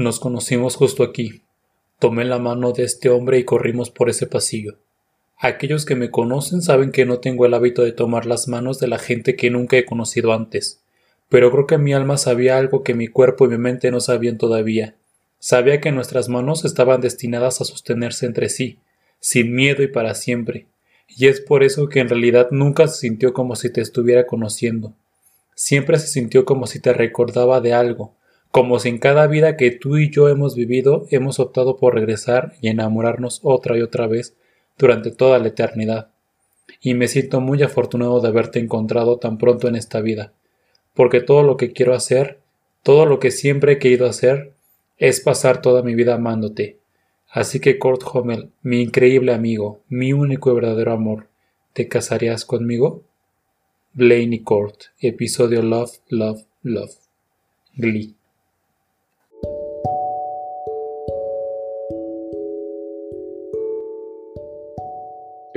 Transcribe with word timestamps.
Nos 0.00 0.18
conocimos 0.18 0.76
justo 0.76 1.02
aquí. 1.02 1.42
Tomé 1.98 2.24
la 2.24 2.38
mano 2.38 2.72
de 2.72 2.84
este 2.84 3.10
hombre 3.10 3.38
y 3.38 3.44
corrimos 3.44 3.90
por 3.90 4.08
ese 4.08 4.26
pasillo. 4.26 4.78
Aquellos 5.36 5.84
que 5.84 5.94
me 5.94 6.10
conocen 6.10 6.62
saben 6.62 6.90
que 6.90 7.04
no 7.04 7.18
tengo 7.18 7.44
el 7.44 7.52
hábito 7.52 7.82
de 7.82 7.92
tomar 7.92 8.24
las 8.24 8.48
manos 8.48 8.78
de 8.78 8.88
la 8.88 8.98
gente 8.98 9.36
que 9.36 9.50
nunca 9.50 9.76
he 9.76 9.84
conocido 9.84 10.32
antes, 10.32 10.80
pero 11.28 11.50
creo 11.50 11.66
que 11.66 11.76
mi 11.76 11.92
alma 11.92 12.16
sabía 12.16 12.56
algo 12.56 12.82
que 12.82 12.94
mi 12.94 13.08
cuerpo 13.08 13.44
y 13.44 13.48
mi 13.50 13.58
mente 13.58 13.90
no 13.90 14.00
sabían 14.00 14.38
todavía. 14.38 14.94
Sabía 15.38 15.82
que 15.82 15.92
nuestras 15.92 16.30
manos 16.30 16.64
estaban 16.64 17.02
destinadas 17.02 17.60
a 17.60 17.66
sostenerse 17.66 18.24
entre 18.24 18.48
sí, 18.48 18.78
sin 19.18 19.54
miedo 19.54 19.82
y 19.82 19.88
para 19.88 20.14
siempre, 20.14 20.66
y 21.08 21.26
es 21.26 21.42
por 21.42 21.62
eso 21.62 21.90
que 21.90 22.00
en 22.00 22.08
realidad 22.08 22.48
nunca 22.52 22.88
se 22.88 23.00
sintió 23.00 23.34
como 23.34 23.54
si 23.54 23.70
te 23.70 23.82
estuviera 23.82 24.26
conociendo. 24.26 24.94
Siempre 25.54 25.98
se 25.98 26.06
sintió 26.06 26.46
como 26.46 26.66
si 26.66 26.80
te 26.80 26.94
recordaba 26.94 27.60
de 27.60 27.74
algo, 27.74 28.14
como 28.50 28.80
si 28.80 28.88
en 28.88 28.98
cada 28.98 29.26
vida 29.26 29.56
que 29.56 29.70
tú 29.70 29.96
y 29.96 30.10
yo 30.10 30.28
hemos 30.28 30.56
vivido 30.56 31.06
hemos 31.10 31.38
optado 31.38 31.76
por 31.76 31.94
regresar 31.94 32.54
y 32.60 32.68
enamorarnos 32.68 33.40
otra 33.44 33.76
y 33.78 33.82
otra 33.82 34.06
vez 34.06 34.34
durante 34.76 35.10
toda 35.10 35.38
la 35.38 35.48
eternidad. 35.48 36.08
Y 36.80 36.94
me 36.94 37.08
siento 37.08 37.40
muy 37.40 37.62
afortunado 37.62 38.20
de 38.20 38.28
haberte 38.28 38.58
encontrado 38.58 39.18
tan 39.18 39.38
pronto 39.38 39.68
en 39.68 39.76
esta 39.76 40.00
vida, 40.00 40.32
porque 40.94 41.20
todo 41.20 41.42
lo 41.42 41.56
que 41.56 41.72
quiero 41.72 41.94
hacer, 41.94 42.40
todo 42.82 43.06
lo 43.06 43.20
que 43.20 43.30
siempre 43.30 43.72
he 43.72 43.78
querido 43.78 44.06
hacer, 44.06 44.52
es 44.98 45.20
pasar 45.20 45.62
toda 45.62 45.82
mi 45.82 45.94
vida 45.94 46.14
amándote. 46.14 46.78
Así 47.28 47.60
que 47.60 47.78
Kurt 47.78 48.02
Hummel, 48.12 48.50
mi 48.62 48.82
increíble 48.82 49.32
amigo, 49.32 49.80
mi 49.88 50.12
único 50.12 50.50
y 50.50 50.54
verdadero 50.54 50.92
amor, 50.92 51.28
¿te 51.72 51.86
casarías 51.86 52.44
conmigo? 52.44 53.02
Blaney 53.92 54.40
Court, 54.40 54.82
episodio 55.00 55.62
Love, 55.62 55.98
Love, 56.08 56.44
Love. 56.62 56.96
Glee. 57.76 58.14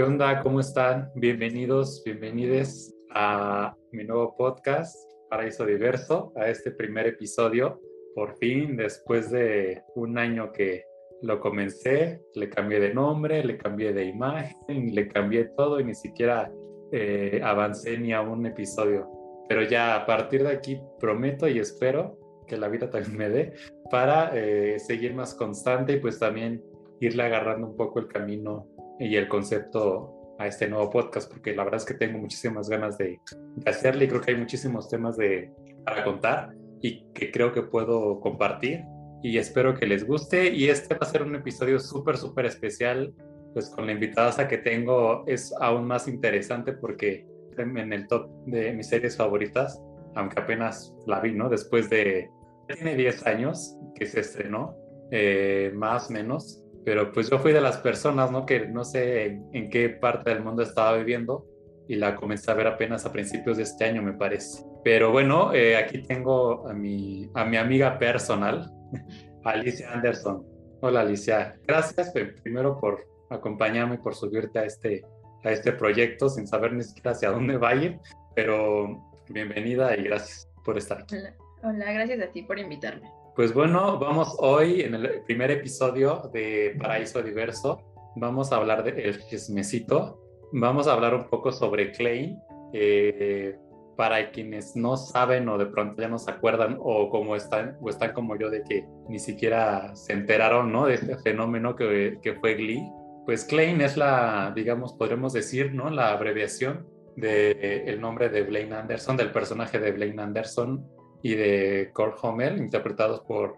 ¿Qué 0.04 0.08
onda? 0.08 0.42
¿Cómo 0.42 0.59
están? 0.59 1.09
Bienvenidos, 1.16 2.04
bienvenides 2.04 2.94
a 3.12 3.73
mi 3.94 4.04
nuevo 4.04 4.36
podcast, 4.36 4.94
Paraíso 5.30 5.66
Diverso, 5.66 6.34
a 6.36 6.50
este 6.50 6.72
primer 6.72 7.08
episodio. 7.08 7.80
Por 8.14 8.36
fin, 8.36 8.76
después 8.76 9.31
de 9.31 9.81
un 9.96 10.18
año 10.18 10.52
que 10.52 10.84
lo 11.22 11.40
comencé, 11.40 12.22
le 12.36 12.50
cambié 12.50 12.81
de 12.81 12.94
nombre, 12.94 13.46
le 13.46 13.58
cambié 13.58 13.94
de 13.94 14.04
imagen, 14.04 14.94
le 14.94 15.08
cambié 15.08 15.46
todo 15.56 15.80
y 15.80 15.86
ni 15.86 15.96
siquiera 15.96 16.52
eh, 16.92 17.40
avancé 17.42 17.98
ni 17.98 18.12
a 18.12 18.20
un 18.20 18.46
episodio. 18.46 19.08
Pero 19.48 19.64
ya 19.64 19.96
a 19.96 20.06
partir 20.06 20.44
de 20.44 20.50
aquí 20.50 20.81
prometo 21.00 21.48
y 21.48 21.59
espero 21.59 22.20
que 22.46 22.58
la 22.58 22.68
vida 22.68 22.90
también 22.90 23.18
me 23.18 23.30
dé 23.30 23.54
para 23.90 24.31
eh, 24.36 24.80
seguir 24.80 25.14
más 25.16 25.34
constante 25.34 25.94
y 25.94 26.00
pues 26.02 26.20
también 26.20 26.62
irle 27.00 27.24
agarrando 27.24 27.68
un 27.68 27.78
poco 27.78 28.00
el 28.00 28.08
camino 28.09 28.72
y 29.04 29.16
el 29.16 29.28
concepto 29.28 30.36
a 30.40 30.48
este 30.48 30.68
nuevo 30.68 30.90
podcast, 30.90 31.32
porque 31.32 31.56
la 31.56 31.64
verdad 31.64 31.82
es 31.82 31.86
que 31.86 31.94
tengo 31.94 32.20
muchísimas 32.20 32.70
ganas 32.70 32.98
de, 32.98 33.20
hacerle 33.66 34.06
y 34.06 34.08
creo 34.08 34.22
que 34.22 34.32
hay 34.32 34.38
muchísimos 34.38 34.90
temas 34.90 35.18
de, 35.18 35.52
para 35.86 36.04
contar 36.04 36.54
y 36.82 37.06
que 37.14 37.31
creo 37.31 37.52
que 37.52 37.64
puedo 37.64 38.20
compartir 38.20 38.84
y 39.22 39.38
espero 39.38 39.76
que 39.76 39.86
les 39.86 40.06
guste 40.06 40.50
y 40.50 40.70
este 40.70 40.96
va 40.96 41.00
a 41.02 41.06
ser 41.06 41.24
un 41.24 41.36
episodio 41.36 41.80
súper, 41.80 42.18
súper 42.18 42.46
especial, 42.46 43.14
pues 43.54 43.70
con 43.70 43.86
la 43.86 43.92
invitada 43.92 44.48
que 44.48 44.58
tengo 44.58 45.24
es 45.28 45.54
aún 45.59 45.86
más 45.86 46.08
interesante 46.08 46.74
porque 46.74 47.26
en 47.58 47.94
el 47.94 48.08
top 48.08 48.30
de 48.48 48.74
mis 48.74 48.88
series 48.88 49.16
favoritas, 49.16 49.81
aunque 50.16 50.40
apenas 50.40 50.94
la 51.06 51.20
vi, 51.20 51.34
¿no? 51.34 51.50
Después 51.50 51.90
de, 51.90 52.30
tiene 52.68 52.96
10 52.96 53.28
años 53.28 53.78
que 53.96 54.06
se 54.06 54.22
estrenó, 54.22 54.76
eh, 55.12 55.72
más 55.76 56.09
o 56.09 56.14
menos, 56.14 56.62
pero 56.86 57.12
pues 57.12 57.30
yo 57.30 57.39
fui 57.39 57.53
de 57.53 57.62
las 57.62 57.78
personas, 57.78 58.31
¿no? 58.31 58.45
Que 58.45 58.67
no 58.67 58.84
sé 58.84 59.39
en, 59.53 59.70
qué 59.70 59.89
parte 59.89 60.30
del 60.30 60.44
mundo 60.44 60.64
estaba 60.64 60.98
viviendo 60.98 61.45
y 61.88 61.96
la 61.96 62.16
comencé 62.16 62.52
a 62.52 62.56
ver 62.56 62.68
apenas 62.68 63.06
a 63.06 63.12
principios 63.12 63.57
de 63.57 63.63
este 63.63 63.85
año, 63.85 64.02
me 64.02 64.13
parece. 64.13 64.63
Pero 64.84 65.12
bueno, 65.12 65.53
eh, 65.53 65.78
aquí 65.78 66.03
tengo 66.03 66.68
a 66.68 66.74
mi, 66.74 67.30
a 67.34 67.46
mi 67.46 67.57
amiga 67.57 67.97
personal, 68.00 68.69
Alicia 69.44 69.91
Anderson. 69.91 70.46
Hola 70.81 71.02
Alicia, 71.02 71.57
gracias 71.66 72.12
primero 72.44 72.78
por 72.78 73.07
acompañarme, 73.30 73.97
por 73.97 74.16
subirte 74.16 74.59
a 74.59 74.66
este, 74.66 75.06
a 75.44 75.52
este 75.52 75.72
proyecto 75.72 76.30
sin 76.30 76.46
saber 76.46 76.74
ni 76.74 76.84
siquiera 76.84 77.12
hacia 77.12 77.31
dónde 77.31 77.56
va 77.57 77.69
a 77.69 77.75
ir, 77.75 78.00
pero 78.36 79.02
bienvenida 79.30 79.96
y 79.96 80.03
gracias 80.03 80.50
por 80.66 80.78
estar 80.78 81.02
aquí. 81.02 81.16
Hola, 81.16 81.36
Hola 81.63 81.94
gracias 81.94 82.22
a 82.22 82.31
ti 82.31 82.41
por 82.41 82.59
invitarme. 82.59 83.09
Pues 83.35 83.51
bueno, 83.51 83.97
vamos 83.97 84.35
hoy 84.38 84.81
en 84.81 84.94
el 84.94 85.21
primer 85.23 85.49
episodio 85.49 86.29
de 86.31 86.77
Paraíso 86.79 87.19
Diverso. 87.23 87.81
Vamos 88.16 88.51
a 88.51 88.57
hablar 88.57 88.83
del 88.83 88.95
de 88.95 89.25
chismecito. 89.27 90.21
Vamos 90.51 90.88
a 90.88 90.94
hablar 90.94 91.16
un 91.16 91.23
poco 91.23 91.51
sobre 91.51 91.91
Klein. 91.94 92.38
Eh, 92.73 93.57
para 93.97 94.29
quienes 94.29 94.75
no 94.75 94.97
saben 94.97 95.49
o 95.49 95.57
de 95.57 95.66
pronto 95.66 95.99
ya 95.99 96.07
no 96.09 96.19
se 96.19 96.29
acuerdan 96.29 96.77
o 96.79 97.09
como 97.09 97.35
están 97.35 97.75
o 97.81 97.89
están 97.89 98.13
como 98.13 98.35
yo 98.35 98.51
de 98.51 98.63
que 98.63 98.85
ni 99.09 99.17
siquiera 99.17 99.95
se 99.95 100.13
enteraron 100.13 100.71
¿no? 100.71 100.85
de 100.85 100.95
este 100.95 101.17
fenómeno 101.17 101.75
que, 101.75 102.19
fue 102.39 102.53
Glee, 102.53 102.88
pues 103.25 103.45
Klein 103.45 103.81
es 103.81 103.97
la, 103.97 104.51
digamos, 104.55 104.94
podremos 104.94 105.33
decir, 105.33 105.73
¿no? 105.73 105.89
La 105.89 106.11
abreviación 106.11 106.88
del 107.15 107.57
el 107.61 108.00
nombre 108.00 108.29
de 108.29 108.44
Blaine 108.44 108.75
Anderson, 108.75 109.17
del 109.17 109.31
personaje 109.31 109.79
de 109.79 109.91
Blaine 109.91 110.21
Anderson 110.21 110.88
y 111.23 111.35
de 111.35 111.89
Kurt 111.94 112.23
Hummel, 112.23 112.57
interpretados 112.57 113.22
por 113.22 113.56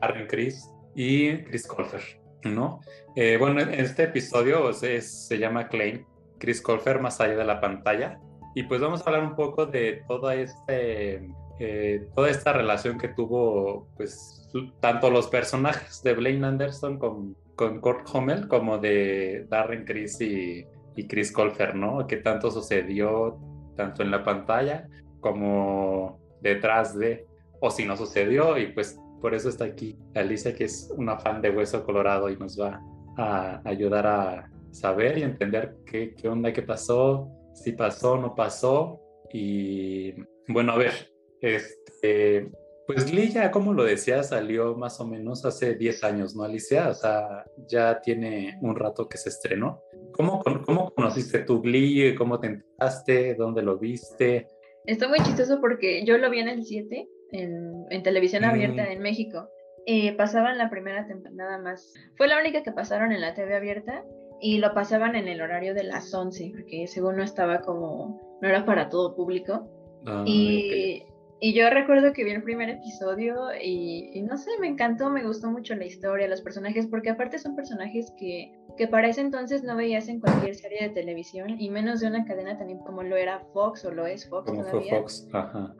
Darren 0.00 0.28
Criss 0.28 0.70
y 0.94 1.38
Chris 1.44 1.66
Colfer, 1.66 2.02
¿no? 2.44 2.80
Eh, 3.16 3.38
bueno, 3.38 3.60
en 3.60 3.74
este 3.74 4.04
episodio 4.04 4.72
se 4.72 5.38
llama 5.38 5.68
Claim, 5.68 6.04
Chris 6.38 6.60
Colfer 6.60 7.00
más 7.00 7.20
allá 7.20 7.36
de 7.36 7.44
la 7.44 7.60
pantalla, 7.60 8.20
y 8.54 8.62
pues 8.62 8.80
vamos 8.80 9.00
a 9.00 9.04
hablar 9.06 9.22
un 9.22 9.34
poco 9.34 9.66
de 9.66 10.02
toda, 10.06 10.34
este, 10.34 11.28
eh, 11.58 12.06
toda 12.14 12.30
esta 12.30 12.52
relación 12.52 12.98
que 12.98 13.08
tuvo, 13.08 13.88
pues, 13.96 14.50
tanto 14.80 15.10
los 15.10 15.28
personajes 15.28 16.02
de 16.02 16.14
Blaine 16.14 16.46
Anderson 16.46 16.98
con, 16.98 17.36
con 17.54 17.80
Kurt 17.80 18.08
Hummel 18.14 18.48
como 18.48 18.78
de 18.78 19.46
Darren 19.48 19.84
Criss 19.84 20.20
y, 20.20 20.66
y 20.96 21.06
Chris 21.06 21.32
Colfer, 21.32 21.74
¿no? 21.74 22.06
¿Qué 22.06 22.16
tanto 22.16 22.50
sucedió 22.50 23.38
tanto 23.76 24.02
en 24.02 24.10
la 24.10 24.22
pantalla 24.24 24.88
como 25.20 26.18
detrás 26.40 26.96
de, 26.98 27.26
o 27.60 27.70
si 27.70 27.84
no 27.84 27.96
sucedió, 27.96 28.58
y 28.58 28.72
pues 28.72 28.98
por 29.20 29.34
eso 29.34 29.48
está 29.48 29.64
aquí 29.64 29.98
Alicia, 30.14 30.54
que 30.54 30.64
es 30.64 30.92
una 30.96 31.18
fan 31.18 31.40
de 31.40 31.50
Hueso 31.50 31.84
Colorado 31.84 32.28
y 32.30 32.36
nos 32.36 32.60
va 32.60 32.80
a 33.16 33.60
ayudar 33.64 34.06
a 34.06 34.50
saber 34.70 35.18
y 35.18 35.22
entender 35.22 35.76
qué, 35.86 36.14
onda, 36.28 36.52
qué 36.52 36.62
pasó, 36.62 37.28
si 37.54 37.72
pasó, 37.72 38.18
no 38.18 38.34
pasó. 38.34 39.00
Y 39.32 40.12
bueno, 40.48 40.72
a 40.72 40.76
ver, 40.76 40.92
este, 41.40 42.50
pues 42.86 43.12
Lilla, 43.12 43.50
como 43.50 43.72
lo 43.72 43.84
decía, 43.84 44.22
salió 44.22 44.76
más 44.76 45.00
o 45.00 45.06
menos 45.06 45.44
hace 45.44 45.74
10 45.74 46.04
años, 46.04 46.36
¿no, 46.36 46.44
Alicia? 46.44 46.90
O 46.90 46.94
sea, 46.94 47.44
ya 47.66 48.00
tiene 48.00 48.58
un 48.60 48.76
rato 48.76 49.08
que 49.08 49.18
se 49.18 49.30
estrenó. 49.30 49.82
¿Cómo, 50.12 50.42
cómo 50.64 50.90
conociste 50.94 51.40
tu 51.40 51.60
Glee? 51.60 52.14
¿Cómo 52.14 52.38
te 52.38 52.46
enteraste? 52.46 53.34
¿Dónde 53.34 53.62
lo 53.62 53.78
viste? 53.78 54.46
Está 54.86 55.08
muy 55.08 55.18
chistoso 55.20 55.60
porque 55.60 56.04
yo 56.04 56.18
lo 56.18 56.30
vi 56.30 56.40
en 56.40 56.48
el 56.48 56.64
7, 56.64 57.08
en, 57.32 58.02
televisión 58.02 58.44
abierta 58.44 58.84
mm. 58.84 58.92
en 58.92 59.00
México. 59.00 59.48
Eh, 59.86 60.16
pasaban 60.16 60.58
la 60.58 60.70
primera 60.70 61.06
temporada 61.06 61.36
nada 61.36 61.58
más. 61.58 61.94
Fue 62.16 62.28
la 62.28 62.38
única 62.38 62.62
que 62.62 62.72
pasaron 62.72 63.12
en 63.12 63.20
la 63.20 63.34
TV 63.34 63.54
abierta 63.54 64.04
y 64.40 64.58
lo 64.58 64.74
pasaban 64.74 65.16
en 65.16 65.28
el 65.28 65.40
horario 65.40 65.74
de 65.74 65.84
las 65.84 66.12
11, 66.12 66.52
porque 66.54 66.86
según 66.86 67.16
no 67.16 67.22
estaba 67.22 67.60
como, 67.60 68.38
no 68.40 68.48
era 68.48 68.64
para 68.64 68.88
todo 68.88 69.14
público. 69.14 69.68
Ah, 70.06 70.24
y, 70.26 71.02
y 71.38 71.52
yo 71.52 71.68
recuerdo 71.68 72.12
que 72.14 72.24
vi 72.24 72.30
el 72.30 72.42
primer 72.42 72.70
episodio 72.70 73.48
y, 73.62 74.22
no 74.22 74.38
sé, 74.38 74.50
me 74.58 74.68
encantó, 74.68 75.10
me 75.10 75.24
gustó 75.24 75.50
mucho 75.50 75.74
la 75.74 75.84
historia, 75.84 76.28
los 76.28 76.40
personajes, 76.40 76.86
porque 76.86 77.10
aparte 77.10 77.38
son 77.38 77.54
personajes 77.54 78.10
que, 78.18 78.52
que 78.78 78.88
para 78.88 79.08
ese 79.08 79.20
entonces 79.20 79.62
no 79.62 79.76
veías 79.76 80.08
en 80.08 80.20
cualquier 80.20 80.54
serie 80.54 80.88
de 80.88 80.88
televisión 80.90 81.60
y 81.60 81.68
menos 81.68 82.00
de 82.00 82.06
una 82.06 82.24
cadena 82.24 82.56
también 82.56 82.78
como 82.78 83.02
lo 83.02 83.16
era 83.16 83.40
Fox 83.52 83.84
o 83.84 83.92
lo 83.92 84.06
es 84.06 84.26
Fox 84.28 84.50
como 84.50 84.62
todavía. 84.62 84.90
Fue 84.90 84.98
Fox, 85.00 85.28
ajá. 85.32 85.74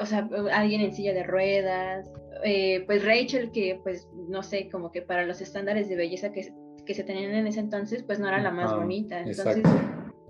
o 0.00 0.06
sea, 0.06 0.28
alguien 0.52 0.80
en 0.80 0.92
silla 0.92 1.14
de 1.14 1.24
ruedas, 1.24 2.08
eh, 2.44 2.84
pues 2.86 3.04
Rachel 3.04 3.50
que 3.50 3.80
pues 3.82 4.08
no 4.28 4.44
sé, 4.44 4.68
como 4.70 4.92
que 4.92 5.02
para 5.02 5.24
los 5.24 5.40
estándares 5.40 5.88
de 5.88 5.96
belleza 5.96 6.30
que, 6.30 6.52
que 6.84 6.94
se 6.94 7.02
tenían 7.02 7.34
en 7.34 7.48
ese 7.48 7.58
entonces 7.58 8.04
pues 8.04 8.20
no 8.20 8.28
era 8.28 8.40
la 8.40 8.52
más 8.52 8.72
bonita. 8.72 9.18
Entonces, 9.18 9.64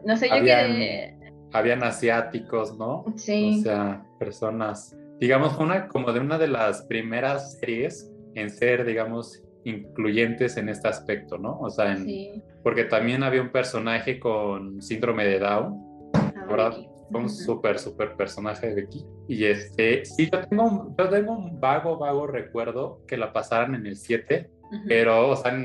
no 0.03 0.17
sé, 0.17 0.29
yo 0.29 0.43
que 0.43 1.26
habían 1.57 1.83
asiáticos, 1.83 2.77
¿no? 2.77 3.05
Sí. 3.17 3.59
O 3.61 3.63
sea, 3.63 4.05
personas, 4.19 4.97
digamos, 5.21 5.57
una 5.59 5.89
como 5.89 6.13
de 6.13 6.21
una 6.21 6.39
de 6.39 6.49
las 6.49 6.83
primeras 6.83 7.59
series 7.59 8.13
en 8.35 8.51
ser, 8.51 8.85
digamos, 8.85 9.43
incluyentes 9.65 10.57
en 10.57 10.69
este 10.69 10.89
aspecto, 10.89 11.39
¿no? 11.39 11.59
O 11.61 11.71
sea, 11.71 11.93
en, 11.93 12.43
porque 12.63 12.85
también 12.85 13.23
había 13.23 13.43
un 13.43 13.51
personaje 13.51 14.21
con 14.21 14.81
síndrome 14.81 15.25
de 15.25 15.39
Down, 15.41 16.11
ah, 16.15 16.47
¿verdad? 16.49 16.77
fue 17.11 17.21
un 17.21 17.31
súper, 17.31 17.79
súper 17.79 18.17
personaje 18.17 18.69
de 18.69 18.75
Becky. 18.75 19.05
Y 19.29 19.45
este, 19.45 20.05
sí, 20.05 20.29
yo 20.31 20.41
tengo, 20.47 20.65
un, 20.65 20.97
yo 20.97 21.09
tengo 21.09 21.33
un 21.33 21.61
vago, 21.61 21.99
vago 21.99 22.27
recuerdo 22.27 23.01
que 23.07 23.17
la 23.17 23.33
pasaran 23.33 23.75
en 23.75 23.87
el 23.87 23.97
7, 23.97 24.51
pero, 24.89 25.29
o 25.29 25.37
sea, 25.37 25.57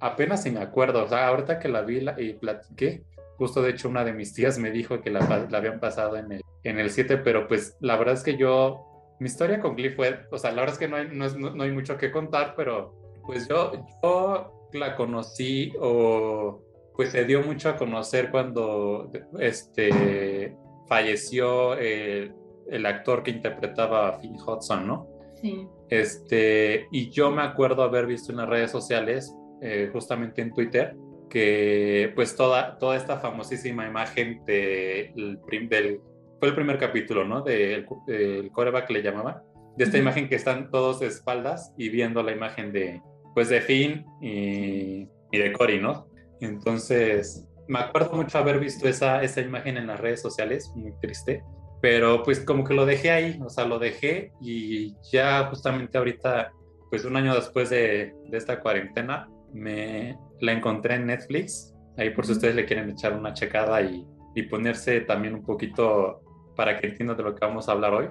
apenas 0.00 0.42
si 0.42 0.50
me 0.50 0.60
acuerdo, 0.60 1.04
o 1.04 1.08
sea, 1.08 1.28
ahorita 1.28 1.58
que 1.58 1.68
la 1.68 1.82
vi 1.82 2.04
y 2.18 2.34
platiqué, 2.34 3.04
justo 3.38 3.62
de 3.62 3.70
hecho 3.70 3.88
una 3.88 4.04
de 4.04 4.12
mis 4.12 4.34
tías 4.34 4.58
me 4.58 4.70
dijo 4.70 5.00
que 5.00 5.10
la, 5.10 5.46
la 5.48 5.58
habían 5.58 5.80
pasado 5.80 6.16
en 6.16 6.32
el, 6.32 6.42
en 6.64 6.78
el 6.78 6.90
7, 6.90 7.18
pero 7.18 7.46
pues 7.46 7.76
la 7.80 7.96
verdad 7.96 8.14
es 8.14 8.22
que 8.22 8.36
yo, 8.36 8.84
mi 9.20 9.26
historia 9.26 9.60
con 9.60 9.76
Glee 9.76 9.90
fue, 9.90 10.26
o 10.30 10.38
sea, 10.38 10.50
la 10.50 10.62
verdad 10.62 10.74
es 10.74 10.78
que 10.78 10.88
no 10.88 10.96
hay, 10.96 11.08
no, 11.12 11.28
no 11.28 11.62
hay 11.62 11.70
mucho 11.70 11.96
que 11.96 12.10
contar, 12.10 12.54
pero 12.56 12.94
pues 13.24 13.48
yo, 13.48 13.72
yo 14.02 14.68
la 14.72 14.96
conocí 14.96 15.72
o 15.80 16.60
pues 16.94 17.10
se 17.10 17.24
dio 17.24 17.42
mucho 17.42 17.68
a 17.68 17.76
conocer 17.76 18.30
cuando 18.30 19.12
este, 19.38 20.56
falleció 20.88 21.74
el, 21.74 22.34
el 22.68 22.86
actor 22.86 23.22
que 23.22 23.30
interpretaba 23.30 24.08
a 24.08 24.18
Finn 24.18 24.34
Hudson, 24.34 24.86
¿no? 24.86 25.06
Sí. 25.40 25.68
Este, 25.88 26.88
y 26.90 27.10
yo 27.10 27.30
me 27.30 27.42
acuerdo 27.42 27.82
haber 27.82 28.06
visto 28.06 28.32
en 28.32 28.38
las 28.38 28.48
redes 28.48 28.72
sociales, 28.72 29.32
eh, 29.62 29.90
justamente 29.92 30.42
en 30.42 30.52
Twitter, 30.52 30.96
que 31.28 32.12
pues 32.14 32.36
toda, 32.36 32.78
toda 32.78 32.96
esta 32.96 33.18
famosísima 33.18 33.86
imagen 33.86 34.44
de, 34.46 35.12
del, 35.14 36.00
fue 36.38 36.48
el 36.48 36.54
primer 36.54 36.78
capítulo, 36.78 37.24
¿no? 37.24 37.42
Del 37.42 37.86
de, 38.06 38.50
coreback 38.52 38.86
que 38.86 38.94
le 38.94 39.02
llamaban, 39.02 39.42
de 39.76 39.84
esta 39.84 39.98
imagen 39.98 40.28
que 40.28 40.36
están 40.36 40.70
todos 40.70 41.00
de 41.00 41.06
espaldas 41.06 41.72
y 41.76 41.88
viendo 41.88 42.22
la 42.22 42.32
imagen 42.32 42.72
de, 42.72 43.00
pues 43.34 43.48
de 43.48 43.60
Finn 43.60 44.04
y, 44.20 45.08
y 45.30 45.38
de 45.38 45.52
Cory, 45.52 45.80
¿no? 45.80 46.08
Entonces, 46.40 47.46
me 47.68 47.78
acuerdo 47.78 48.12
mucho 48.12 48.38
haber 48.38 48.58
visto 48.58 48.88
esa, 48.88 49.22
esa 49.22 49.40
imagen 49.40 49.76
en 49.76 49.86
las 49.86 50.00
redes 50.00 50.22
sociales, 50.22 50.72
muy 50.74 50.92
triste, 51.00 51.42
pero 51.80 52.22
pues 52.22 52.40
como 52.40 52.64
que 52.64 52.74
lo 52.74 52.86
dejé 52.86 53.10
ahí, 53.10 53.38
o 53.44 53.50
sea, 53.50 53.66
lo 53.66 53.78
dejé 53.78 54.32
y 54.40 54.96
ya 55.12 55.46
justamente 55.50 55.98
ahorita, 55.98 56.50
pues 56.90 57.04
un 57.04 57.16
año 57.16 57.34
después 57.34 57.70
de, 57.70 58.14
de 58.28 58.38
esta 58.38 58.60
cuarentena, 58.60 59.28
me 59.52 60.16
la 60.40 60.52
encontré 60.52 60.94
en 60.94 61.06
Netflix, 61.06 61.74
ahí 61.96 62.10
por 62.10 62.26
si 62.26 62.32
ustedes 62.32 62.54
le 62.54 62.64
quieren 62.64 62.90
echar 62.90 63.14
una 63.14 63.34
checada 63.34 63.82
y, 63.82 64.06
y 64.34 64.42
ponerse 64.42 65.00
también 65.02 65.34
un 65.34 65.44
poquito 65.44 66.20
para 66.56 66.76
que 66.76 66.88
entiendan 66.88 67.16
de 67.16 67.22
lo 67.22 67.34
que 67.34 67.46
vamos 67.46 67.68
a 67.68 67.72
hablar 67.72 67.94
hoy. 67.94 68.08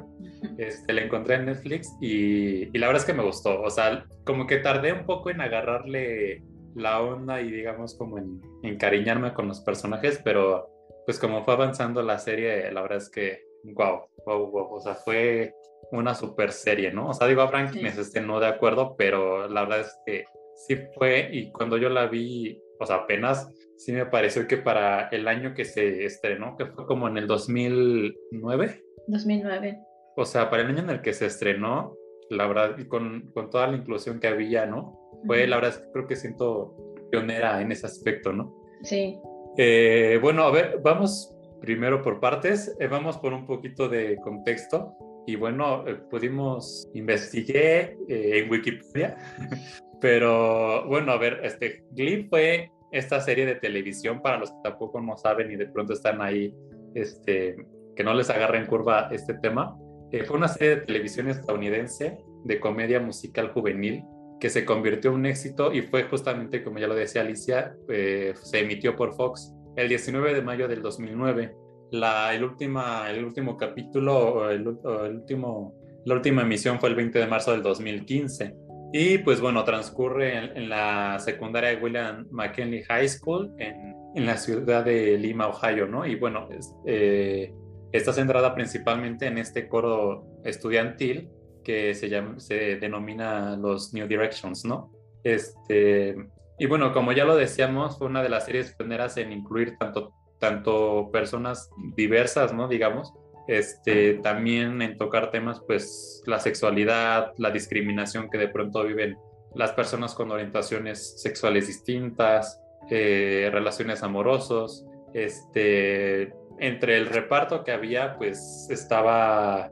Este, 0.57 0.93
la 0.93 1.01
encontré 1.01 1.35
en 1.35 1.45
Netflix 1.45 1.93
y, 1.99 2.69
y, 2.75 2.77
la 2.77 2.87
verdad 2.87 3.01
es 3.01 3.05
que 3.05 3.13
me 3.13 3.23
gustó. 3.23 3.61
O 3.61 3.69
sea, 3.69 4.05
como 4.25 4.47
que 4.47 4.57
tardé 4.57 4.93
un 4.93 5.05
poco 5.05 5.29
en 5.29 5.41
agarrarle 5.41 6.43
la 6.75 7.01
onda 7.01 7.41
y 7.41 7.51
digamos 7.51 7.95
como 7.95 8.17
en 8.17 8.39
encariñarme 8.63 9.33
con 9.33 9.47
los 9.47 9.61
personajes, 9.61 10.21
pero 10.23 10.69
pues 11.05 11.19
como 11.19 11.43
fue 11.43 11.55
avanzando 11.55 12.01
la 12.03 12.19
serie, 12.19 12.71
la 12.71 12.81
verdad 12.81 12.99
es 12.99 13.09
que, 13.09 13.43
wow, 13.63 14.07
wow, 14.25 14.51
wow, 14.51 14.73
o 14.73 14.79
sea, 14.79 14.95
fue 14.95 15.53
una 15.91 16.13
super 16.13 16.51
serie, 16.51 16.91
¿no? 16.91 17.09
O 17.09 17.13
sea, 17.13 17.27
digo, 17.27 17.41
Abraham 17.41 17.73
sí. 17.73 17.81
me 17.81 18.21
no 18.21 18.39
de 18.39 18.47
acuerdo, 18.47 18.95
pero 18.97 19.47
la 19.47 19.61
verdad 19.61 19.79
es 19.81 19.99
que 20.05 20.25
sí 20.65 20.77
fue 20.95 21.29
y 21.31 21.51
cuando 21.51 21.77
yo 21.77 21.89
la 21.89 22.07
vi, 22.07 22.59
o 22.79 22.85
sea, 22.85 22.97
apenas 22.97 23.49
sí 23.77 23.91
me 23.91 24.05
pareció 24.05 24.47
que 24.47 24.57
para 24.57 25.07
el 25.09 25.27
año 25.27 25.53
que 25.53 25.65
se 25.65 26.05
estrenó, 26.05 26.55
que 26.57 26.65
fue 26.65 26.85
como 26.85 27.07
en 27.07 27.17
el 27.17 27.27
2009. 27.27 28.83
2009. 29.07 29.79
O 30.15 30.25
sea, 30.25 30.49
para 30.49 30.63
el 30.63 30.69
año 30.69 30.79
en 30.79 30.89
el 30.89 31.01
que 31.01 31.13
se 31.13 31.27
estrenó, 31.27 31.95
la 32.29 32.47
verdad, 32.47 32.77
y 32.77 32.85
con, 32.87 33.31
con 33.33 33.49
toda 33.49 33.67
la 33.67 33.77
inclusión 33.77 34.19
que 34.19 34.27
había, 34.27 34.65
¿no? 34.65 34.97
Fue, 35.25 35.47
la 35.47 35.57
verdad, 35.57 35.83
creo 35.93 36.07
que 36.07 36.15
siento 36.15 36.75
pionera 37.11 37.61
en 37.61 37.71
ese 37.71 37.85
aspecto, 37.85 38.33
¿no? 38.33 38.53
Sí. 38.83 39.17
Eh, 39.57 40.19
bueno, 40.21 40.43
a 40.43 40.51
ver, 40.51 40.79
vamos 40.83 41.33
primero 41.61 42.01
por 42.01 42.19
partes, 42.19 42.75
eh, 42.79 42.87
vamos 42.87 43.17
por 43.17 43.33
un 43.33 43.45
poquito 43.45 43.89
de 43.89 44.17
contexto. 44.17 44.93
Y 45.25 45.35
bueno, 45.35 45.87
eh, 45.87 45.95
pudimos, 46.09 46.87
investigué 46.93 47.97
en 48.07 48.49
Wikipedia, 48.49 49.17
pero 49.99 50.85
bueno, 50.87 51.11
a 51.11 51.17
ver, 51.17 51.41
este, 51.43 51.83
Glee 51.91 52.27
fue 52.29 52.71
esta 52.91 53.19
serie 53.21 53.45
de 53.45 53.55
televisión 53.55 54.21
para 54.21 54.37
los 54.37 54.51
que 54.51 54.57
tampoco 54.63 55.01
no 55.01 55.17
saben 55.17 55.51
y 55.51 55.55
de 55.55 55.67
pronto 55.67 55.93
están 55.93 56.21
ahí, 56.21 56.53
este, 56.93 57.55
que 57.95 58.03
no 58.03 58.13
les 58.13 58.29
agarra 58.29 58.57
en 58.57 58.65
curva 58.65 59.09
este 59.11 59.33
tema. 59.35 59.77
fue 60.25 60.37
una 60.37 60.47
serie 60.47 60.77
de 60.77 60.81
televisión 60.83 61.27
estadounidense 61.29 62.17
de 62.45 62.59
comedia 62.59 62.99
musical 62.99 63.51
juvenil 63.51 64.03
que 64.39 64.49
se 64.49 64.65
convirtió 64.65 65.11
en 65.11 65.17
un 65.17 65.25
éxito 65.25 65.73
y 65.73 65.81
fue 65.81 66.03
justamente, 66.03 66.63
como 66.63 66.79
ya 66.79 66.87
lo 66.87 66.95
decía 66.95 67.21
Alicia, 67.21 67.75
eh, 67.89 68.33
se 68.41 68.59
emitió 68.59 68.95
por 68.95 69.15
Fox 69.15 69.53
el 69.75 69.89
19 69.89 70.33
de 70.33 70.41
mayo 70.41 70.67
del 70.67 70.81
2009. 70.81 71.55
La, 71.91 72.33
el, 72.35 72.43
última, 72.43 73.09
el 73.09 73.23
último 73.23 73.57
capítulo, 73.57 74.49
el, 74.49 74.67
último, 74.67 75.73
la 76.05 76.15
última 76.15 76.41
emisión 76.43 76.79
fue 76.79 76.89
el 76.89 76.95
20 76.95 77.17
de 77.17 77.27
marzo 77.27 77.51
del 77.51 77.63
2015. 77.63 78.53
Y 78.93 79.17
pues 79.19 79.41
bueno, 79.41 79.63
transcurre 79.63 80.57
en, 80.57 80.69
la 80.69 81.19
secundaria 81.19 81.71
de 81.71 81.75
William 81.77 82.25
McKinley 82.31 82.83
High 82.83 83.09
School 83.09 83.53
en, 83.57 83.95
en, 84.15 84.25
la 84.25 84.37
ciudad 84.37 84.85
de 84.85 85.17
Lima, 85.17 85.47
Ohio, 85.47 85.87
¿no? 85.87 86.05
Y 86.05 86.15
bueno, 86.15 86.47
eh, 86.85 87.53
está 87.91 88.13
centrada 88.13 88.55
principalmente 88.55 89.27
en 89.27 89.37
este 89.37 89.67
coro 89.67 90.25
estudiantil 90.43 91.29
que 91.63 91.93
se, 91.95 92.07
llama, 92.07 92.39
se 92.39 92.77
denomina 92.77 93.57
los 93.57 93.93
New 93.93 94.07
Directions, 94.07 94.63
¿no? 94.63 94.91
Este, 95.23 96.15
y 96.57 96.65
bueno, 96.65 96.93
como 96.93 97.11
ya 97.11 97.25
lo 97.25 97.35
decíamos, 97.35 97.97
fue 97.97 98.07
una 98.07 98.23
de 98.23 98.29
las 98.29 98.45
series 98.45 98.73
pioneras 98.73 99.17
en 99.17 99.33
incluir 99.33 99.77
tanto, 99.77 100.13
tanto 100.39 101.09
personas 101.11 101.69
diversas, 101.95 102.53
¿no? 102.53 102.69
Digamos, 102.69 103.13
este, 103.47 104.15
también 104.15 104.81
en 104.81 104.97
tocar 104.97 105.31
temas, 105.31 105.61
pues, 105.65 106.21
la 106.25 106.39
sexualidad, 106.39 107.33
la 107.37 107.51
discriminación 107.51 108.29
que 108.29 108.37
de 108.37 108.49
pronto 108.49 108.83
viven 108.83 109.17
las 109.55 109.71
personas 109.71 110.13
con 110.13 110.31
orientaciones 110.31 111.21
sexuales 111.21 111.67
distintas, 111.67 112.61
eh, 112.89 113.49
relaciones 113.51 114.03
amorosos, 114.03 114.85
este, 115.13 116.33
entre 116.59 116.97
el 116.97 117.07
reparto 117.07 117.63
que 117.63 117.71
había, 117.71 118.17
pues, 118.17 118.67
estaba 118.69 119.71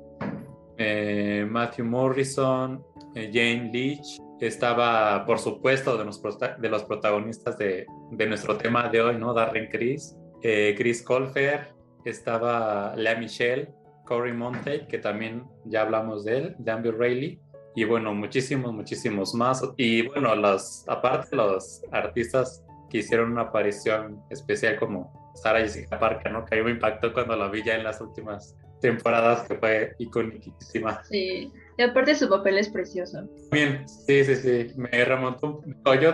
eh, 0.77 1.45
Matthew 1.49 1.85
Morrison, 1.85 2.83
eh, 3.13 3.29
Jane 3.33 3.71
Leach, 3.73 4.19
estaba 4.39 5.25
por 5.25 5.39
supuesto 5.39 5.97
de 5.97 6.05
los, 6.05 6.83
protagonistas 6.83 7.57
de, 7.57 7.85
de, 8.11 8.27
nuestro 8.27 8.57
tema 8.57 8.89
de 8.89 9.01
hoy, 9.01 9.17
¿no? 9.17 9.33
Darren 9.33 9.69
Chris, 9.69 10.17
Chris 10.41 11.01
Colfer, 11.01 11.74
estaba 12.09 12.95
Lea 12.95 13.15
Michelle, 13.15 13.73
Corey 14.05 14.33
Monte, 14.33 14.87
que 14.87 14.99
también 14.99 15.45
ya 15.65 15.81
hablamos 15.81 16.25
de 16.25 16.37
él, 16.37 16.55
Danby 16.59 16.91
Rayleigh, 16.91 17.39
y 17.75 17.83
bueno, 17.83 18.13
muchísimos, 18.13 18.73
muchísimos 18.73 19.33
más. 19.33 19.61
Y 19.75 20.07
bueno, 20.07 20.33
los, 20.35 20.85
aparte 20.87 21.35
los 21.35 21.83
artistas 21.91 22.63
que 22.89 22.99
hicieron 22.99 23.33
una 23.33 23.41
aparición 23.41 24.23
especial 24.29 24.79
como 24.79 25.33
Sarah 25.35 25.59
Jessica 25.59 25.99
Parker, 25.99 26.31
¿no? 26.31 26.45
Que 26.45 26.55
a 26.55 26.57
mí 26.59 26.63
me 26.63 26.71
impactó 26.71 27.11
cuando 27.11 27.35
la 27.35 27.49
vi 27.49 27.63
ya 27.63 27.75
en 27.75 27.83
las 27.83 27.99
últimas 27.99 28.55
temporadas 28.79 29.47
que 29.47 29.55
fue 29.55 29.95
icónica. 29.99 30.51
Sí, 31.09 31.51
y 31.77 31.81
aparte 31.81 32.15
su 32.15 32.29
papel 32.29 32.57
es 32.57 32.69
precioso. 32.69 33.27
Bien, 33.51 33.87
sí, 33.87 34.23
sí, 34.23 34.35
sí, 34.35 34.67
me 34.77 35.03
remontó, 35.03 35.61
no, 35.83 35.95
yo, 35.95 36.13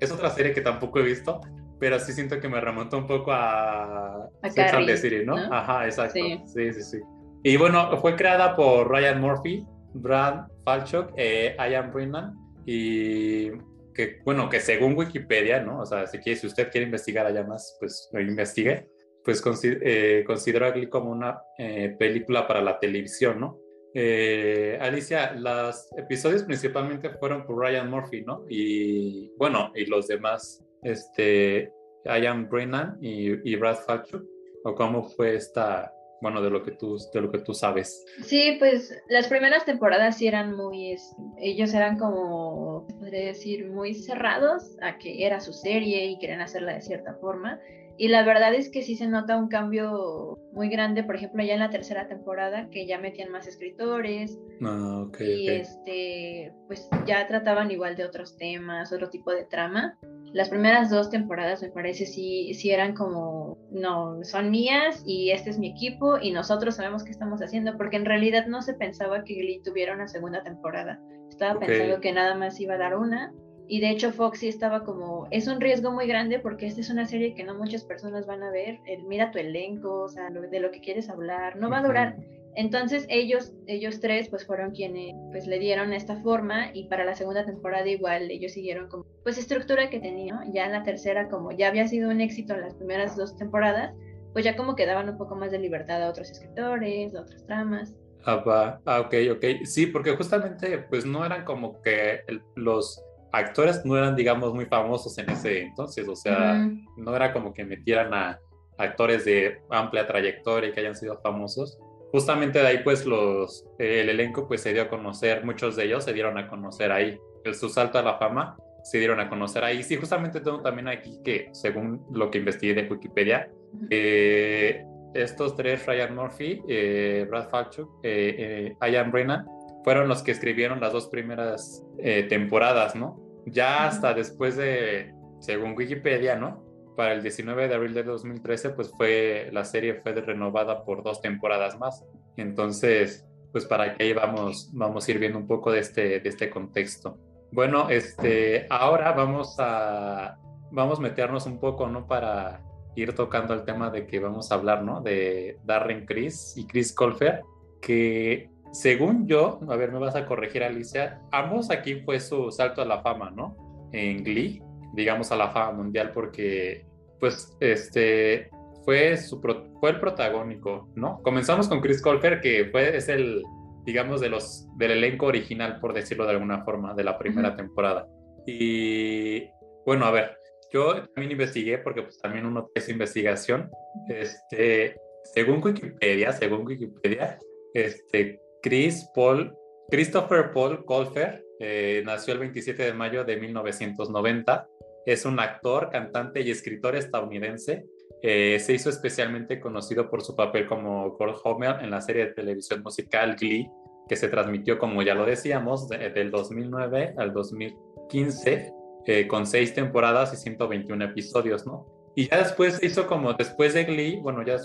es 0.00 0.10
otra 0.10 0.30
serie 0.30 0.54
que 0.54 0.60
tampoco 0.62 1.00
he 1.00 1.02
visto, 1.02 1.40
pero 1.82 1.98
sí 1.98 2.12
siento 2.12 2.38
que 2.38 2.48
me 2.48 2.60
remontó 2.60 2.96
un 2.96 3.08
poco 3.08 3.32
a, 3.32 4.28
a 4.40 4.50
Sex 4.50 4.72
and 4.72 4.86
the 4.86 4.96
City, 4.96 5.24
¿no? 5.26 5.34
¿no? 5.36 5.52
Ajá, 5.52 5.84
exacto, 5.86 6.14
sí. 6.14 6.40
sí, 6.46 6.72
sí, 6.74 6.82
sí. 6.82 6.98
Y 7.42 7.56
bueno, 7.56 7.96
fue 7.98 8.14
creada 8.14 8.54
por 8.54 8.88
Ryan 8.88 9.20
Murphy, 9.20 9.66
Brad 9.94 10.46
Falchuk, 10.64 11.12
eh, 11.16 11.56
Ian 11.58 11.92
Brennan 11.92 12.34
y 12.66 13.50
que, 13.94 14.20
bueno, 14.24 14.48
que 14.48 14.60
según 14.60 14.96
Wikipedia, 14.96 15.60
¿no? 15.60 15.80
O 15.80 15.84
sea, 15.84 16.06
si, 16.06 16.18
quiere, 16.18 16.38
si 16.38 16.46
usted 16.46 16.70
quiere 16.70 16.84
investigar 16.84 17.26
allá 17.26 17.42
más, 17.42 17.76
pues 17.80 18.08
lo 18.12 18.20
investigue 18.20 18.86
pues 19.24 19.42
eh, 19.64 20.24
considero 20.24 20.66
a 20.66 20.74
como 20.88 21.10
una 21.10 21.42
eh, 21.58 21.94
película 21.98 22.46
para 22.46 22.60
la 22.60 22.78
televisión, 22.78 23.40
¿no? 23.40 23.58
Eh, 23.94 24.78
Alicia, 24.80 25.32
los 25.34 25.88
episodios 25.96 26.44
principalmente 26.44 27.10
fueron 27.10 27.44
por 27.44 27.58
Ryan 27.58 27.90
Murphy, 27.90 28.22
¿no? 28.22 28.44
Y 28.48 29.30
bueno, 29.36 29.70
y 29.74 29.86
los 29.86 30.08
demás, 30.08 30.64
este, 30.82 31.72
Ian 32.04 32.48
Brennan 32.48 32.98
y, 33.00 33.50
y 33.50 33.56
Brad 33.56 33.78
Falchuk, 33.86 34.24
o 34.64 34.74
cómo 34.74 35.04
fue 35.04 35.34
esta, 35.34 35.92
bueno, 36.20 36.40
de 36.40 36.50
lo 36.50 36.62
que 36.62 36.72
tú, 36.72 36.96
de 37.12 37.20
lo 37.20 37.30
que 37.30 37.38
tú 37.38 37.52
sabes. 37.52 38.04
Sí, 38.24 38.56
pues 38.58 38.96
las 39.08 39.26
primeras 39.26 39.64
temporadas 39.64 40.18
sí 40.18 40.28
eran 40.28 40.56
muy, 40.56 40.96
ellos 41.38 41.74
eran 41.74 41.98
como, 41.98 42.86
podría 42.86 43.26
decir, 43.26 43.68
muy 43.68 43.94
cerrados 43.94 44.76
a 44.80 44.98
que 44.98 45.26
era 45.26 45.40
su 45.40 45.52
serie 45.52 46.06
y 46.06 46.18
querían 46.18 46.40
hacerla 46.40 46.74
de 46.74 46.82
cierta 46.82 47.14
forma. 47.14 47.60
Y 47.98 48.08
la 48.08 48.24
verdad 48.24 48.54
es 48.54 48.70
que 48.70 48.82
sí 48.82 48.96
se 48.96 49.06
nota 49.06 49.36
un 49.36 49.48
cambio 49.48 50.38
muy 50.52 50.68
grande, 50.68 51.04
por 51.04 51.16
ejemplo, 51.16 51.44
ya 51.44 51.54
en 51.54 51.60
la 51.60 51.70
tercera 51.70 52.08
temporada, 52.08 52.68
que 52.70 52.86
ya 52.86 52.98
metían 52.98 53.30
más 53.30 53.46
escritores. 53.46 54.38
Ah, 54.62 55.04
okay, 55.06 55.44
y 55.44 55.48
okay. 55.48 55.60
este, 55.60 56.52
pues 56.66 56.88
ya 57.06 57.26
trataban 57.26 57.70
igual 57.70 57.96
de 57.96 58.04
otros 58.04 58.36
temas, 58.36 58.92
otro 58.92 59.10
tipo 59.10 59.32
de 59.32 59.44
trama. 59.44 59.98
las 60.32 60.48
primeras 60.48 60.88
dos 60.90 61.10
temporadas 61.10 61.62
me 61.62 61.68
parece 61.68 62.06
sí, 62.06 62.54
sí 62.54 62.70
eran 62.70 62.94
como, 62.94 63.58
no, 63.70 64.24
son 64.24 64.50
mías 64.50 65.02
y 65.06 65.30
este 65.30 65.50
es 65.50 65.58
mi 65.58 65.70
equipo 65.70 66.18
y 66.18 66.30
nosotros 66.30 66.76
sabemos 66.76 67.04
qué 67.04 67.10
estamos 67.10 67.42
haciendo, 67.42 67.76
porque 67.76 67.96
en 67.96 68.06
realidad 68.06 68.46
no 68.46 68.62
se 68.62 68.74
pensaba 68.74 69.24
que 69.24 69.34
Glee 69.34 69.60
tuviera 69.62 69.94
una 69.94 70.08
segunda 70.08 70.42
temporada. 70.42 70.98
Estaba 71.28 71.58
pensando 71.58 72.00
que 72.00 72.12
nada 72.12 72.34
más 72.34 72.60
iba 72.60 72.74
a 72.74 72.78
dar 72.78 72.96
una. 72.96 73.32
Y 73.68 73.80
de 73.80 73.90
hecho 73.90 74.12
Foxy 74.12 74.48
estaba 74.48 74.84
como, 74.84 75.28
es 75.30 75.46
un 75.46 75.60
riesgo 75.60 75.92
muy 75.92 76.06
grande 76.06 76.38
porque 76.38 76.66
esta 76.66 76.80
es 76.80 76.90
una 76.90 77.06
serie 77.06 77.34
que 77.34 77.44
no 77.44 77.54
muchas 77.54 77.84
personas 77.84 78.26
van 78.26 78.42
a 78.42 78.50
ver. 78.50 78.80
mira 79.06 79.30
tu 79.30 79.38
elenco, 79.38 80.02
o 80.02 80.08
sea, 80.08 80.30
de 80.30 80.60
lo 80.60 80.70
que 80.70 80.80
quieres 80.80 81.08
hablar, 81.08 81.56
no 81.56 81.70
va 81.70 81.78
a 81.78 81.82
durar. 81.82 82.16
Entonces 82.54 83.06
ellos, 83.08 83.54
ellos 83.66 84.00
tres, 84.00 84.28
pues 84.28 84.46
fueron 84.46 84.72
quienes 84.72 85.14
pues 85.30 85.46
le 85.46 85.58
dieron 85.58 85.92
esta 85.94 86.16
forma 86.20 86.70
y 86.74 86.84
para 86.84 87.04
la 87.04 87.14
segunda 87.14 87.46
temporada 87.46 87.88
igual 87.88 88.30
ellos 88.30 88.52
siguieron 88.52 88.88
como 88.88 89.06
pues 89.22 89.38
estructura 89.38 89.88
que 89.88 90.00
tenían, 90.00 90.52
ya 90.52 90.66
en 90.66 90.72
la 90.72 90.82
tercera 90.82 91.28
como 91.28 91.52
ya 91.52 91.68
había 91.68 91.88
sido 91.88 92.10
un 92.10 92.20
éxito 92.20 92.52
en 92.52 92.60
las 92.60 92.74
primeras 92.74 93.16
dos 93.16 93.36
temporadas, 93.36 93.94
pues 94.34 94.44
ya 94.44 94.54
como 94.54 94.76
que 94.76 94.84
daban 94.84 95.08
un 95.08 95.16
poco 95.16 95.34
más 95.34 95.50
de 95.50 95.60
libertad 95.60 96.02
a 96.02 96.10
otros 96.10 96.30
escritores, 96.30 97.14
a 97.14 97.22
otras 97.22 97.46
tramas. 97.46 97.94
Ah, 98.24 98.80
ah 98.84 99.00
ok, 99.00 99.14
ok. 99.32 99.64
Sí, 99.64 99.86
porque 99.86 100.14
justamente 100.14 100.78
pues 100.78 101.06
no 101.06 101.24
eran 101.24 101.44
como 101.44 101.80
que 101.80 102.20
los 102.54 103.02
actores 103.32 103.84
no 103.84 103.96
eran 103.96 104.14
digamos 104.14 104.54
muy 104.54 104.66
famosos 104.66 105.16
en 105.18 105.30
ese 105.30 105.62
entonces, 105.62 106.06
o 106.08 106.16
sea, 106.16 106.68
no 106.96 107.16
era 107.16 107.32
como 107.32 107.52
que 107.52 107.64
metieran 107.64 108.12
a 108.14 108.38
actores 108.78 109.24
de 109.24 109.60
amplia 109.70 110.06
trayectoria 110.06 110.70
y 110.70 110.72
que 110.72 110.80
hayan 110.80 110.96
sido 110.96 111.18
famosos 111.20 111.78
justamente 112.12 112.60
de 112.60 112.66
ahí 112.66 112.78
pues 112.84 113.06
los, 113.06 113.66
el 113.78 114.08
elenco 114.08 114.46
pues 114.46 114.60
se 114.60 114.72
dio 114.72 114.82
a 114.82 114.88
conocer, 114.88 115.44
muchos 115.44 115.74
de 115.76 115.84
ellos 115.84 116.04
se 116.04 116.12
dieron 116.12 116.36
a 116.38 116.46
conocer 116.46 116.92
ahí, 116.92 117.18
el 117.42 117.54
su 117.54 117.68
salto 117.70 117.98
a 117.98 118.02
la 118.02 118.18
fama 118.18 118.56
se 118.84 118.98
dieron 118.98 119.20
a 119.20 119.28
conocer 119.28 119.64
ahí. 119.64 119.82
Sí, 119.82 119.96
justamente 119.96 120.40
tengo 120.40 120.60
también 120.60 120.88
aquí 120.88 121.20
que 121.24 121.48
según 121.52 122.04
lo 122.12 122.30
que 122.30 122.38
investigué 122.38 122.74
de 122.74 122.88
Wikipedia, 122.88 123.48
eh, 123.90 124.84
estos 125.14 125.56
tres, 125.56 125.86
Ryan 125.86 126.14
Murphy, 126.14 126.62
eh, 126.68 127.26
Brad 127.30 127.48
Falchuk, 127.48 128.00
eh, 128.02 128.74
Ian 128.90 129.10
Brennan, 129.10 129.46
fueron 129.84 130.08
los 130.08 130.22
que 130.22 130.32
escribieron 130.32 130.80
las 130.80 130.92
dos 130.92 131.08
primeras 131.08 131.84
temporadas, 132.28 132.94
¿no? 132.94 133.20
Ya 133.46 133.86
hasta 133.86 134.14
después 134.14 134.56
de, 134.56 135.14
según 135.40 135.74
Wikipedia, 135.76 136.36
¿no? 136.36 136.72
para 136.96 137.12
el 137.14 137.22
19 137.22 137.68
de 137.68 137.74
abril 137.74 137.94
de 137.94 138.02
2013, 138.02 138.70
pues 138.70 138.90
fue, 138.96 139.48
la 139.52 139.64
serie 139.64 139.94
fue 139.94 140.12
renovada 140.12 140.84
por 140.84 141.02
dos 141.02 141.20
temporadas 141.20 141.78
más. 141.78 142.04
Entonces, 142.36 143.26
pues 143.50 143.64
para 143.66 143.94
que 143.94 144.04
ahí 144.04 144.12
vamos, 144.12 144.70
vamos 144.72 145.06
a 145.06 145.10
ir 145.10 145.18
viendo 145.18 145.38
un 145.38 145.46
poco 145.46 145.72
de 145.72 145.80
este, 145.80 146.20
de 146.20 146.28
este 146.28 146.50
contexto. 146.50 147.18
Bueno, 147.50 147.88
este, 147.90 148.66
ahora 148.70 149.12
vamos 149.12 149.56
a, 149.58 150.38
vamos 150.70 150.98
a 150.98 151.02
meternos 151.02 151.46
un 151.46 151.60
poco, 151.60 151.86
¿no? 151.88 152.06
Para 152.06 152.62
ir 152.94 153.14
tocando 153.14 153.54
el 153.54 153.64
tema 153.64 153.90
de 153.90 154.06
que 154.06 154.20
vamos 154.20 154.50
a 154.50 154.54
hablar, 154.54 154.82
¿no? 154.82 155.00
De 155.00 155.58
Darren 155.64 156.06
Chris 156.06 156.54
y 156.56 156.66
Chris 156.66 156.94
Colfer, 156.94 157.42
que 157.80 158.50
según 158.72 159.26
yo, 159.26 159.60
a 159.68 159.76
ver, 159.76 159.92
me 159.92 159.98
vas 159.98 160.16
a 160.16 160.26
corregir 160.26 160.64
Alicia, 160.64 161.20
ambos 161.30 161.70
aquí 161.70 162.00
fue 162.00 162.18
su 162.20 162.50
salto 162.50 162.82
a 162.82 162.86
la 162.86 163.02
fama, 163.02 163.30
¿no? 163.30 163.56
En 163.92 164.24
Glee 164.24 164.62
digamos, 164.92 165.32
a 165.32 165.36
la 165.36 165.50
fama 165.50 165.72
mundial 165.72 166.12
porque, 166.12 166.86
pues, 167.18 167.56
este, 167.60 168.50
fue, 168.84 169.16
su 169.16 169.40
fue 169.40 169.90
el 169.90 170.00
protagónico, 170.00 170.90
¿no? 170.94 171.20
Comenzamos 171.22 171.68
con 171.68 171.80
Chris 171.80 172.02
Colfer, 172.02 172.40
que 172.40 172.66
fue, 172.66 172.96
es 172.96 173.08
el, 173.08 173.42
digamos, 173.84 174.20
de 174.20 174.28
los, 174.28 174.68
del 174.76 174.92
elenco 174.92 175.26
original, 175.26 175.80
por 175.80 175.92
decirlo 175.92 176.24
de 176.24 176.32
alguna 176.32 176.64
forma, 176.64 176.94
de 176.94 177.04
la 177.04 177.18
primera 177.18 177.56
temporada. 177.56 178.06
Y, 178.46 179.48
bueno, 179.86 180.04
a 180.04 180.10
ver, 180.10 180.36
yo 180.72 181.06
también 181.14 181.32
investigué, 181.32 181.78
porque 181.78 182.02
pues 182.02 182.18
también 182.18 182.46
uno 182.46 182.70
es 182.74 182.88
investigación, 182.88 183.70
este, 184.08 184.96
según 185.34 185.62
Wikipedia, 185.62 186.32
según 186.32 186.66
Wikipedia, 186.66 187.38
este, 187.74 188.40
Chris 188.62 189.08
Paul, 189.14 189.54
Christopher 189.90 190.52
Paul 190.52 190.84
Colfer 190.84 191.44
eh, 191.58 192.02
nació 192.04 192.34
el 192.34 192.40
27 192.40 192.82
de 192.82 192.92
mayo 192.92 193.24
de 193.24 193.36
1990 193.36 194.68
es 195.04 195.24
un 195.24 195.40
actor, 195.40 195.90
cantante 195.90 196.40
y 196.42 196.50
escritor 196.50 196.96
estadounidense. 196.96 197.84
Eh, 198.22 198.58
se 198.60 198.72
hizo 198.72 198.88
especialmente 198.88 199.60
conocido 199.60 200.08
por 200.08 200.22
su 200.22 200.36
papel 200.36 200.66
como 200.66 201.10
Gord 201.10 201.36
Homer 201.42 201.76
en 201.82 201.90
la 201.90 202.00
serie 202.00 202.26
de 202.26 202.32
televisión 202.32 202.82
musical 202.82 203.36
Glee, 203.36 203.68
que 204.08 204.16
se 204.16 204.28
transmitió, 204.28 204.78
como 204.78 205.02
ya 205.02 205.14
lo 205.14 205.26
decíamos, 205.26 205.88
del 205.88 206.30
2009 206.30 207.14
al 207.16 207.32
2015, 207.32 208.72
eh, 209.06 209.26
con 209.26 209.46
seis 209.46 209.74
temporadas 209.74 210.32
y 210.34 210.36
121 210.36 211.04
episodios, 211.04 211.66
¿no? 211.66 211.86
Y 212.14 212.28
ya 212.28 212.38
después 212.38 212.80
hizo 212.82 213.06
como, 213.06 213.32
después 213.32 213.74
de 213.74 213.84
Glee, 213.84 214.20
bueno, 214.20 214.44
ya 214.44 214.58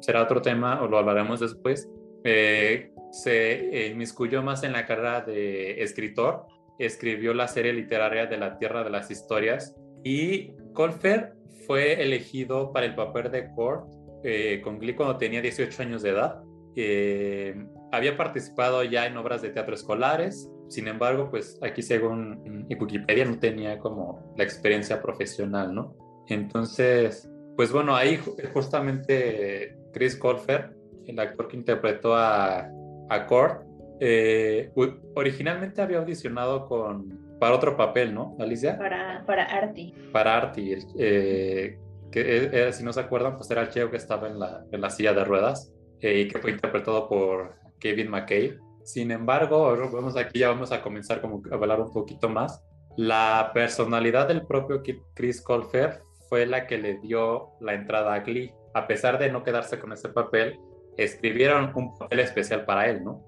será 0.00 0.22
otro 0.22 0.40
tema 0.40 0.80
o 0.82 0.86
lo 0.86 0.98
hablaremos 0.98 1.40
después, 1.40 1.90
se 2.22 3.88
inmiscuyó 3.92 4.42
más 4.42 4.62
en 4.62 4.72
la 4.72 4.86
carrera 4.86 5.20
de 5.20 5.82
escritor 5.82 6.46
escribió 6.78 7.34
la 7.34 7.48
serie 7.48 7.72
literaria 7.72 8.26
de 8.26 8.36
la 8.36 8.58
Tierra 8.58 8.84
de 8.84 8.90
las 8.90 9.10
Historias 9.10 9.74
y 10.04 10.52
Colfer 10.72 11.34
fue 11.66 12.02
elegido 12.02 12.72
para 12.72 12.86
el 12.86 12.94
papel 12.94 13.30
de 13.30 13.48
Kurt 13.50 13.86
eh, 14.22 14.60
con 14.62 14.78
Glee 14.78 14.94
cuando 14.94 15.16
tenía 15.16 15.40
18 15.40 15.82
años 15.82 16.02
de 16.02 16.10
edad. 16.10 16.42
Eh, 16.76 17.54
había 17.92 18.16
participado 18.16 18.82
ya 18.84 19.06
en 19.06 19.16
obras 19.16 19.42
de 19.42 19.50
teatro 19.50 19.74
escolares, 19.74 20.50
sin 20.68 20.88
embargo, 20.88 21.30
pues 21.30 21.58
aquí 21.62 21.80
según 21.80 22.66
Wikipedia 22.68 23.24
no 23.24 23.38
tenía 23.38 23.78
como 23.78 24.34
la 24.36 24.44
experiencia 24.44 25.00
profesional, 25.00 25.74
¿no? 25.74 25.96
Entonces, 26.28 27.30
pues 27.56 27.72
bueno, 27.72 27.94
ahí 27.94 28.20
justamente 28.52 29.76
Chris 29.92 30.16
Colfer, 30.16 30.76
el 31.06 31.18
actor 31.18 31.48
que 31.48 31.56
interpretó 31.56 32.14
a, 32.14 32.68
a 33.08 33.26
Kurt, 33.26 33.62
eh, 34.00 34.70
originalmente 35.14 35.80
había 35.80 35.98
audicionado 35.98 36.66
con, 36.66 37.38
para 37.38 37.54
otro 37.54 37.76
papel, 37.76 38.14
¿no, 38.14 38.36
Alicia? 38.38 38.78
Para, 38.78 39.24
para 39.26 39.44
Artie. 39.44 39.94
Para 40.12 40.36
Artie, 40.36 40.78
eh, 40.98 41.78
que 42.10 42.72
si 42.72 42.84
no 42.84 42.92
se 42.92 43.00
acuerdan, 43.00 43.36
pues 43.36 43.50
era 43.50 43.62
el 43.62 43.70
cheo 43.70 43.90
que 43.90 43.96
estaba 43.96 44.28
en 44.28 44.38
la, 44.38 44.64
en 44.70 44.80
la 44.80 44.90
silla 44.90 45.12
de 45.12 45.24
ruedas 45.24 45.72
eh, 46.00 46.20
y 46.20 46.28
que 46.28 46.38
fue 46.38 46.52
interpretado 46.52 47.08
por 47.08 47.56
Kevin 47.78 48.10
McKay. 48.10 48.56
Sin 48.84 49.10
embargo, 49.10 49.76
vamos 49.92 50.16
aquí 50.16 50.38
ya 50.38 50.48
vamos 50.48 50.70
a 50.72 50.80
comenzar 50.80 51.20
como 51.20 51.42
a 51.50 51.54
hablar 51.54 51.80
un 51.80 51.92
poquito 51.92 52.28
más. 52.28 52.62
La 52.96 53.50
personalidad 53.52 54.28
del 54.28 54.46
propio 54.46 54.82
Chris 55.14 55.42
Colfer 55.42 56.00
fue 56.28 56.46
la 56.46 56.66
que 56.66 56.78
le 56.78 56.98
dio 56.98 57.50
la 57.60 57.74
entrada 57.74 58.14
a 58.14 58.20
Glee. 58.20 58.52
A 58.74 58.86
pesar 58.86 59.18
de 59.18 59.30
no 59.30 59.42
quedarse 59.42 59.78
con 59.78 59.92
ese 59.92 60.08
papel, 60.08 60.58
escribieron 60.96 61.72
un 61.74 61.96
papel 61.98 62.20
especial 62.20 62.64
para 62.64 62.88
él, 62.88 63.04
¿no? 63.04 63.24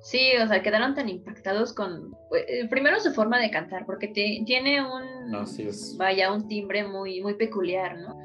Sí, 0.00 0.32
o 0.42 0.48
sea, 0.48 0.62
quedaron 0.62 0.94
tan 0.94 1.08
impactados 1.08 1.72
con, 1.72 2.16
eh, 2.48 2.66
primero 2.68 2.98
su 2.98 3.12
forma 3.12 3.38
de 3.38 3.50
cantar, 3.50 3.86
porque 3.86 4.08
tiene 4.08 4.82
un, 4.82 5.30
vaya, 5.96 6.32
un 6.32 6.48
timbre 6.48 6.84
muy, 6.84 7.20
muy 7.20 7.34
peculiar, 7.34 7.98
¿no? 7.98 8.18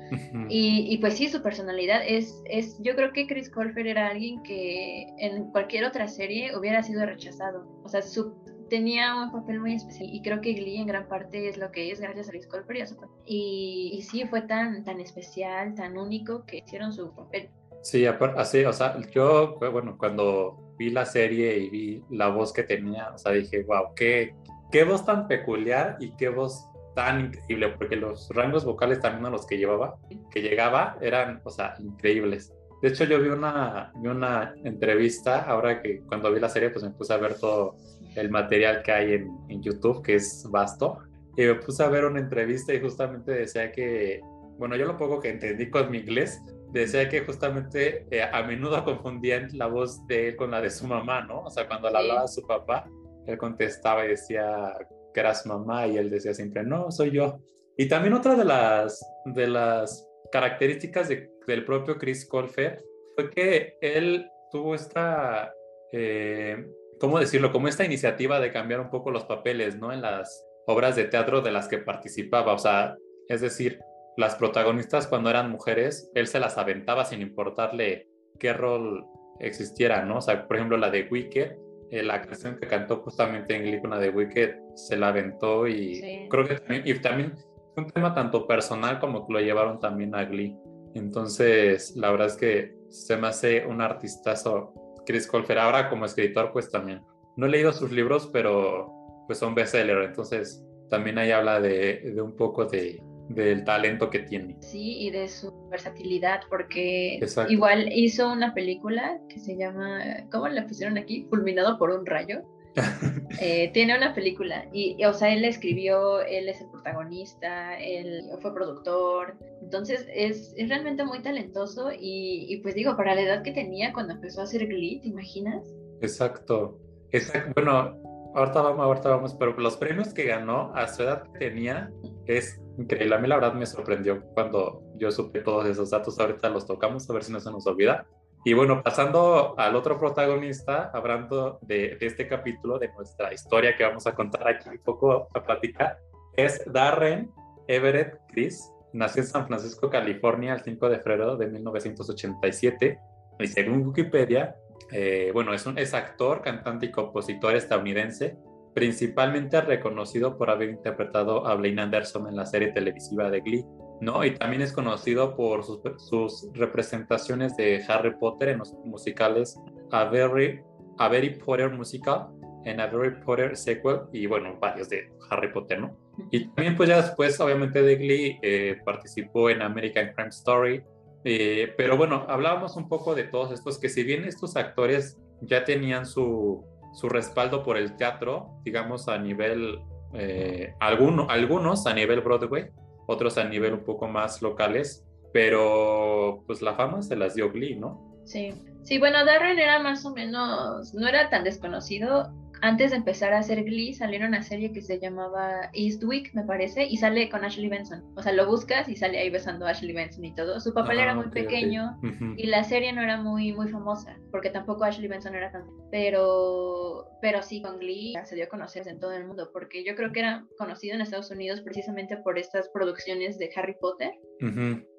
y, 0.50 0.88
y, 0.91 0.98
pues 0.98 1.15
sí, 1.15 1.27
su 1.27 1.43
personalidad 1.43 2.01
es, 2.07 2.41
es, 2.46 2.77
yo 2.81 2.96
creo 2.96 3.13
que 3.13 3.27
Chris 3.27 3.51
Colfer 3.51 3.86
era 3.86 4.07
alguien 4.07 4.41
que 4.41 5.05
en 5.19 5.51
cualquier 5.51 5.86
otra 5.86 6.07
serie 6.07 6.57
hubiera 6.57 6.81
sido 6.81 7.05
rechazado, 7.05 7.67
o 7.84 7.89
sea, 7.89 8.01
su, 8.01 8.34
tenía 8.69 9.15
un 9.15 9.31
papel 9.31 9.60
muy 9.60 9.75
especial 9.75 10.10
y 10.12 10.22
creo 10.22 10.41
que 10.41 10.53
Glee 10.53 10.77
en 10.77 10.88
gran 10.88 11.07
parte 11.07 11.48
es 11.48 11.57
lo 11.57 11.72
que 11.72 11.91
es 11.91 12.00
gracias 12.00 12.27
a 12.27 12.31
Chris 12.31 12.48
Colfer 12.48 12.77
y 12.77 12.81
a 12.81 12.88
su 12.88 12.96
papel. 12.96 13.15
Y, 13.25 13.91
y 13.93 14.01
sí, 14.01 14.25
fue 14.25 14.41
tan, 14.41 14.84
tan 14.84 15.00
especial, 15.00 15.75
tan 15.75 15.98
único 15.98 16.43
que 16.46 16.57
hicieron 16.57 16.91
su 16.91 17.13
papel. 17.13 17.50
Sí, 17.89 18.06
así, 18.06 18.65
o 18.65 18.74
sea, 18.74 19.00
yo, 19.12 19.58
bueno, 19.60 19.98
cuando 19.98 20.75
vi 20.77 20.89
la 20.89 21.06
serie 21.06 21.58
y 21.58 21.70
vi 21.70 22.03
la 22.10 22.27
voz 22.27 22.51
que 22.51 22.63
tenía, 22.63 23.12
o 23.15 23.17
sea, 23.17 23.32
dije, 23.32 23.63
wow, 23.63 23.96
qué, 23.96 24.36
qué 24.74 24.84
voz 24.84 25.06
tan 25.06 25.25
peculiar 25.29 25.96
y 26.01 26.13
qué 26.17 26.27
voz 26.27 26.70
tan 26.96 27.27
increíble, 27.27 27.70
porque 27.70 27.96
los 27.96 28.27
rangos 28.32 28.65
vocales 28.65 29.00
también 29.00 29.27
a 29.27 29.29
los 29.29 29.48
que 29.48 29.58
llevaba, 29.58 29.96
que 30.32 30.41
llegaba, 30.41 30.98
eran, 31.00 31.39
o 31.46 31.50
sea, 31.50 31.75
increíbles. 31.79 32.53
De 32.82 32.89
hecho, 32.89 33.06
yo 33.06 33.22
vi 33.22 33.29
una, 33.29 33.94
vi 34.01 34.10
una 34.10 34.53
entrevista, 34.65 35.44
ahora 35.44 35.82
que 35.82 36.01
cuando 36.01 36.29
vi 36.34 36.41
la 36.41 36.50
serie, 36.50 36.72
pues 36.72 36.84
me 36.84 36.89
puse 36.89 37.13
a 37.13 37.17
ver 37.17 37.36
todo 37.36 37.77
el 38.17 38.29
material 38.29 38.84
que 38.84 38.91
hay 38.91 39.13
en, 39.13 39.29
en 39.48 39.63
YouTube, 39.63 40.03
que 40.03 40.15
es 40.15 40.46
vasto, 40.51 40.98
y 41.38 41.44
me 41.44 41.56
puse 41.56 41.86
a 41.86 41.88
ver 41.88 42.03
una 42.03 42.20
entrevista 42.20 42.74
y 42.74 42.82
justamente 42.82 43.32
decía 43.32 43.72
que, 43.72 44.20
bueno, 44.58 44.75
yo 44.75 44.86
lo 44.86 44.98
poco 44.98 45.22
que 45.22 45.29
entendí 45.29 45.70
con 45.70 45.89
mi 45.89 46.00
inglés, 46.00 46.41
decía 46.71 47.09
que 47.09 47.21
justamente 47.21 48.05
eh, 48.12 48.21
a 48.21 48.43
menudo 48.43 48.83
confundían 48.83 49.50
la 49.53 49.67
voz 49.67 50.05
de 50.07 50.29
él 50.29 50.36
con 50.36 50.51
la 50.51 50.62
de 50.62 50.69
su 50.69 50.88
mamá, 50.88 51.21
¿no? 51.21 51.43
O 51.43 51.50
sea, 51.50 51.67
cuando 51.67 51.89
le 51.89 51.97
hablaba 51.97 52.24
a 52.24 52.27
su 52.27 52.45
papá, 52.45 52.89
él 53.25 53.38
contestaba 53.38 54.05
y 54.05 54.09
decía 54.09 54.74
que 55.13 55.19
era 55.19 55.33
su 55.33 55.50
mamá 55.50 55.88
y 55.88 55.97
él 55.97 56.09
decía 56.09 56.33
siempre, 56.33 56.63
no, 56.63 56.91
soy 56.91 57.12
yo. 57.12 57.39
Y 57.77 57.88
también 57.88 58.13
otra 58.13 58.36
de 58.36 58.45
las, 58.45 59.05
de 59.25 59.47
las 59.47 60.07
características 60.31 61.09
del 61.09 61.65
propio 61.65 61.97
Chris 61.97 62.27
Colfer 62.27 62.83
fue 63.15 63.29
que 63.29 63.77
él 63.81 64.29
tuvo 64.51 64.75
esta, 64.75 65.53
eh, 65.91 66.65
¿cómo 67.00 67.19
decirlo? 67.19 67.51
Como 67.51 67.67
esta 67.67 67.86
iniciativa 67.86 68.39
de 68.39 68.51
cambiar 68.51 68.79
un 68.79 68.89
poco 68.89 69.12
los 69.12 69.25
papeles, 69.25 69.77
¿no? 69.77 69.91
En 69.91 70.01
las, 70.01 70.47
obras 70.67 70.95
de 70.97 71.05
teatro 71.05 71.41
de 71.41 71.51
las 71.51 71.67
que 71.67 71.79
participaba, 71.79 72.53
o 72.53 72.59
sea, 72.59 72.97
es 73.29 73.41
decir, 73.41 73.79
las 74.17 74.36
protagonistas 74.36 75.07
cuando 75.07 75.29
eran 75.29 75.51
mujeres, 75.51 76.12
él 76.15 76.27
se 76.27 76.39
las 76.39 76.57
aventaba 76.57 77.05
sin 77.05 77.21
importarle 77.21 78.09
qué 78.39 78.51
rol 78.51 79.05
existiera, 79.39 80.03
¿no? 80.03 80.17
O 80.17 80.21
sea, 80.21 80.47
por 80.47 80.57
ejemplo, 80.57 80.75
la 80.75 80.89
de 80.89 81.07
Wicked, 81.09 81.55
eh, 81.91 82.03
la 82.03 82.21
canción 82.24 82.57
que 82.59 82.67
cantó 82.67 82.97
justamente 82.97 83.55
en 83.55 83.62
Glee 83.62 83.79
con 83.79 83.91
la 83.91 84.00
de 84.00 84.09
Wicked, 84.09 84.55
se 84.75 84.97
la 84.97 85.09
aventó 85.09 85.67
y 85.67 86.27
creo 86.29 86.47
que 86.47 86.55
también, 86.55 86.81
y 86.86 87.00
también 87.00 87.33
fue 87.74 87.83
un 87.83 87.91
tema 87.91 88.15
tanto 88.15 88.47
personal 88.47 89.00
como 89.00 89.27
que 89.27 89.33
lo 89.33 89.39
llevaron 89.39 89.79
también 89.79 90.15
a 90.15 90.25
Glee. 90.25 90.57
Entonces, 90.95 91.95
la 91.95 92.09
verdad 92.09 92.27
es 92.27 92.38
que 92.38 92.75
se 92.89 93.17
me 93.17 93.27
hace 93.27 93.67
un 93.67 93.81
artistazo 93.81 94.74
Chris 95.05 95.27
Colfer. 95.27 95.59
Ahora 95.59 95.89
como 95.89 96.05
escritor, 96.05 96.51
pues 96.51 96.71
también. 96.71 97.01
No 97.36 97.45
he 97.45 97.50
leído 97.50 97.71
sus 97.71 97.91
libros, 97.91 98.27
pero 98.33 98.91
pues 99.27 99.38
son 99.38 99.53
bestseller, 99.53 100.01
entonces 100.03 100.65
también 100.89 101.19
ahí 101.19 101.31
habla 101.31 101.59
de, 101.59 102.13
de 102.15 102.21
un 102.21 102.36
poco 102.36 102.65
de, 102.65 103.00
del 103.29 103.63
talento 103.63 104.10
que 104.10 104.19
tiene. 104.19 104.57
Sí, 104.62 105.00
y 105.00 105.12
de 105.12 105.27
su 105.27 105.53
versatilidad, 105.69 106.41
porque 106.50 107.19
igual 107.50 107.91
hizo 107.91 108.31
una 108.31 108.53
película 108.53 109.19
que 109.29 109.39
se 109.39 109.57
llama, 109.57 110.01
¿cómo 110.31 110.48
le 110.48 110.62
pusieron 110.63 110.98
aquí? 110.98 111.25
Fulminado 111.29 111.77
por 111.77 111.91
un 111.91 112.05
rayo. 112.05 112.41
Eh, 113.41 113.69
tiene 113.74 113.96
una 113.96 114.15
película 114.15 114.65
y, 114.72 115.03
o 115.03 115.13
sea, 115.13 115.31
él 115.34 115.43
escribió, 115.43 116.22
él 116.22 116.48
es 116.48 116.62
el 116.62 116.69
protagonista, 116.69 117.77
él 117.77 118.24
fue 118.41 118.53
productor, 118.53 119.38
entonces 119.62 120.07
es, 120.12 120.53
es 120.55 120.69
realmente 120.69 121.03
muy 121.03 121.22
talentoso 121.22 121.91
y, 121.91 122.46
y, 122.48 122.57
pues 122.62 122.74
digo, 122.74 122.96
para 122.96 123.15
la 123.15 123.22
edad 123.22 123.43
que 123.43 123.51
tenía 123.51 123.91
cuando 123.93 124.13
empezó 124.13 124.41
a 124.41 124.46
hacer 124.46 124.65
Glee, 124.65 125.01
¿te 125.01 125.10
imaginas? 125.10 125.67
Exacto, 126.01 126.79
exacto. 127.12 127.51
Bueno, 127.55 128.01
ahorita 128.36 128.62
vamos, 128.62 128.86
ahorita 128.86 129.10
vamos, 129.10 129.36
pero 129.36 129.57
los 129.57 129.77
premios 129.77 130.13
que 130.13 130.25
ganó 130.25 130.72
a 130.75 130.88
su 130.88 131.03
edad 131.03 131.24
que 131.24 131.39
tenía 131.39 131.91
es 132.25 132.62
increíble. 132.77 133.15
A 133.15 133.19
mí 133.19 133.27
la 133.27 133.36
verdad 133.36 133.53
me 133.53 133.65
sorprendió 133.65 134.22
cuando 134.34 134.84
yo 134.96 135.12
supe 135.12 135.39
todos 135.41 135.65
esos 135.67 135.89
datos. 135.89 136.19
Ahorita 136.19 136.50
los 136.50 136.65
tocamos, 136.65 137.10
a 137.10 137.13
ver 137.13 137.24
si 137.24 137.31
no 137.31 137.39
se 137.39 137.51
nos 137.51 137.65
olvida. 137.67 138.05
Y 138.43 138.53
bueno, 138.53 138.81
pasando 138.81 139.55
al 139.57 139.75
otro 139.75 140.00
protagonista, 140.00 140.89
hablando 140.93 141.60
de, 141.63 141.98
este 142.00 142.27
capítulo, 142.27 142.79
de 142.79 142.89
nuestra 142.93 143.34
historia 143.34 143.75
que 143.75 143.84
vamos 143.84 144.07
a 144.07 144.15
contar 144.15 144.48
aquí 144.48 144.69
un 144.69 144.77
poco 144.79 145.27
a 145.34 145.43
platicar, 145.43 146.00
es 146.36 146.63
Darren 146.72 147.29
Everett 147.67 148.19
Chris. 148.29 148.72
Nació 148.93 149.24
en 149.24 149.27
San 149.27 149.48
Francisco, 149.48 149.89
California, 149.89 150.53
el 150.53 150.62
5 150.62 150.89
de 150.89 151.00
febrero 151.00 151.36
de 151.36 151.48
1987. 151.48 153.00
Y 153.39 153.48
según 153.48 153.86
Wikipedia, 153.86 154.55
eh, 154.91 155.31
bueno, 155.34 155.53
es, 155.53 155.65
un, 155.65 155.77
es 155.77 155.93
actor, 155.93 156.41
cantante 156.41 156.88
y 156.88 156.91
compositor 156.91 157.55
estadounidense 157.55 158.38
principalmente 158.77 159.60
reconocido 159.60 160.38
por 160.38 160.51
haber 160.51 160.69
interpretado 160.69 161.48
a 161.48 161.55
Blaine 161.55 161.81
Anderson 161.81 162.27
en 162.27 162.36
la 162.36 162.46
serie 162.46 162.67
televisiva 162.74 163.27
de 163.31 163.41
Glee, 163.41 163.65
¿no? 164.01 164.24
Y 164.24 164.36
también 164.36 164.62
es 164.62 164.72
conocido 164.72 165.36
por 165.36 165.63
sus, 165.63 166.48
representaciones 166.53 167.57
de 167.57 167.84
Harry 167.88 168.15
Potter 168.19 168.50
en 168.50 168.60
los 168.60 168.75
musicales 168.86 169.60
A 169.91 170.05
Very, 170.05 170.62
a 171.00 171.07
Very 171.07 171.39
Potter 171.39 171.72
Musical, 171.72 172.27
en 172.65 172.79
A 172.79 172.86
Very 172.86 173.19
Potter 173.19 173.57
Sequel 173.57 174.01
y 174.13 174.27
bueno, 174.27 174.60
varios 174.60 174.89
de 174.89 175.10
Harry 175.31 175.51
Potter, 175.51 175.81
¿no? 175.81 175.98
Y 176.29 176.46
también 176.50 176.77
pues 176.77 176.88
ya 176.88 177.01
después, 177.01 177.39
obviamente 177.39 177.81
de 177.81 177.96
Glee, 177.96 178.39
eh, 178.43 178.77
participó 178.86 179.50
en 179.50 179.63
American 179.63 180.13
Crime 180.13 180.29
Story, 180.29 180.84
eh, 181.24 181.74
pero 181.77 181.97
bueno, 181.97 182.25
hablábamos 182.27 182.75
un 182.75 182.88
poco 182.88 183.15
de 183.15 183.24
todos 183.24 183.51
estos, 183.51 183.79
que 183.79 183.89
si 183.89 184.03
bien 184.03 184.25
estos 184.25 184.55
actores 184.55 185.17
ya 185.41 185.63
tenían 185.63 186.05
su 186.05 186.63
su 186.97 187.09
respaldo 187.09 187.62
por 187.62 187.77
el 187.77 187.95
teatro, 187.95 188.59
digamos 188.63 189.07
a 189.07 189.19
nivel, 189.19 189.79
eh, 190.13 190.74
algunos 190.79 191.86
a 191.86 191.93
nivel 191.93 192.21
Broadway, 192.21 192.71
otros 193.05 193.38
a 193.38 193.43
nivel 193.43 193.74
un 193.74 193.83
poco 193.83 194.07
más 194.07 194.41
locales, 194.41 195.05
pero 195.31 196.43
pues 196.47 196.63
la 196.63 196.74
fama 196.74 197.03
se 197.03 197.15
las 197.15 197.36
dio 197.36 197.51
Glee, 197.51 197.75
¿no? 197.75 198.19
Sí, 198.25 198.51
sí, 198.81 198.97
bueno, 198.97 199.24
Darren 199.25 199.59
era 199.59 199.77
más 199.77 200.05
o 200.05 200.13
menos, 200.13 200.91
no 200.95 201.07
era 201.07 201.29
tan 201.29 201.43
desconocido, 201.43 202.33
antes 202.61 202.91
de 202.91 202.97
empezar 202.97 203.33
a 203.33 203.39
hacer 203.39 203.63
Glee, 203.63 203.93
salieron 203.93 204.29
una 204.29 204.41
serie 204.41 204.71
que 204.71 204.81
se 204.81 204.99
llamaba 204.99 205.69
Eastwick, 205.73 206.33
me 206.33 206.43
parece, 206.43 206.85
y 206.85 206.97
sale 206.97 207.29
con 207.29 207.43
Ashley 207.43 207.69
Benson. 207.69 208.03
O 208.15 208.21
sea, 208.21 208.33
lo 208.33 208.47
buscas 208.47 208.89
y 208.89 208.95
sale 208.95 209.19
ahí 209.19 209.29
besando 209.29 209.65
a 209.65 209.71
Ashley 209.71 209.93
Benson 209.93 210.25
y 210.25 210.36
todo. 210.36 210.60
Su 210.60 210.73
papel 210.73 210.99
era 210.99 211.12
ah, 211.12 211.15
muy 211.15 211.29
pequeño 211.29 211.97
y 212.38 212.47
la 212.47 212.63
serie 212.63 212.93
no 212.93 213.01
era 213.01 213.21
muy, 213.21 213.53
muy 213.53 213.67
famosa, 213.69 214.17
porque 214.32 214.49
tampoco 214.49 214.84
Ashley 214.84 215.08
Benson 215.08 215.36
era 215.36 215.51
tan... 215.51 215.65
Pero, 215.91 217.05
pero 217.21 217.41
sí, 217.41 217.62
con 217.62 217.79
Glee 217.79 218.13
se 218.23 218.36
dio 218.36 218.45
a 218.45 218.49
conocer 218.49 218.88
en 218.88 218.99
todo 218.99 219.13
el 219.13 219.25
mundo, 219.25 219.49
porque 219.53 219.84
yo 219.84 219.95
creo 219.95 220.12
que 220.12 220.19
era 220.19 220.45
conocido 220.58 220.95
en 220.95 221.01
Estados 221.01 221.32
Unidos 221.32 221.62
precisamente 221.62 222.17
por 222.17 222.38
estas 222.38 222.69
producciones 222.69 223.38
de 223.38 223.49
Harry 223.55 223.75
Potter. 223.79 224.12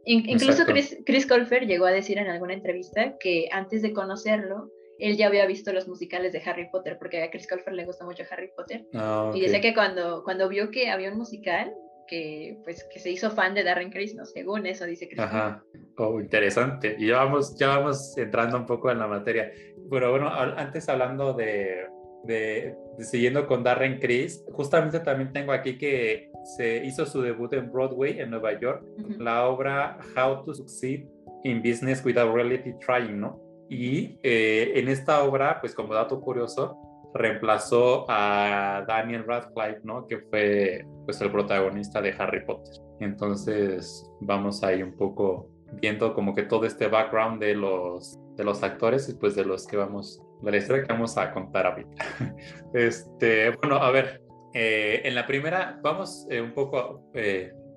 incluso 0.05 0.65
Chris, 0.65 0.99
Chris 1.05 1.27
Colfer 1.27 1.67
llegó 1.67 1.87
a 1.87 1.91
decir 1.91 2.19
en 2.19 2.29
alguna 2.29 2.55
entrevista 2.55 3.17
que 3.19 3.49
antes 3.53 3.83
de 3.83 3.93
conocerlo, 3.93 4.71
él 4.99 5.17
ya 5.17 5.29
había 5.29 5.47
visto 5.47 5.73
los 5.73 5.87
musicales 5.89 6.33
de 6.33 6.43
Harry 6.45 6.69
Potter, 6.71 6.99
porque 6.99 7.23
a 7.23 7.31
Chris 7.31 7.49
Colfer 7.49 7.73
le 7.73 7.85
gusta 7.85 8.05
mucho 8.05 8.25
Harry 8.31 8.51
Potter. 8.57 8.85
Ah, 8.95 9.31
y 9.35 9.41
dice 9.41 9.61
que 9.61 9.75
cuando, 9.75 10.23
cuando 10.25 10.49
vio 10.49 10.71
que 10.71 10.91
había 10.91 11.11
un 11.11 11.19
musical, 11.19 11.73
que 12.09 12.59
pues 12.65 12.85
que 12.93 12.99
se 12.99 13.11
hizo 13.11 13.31
fan 13.31 13.55
de 13.55 13.63
Darren 13.63 13.91
Criss, 13.91 14.15
¿no? 14.15 14.25
Según 14.25 14.67
eso 14.67 14.87
dice 14.87 15.07
Chris 15.07 15.21
Ajá. 15.21 15.63
Oh, 15.99 16.19
interesante. 16.21 16.97
Y 16.99 17.09
ya 17.09 17.19
vamos, 17.19 17.57
ya 17.57 17.69
vamos 17.69 18.17
entrando 18.17 18.57
un 18.57 18.67
poco 18.67 18.91
en 18.91 18.99
la 18.99 19.07
materia. 19.07 19.53
Pero 19.91 20.11
bueno, 20.11 20.29
antes 20.33 20.89
hablando 20.89 21.35
de, 21.35 21.87
de, 22.25 22.75
siguiendo 22.99 23.47
con 23.47 23.63
Darren 23.63 24.01
Criss, 24.01 24.45
justamente 24.53 25.01
también 25.01 25.33
tengo 25.33 25.53
aquí 25.53 25.79
que 25.79 26.31
se 26.57 26.85
hizo 26.85 27.07
su 27.07 27.23
debut 27.23 27.53
en 27.53 27.71
Broadway 27.71 28.19
en 28.19 28.31
Nueva 28.31 28.59
York, 28.59 28.85
la 29.19 29.47
obra 29.47 29.99
How 30.17 30.45
to 30.45 30.55
Succeed 30.55 31.07
in 31.45 31.63
Business 31.63 32.05
Without 32.05 32.35
Reality 32.35 32.73
Trying, 32.81 33.21
¿no? 33.21 33.48
Y 33.69 34.19
eh, 34.23 34.73
en 34.77 34.89
esta 34.89 35.23
obra, 35.25 35.61
pues 35.61 35.75
como 35.75 35.95
dato 35.95 36.21
curioso, 36.21 36.77
reemplazó 37.15 38.07
a 38.09 38.85
Daniel 38.87 39.25
Radcliffe, 39.27 39.81
¿no? 39.85 40.07
Que 40.07 40.19
fue 40.19 40.87
pues 41.05 41.21
el 41.21 41.31
protagonista 41.31 42.01
de 42.01 42.15
Harry 42.19 42.45
Potter. 42.45 42.75
Entonces 43.01 44.11
vamos 44.21 44.63
ahí 44.63 44.83
un 44.83 44.97
poco 44.97 45.51
viendo 45.81 46.15
como 46.15 46.35
que 46.35 46.45
todo 46.45 46.65
este 46.65 46.89
background 46.89 47.41
de 47.41 47.55
los, 47.55 48.19
de 48.37 48.45
los 48.45 48.63
actores 48.63 49.09
y 49.09 49.15
pues 49.15 49.35
de 49.35 49.45
los 49.45 49.67
que 49.67 49.77
vamos, 49.77 50.23
de 50.43 50.51
la 50.51 50.57
historia 50.57 50.85
que 50.85 50.93
vamos 50.93 51.17
a 51.19 51.33
contar 51.33 51.67
ahorita. 51.67 52.05
Este, 52.75 53.51
bueno, 53.51 53.77
a 53.77 53.91
ver, 53.91 54.23
eh, 54.55 55.03
en 55.05 55.15
la 55.15 55.27
primera 55.27 55.79
vamos 55.83 56.27
eh, 56.31 56.41
un 56.41 56.53
poco 56.53 57.03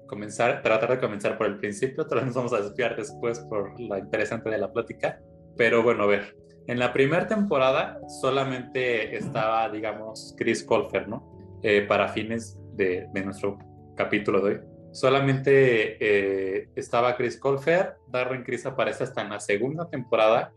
comenzar, 0.08 0.62
tratar 0.62 0.90
de 0.92 1.00
comenzar 1.00 1.38
por 1.38 1.48
el 1.48 1.58
principio, 1.58 2.06
tal 2.06 2.18
vez 2.18 2.28
nos 2.28 2.36
vamos 2.36 2.54
a 2.54 2.62
desviar 2.62 2.98
después 2.98 3.40
por 3.50 3.80
la 3.80 3.98
interesante 3.98 4.50
de 4.50 4.58
la 4.58 4.72
plática. 4.72 5.22
Pero 5.62 5.84
bueno, 5.84 6.06
a 6.06 6.08
ver, 6.08 6.36
en 6.66 6.80
la 6.80 6.92
primera 6.92 7.28
temporada 7.28 8.00
solamente 8.20 9.16
estaba, 9.16 9.70
digamos, 9.70 10.34
Chris 10.36 10.64
Colfer, 10.64 11.08
¿no? 11.08 11.60
Eh, 11.62 11.86
para 11.88 12.08
fines 12.08 12.58
de, 12.74 13.08
nuestro 13.24 13.60
capítulo 13.96 14.42
de 14.42 14.52
hoy. 14.56 14.60
Solamente 14.92 15.98
eh, 16.00 16.70
estaba 16.76 17.16
Chris 17.16 17.38
Colfer, 17.38 17.94
Darren 18.08 18.44
Chris 18.44 18.66
aparece 18.66 19.04
hasta 19.04 19.22
en 19.22 19.30
la 19.30 19.40
segunda 19.40 19.88
temporada, 19.88 20.52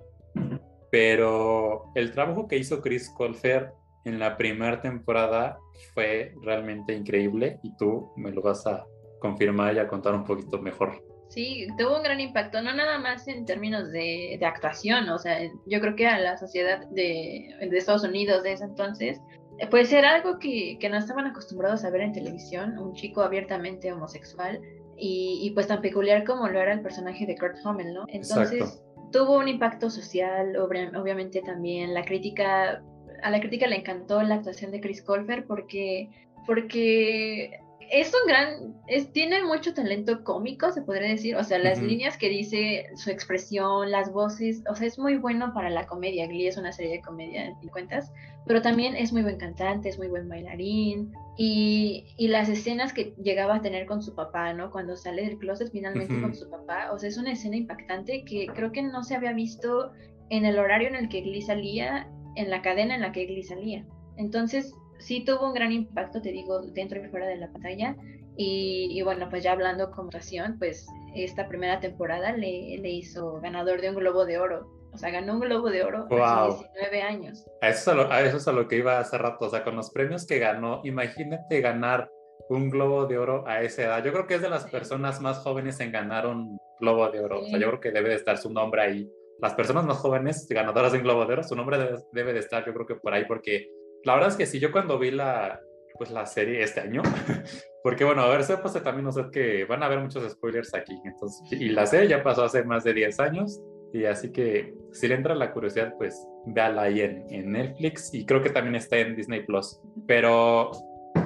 pero 0.90 1.92
el 1.94 2.10
trabajo 2.10 2.48
que 2.48 2.56
hizo 2.56 2.80
Chris 2.80 3.10
Colfer 3.10 3.74
en 4.06 4.18
la 4.18 4.38
primera 4.38 4.80
temporada 4.80 5.58
fue 5.92 6.32
realmente 6.40 6.94
increíble 6.94 7.60
y 7.62 7.76
tú 7.76 8.10
me 8.16 8.32
lo 8.32 8.40
vas 8.40 8.66
a 8.66 8.86
confirmar 9.20 9.74
y 9.74 9.80
a 9.80 9.86
contar 9.86 10.14
un 10.14 10.24
poquito 10.24 10.58
mejor. 10.62 11.13
Sí, 11.34 11.66
tuvo 11.76 11.96
un 11.96 12.04
gran 12.04 12.20
impacto, 12.20 12.62
no 12.62 12.72
nada 12.72 12.96
más 12.98 13.26
en 13.26 13.44
términos 13.44 13.90
de, 13.90 14.38
actuación, 14.40 15.08
o 15.08 15.18
sea, 15.18 15.36
yo 15.66 15.80
creo 15.80 15.96
que 15.96 16.06
a 16.06 16.20
la 16.20 16.36
sociedad 16.36 16.86
de, 16.90 17.48
Estados 17.72 18.04
Unidos 18.04 18.44
de 18.44 18.52
ese 18.52 18.62
entonces, 18.62 19.20
eh, 19.58 19.66
pues 19.68 19.92
era 19.92 20.14
algo 20.14 20.38
que, 20.38 20.78
no 20.88 20.96
estaban 20.96 21.26
acostumbrados 21.26 21.84
a 21.84 21.90
ver 21.90 22.02
en 22.02 22.12
televisión, 22.12 22.78
un 22.78 22.94
chico 22.94 23.22
abiertamente 23.22 23.92
homosexual 23.92 24.60
y, 24.96 25.50
pues 25.54 25.66
tan 25.66 25.80
peculiar 25.80 26.22
como 26.22 26.46
lo 26.46 26.60
era 26.60 26.72
el 26.72 26.82
personaje 26.82 27.26
de 27.26 27.36
Kurt 27.36 27.56
Hummel, 27.64 27.92
¿no? 27.92 28.04
Entonces 28.06 28.80
tuvo 29.10 29.36
un 29.36 29.48
impacto 29.48 29.90
social, 29.90 30.56
obviamente 30.56 31.42
también 31.42 31.94
la 31.94 32.04
crítica, 32.04 32.80
a 33.24 33.30
la 33.30 33.40
crítica 33.40 33.66
le 33.66 33.78
encantó 33.78 34.22
la 34.22 34.36
actuación 34.36 34.70
de 34.70 34.80
Chris 34.80 35.02
Colfer 35.02 35.46
porque 35.46 36.10
porque 36.46 37.58
es 37.90 38.12
un 38.12 38.28
gran, 38.28 38.74
es, 38.86 39.12
tiene 39.12 39.42
mucho 39.44 39.74
talento 39.74 40.24
cómico, 40.24 40.72
se 40.72 40.82
podría 40.82 41.08
decir, 41.08 41.36
o 41.36 41.44
sea, 41.44 41.58
las 41.58 41.80
líneas 41.80 42.16
que 42.16 42.28
dice, 42.28 42.86
su 42.96 43.10
expresión, 43.10 43.90
las 43.90 44.12
voces, 44.12 44.62
o 44.70 44.74
sea, 44.74 44.86
es 44.86 44.98
muy 44.98 45.16
bueno 45.16 45.52
para 45.54 45.70
la 45.70 45.86
comedia, 45.86 46.26
Glee 46.26 46.46
es 46.46 46.56
una 46.56 46.72
serie 46.72 46.92
de 46.92 47.00
comedia 47.00 47.46
en 47.46 47.68
cuentas, 47.68 48.12
pero 48.46 48.62
también 48.62 48.96
es 48.96 49.12
muy 49.12 49.22
buen 49.22 49.38
cantante, 49.38 49.88
es 49.88 49.98
muy 49.98 50.08
buen 50.08 50.28
bailarín, 50.28 51.12
y, 51.36 52.04
y, 52.16 52.28
las 52.28 52.48
escenas 52.48 52.92
que 52.92 53.14
llegaba 53.22 53.56
a 53.56 53.62
tener 53.62 53.86
con 53.86 54.02
su 54.02 54.14
papá, 54.14 54.52
¿no? 54.52 54.70
Cuando 54.70 54.96
sale 54.96 55.22
del 55.22 55.38
closet 55.38 55.72
finalmente 55.72 56.20
con 56.20 56.34
su 56.34 56.48
papá, 56.48 56.92
o 56.92 56.98
sea, 56.98 57.08
es 57.08 57.18
una 57.18 57.32
escena 57.32 57.56
impactante 57.56 58.24
que 58.24 58.46
creo 58.54 58.70
que 58.70 58.82
no 58.82 59.02
se 59.02 59.16
había 59.16 59.32
visto 59.32 59.92
en 60.30 60.44
el 60.44 60.58
horario 60.58 60.88
en 60.88 60.94
el 60.94 61.08
que 61.08 61.22
Glee 61.22 61.42
salía, 61.42 62.08
en 62.36 62.50
la 62.50 62.62
cadena 62.62 62.94
en 62.94 63.00
la 63.00 63.12
que 63.12 63.26
Glee 63.26 63.42
salía. 63.42 63.84
Entonces, 64.16 64.74
sí 65.04 65.24
tuvo 65.24 65.46
un 65.46 65.54
gran 65.54 65.70
impacto, 65.70 66.20
te 66.20 66.32
digo, 66.32 66.62
dentro 66.62 66.98
y 66.98 67.08
fuera 67.08 67.26
de 67.26 67.36
la 67.36 67.52
pantalla. 67.52 67.96
Y, 68.36 69.00
bueno, 69.02 69.28
pues 69.30 69.44
ya 69.44 69.52
hablando 69.52 69.92
con 69.92 70.06
votación, 70.06 70.56
pues 70.58 70.86
esta 71.14 71.46
primera 71.46 71.78
temporada 71.78 72.32
le, 72.32 72.78
le 72.78 72.90
hizo 72.90 73.40
ganador 73.40 73.80
de 73.80 73.90
un 73.90 73.96
Globo 73.96 74.24
de 74.24 74.38
Oro. 74.38 74.66
O 74.92 74.98
sea, 74.98 75.10
ganó 75.10 75.34
un 75.34 75.40
Globo 75.40 75.70
de 75.70 75.84
Oro 75.84 76.06
a 76.10 76.48
19 76.48 77.02
años. 77.02 77.46
A 77.60 77.68
eso, 77.68 77.78
es 77.78 77.88
a, 77.88 77.94
lo, 77.94 78.10
a 78.10 78.22
eso 78.22 78.36
es 78.38 78.48
a 78.48 78.52
lo 78.52 78.66
que 78.66 78.76
iba 78.76 78.98
hace 78.98 79.18
rato. 79.18 79.46
O 79.46 79.50
sea, 79.50 79.62
con 79.62 79.76
los 79.76 79.90
premios 79.90 80.26
que 80.26 80.38
ganó, 80.38 80.80
imagínate 80.84 81.60
ganar 81.60 82.10
un 82.48 82.70
Globo 82.70 83.06
de 83.06 83.18
Oro 83.18 83.44
a 83.46 83.62
esa 83.62 83.82
edad. 83.82 84.04
Yo 84.04 84.12
creo 84.12 84.26
que 84.26 84.34
es 84.34 84.42
de 84.42 84.50
las 84.50 84.64
personas 84.68 85.20
más 85.20 85.38
jóvenes 85.38 85.78
en 85.80 85.92
ganar 85.92 86.26
un 86.26 86.58
Globo 86.80 87.08
de 87.10 87.20
Oro. 87.20 87.40
O 87.40 87.46
sea, 87.46 87.58
yo 87.58 87.68
creo 87.68 87.80
que 87.80 87.92
debe 87.92 88.08
de 88.08 88.16
estar 88.16 88.36
su 88.38 88.50
nombre 88.52 88.82
ahí. 88.82 89.08
Las 89.40 89.54
personas 89.54 89.84
más 89.84 89.98
jóvenes 89.98 90.46
ganadoras 90.48 90.92
de 90.92 90.98
un 90.98 91.04
Globo 91.04 91.24
de 91.26 91.34
Oro, 91.34 91.42
su 91.44 91.54
nombre 91.54 91.78
debe, 91.78 91.98
debe 92.12 92.32
de 92.32 92.40
estar, 92.40 92.64
yo 92.64 92.72
creo 92.72 92.86
que 92.86 92.96
por 92.96 93.14
ahí, 93.14 93.24
porque 93.26 93.68
la 94.04 94.14
verdad 94.14 94.30
es 94.30 94.36
que 94.36 94.46
sí, 94.46 94.60
yo 94.60 94.72
cuando 94.72 94.98
vi 94.98 95.10
la, 95.10 95.60
pues 95.98 96.10
la 96.10 96.26
serie 96.26 96.62
este 96.62 96.80
año, 96.80 97.02
porque 97.82 98.04
bueno, 98.04 98.22
a 98.22 98.28
ver, 98.28 98.44
pues 98.60 98.82
también 98.82 99.12
sé 99.12 99.24
que 99.32 99.64
van 99.64 99.82
a 99.82 99.86
haber 99.86 100.00
muchos 100.00 100.30
spoilers 100.32 100.74
aquí, 100.74 100.98
entonces, 101.04 101.40
y 101.52 101.68
la 101.70 101.86
serie 101.86 102.08
ya 102.08 102.22
pasó 102.22 102.44
hace 102.44 102.64
más 102.64 102.84
de 102.84 102.94
10 102.94 103.20
años, 103.20 103.60
y 103.92 104.04
así 104.04 104.32
que 104.32 104.74
si 104.92 105.06
le 105.08 105.14
entra 105.14 105.34
la 105.34 105.52
curiosidad, 105.52 105.94
pues 105.96 106.26
véala 106.46 106.82
ahí 106.82 107.00
en, 107.00 107.24
en 107.30 107.52
Netflix, 107.52 108.12
y 108.12 108.26
creo 108.26 108.42
que 108.42 108.50
también 108.50 108.74
está 108.74 108.98
en 108.98 109.16
Disney 109.16 109.44
Plus, 109.44 109.80
pero 110.06 110.70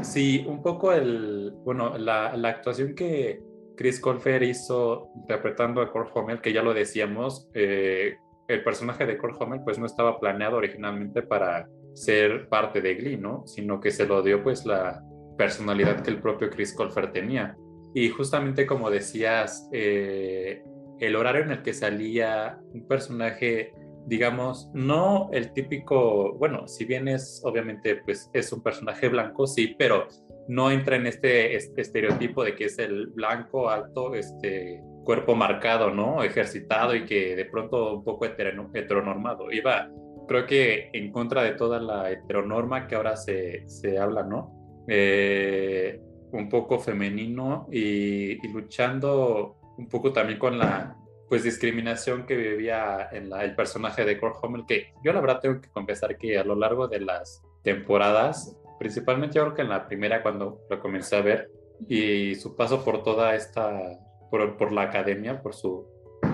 sí, 0.03 0.45
un 0.47 0.63
poco 0.63 0.93
el, 0.93 1.53
bueno, 1.65 1.97
la, 1.97 2.37
la 2.37 2.49
actuación 2.49 2.95
que 2.95 3.41
Chris 3.79 4.01
Colfer 4.01 4.43
hizo 4.43 5.13
interpretando 5.15 5.81
a 5.81 5.91
Kurt 5.91 6.15
Hummel, 6.15 6.41
que 6.41 6.53
ya 6.53 6.63
lo 6.63 6.75
decíamos, 6.75 7.49
eh, 7.55 8.17
el 8.49 8.65
personaje 8.65 9.07
de 9.07 9.17
Kurt 9.17 9.41
Hummel 9.41 9.61
pues 9.63 9.79
no 9.79 9.87
estaba 9.87 10.19
planeado 10.19 10.57
originalmente 10.57 11.23
para 11.23 11.69
ser 12.03 12.49
parte 12.49 12.81
de 12.81 12.95
Glee, 12.95 13.17
¿no? 13.17 13.47
Sino 13.47 13.81
que 13.81 13.91
se 13.91 14.07
lo 14.07 14.23
dio 14.23 14.43
pues 14.43 14.65
la 14.65 15.03
personalidad 15.37 16.03
que 16.03 16.11
el 16.11 16.21
propio 16.21 16.51
Chris 16.51 16.75
Colfer 16.75 17.13
tenía. 17.13 17.57
Y 17.95 18.11
justamente 18.11 18.67
como 18.67 18.91
decías, 18.91 19.69
eh, 19.73 20.63
el 21.01 21.17
horario 21.17 21.43
en 21.43 21.51
el 21.51 21.63
que 21.63 21.73
salía 21.73 22.59
un 22.73 22.87
personaje, 22.87 23.73
digamos, 24.07 24.71
no 24.75 25.31
el 25.33 25.53
típico, 25.53 26.35
bueno, 26.35 26.67
si 26.69 26.85
bien 26.85 27.09
es 27.09 27.41
obviamente 27.45 27.97
pues 27.97 28.31
es 28.33 28.53
un 28.53 28.63
personaje 28.63 29.09
blanco, 29.09 29.47
sí, 29.47 29.75
pero 29.79 30.09
no 30.49 30.71
entra 30.71 30.97
en 30.97 31.07
este, 31.07 31.55
este 31.57 31.83
estereotipo 31.83 32.43
de 32.43 32.55
que 32.55 32.65
es 32.65 32.79
el 32.79 33.09
blanco 33.09 33.69
alto, 33.69 34.15
este 34.15 34.83
cuerpo 35.05 35.35
marcado, 35.35 35.91
¿no? 35.91 36.23
Ejercitado 36.23 36.95
y 36.95 37.05
que 37.05 37.37
de 37.37 37.45
pronto 37.45 37.97
un 37.97 38.05
poco 38.05 38.27
heteronormado. 38.27 39.51
Iba 39.53 39.91
creo 40.29 40.47
que 40.47 40.91
en 40.93 41.11
contra 41.11 41.43
de 41.43 41.53
toda 41.53 41.81
la 41.81 42.11
heteronorma 42.13 42.87
que 42.87 42.95
ahora 42.95 43.17
se, 43.17 43.69
se 43.69 43.99
habla, 43.99 44.23
¿no? 44.23 44.85
Eh, 44.87 46.01
un 46.31 46.49
poco 46.49 46.79
femenino 46.79 47.67
y, 47.73 48.47
luchando 48.49 49.57
un 49.79 49.89
poco 49.89 50.13
también 50.13 50.39
con 50.39 50.59
la 50.59 50.97
pues 51.29 51.43
discriminación 51.43 52.27
que 52.27 52.37
vivía 52.37 53.09
en 53.13 53.29
la, 53.29 53.45
el 53.45 53.55
personaje 53.55 54.05
de 54.05 54.19
Kurt 54.19 54.37
Hummel, 54.43 54.65
que 54.67 54.93
yo 55.05 55.13
la 55.13 55.21
verdad 55.21 55.41
tengo 55.41 55.61
que 55.61 55.69
confesar 55.69 56.17
que 56.17 56.39
a 56.39 56.45
lo 56.45 56.55
largo 56.55 56.89
de 56.89 57.01
las 57.01 57.43
temporadas, 57.63 58.57
principalmente 58.79 59.37
yo 59.37 59.43
creo 59.45 59.55
que 59.55 59.63
en 59.63 59.69
la 59.69 59.87
primera 59.87 60.23
cuando 60.23 60.61
lo 60.71 60.81
comencé 60.81 61.17
a 61.17 61.21
ver, 61.21 61.51
y 61.87 62.35
su 62.35 62.57
paso 62.57 62.83
por 62.83 63.03
toda 63.03 63.35
esta, 63.35 63.99
por, 64.31 64.57
por 64.57 64.73
la 64.73 64.83
academia, 64.83 65.43
por 65.43 65.55
su, 65.55 65.87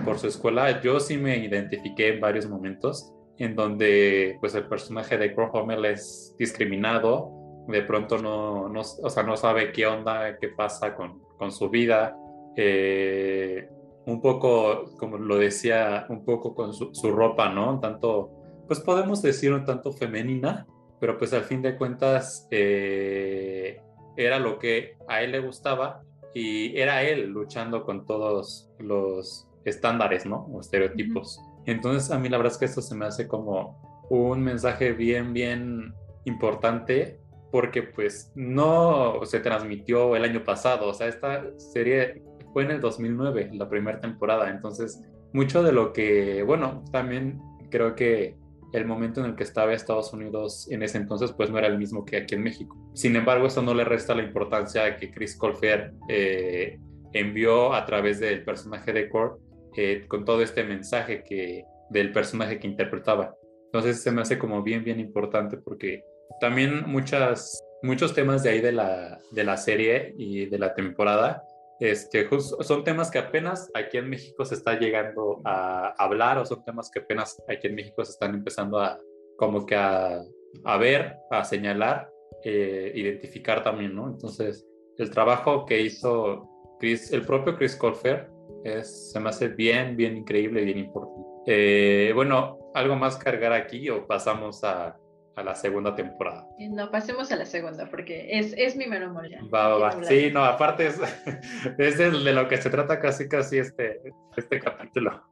por 0.04 0.18
su 0.18 0.28
escuela, 0.28 0.80
yo 0.80 1.00
sí 1.00 1.18
me 1.18 1.38
identifiqué 1.38 2.14
en 2.14 2.20
varios 2.20 2.46
momentos 2.46 3.12
en 3.38 3.56
donde 3.56 4.36
pues 4.40 4.54
el 4.54 4.66
personaje 4.68 5.18
de 5.18 5.34
Hummel 5.34 5.84
es 5.86 6.34
discriminado, 6.38 7.32
de 7.68 7.82
pronto 7.82 8.18
no, 8.18 8.68
no, 8.68 8.80
o 8.80 9.10
sea, 9.10 9.22
no 9.22 9.36
sabe 9.36 9.72
qué 9.72 9.86
onda, 9.86 10.38
qué 10.38 10.48
pasa 10.48 10.94
con, 10.94 11.20
con 11.38 11.50
su 11.50 11.70
vida, 11.70 12.16
eh, 12.56 13.68
un 14.06 14.20
poco, 14.20 14.96
como 14.98 15.16
lo 15.16 15.38
decía, 15.38 16.06
un 16.08 16.24
poco 16.24 16.54
con 16.54 16.74
su, 16.74 16.94
su, 16.94 17.10
ropa, 17.10 17.48
¿no? 17.48 17.70
Un 17.70 17.80
tanto, 17.80 18.30
pues 18.66 18.80
podemos 18.80 19.22
decir 19.22 19.52
un 19.52 19.64
tanto 19.64 19.92
femenina, 19.92 20.66
pero 21.00 21.18
pues 21.18 21.32
al 21.32 21.44
fin 21.44 21.62
de 21.62 21.76
cuentas 21.76 22.46
eh, 22.50 23.80
era 24.16 24.38
lo 24.38 24.58
que 24.58 24.96
a 25.08 25.22
él 25.22 25.32
le 25.32 25.40
gustaba 25.40 26.02
y 26.34 26.76
era 26.78 27.02
él 27.02 27.28
luchando 27.28 27.84
con 27.84 28.04
todos 28.04 28.70
los 28.78 29.48
estándares, 29.64 30.26
¿no? 30.26 30.46
O 30.52 30.60
estereotipos. 30.60 31.40
Entonces 31.66 32.10
a 32.10 32.18
mí 32.18 32.28
la 32.28 32.36
verdad 32.36 32.52
es 32.52 32.58
que 32.58 32.64
esto 32.64 32.82
se 32.82 32.94
me 32.94 33.06
hace 33.06 33.28
como 33.28 34.06
un 34.10 34.42
mensaje 34.42 34.92
bien, 34.92 35.32
bien 35.32 35.94
importante 36.24 37.20
porque 37.50 37.82
pues 37.82 38.32
no 38.34 39.20
se 39.24 39.40
transmitió 39.40 40.16
el 40.16 40.24
año 40.24 40.42
pasado, 40.44 40.88
o 40.88 40.94
sea, 40.94 41.06
esta 41.06 41.44
serie 41.56 42.22
fue 42.52 42.64
en 42.64 42.72
el 42.72 42.80
2009, 42.80 43.50
la 43.52 43.68
primera 43.68 44.00
temporada, 44.00 44.50
entonces 44.50 45.00
mucho 45.32 45.62
de 45.62 45.72
lo 45.72 45.92
que, 45.92 46.42
bueno, 46.42 46.82
también 46.90 47.40
creo 47.70 47.94
que 47.94 48.36
el 48.72 48.86
momento 48.86 49.20
en 49.20 49.26
el 49.26 49.36
que 49.36 49.44
estaba 49.44 49.72
Estados 49.72 50.12
Unidos 50.12 50.68
en 50.68 50.82
ese 50.82 50.98
entonces 50.98 51.32
pues 51.32 51.48
no 51.48 51.58
era 51.58 51.68
el 51.68 51.78
mismo 51.78 52.04
que 52.04 52.16
aquí 52.16 52.34
en 52.34 52.42
México. 52.42 52.76
Sin 52.92 53.14
embargo, 53.14 53.46
eso 53.46 53.62
no 53.62 53.72
le 53.72 53.84
resta 53.84 54.16
la 54.16 54.24
importancia 54.24 54.96
que 54.96 55.12
Chris 55.12 55.36
Colfer 55.36 55.92
eh, 56.08 56.80
envió 57.12 57.72
a 57.72 57.86
través 57.86 58.18
del 58.18 58.44
personaje 58.44 58.92
de 58.92 59.08
Kurt 59.08 59.38
eh, 59.76 60.06
con 60.08 60.24
todo 60.24 60.42
este 60.42 60.64
mensaje 60.64 61.22
que, 61.24 61.64
del 61.90 62.12
personaje 62.12 62.58
que 62.58 62.66
interpretaba. 62.66 63.34
Entonces 63.66 64.02
se 64.02 64.10
me 64.10 64.22
hace 64.22 64.38
como 64.38 64.62
bien, 64.62 64.84
bien 64.84 65.00
importante 65.00 65.56
porque 65.56 66.04
también 66.40 66.84
muchas, 66.86 67.62
muchos 67.82 68.14
temas 68.14 68.42
de 68.42 68.50
ahí 68.50 68.60
de 68.60 68.72
la, 68.72 69.20
de 69.32 69.44
la 69.44 69.56
serie 69.56 70.14
y 70.16 70.46
de 70.46 70.58
la 70.58 70.74
temporada 70.74 71.44
este, 71.80 72.28
son 72.60 72.84
temas 72.84 73.10
que 73.10 73.18
apenas 73.18 73.70
aquí 73.74 73.98
en 73.98 74.08
México 74.08 74.44
se 74.44 74.54
está 74.54 74.78
llegando 74.78 75.40
a 75.44 75.92
hablar 75.98 76.38
o 76.38 76.46
son 76.46 76.64
temas 76.64 76.90
que 76.90 77.00
apenas 77.00 77.42
aquí 77.48 77.66
en 77.66 77.74
México 77.74 78.04
se 78.04 78.12
están 78.12 78.34
empezando 78.34 78.78
a 78.78 78.98
como 79.36 79.66
que 79.66 79.74
a, 79.74 80.22
a 80.64 80.78
ver, 80.78 81.16
a 81.30 81.44
señalar, 81.44 82.08
eh, 82.44 82.92
identificar 82.94 83.64
también, 83.64 83.94
¿no? 83.94 84.06
Entonces, 84.06 84.64
el 84.96 85.10
trabajo 85.10 85.66
que 85.66 85.80
hizo 85.80 86.48
Chris, 86.78 87.12
el 87.12 87.22
propio 87.26 87.56
Chris 87.56 87.74
Colfer 87.74 88.30
es, 88.64 89.12
se 89.12 89.20
me 89.20 89.28
hace 89.28 89.48
bien, 89.48 89.96
bien 89.96 90.16
increíble 90.16 90.64
bien 90.64 90.78
importante. 90.78 91.28
Eh, 91.46 92.12
bueno, 92.14 92.58
¿algo 92.74 92.96
más 92.96 93.16
cargar 93.16 93.52
aquí 93.52 93.90
o 93.90 94.06
pasamos 94.06 94.64
a, 94.64 94.96
a, 95.36 95.42
la 95.44 95.54
segunda 95.54 95.94
temporada? 95.94 96.46
No, 96.70 96.90
pasemos 96.90 97.30
a 97.30 97.36
la 97.36 97.44
segunda 97.44 97.88
porque 97.90 98.38
es, 98.38 98.54
es 98.56 98.74
mi 98.76 98.86
memoria. 98.86 99.40
ya. 99.42 99.48
Va, 99.50 99.68
va, 99.68 99.94
va. 99.94 100.04
Sí, 100.04 100.30
no, 100.32 100.42
aparte 100.44 100.86
es, 100.86 100.98
es 101.78 101.98
de, 101.98 102.10
lo 102.10 102.48
que 102.48 102.56
se 102.56 102.70
trata 102.70 102.98
casi, 102.98 103.28
casi 103.28 103.58
este, 103.58 104.00
este 104.36 104.58
capítulo. 104.60 105.22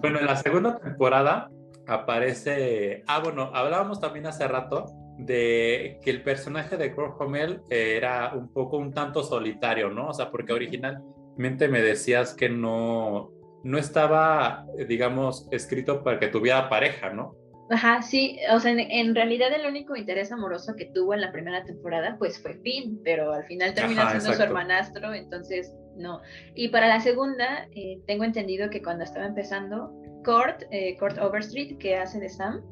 Bueno, 0.00 0.18
en 0.18 0.26
la 0.26 0.36
segunda 0.36 0.78
temporada 0.80 1.48
aparece, 1.86 3.04
ah, 3.06 3.20
bueno, 3.20 3.52
hablábamos 3.54 4.00
también 4.00 4.26
hace 4.26 4.48
rato 4.48 4.86
de 5.18 6.00
que 6.02 6.10
el 6.10 6.22
personaje 6.24 6.76
de 6.76 6.92
Kurt 6.92 7.20
Hummel 7.20 7.60
era 7.70 8.32
un 8.34 8.52
poco 8.52 8.78
un 8.78 8.92
tanto 8.92 9.22
solitario, 9.22 9.90
¿no? 9.90 10.08
O 10.08 10.12
sea, 10.12 10.30
porque 10.32 10.52
original 10.52 11.00
mente 11.36 11.68
me 11.68 11.82
decías 11.82 12.34
que 12.34 12.48
no, 12.48 13.30
no 13.62 13.78
estaba, 13.78 14.66
digamos, 14.88 15.48
escrito 15.50 16.04
para 16.04 16.18
que 16.18 16.28
tuviera 16.28 16.68
pareja, 16.68 17.10
¿no? 17.10 17.34
Ajá, 17.70 18.02
sí, 18.02 18.38
o 18.52 18.60
sea, 18.60 18.72
en, 18.72 19.14
realidad 19.14 19.48
el 19.54 19.66
único 19.66 19.96
interés 19.96 20.30
amoroso 20.30 20.74
que 20.76 20.84
tuvo 20.86 21.14
en 21.14 21.22
la 21.22 21.32
primera 21.32 21.64
temporada, 21.64 22.16
pues 22.18 22.38
fue 22.38 22.54
Finn, 22.62 23.00
pero 23.02 23.32
al 23.32 23.44
final 23.44 23.72
termina 23.72 24.10
siendo 24.10 24.34
su 24.34 24.42
hermanastro, 24.42 25.14
entonces 25.14 25.74
no. 25.96 26.20
Y 26.54 26.68
para 26.68 26.88
la 26.88 27.00
segunda, 27.00 27.66
eh, 27.74 28.00
tengo 28.06 28.24
entendido 28.24 28.68
que 28.68 28.82
cuando 28.82 29.04
estaba 29.04 29.24
empezando, 29.24 29.90
Kurt, 30.24 30.62
eh, 30.70 30.96
Kurt 30.98 31.16
Overstreet, 31.18 31.78
que 31.78 31.96
hace 31.96 32.20
de 32.20 32.28
Sam, 32.28 32.62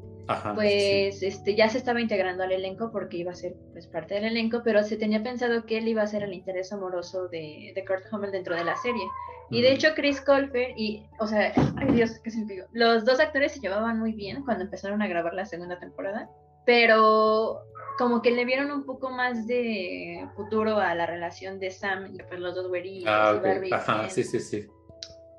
pues 0.55 1.21
este 1.21 1.55
ya 1.55 1.69
se 1.69 1.77
estaba 1.77 1.99
integrando 2.01 2.43
al 2.43 2.51
elenco 2.51 2.91
porque 2.91 3.17
iba 3.17 3.31
a 3.31 3.35
ser 3.35 3.55
pues 3.71 3.87
parte 3.87 4.15
del 4.15 4.25
elenco, 4.25 4.61
pero 4.63 4.83
se 4.83 4.97
tenía 4.97 5.21
pensado 5.21 5.65
que 5.65 5.77
él 5.77 5.87
iba 5.87 6.01
a 6.01 6.07
ser 6.07 6.23
el 6.23 6.33
interés 6.33 6.71
amoroso 6.71 7.27
de, 7.27 7.71
de 7.75 7.85
Kurt 7.85 8.05
Hummel 8.11 8.31
dentro 8.31 8.55
de 8.55 8.63
la 8.63 8.75
serie. 8.77 9.03
Y 9.49 9.61
de 9.61 9.73
hecho 9.73 9.89
Chris 9.95 10.21
Colfer 10.21 10.73
y, 10.77 11.05
o 11.19 11.27
sea, 11.27 11.53
ay 11.77 11.93
Dios, 11.93 12.19
qué 12.23 12.31
sentido. 12.31 12.67
Los 12.71 13.05
dos 13.05 13.19
actores 13.19 13.51
se 13.51 13.59
llevaban 13.59 13.99
muy 13.99 14.13
bien 14.13 14.43
cuando 14.43 14.63
empezaron 14.63 15.01
a 15.01 15.07
grabar 15.07 15.33
la 15.33 15.45
segunda 15.45 15.79
temporada, 15.79 16.29
pero 16.65 17.61
como 17.97 18.21
que 18.21 18.31
le 18.31 18.45
vieron 18.45 18.71
un 18.71 18.85
poco 18.85 19.09
más 19.09 19.45
de 19.45 20.27
futuro 20.35 20.79
a 20.79 20.95
la 20.95 21.05
relación 21.05 21.59
de 21.59 21.69
Sam 21.69 22.15
y 22.15 22.17
pues 22.23 22.39
los 22.39 22.55
dos 22.55 22.67
güerillos 22.67 23.07
ah, 23.07 23.39
Ajá, 23.71 24.09
sí, 24.09 24.23
sí, 24.23 24.39
sí. 24.39 24.67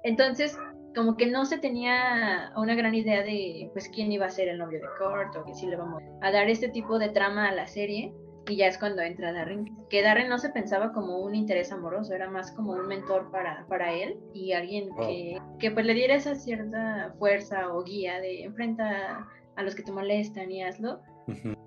Entonces, 0.05 0.57
como 0.95 1.17
que 1.17 1.27
no 1.27 1.45
se 1.45 1.59
tenía 1.59 2.53
una 2.57 2.75
gran 2.75 2.95
idea 2.95 3.23
de 3.23 3.71
pues 3.73 3.89
quién 3.89 4.13
iba 4.13 4.27
a 4.27 4.31
ser 4.31 4.49
el 4.49 4.59
novio 4.59 4.81
de 4.81 4.87
Kurt 4.99 5.37
o 5.37 5.45
que 5.45 5.55
si 5.55 5.67
le 5.67 5.77
vamos 5.77 6.03
a 6.23 6.31
dar 6.31 6.49
este 6.49 6.69
tipo 6.69 6.99
de 6.99 7.09
trama 7.09 7.49
a 7.49 7.55
la 7.55 7.67
serie 7.67 8.13
y 8.49 8.57
ya 8.57 8.67
es 8.67 8.79
cuando 8.79 9.03
entra 9.03 9.33
Darren 9.33 9.75
que 9.89 10.03
Darren 10.03 10.29
no 10.29 10.39
se 10.39 10.51
pensaba 10.51 10.93
como 10.93 11.19
un 11.19 11.35
interés 11.35 11.73
amoroso 11.73 12.15
era 12.15 12.31
más 12.31 12.53
como 12.53 12.73
un 12.73 12.87
mentor 12.87 13.31
para, 13.31 13.67
para 13.69 13.93
él 13.93 14.19
y 14.35 14.53
alguien 14.53 14.91
que, 14.97 15.39
que 15.59 15.71
pues 15.71 15.87
le 15.87 15.95
diera 15.95 16.15
esa 16.15 16.35
cierta 16.35 17.15
fuerza 17.19 17.73
o 17.73 17.83
guía 17.83 18.21
de 18.21 18.45
enfrenta 18.45 19.27
a 19.57 19.63
los 19.63 19.75
que 19.75 19.83
te 19.83 19.93
molestan 19.93 20.51
y 20.51 20.63
hazlo. 20.63 21.01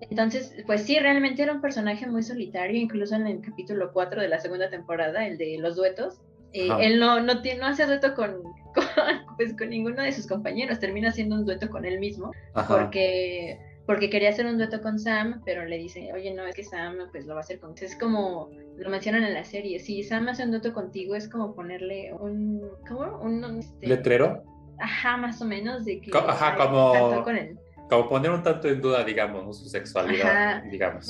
Entonces, 0.01 0.55
pues 0.65 0.83
sí, 0.83 0.99
realmente 0.99 1.41
era 1.41 1.53
un 1.53 1.61
personaje 1.61 2.05
muy 2.05 2.21
solitario, 2.21 2.79
incluso 2.79 3.15
en 3.15 3.27
el 3.27 3.41
capítulo 3.41 3.91
4 3.91 4.21
de 4.21 4.27
la 4.27 4.39
segunda 4.39 4.69
temporada, 4.69 5.25
el 5.25 5.37
de 5.37 5.57
los 5.59 5.75
duetos. 5.75 6.21
Eh, 6.53 6.69
él 6.79 6.99
no, 6.99 7.19
no, 7.19 7.33
no 7.33 7.65
hace 7.65 7.85
dueto 7.85 8.13
con, 8.13 8.41
pues, 9.37 9.55
con 9.57 9.69
ninguno 9.69 10.03
de 10.03 10.11
sus 10.11 10.27
compañeros, 10.27 10.79
termina 10.79 11.09
haciendo 11.09 11.35
un 11.35 11.45
dueto 11.45 11.69
con 11.69 11.85
él 11.85 11.99
mismo, 11.99 12.31
porque 12.67 13.59
porque 13.87 14.09
quería 14.09 14.29
hacer 14.29 14.45
un 14.45 14.57
dueto 14.57 14.81
con 14.81 14.99
Sam, 14.99 15.41
pero 15.45 15.65
le 15.65 15.77
dice, 15.77 16.11
oye, 16.13 16.33
no, 16.33 16.45
es 16.45 16.53
que 16.53 16.63
Sam 16.65 16.97
pues 17.09 17.25
lo 17.25 17.33
va 17.33 17.39
a 17.39 17.43
hacer 17.43 17.57
con... 17.57 17.73
Es 17.79 17.95
como, 17.95 18.49
lo 18.75 18.89
mencionan 18.89 19.23
en 19.23 19.33
la 19.33 19.45
serie, 19.45 19.79
si 19.79 20.03
Sam 20.03 20.27
hace 20.27 20.43
un 20.43 20.51
dueto 20.51 20.73
contigo 20.73 21.15
es 21.15 21.29
como 21.29 21.55
ponerle 21.55 22.13
un... 22.13 22.69
¿Cómo? 22.85 23.17
Un... 23.21 23.59
Este, 23.59 23.87
¿Letrero? 23.87 24.43
Ajá, 24.77 25.15
más 25.15 25.41
o 25.41 25.45
menos, 25.45 25.85
de 25.85 26.01
que... 26.01 26.11
Ajá, 26.13 26.57
como... 26.57 27.23
Con 27.23 27.37
él. 27.37 27.57
Como 27.89 28.09
poner 28.09 28.31
un 28.31 28.43
tanto 28.43 28.67
en 28.67 28.81
duda, 28.81 29.05
digamos, 29.05 29.57
su 29.57 29.69
sexualidad, 29.69 30.63
digamos. 30.63 31.07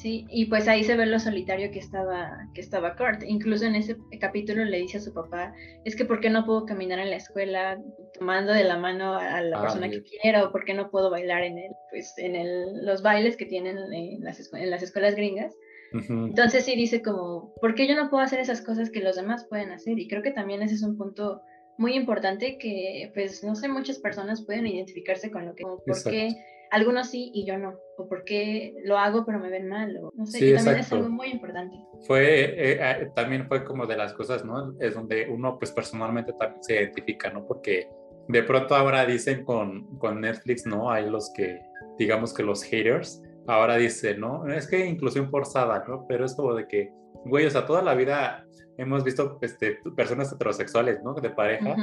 Sí, 0.00 0.24
y 0.30 0.46
pues 0.46 0.66
ahí 0.66 0.82
se 0.82 0.96
ve 0.96 1.04
lo 1.04 1.18
solitario 1.18 1.70
que 1.70 1.78
estaba, 1.78 2.48
que 2.54 2.62
estaba 2.62 2.96
Kurt. 2.96 3.22
Incluso 3.22 3.66
en 3.66 3.74
ese 3.74 3.98
capítulo 4.18 4.64
le 4.64 4.78
dice 4.78 4.96
a 4.96 5.02
su 5.02 5.12
papá, 5.12 5.52
es 5.84 5.94
que 5.94 6.06
¿por 6.06 6.20
qué 6.20 6.30
no 6.30 6.46
puedo 6.46 6.64
caminar 6.64 7.00
en 7.00 7.10
la 7.10 7.16
escuela 7.16 7.78
tomando 8.18 8.54
de 8.54 8.64
la 8.64 8.78
mano 8.78 9.12
a 9.12 9.42
la 9.42 9.58
ah, 9.58 9.60
persona 9.60 9.90
que 9.90 10.02
quiero? 10.02 10.46
¿O 10.46 10.52
por 10.52 10.64
qué 10.64 10.72
no 10.72 10.90
puedo 10.90 11.10
bailar 11.10 11.42
en 11.42 11.58
el, 11.58 11.72
pues, 11.90 12.14
en 12.16 12.34
el, 12.34 12.82
los 12.86 13.02
bailes 13.02 13.36
que 13.36 13.44
tienen 13.44 13.76
en 13.92 14.24
las, 14.24 14.50
en 14.54 14.70
las 14.70 14.82
escuelas 14.82 15.16
gringas? 15.16 15.54
Entonces 15.92 16.64
sí 16.64 16.76
dice 16.76 17.02
como, 17.02 17.52
¿por 17.60 17.74
qué 17.74 17.86
yo 17.86 17.94
no 17.94 18.08
puedo 18.08 18.24
hacer 18.24 18.40
esas 18.40 18.62
cosas 18.62 18.88
que 18.88 19.00
los 19.00 19.16
demás 19.16 19.46
pueden 19.50 19.70
hacer? 19.70 19.98
Y 19.98 20.08
creo 20.08 20.22
que 20.22 20.30
también 20.30 20.62
ese 20.62 20.76
es 20.76 20.82
un 20.82 20.96
punto 20.96 21.42
muy 21.76 21.92
importante 21.94 22.56
que, 22.56 23.10
pues, 23.12 23.44
no 23.44 23.54
sé, 23.54 23.68
muchas 23.68 23.98
personas 23.98 24.46
pueden 24.46 24.66
identificarse 24.66 25.30
con 25.30 25.44
lo 25.44 25.54
que, 25.54 25.64
como, 25.64 25.78
¿por 25.78 26.02
qué 26.04 26.30
algunos 26.70 27.10
sí 27.10 27.30
y 27.34 27.44
yo 27.44 27.58
no, 27.58 27.74
o 27.96 28.08
porque 28.08 28.74
lo 28.84 28.98
hago 28.98 29.24
pero 29.24 29.38
me 29.38 29.50
ven 29.50 29.68
mal, 29.68 29.96
o 29.96 30.12
no 30.14 30.26
sé, 30.26 30.38
sí, 30.38 30.54
también 30.54 30.78
es 30.78 30.92
algo 30.92 31.08
muy 31.08 31.28
importante. 31.28 31.76
Fue, 32.06 32.44
eh, 32.44 32.78
eh, 32.80 33.10
también 33.14 33.46
fue 33.46 33.64
como 33.64 33.86
de 33.86 33.96
las 33.96 34.12
cosas, 34.12 34.44
¿no? 34.44 34.74
Es 34.80 34.94
donde 34.94 35.28
uno 35.28 35.58
pues 35.58 35.72
personalmente 35.72 36.32
también 36.32 36.62
se 36.62 36.74
identifica, 36.76 37.30
¿no? 37.30 37.46
Porque 37.46 37.88
de 38.28 38.42
pronto 38.42 38.74
ahora 38.74 39.04
dicen 39.04 39.44
con, 39.44 39.98
con 39.98 40.20
Netflix, 40.20 40.66
¿no? 40.66 40.90
Hay 40.90 41.10
los 41.10 41.32
que, 41.34 41.60
digamos 41.98 42.32
que 42.32 42.42
los 42.42 42.62
haters, 42.62 43.22
ahora 43.46 43.76
dicen, 43.76 44.20
¿no? 44.20 44.46
Es 44.48 44.66
que 44.66 44.86
inclusión 44.86 45.30
forzada, 45.30 45.84
¿no? 45.86 46.06
Pero 46.08 46.24
es 46.24 46.34
como 46.34 46.54
de 46.54 46.66
que, 46.66 46.90
güey, 47.24 47.46
o 47.46 47.50
sea, 47.50 47.66
toda 47.66 47.82
la 47.82 47.94
vida 47.94 48.46
hemos 48.78 49.04
visto 49.04 49.38
este, 49.42 49.78
personas 49.96 50.32
heterosexuales, 50.32 51.02
¿no? 51.02 51.14
De 51.14 51.30
pareja, 51.30 51.76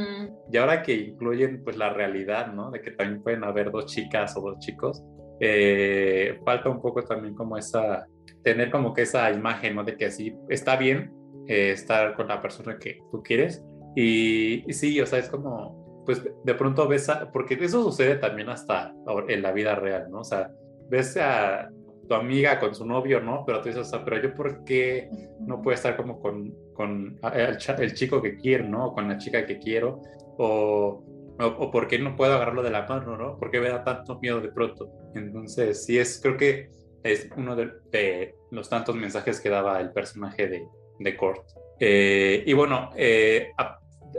y 0.51 0.57
ahora 0.57 0.81
que 0.81 0.93
incluyen 0.93 1.63
pues 1.63 1.77
la 1.77 1.93
realidad, 1.93 2.53
¿no? 2.53 2.71
De 2.71 2.81
que 2.81 2.91
también 2.91 3.21
pueden 3.21 3.43
haber 3.43 3.71
dos 3.71 3.85
chicas 3.85 4.35
o 4.35 4.41
dos 4.41 4.59
chicos, 4.59 5.03
eh, 5.39 6.39
falta 6.43 6.69
un 6.69 6.81
poco 6.81 7.03
también 7.03 7.35
como 7.35 7.57
esa, 7.57 8.07
tener 8.43 8.71
como 8.71 8.93
que 8.93 9.03
esa 9.03 9.29
imagen, 9.31 9.75
¿no? 9.75 9.83
De 9.83 9.95
que 9.95 10.05
así 10.05 10.35
está 10.49 10.75
bien 10.75 11.13
eh, 11.47 11.71
estar 11.71 12.15
con 12.15 12.27
la 12.27 12.41
persona 12.41 12.79
que 12.79 12.99
tú 13.11 13.21
quieres, 13.21 13.63
y, 13.99 14.63
sí, 14.73 15.01
o 15.01 15.07
sea, 15.07 15.17
es 15.17 15.27
como, 15.27 16.03
pues 16.05 16.21
de 16.43 16.53
pronto 16.53 16.87
ves, 16.87 17.09
a, 17.09 17.31
porque 17.31 17.55
eso 17.55 17.83
sucede 17.83 18.17
también 18.17 18.47
hasta 18.47 18.93
en 19.27 19.41
la 19.41 19.51
vida 19.51 19.73
real, 19.73 20.11
¿no? 20.11 20.19
O 20.19 20.23
sea, 20.23 20.51
ves 20.89 21.17
a 21.17 21.69
tu 22.07 22.13
amiga 22.15 22.59
con 22.59 22.73
su 22.73 22.85
novio, 22.85 23.19
¿no? 23.19 23.43
Pero 23.45 23.61
tú 23.61 23.69
dices, 23.69 23.87
o 23.87 23.89
sea, 23.89 24.03
pero 24.03 24.21
yo 24.21 24.33
por 24.33 24.63
qué 24.63 25.09
no 25.39 25.61
puedo 25.61 25.75
estar 25.75 25.97
como 25.97 26.19
con, 26.19 26.53
con 26.73 27.19
el, 27.33 27.93
chico 27.93 28.21
que 28.21 28.37
quiero, 28.37 28.67
¿no? 28.67 28.87
O 28.87 28.93
con 28.93 29.07
la 29.07 29.17
chica 29.17 29.45
que 29.45 29.59
quiero, 29.59 30.01
o, 30.37 31.03
o, 31.39 31.71
por 31.71 31.87
qué 31.87 31.99
no 31.99 32.15
puedo 32.15 32.33
agarrarlo 32.33 32.63
de 32.63 32.71
la 32.71 32.87
mano, 32.87 33.17
¿no? 33.17 33.37
¿Por 33.37 33.51
qué 33.51 33.59
me 33.59 33.69
da 33.69 33.83
tanto 33.83 34.19
miedo 34.19 34.39
de 34.39 34.51
pronto? 34.51 34.89
Entonces, 35.15 35.85
sí 35.85 35.99
es, 35.99 36.19
creo 36.21 36.37
que 36.37 36.69
es 37.03 37.29
uno 37.35 37.55
de, 37.55 38.35
los 38.51 38.69
tantos 38.69 38.95
mensajes 38.95 39.39
que 39.39 39.49
daba 39.49 39.79
el 39.79 39.91
personaje 39.91 40.47
de, 40.47 40.67
de 40.99 41.17
Kurt. 41.17 41.45
Eh, 41.79 42.43
y 42.45 42.53
bueno, 42.53 42.89
eh, 42.95 43.51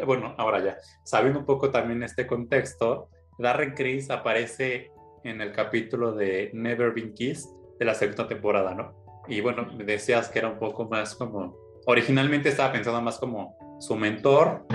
bueno, 0.07 0.35
ahora 0.39 0.63
ya, 0.63 0.77
sabiendo 1.05 1.41
un 1.41 1.47
poco 1.47 1.71
también 1.71 2.03
este 2.03 2.27
contexto, 2.27 3.09
Darren 3.39 3.75
Criss 3.75 4.11
aparece 4.11 4.91
en 5.25 5.41
el 5.41 5.53
capítulo 5.53 6.13
de 6.13 6.51
Never 6.53 6.93
Been 6.93 7.15
Kissed, 7.15 7.51
de 7.79 7.85
la 7.85 7.95
segunda 7.95 8.27
temporada, 8.27 8.75
¿no? 8.75 8.95
Y 9.29 9.41
bueno, 9.41 9.69
decías 9.85 10.29
que 10.29 10.39
era 10.39 10.49
un 10.49 10.59
poco 10.59 10.87
más 10.87 11.15
como, 11.15 11.57
originalmente 11.87 12.49
estaba 12.49 12.73
pensando 12.73 13.01
más 13.03 13.19
como 13.19 13.57
su 13.81 13.95
mentor, 13.95 14.67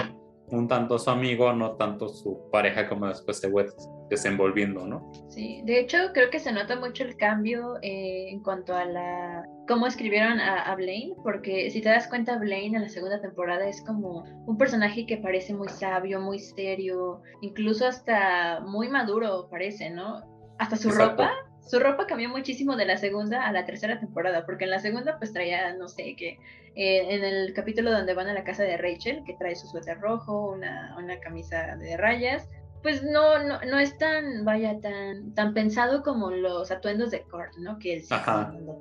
un 0.54 0.68
tanto 0.68 1.00
su 1.00 1.10
amigo, 1.10 1.52
no 1.54 1.76
tanto 1.76 2.08
su 2.08 2.50
pareja 2.52 2.88
como 2.88 3.08
después 3.08 3.40
se 3.40 3.50
fue 3.50 3.66
desenvolviendo, 4.10 4.86
¿no? 4.86 5.12
Sí, 5.30 5.62
de 5.66 5.80
hecho 5.80 5.98
creo 6.14 6.30
que 6.30 6.40
se 6.40 6.52
nota 6.52 6.76
mucho 6.76 7.04
el 7.04 7.18
cambio 7.18 7.78
eh, 7.82 8.30
en 8.30 8.42
cuanto 8.44 8.76
a 8.76 8.86
la 8.86 9.48
cómo 9.68 9.88
escribieron 9.88 10.40
a, 10.40 10.62
a, 10.62 10.76
Blaine, 10.76 11.16
porque 11.24 11.72
si 11.72 11.82
te 11.82 11.90
das 11.90 12.08
cuenta 12.08 12.38
Blaine 12.38 12.76
en 12.76 12.84
la 12.84 12.90
segunda 12.90 13.20
temporada 13.20 13.68
es 13.68 13.82
como 13.82 14.24
un 14.46 14.58
personaje 14.58 15.06
que 15.08 15.18
parece 15.18 15.56
muy 15.56 15.70
sabio, 15.70 16.20
muy 16.20 16.38
serio, 16.38 17.22
incluso 17.42 17.88
hasta 17.88 18.60
muy 18.60 18.90
maduro 18.90 19.48
parece, 19.50 19.90
¿no? 19.90 20.33
Hasta 20.58 20.76
su 20.76 20.90
ropa 20.92 21.32
su 21.66 21.80
ropa 21.80 22.06
cambió 22.08 22.30
muchísimo 22.30 22.76
de 22.76 22.86
la 22.86 22.98
segunda 22.98 23.48
a 23.48 23.52
la 23.52 23.66
tercera 23.66 24.00
temporada, 24.00 24.46
porque 24.46 24.66
en 24.66 24.72
la 24.72 24.80
segunda 24.80 25.18
pues 25.18 25.32
traía, 25.32 25.74
no 25.76 25.88
sé, 25.88 26.16
que 26.16 26.38
eh, 26.76 27.16
en 27.16 27.24
el 27.24 27.54
capítulo 27.54 27.92
donde 27.92 28.14
van 28.14 28.28
a 28.28 28.34
la 28.34 28.44
casa 28.44 28.64
de 28.64 28.78
Rachel, 28.78 29.24
que 29.26 29.34
trae 29.36 29.56
su 29.56 29.68
suéter 29.68 30.00
rojo, 30.00 30.52
una, 30.52 30.96
una 30.98 31.20
camisa 31.20 31.76
de 31.78 31.96
rayas, 31.96 32.50
pues 32.82 33.02
no, 33.02 33.42
no, 33.42 33.62
no 33.62 33.80
es 33.80 33.98
tan, 33.98 34.44
vaya, 34.44 34.82
tan, 34.82 35.34
tan 35.36 35.54
pensado 35.54 36.04
como 36.04 36.32
los 36.32 36.70
atuendos 36.70 37.12
de 37.12 37.22
Kurt, 37.22 37.56
¿no? 37.58 37.80
Que 37.80 37.94
él 37.94 38.02
sí 38.02 38.14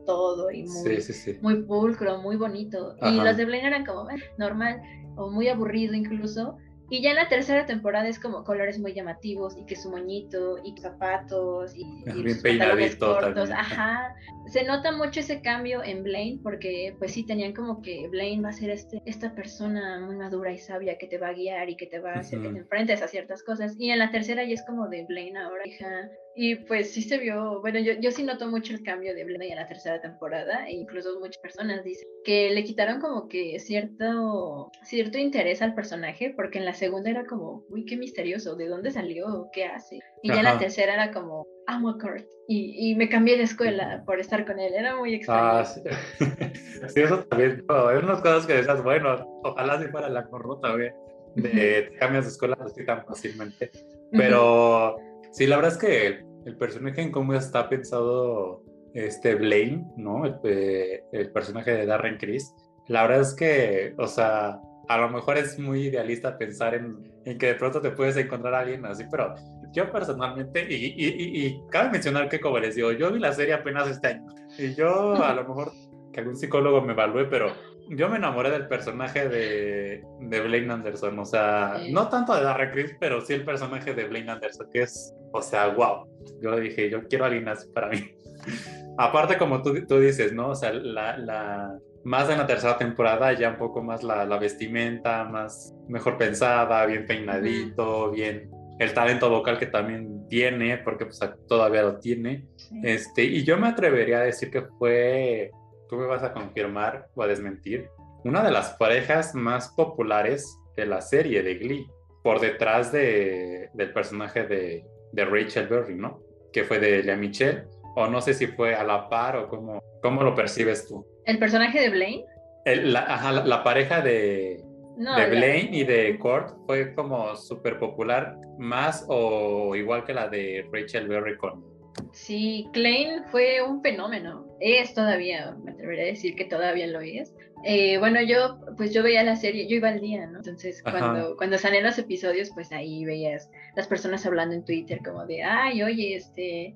todo 0.04 0.50
y 0.50 0.64
muy, 0.64 0.98
muy 1.40 1.62
pulcro, 1.62 2.18
muy 2.18 2.34
bonito. 2.34 2.96
Y 3.00 3.20
los 3.20 3.36
de 3.36 3.44
Blaine 3.44 3.68
eran 3.68 3.86
como, 3.86 4.10
eh, 4.10 4.16
normal, 4.38 4.82
o 5.16 5.30
muy 5.30 5.48
aburrido 5.48 5.94
incluso. 5.94 6.58
Y 6.92 7.00
ya 7.00 7.08
en 7.08 7.16
la 7.16 7.26
tercera 7.26 7.64
temporada 7.64 8.06
es 8.06 8.18
como 8.18 8.44
colores 8.44 8.78
muy 8.78 8.92
llamativos 8.92 9.56
y 9.56 9.64
que 9.64 9.76
su 9.76 9.88
moñito 9.88 10.58
y 10.62 10.78
zapatos 10.78 11.74
y, 11.74 11.84
y 12.04 12.34
peinadito 12.34 13.18
cortos. 13.18 13.50
Ajá. 13.50 14.14
Se 14.48 14.62
nota 14.64 14.92
mucho 14.92 15.20
ese 15.20 15.40
cambio 15.40 15.82
en 15.82 16.02
Blaine 16.02 16.40
porque 16.42 16.94
pues 16.98 17.12
sí 17.12 17.24
tenían 17.24 17.54
como 17.54 17.80
que 17.80 18.08
Blaine 18.08 18.42
va 18.42 18.50
a 18.50 18.52
ser 18.52 18.68
este, 18.68 19.00
esta 19.06 19.34
persona 19.34 20.00
muy 20.00 20.16
madura 20.16 20.52
y 20.52 20.58
sabia 20.58 20.98
que 20.98 21.06
te 21.06 21.16
va 21.16 21.28
a 21.28 21.32
guiar 21.32 21.70
y 21.70 21.76
que 21.76 21.86
te 21.86 21.98
va 21.98 22.12
a 22.12 22.18
hacer 22.18 22.42
que 22.42 22.50
te 22.50 22.58
enfrentes 22.58 23.00
a 23.00 23.08
ciertas 23.08 23.42
cosas. 23.42 23.74
Y 23.78 23.88
en 23.88 23.98
la 23.98 24.10
tercera 24.10 24.44
ya 24.44 24.52
es 24.52 24.62
como 24.66 24.86
de 24.88 25.06
Blaine 25.06 25.38
ahora, 25.38 25.66
hija. 25.66 26.10
Y 26.34 26.56
pues 26.56 26.92
sí 26.92 27.02
se 27.02 27.18
vio, 27.18 27.60
bueno, 27.60 27.78
yo, 27.78 27.92
yo 28.00 28.10
sí 28.10 28.22
noto 28.22 28.48
mucho 28.48 28.72
el 28.72 28.82
cambio 28.82 29.14
de 29.14 29.24
Blaine 29.24 29.50
en 29.50 29.56
la 29.56 29.66
tercera 29.66 30.00
temporada 30.00 30.66
e 30.66 30.72
incluso 30.72 31.20
muchas 31.20 31.38
personas 31.38 31.84
dicen 31.84 32.08
que 32.24 32.50
le 32.50 32.64
quitaron 32.64 33.00
como 33.00 33.28
que 33.28 33.58
cierto, 33.58 34.70
cierto 34.82 35.18
interés 35.18 35.60
al 35.60 35.74
personaje 35.74 36.32
porque 36.34 36.58
en 36.58 36.64
la 36.64 36.72
segunda 36.72 37.10
era 37.10 37.26
como, 37.26 37.64
uy, 37.68 37.84
qué 37.84 37.96
misterioso, 37.96 38.56
¿de 38.56 38.68
dónde 38.68 38.90
salió? 38.90 39.48
¿Qué 39.52 39.66
hace? 39.66 39.98
Y 40.22 40.28
ya 40.28 40.42
la 40.42 40.58
tercera 40.58 40.94
era 40.94 41.12
como, 41.12 41.46
amo 41.66 41.90
a 41.90 41.98
Kurt. 41.98 42.26
Y, 42.48 42.90
y, 42.90 42.94
me 42.94 43.08
cambié 43.08 43.36
de 43.36 43.44
escuela 43.44 44.02
por 44.04 44.18
estar 44.18 44.46
con 44.46 44.58
él, 44.58 44.74
era 44.74 44.96
muy 44.96 45.14
extraño. 45.14 45.42
Ah, 45.42 45.64
sí. 45.64 45.82
eso 47.00 47.24
también, 47.24 47.64
hay 47.68 47.96
unas 47.98 48.20
cosas 48.20 48.46
que 48.46 48.54
decías, 48.54 48.82
bueno, 48.82 49.40
ojalá 49.44 49.80
si 49.80 49.88
fuera 49.88 50.08
la 50.08 50.26
corrota, 50.26 50.72
güey, 50.72 50.90
de 51.36 51.94
cambias 51.98 52.24
de 52.24 52.30
escuela 52.30 52.56
así 52.60 52.84
tan 52.84 53.04
fácilmente. 53.06 53.70
Pero 54.10 54.98
sí, 55.32 55.46
la 55.46 55.56
verdad 55.56 55.72
es 55.72 55.78
que 55.78 56.24
el, 56.46 56.56
personaje 56.56 57.02
en 57.02 57.12
cómo 57.12 57.34
está 57.34 57.68
pensado 57.68 58.62
este 58.94 59.34
Blaine, 59.34 59.84
¿no? 59.96 60.24
El, 60.26 60.36
eh, 60.44 61.02
el 61.12 61.32
personaje 61.32 61.72
de 61.72 61.86
Darren 61.86 62.18
Criss, 62.18 62.54
la 62.88 63.02
verdad 63.02 63.20
es 63.20 63.34
que, 63.34 63.94
o 63.98 64.06
sea, 64.06 64.60
a 64.88 64.98
lo 64.98 65.08
mejor 65.08 65.38
es 65.38 65.58
muy 65.58 65.86
idealista 65.86 66.36
pensar 66.36 66.74
en, 66.74 66.96
en, 67.24 67.38
que 67.38 67.46
de 67.46 67.54
pronto 67.54 67.80
te 67.80 67.90
puedes 67.90 68.16
encontrar 68.16 68.54
a 68.54 68.60
alguien 68.60 68.84
así, 68.84 69.04
pero 69.10 69.34
yo 69.72 69.90
personalmente, 69.90 70.66
y, 70.68 70.94
y, 70.96 71.46
y, 71.46 71.60
cabe 71.70 71.90
mencionar 71.90 72.28
que 72.28 72.40
como 72.40 72.58
les 72.58 72.74
digo, 72.74 72.92
yo 72.92 73.12
vi 73.12 73.18
la 73.18 73.32
serie 73.32 73.54
apenas 73.54 73.88
este 73.88 74.08
año, 74.08 74.26
y 74.58 74.74
yo 74.74 75.14
a 75.22 75.34
lo 75.34 75.48
mejor 75.48 75.72
que 76.12 76.20
algún 76.20 76.36
psicólogo 76.36 76.82
me 76.82 76.92
evalúe, 76.92 77.28
pero 77.30 77.52
yo 77.88 78.08
me 78.08 78.16
enamoré 78.16 78.50
del 78.50 78.68
personaje 78.68 79.28
de, 79.28 80.04
de 80.20 80.40
Blaine 80.40 80.72
Anderson, 80.72 81.18
o 81.18 81.24
sea, 81.24 81.80
no 81.90 82.08
tanto 82.08 82.34
de 82.34 82.42
Darren 82.42 82.70
Criss, 82.70 82.96
pero 83.00 83.20
sí 83.20 83.32
el 83.32 83.44
personaje 83.44 83.94
de 83.94 84.04
Blaine 84.04 84.30
Anderson, 84.30 84.68
que 84.72 84.82
es, 84.82 85.14
o 85.32 85.42
sea, 85.42 85.68
wow, 85.68 86.06
yo 86.40 86.50
le 86.52 86.60
dije, 86.60 86.90
yo 86.90 87.06
quiero 87.08 87.24
a 87.24 87.28
alguien 87.28 87.48
así 87.48 87.68
para 87.72 87.88
mí. 87.88 87.98
Aparte, 88.98 89.38
como 89.38 89.62
tú, 89.62 89.74
tú 89.86 89.98
dices, 89.98 90.32
¿no? 90.32 90.50
O 90.50 90.54
sea, 90.54 90.72
la, 90.72 91.16
la 91.16 91.78
más 92.04 92.28
en 92.28 92.38
la 92.38 92.46
tercera 92.46 92.76
temporada, 92.78 93.32
ya 93.32 93.50
un 93.50 93.56
poco 93.56 93.82
más 93.82 94.02
la, 94.02 94.24
la 94.24 94.38
vestimenta, 94.38 95.24
más 95.24 95.74
mejor 95.88 96.18
pensada, 96.18 96.84
bien 96.86 97.06
peinadito, 97.06 98.10
bien 98.10 98.50
el 98.78 98.94
talento 98.94 99.30
vocal 99.30 99.58
que 99.58 99.66
también 99.66 100.26
tiene, 100.28 100.78
porque 100.78 101.06
pues 101.06 101.20
todavía 101.46 101.82
lo 101.82 101.98
tiene. 101.98 102.46
Este, 102.82 103.22
y 103.22 103.44
yo 103.44 103.56
me 103.56 103.68
atrevería 103.68 104.18
a 104.18 104.24
decir 104.24 104.50
que 104.50 104.62
fue, 104.62 105.50
tú 105.88 105.96
me 105.96 106.06
vas 106.06 106.22
a 106.22 106.32
confirmar 106.32 107.08
o 107.14 107.22
a 107.22 107.26
desmentir, 107.26 107.88
una 108.24 108.42
de 108.42 108.50
las 108.50 108.70
parejas 108.74 109.34
más 109.34 109.68
populares 109.76 110.58
de 110.76 110.86
la 110.86 111.00
serie 111.00 111.42
de 111.42 111.54
Glee, 111.54 111.86
por 112.22 112.40
detrás 112.40 112.92
de, 112.92 113.70
del 113.74 113.92
personaje 113.92 114.44
de, 114.44 114.84
de 115.12 115.24
Rachel 115.24 115.68
Berry, 115.68 115.94
¿no? 115.94 116.20
Que 116.52 116.64
fue 116.64 116.78
de 116.78 117.02
Lea 117.02 117.16
Michelle 117.16 117.64
o 117.94 118.06
no 118.06 118.20
sé 118.20 118.34
si 118.34 118.46
fue 118.46 118.74
a 118.74 118.84
la 118.84 119.08
par 119.08 119.36
o 119.36 119.48
cómo, 119.48 119.82
cómo 120.00 120.22
lo 120.22 120.34
percibes 120.34 120.88
tú. 120.88 121.06
¿El 121.26 121.38
personaje 121.38 121.80
de 121.80 121.90
Blaine? 121.90 122.24
la, 122.64 123.00
ajá, 123.00 123.32
la, 123.32 123.64
pareja 123.64 124.00
de, 124.00 124.62
de 124.96 125.26
Blaine 125.30 125.76
y 125.76 125.84
de 125.84 126.18
Kurt 126.18 126.54
fue 126.66 126.94
como 126.94 127.34
súper 127.36 127.78
popular, 127.78 128.36
más 128.58 129.04
o 129.08 129.74
igual 129.74 130.04
que 130.04 130.14
la 130.14 130.28
de 130.28 130.66
Rachel 130.72 131.08
Berry 131.08 131.36
con... 131.36 131.64
Sí, 132.12 132.68
Klein 132.72 133.24
fue 133.30 133.62
un 133.62 133.82
fenómeno. 133.82 134.46
Es 134.60 134.94
todavía, 134.94 135.56
me 135.62 135.72
atrevería 135.72 136.04
a 136.04 136.06
decir 136.06 136.34
que 136.36 136.44
todavía 136.44 136.86
lo 136.86 137.00
es. 137.00 137.34
Eh, 137.64 137.98
bueno, 137.98 138.20
yo, 138.22 138.58
pues 138.76 138.92
yo 138.92 139.02
veía 139.02 139.22
la 139.22 139.36
serie, 139.36 139.68
yo 139.68 139.76
iba 139.76 139.88
al 139.88 140.00
día, 140.00 140.26
¿no? 140.26 140.38
Entonces, 140.38 140.82
cuando, 140.82 141.36
cuando 141.36 141.58
salían 141.58 141.84
los 141.84 141.98
episodios, 141.98 142.50
pues 142.54 142.72
ahí 142.72 143.04
veías 143.04 143.50
las 143.76 143.86
personas 143.86 144.26
hablando 144.26 144.54
en 144.54 144.64
Twitter 144.64 145.00
como 145.04 145.26
de, 145.26 145.42
ay, 145.42 145.82
oye, 145.82 146.16
este, 146.16 146.74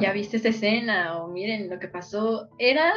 ya 0.00 0.12
viste 0.12 0.36
esta 0.36 0.50
escena, 0.50 1.18
o 1.18 1.28
miren 1.28 1.68
lo 1.68 1.78
que 1.78 1.88
pasó. 1.88 2.48
Era 2.58 2.92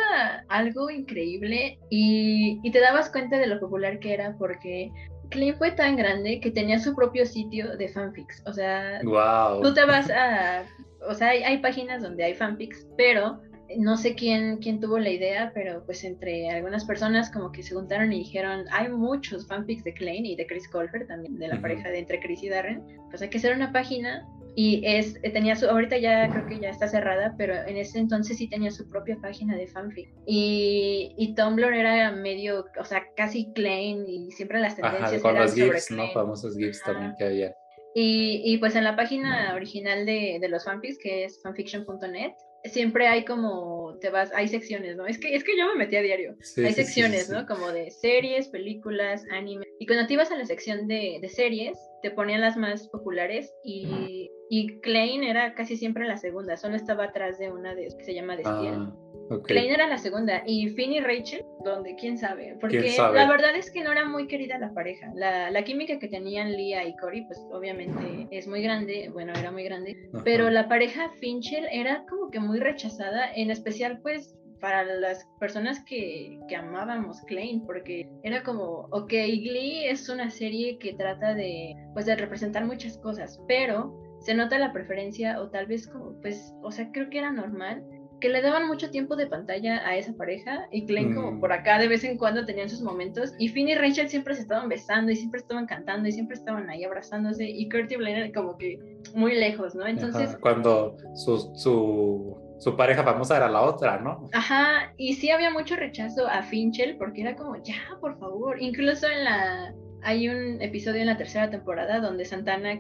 algo 0.50 0.90
increíble 0.90 1.80
y, 1.90 2.60
y 2.64 2.72
te 2.72 2.80
dabas 2.80 3.10
cuenta 3.10 3.38
de 3.38 3.48
lo 3.48 3.60
popular 3.60 4.00
que 4.00 4.14
era 4.14 4.36
porque 4.38 4.92
Klein 5.30 5.56
fue 5.56 5.72
tan 5.72 5.96
grande 5.96 6.40
que 6.40 6.52
tenía 6.52 6.80
su 6.80 6.96
propio 6.96 7.26
sitio 7.26 7.76
de 7.78 7.88
fanfics. 7.88 8.44
O 8.46 8.54
sea, 8.54 9.00
tú 9.02 9.74
te 9.74 9.86
vas 9.86 10.10
a... 10.12 10.64
O 11.08 11.14
sea, 11.14 11.30
hay, 11.30 11.44
hay 11.44 11.60
páginas 11.60 12.02
donde 12.02 12.24
hay 12.24 12.34
fanfics, 12.34 12.88
pero 12.98 13.40
no 13.76 13.98
sé 13.98 14.16
quién, 14.16 14.58
quién 14.58 14.80
tuvo 14.80 14.98
la 15.00 15.10
idea, 15.10 15.52
pero 15.54 15.84
pues 15.86 16.04
entre 16.04 16.50
algunas 16.50 16.86
personas 16.86 17.30
como 17.30 17.52
que 17.52 17.64
se 17.64 17.76
juntaron 17.76 18.14
y 18.14 18.20
dijeron, 18.20 18.66
hay 18.72 18.90
muchos 18.90 19.48
fanfics 19.48 19.84
de 19.84 19.94
Klein 19.94 20.26
y 20.26 20.36
de 20.36 20.48
Chris 20.48 20.68
Colfer 20.70 21.08
también, 21.08 21.38
de 21.38 21.48
la 21.48 21.60
pareja 21.60 21.90
de 21.90 22.00
entre 22.00 22.20
Chris 22.20 22.44
y 22.44 22.50
Darren, 22.50 22.84
pues 23.10 23.22
hay 23.22 23.30
que 23.30 23.38
hacer 23.38 23.56
una 23.56 23.72
página 23.72 24.28
y 24.56 24.82
es, 24.84 25.22
tenía 25.22 25.56
su, 25.56 25.68
ahorita 25.68 25.98
ya 25.98 26.28
creo 26.32 26.48
que 26.48 26.60
ya 26.60 26.70
está 26.70 26.88
cerrada, 26.88 27.36
pero 27.38 27.54
en 27.54 27.78
ese 27.78 28.00
entonces 28.00 28.38
sí 28.38 28.50
tenía 28.50 28.72
su 28.72 28.90
propia 28.90 29.16
página 29.22 29.56
de 29.56 29.68
fanfic. 29.68 30.10
Y, 30.26 31.14
y 31.16 31.36
Tumblr 31.36 31.74
era 31.76 32.12
medio, 32.12 32.66
o 32.80 32.84
sea, 32.84 33.04
casi 33.16 33.54
Klein 33.54 34.06
y 34.08 34.32
siempre 34.32 34.60
las 34.60 34.76
tendencias 34.76 35.22
con 35.22 35.36
los 35.36 35.54
GIFs, 35.54 35.92
¿no? 35.92 36.10
Famosos 36.12 36.58
GIFs 36.58 36.82
también 36.84 37.14
que 37.20 37.26
había. 37.26 37.56
Y, 37.94 38.42
y, 38.46 38.58
pues 38.58 38.76
en 38.76 38.84
la 38.84 38.96
página 38.96 39.54
original 39.56 40.08
de, 40.08 40.40
de 40.42 40.50
los 40.50 40.66
fanfics, 40.66 40.98
que 40.98 41.26
es 41.26 41.40
fanfiction.net, 41.44 42.34
siempre 42.68 43.08
hay 43.08 43.26
como, 43.26 43.98
te 44.00 44.10
vas, 44.10 44.32
hay 44.34 44.48
secciones, 44.48 44.96
¿no? 44.96 45.06
Es 45.06 45.18
que, 45.18 45.36
es 45.36 45.44
que 45.44 45.58
yo 45.58 45.68
me 45.68 45.76
metí 45.76 45.96
a 45.96 46.02
diario. 46.02 46.36
hay 46.58 46.74
secciones, 46.74 47.30
¿no? 47.30 47.46
Como 47.46 47.72
de 47.72 47.92
series, 47.92 48.48
películas, 48.48 49.26
anime. 49.32 49.66
Y 49.80 49.86
cuando 49.86 50.08
te 50.08 50.14
ibas 50.14 50.32
a 50.32 50.38
la 50.38 50.46
sección 50.46 50.88
de, 50.88 51.20
de 51.22 51.30
series, 51.30 51.78
te 52.02 52.12
ponían 52.12 52.42
las 52.42 52.58
más 52.58 52.88
populares 52.90 53.54
y, 53.64 54.30
y 54.50 54.80
Klein 54.82 55.24
era 55.24 55.54
casi 55.56 55.78
siempre 55.78 56.06
la 56.06 56.18
segunda, 56.18 56.58
solo 56.58 56.76
estaba 56.76 57.06
atrás 57.06 57.38
de 57.40 57.52
una 57.52 57.76
de 57.76 57.88
que 57.98 58.04
se 58.04 58.14
llama 58.14 58.36
Destiel. 58.36 58.88
Ah, 59.30 59.40
Klein 59.44 59.72
era 59.72 59.88
la 59.88 59.98
segunda 59.98 60.42
y 60.46 60.70
Finn 60.70 60.94
y 60.94 61.02
Rachel, 61.02 61.44
donde 61.66 61.96
quién 61.96 62.18
sabe, 62.18 62.58
porque 62.62 62.96
la 62.98 63.28
verdad 63.28 63.56
es 63.58 63.70
que 63.72 63.84
no 63.84 63.92
era 63.92 64.06
muy 64.06 64.28
querida 64.28 64.58
la 64.58 64.74
pareja. 64.74 65.12
La, 65.16 65.52
la, 65.52 65.64
química 65.64 66.00
que 66.00 66.08
tenían 66.08 66.54
Lia 66.54 66.88
y 66.88 66.96
Cory, 66.96 67.26
pues 67.26 67.40
obviamente 67.52 68.28
es 68.32 68.48
muy 68.48 68.62
grande, 68.62 69.10
bueno, 69.12 69.34
era 69.38 69.52
muy 69.52 69.64
grande, 69.64 69.98
pero 70.24 70.50
la 70.50 70.70
pareja 70.70 71.10
Finchel 71.20 71.68
era 71.72 72.06
como 72.10 72.32
que 72.32 72.40
muy 72.40 72.60
rechazada, 72.60 73.30
en 73.34 73.52
especial 73.52 74.00
pues 74.02 74.34
para 74.60 74.84
las 74.84 75.28
personas 75.40 75.84
que, 75.84 76.40
que, 76.48 76.56
amábamos 76.56 77.22
Klein, 77.22 77.66
porque 77.66 78.10
era 78.24 78.44
como, 78.44 78.88
ok, 78.92 79.10
Glee 79.10 79.86
es 79.88 80.10
una 80.10 80.30
serie 80.30 80.78
que 80.80 80.94
trata 80.94 81.34
de, 81.34 81.76
pues, 81.94 82.06
de 82.06 82.16
representar 82.16 82.66
muchas 82.66 82.98
cosas, 82.98 83.40
pero 83.48 83.96
se 84.20 84.34
nota 84.34 84.58
la 84.58 84.74
preferencia 84.74 85.40
o 85.42 85.50
tal 85.50 85.68
vez 85.68 85.88
como, 85.88 86.20
pues, 86.22 86.54
o 86.62 86.72
sea, 86.72 86.92
creo 86.92 87.10
que 87.10 87.20
era 87.20 87.32
normal 87.32 87.84
que 88.20 88.30
le 88.30 88.42
daban 88.42 88.68
mucho 88.68 88.90
tiempo 88.90 89.16
de 89.16 89.28
pantalla 89.28 89.88
a 89.88 89.96
esa 89.96 90.14
pareja 90.14 90.68
y 90.72 90.86
Klein 90.86 91.14
como 91.14 91.34
mm. 91.34 91.40
por 91.40 91.52
acá 91.52 91.78
de 91.78 91.88
vez 91.88 92.04
en 92.04 92.18
cuando 92.18 92.46
tenían 92.46 92.70
sus 92.70 92.82
momentos 92.82 93.34
y 93.38 93.50
Finn 93.50 93.68
y 93.68 93.76
Rachel 93.76 94.10
siempre 94.10 94.34
se 94.34 94.42
estaban 94.42 94.70
besando 94.70 95.12
y 95.12 95.16
siempre 95.16 95.40
estaban 95.40 95.68
cantando 95.68 96.10
y 96.10 96.12
siempre 96.12 96.36
estaban 96.36 96.70
ahí 96.70 96.84
abrazándose 96.84 97.48
y 97.48 97.70
Kurt 97.70 97.92
y 97.92 97.96
Blaine 97.96 98.34
como 98.34 98.58
que 98.58 98.80
muy 99.14 99.36
lejos, 99.36 99.76
¿no? 99.76 99.86
Entonces... 99.86 100.36
Cuando 100.42 100.98
su, 101.14 101.38
su 101.56 102.47
su 102.60 102.76
pareja 102.76 103.04
famosa 103.04 103.38
era 103.38 103.50
la 103.50 103.62
otra, 103.62 104.00
¿no? 104.00 104.30
Ajá, 104.34 104.94
y 104.98 105.14
sí 105.14 105.30
había 105.30 105.52
mucho 105.52 105.76
rechazo 105.76 106.28
a 106.28 106.42
Finchel 106.44 106.98
porque 106.98 107.22
era 107.22 107.36
como, 107.36 107.62
ya, 107.62 107.76
por 108.02 108.18
favor. 108.20 108.62
Incluso 108.62 109.08
en 109.08 109.24
la. 109.24 109.74
Hay 110.04 110.30
un 110.30 110.62
episodio 110.62 111.02
en 111.02 111.08
la 111.08 111.18
tercera 111.18 111.50
temporada 111.50 112.00
donde 112.00 112.26
Santana 112.26 112.80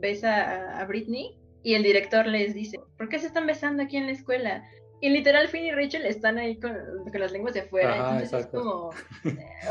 besa 0.00 0.78
a, 0.78 0.84
Britney 0.86 1.38
y 1.62 1.74
el 1.74 1.82
director 1.82 2.26
les 2.26 2.54
dice, 2.54 2.78
¿por 2.96 3.08
qué 3.08 3.18
se 3.18 3.28
están 3.28 3.46
besando 3.46 3.82
aquí 3.82 3.96
en 3.96 4.06
la 4.06 4.12
escuela? 4.12 4.64
Y 5.00 5.10
literal 5.10 5.46
Finn 5.46 5.64
y 5.64 5.70
Rachel 5.70 6.04
están 6.04 6.36
ahí 6.38 6.58
con, 6.58 6.76
las 7.12 7.30
lenguas 7.30 7.54
de 7.54 7.62
fuera. 7.62 7.96
entonces 7.96 8.32
es 8.32 8.46
como, 8.46 8.90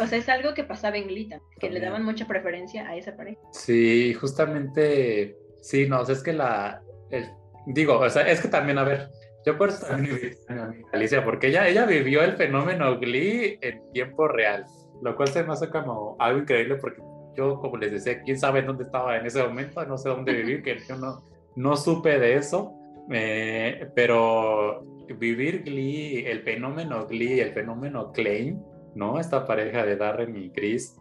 o 0.02 0.08
sea, 0.08 0.18
es 0.18 0.30
algo 0.30 0.54
que 0.54 0.64
pasaba 0.64 0.98
en 0.98 1.08
Glita, 1.08 1.42
que 1.60 1.70
le 1.70 1.82
daban 1.82 2.06
mucha 2.06 2.26
preferencia 2.26 2.88
a 2.88 2.96
esa 2.96 3.16
pareja. 3.16 3.40
Sí, 3.52 4.14
justamente, 4.14 5.38
sí, 5.62 5.88
no, 5.88 6.00
o 6.00 6.06
sea, 6.06 6.16
es 6.16 6.24
que 6.24 6.32
la, 6.32 6.82
digo, 7.68 8.00
o 8.00 8.10
sea, 8.10 8.28
es 8.28 8.42
que 8.42 8.48
también, 8.48 8.78
a 8.78 8.84
ver, 8.84 9.10
yo 9.48 9.58
por 9.58 9.70
eso 9.70 9.88
también 9.88 10.14
viví 10.16 10.36
Alicia, 10.92 11.24
porque 11.24 11.48
ella, 11.48 11.70
ella 11.70 11.86
vivió 11.86 12.22
el 12.22 12.34
fenómeno 12.34 13.00
Glee 13.00 13.58
en 13.62 13.82
tiempo 13.94 14.28
real, 14.28 14.66
lo 15.02 15.16
cual 15.16 15.30
se 15.30 15.42
me 15.42 15.54
hace 15.54 15.70
como 15.70 16.18
algo 16.20 16.42
increíble 16.42 16.76
porque 16.76 17.02
yo, 17.38 17.58
como 17.62 17.78
les 17.78 17.94
decía, 17.94 18.22
quién 18.24 18.38
sabe 18.38 18.62
dónde 18.62 18.84
estaba 18.84 19.16
en 19.16 19.26
ese 19.26 19.42
momento, 19.42 19.86
no 19.86 19.98
sé 19.98 20.10
dónde 20.10 20.34
vivir, 20.34 20.64
que 20.64 20.80
yo 20.80 20.98
no, 20.98 21.24
no 21.56 21.78
supe 21.78 22.20
de 22.20 22.36
eso, 22.36 22.74
eh, 23.10 23.90
pero 23.96 24.84
vivir 25.18 25.64
Glee, 25.64 26.26
el 26.26 26.42
fenómeno 26.42 27.08
Glee, 27.08 27.40
el 27.40 27.54
fenómeno 27.54 28.12
Klein, 28.12 28.62
¿no? 28.96 29.18
Esta 29.18 29.46
pareja 29.46 29.86
de 29.86 29.96
Darren 29.96 30.36
y 30.36 30.50
Chris 30.52 31.00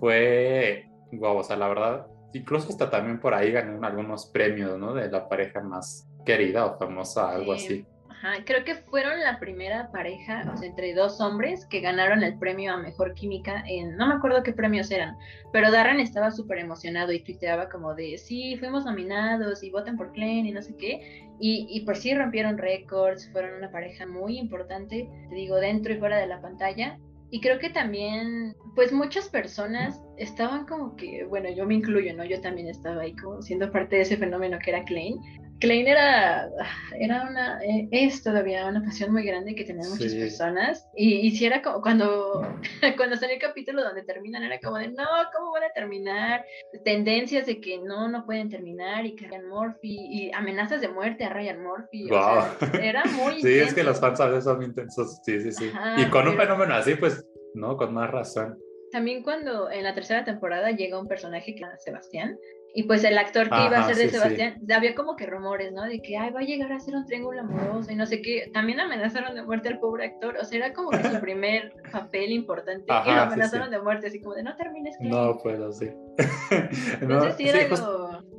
fue, 0.00 0.86
wow, 1.12 1.36
o 1.36 1.44
sea, 1.44 1.56
la 1.56 1.68
verdad, 1.68 2.06
incluso 2.32 2.70
hasta 2.70 2.88
también 2.88 3.20
por 3.20 3.34
ahí 3.34 3.52
ganó 3.52 3.86
algunos 3.86 4.30
premios, 4.32 4.78
¿no? 4.78 4.94
De 4.94 5.10
la 5.10 5.28
pareja 5.28 5.60
más 5.60 6.08
querida 6.24 6.66
o 6.66 6.78
famosa, 6.78 7.30
algo 7.30 7.52
así. 7.52 7.84
Ajá, 8.08 8.44
creo 8.44 8.64
que 8.64 8.76
fueron 8.76 9.18
la 9.18 9.40
primera 9.40 9.90
pareja, 9.90 10.48
o 10.54 10.56
sea, 10.56 10.68
entre 10.68 10.94
dos 10.94 11.20
hombres 11.20 11.66
que 11.66 11.80
ganaron 11.80 12.22
el 12.22 12.38
premio 12.38 12.72
a 12.72 12.76
mejor 12.76 13.14
química 13.14 13.64
en, 13.66 13.96
no 13.96 14.06
me 14.06 14.14
acuerdo 14.14 14.44
qué 14.44 14.52
premios 14.52 14.92
eran, 14.92 15.16
pero 15.52 15.72
Darren 15.72 15.98
estaba 15.98 16.30
súper 16.30 16.58
emocionado 16.58 17.10
y 17.10 17.18
tuiteaba 17.24 17.68
como 17.68 17.96
de, 17.96 18.16
sí, 18.18 18.56
fuimos 18.58 18.84
nominados 18.84 19.64
y 19.64 19.70
voten 19.70 19.96
por 19.96 20.12
Klein 20.12 20.46
y 20.46 20.52
no 20.52 20.62
sé 20.62 20.76
qué, 20.76 21.26
y, 21.40 21.66
y 21.68 21.80
pues 21.84 21.98
sí 21.98 22.14
rompieron 22.14 22.58
récords, 22.58 23.28
fueron 23.32 23.58
una 23.58 23.72
pareja 23.72 24.06
muy 24.06 24.38
importante, 24.38 25.08
te 25.28 25.34
digo, 25.34 25.56
dentro 25.56 25.92
y 25.92 25.98
fuera 25.98 26.18
de 26.18 26.28
la 26.28 26.40
pantalla, 26.40 26.98
y 27.32 27.40
creo 27.40 27.58
que 27.58 27.70
también, 27.70 28.54
pues 28.74 28.92
muchas 28.92 29.30
personas 29.30 30.00
estaban 30.18 30.66
como 30.66 30.94
que, 30.96 31.24
bueno, 31.24 31.48
yo 31.50 31.64
me 31.64 31.74
incluyo, 31.76 32.14
¿no? 32.14 32.26
Yo 32.26 32.42
también 32.42 32.68
estaba 32.68 33.00
ahí 33.00 33.16
como 33.16 33.40
siendo 33.40 33.72
parte 33.72 33.96
de 33.96 34.02
ese 34.02 34.18
fenómeno 34.18 34.58
que 34.62 34.70
era 34.70 34.84
Klein, 34.84 35.18
Klein 35.62 35.86
era, 35.86 36.50
era 36.98 37.22
una, 37.22 37.60
es 37.92 38.20
todavía 38.24 38.66
una 38.66 38.82
pasión 38.82 39.12
muy 39.12 39.22
grande 39.22 39.54
que 39.54 39.62
tenían 39.62 39.88
muchas 39.90 40.12
personas. 40.12 40.88
Y, 40.96 41.20
y 41.20 41.30
si 41.36 41.46
era 41.46 41.62
como 41.62 41.80
cuando, 41.80 42.42
cuando 42.96 43.16
salió 43.16 43.36
el 43.36 43.40
capítulo 43.40 43.84
donde 43.84 44.02
terminan, 44.02 44.42
era 44.42 44.58
como 44.58 44.78
de, 44.78 44.88
no, 44.88 45.06
¿cómo 45.32 45.52
van 45.52 45.62
a 45.62 45.72
terminar? 45.72 46.44
Tendencias 46.84 47.46
de 47.46 47.60
que 47.60 47.78
no, 47.78 48.08
no 48.08 48.26
pueden 48.26 48.50
terminar 48.50 49.06
y 49.06 49.14
que 49.14 49.28
Ryan 49.28 49.48
Murphy, 49.48 49.98
y 50.10 50.32
amenazas 50.32 50.80
de 50.80 50.88
muerte 50.88 51.24
a 51.24 51.28
Ryan 51.28 51.62
Murphy. 51.62 52.08
era 52.82 53.04
muy 53.04 53.40
Sí, 53.40 53.60
es 53.60 53.72
que 53.72 53.84
los 53.84 54.00
fans 54.00 54.18
a 54.18 54.26
veces 54.26 54.42
son 54.42 54.56
muy 54.56 54.66
intensos, 54.66 55.20
sí, 55.24 55.40
sí, 55.42 55.52
sí. 55.52 55.70
y 55.96 56.10
con 56.10 56.26
un 56.26 56.36
fenómeno 56.36 56.74
así, 56.74 56.96
pues, 56.96 57.24
no, 57.54 57.76
con 57.76 57.94
más 57.94 58.10
razón. 58.10 58.58
También 58.90 59.22
cuando 59.22 59.70
en 59.70 59.84
la 59.84 59.94
tercera 59.94 60.24
temporada 60.24 60.72
llega 60.72 61.00
un 61.00 61.06
personaje 61.06 61.54
que 61.54 61.62
es 61.62 61.82
Sebastián, 61.82 62.36
y 62.74 62.84
pues 62.84 63.04
el 63.04 63.18
actor 63.18 63.50
que 63.50 63.66
iba 63.66 63.78
a 63.78 63.84
ser 63.84 63.96
de 63.96 64.08
Sebastián, 64.08 64.60
había 64.74 64.94
como 64.94 65.14
que 65.14 65.26
rumores, 65.26 65.72
¿no? 65.72 65.82
De 65.82 66.00
que, 66.00 66.16
ay, 66.16 66.30
va 66.30 66.40
a 66.40 66.44
llegar 66.44 66.72
a 66.72 66.80
ser 66.80 66.94
un 66.94 67.04
triángulo 67.04 67.40
amoroso 67.40 67.92
y 67.92 67.96
no 67.96 68.06
sé 68.06 68.22
qué. 68.22 68.50
También 68.52 68.80
amenazaron 68.80 69.34
de 69.34 69.42
muerte 69.42 69.68
al 69.68 69.78
pobre 69.78 70.06
actor. 70.06 70.36
O 70.40 70.44
sea, 70.44 70.58
era 70.58 70.72
como 70.72 70.90
que 70.90 71.02
su 71.02 71.02
primer 71.20 71.74
papel 71.92 72.32
importante. 72.32 72.84
y 72.86 73.10
lo 73.10 73.20
amenazaron 73.20 73.70
de 73.70 73.80
muerte, 73.80 74.06
así 74.06 74.20
como 74.20 74.34
de, 74.34 74.42
no 74.42 74.56
termines. 74.56 74.96
No, 75.00 75.38
pues 75.42 75.60
sí. 75.76 75.90
Entonces 77.00 77.34
sí, 77.36 77.48
era 77.48 77.76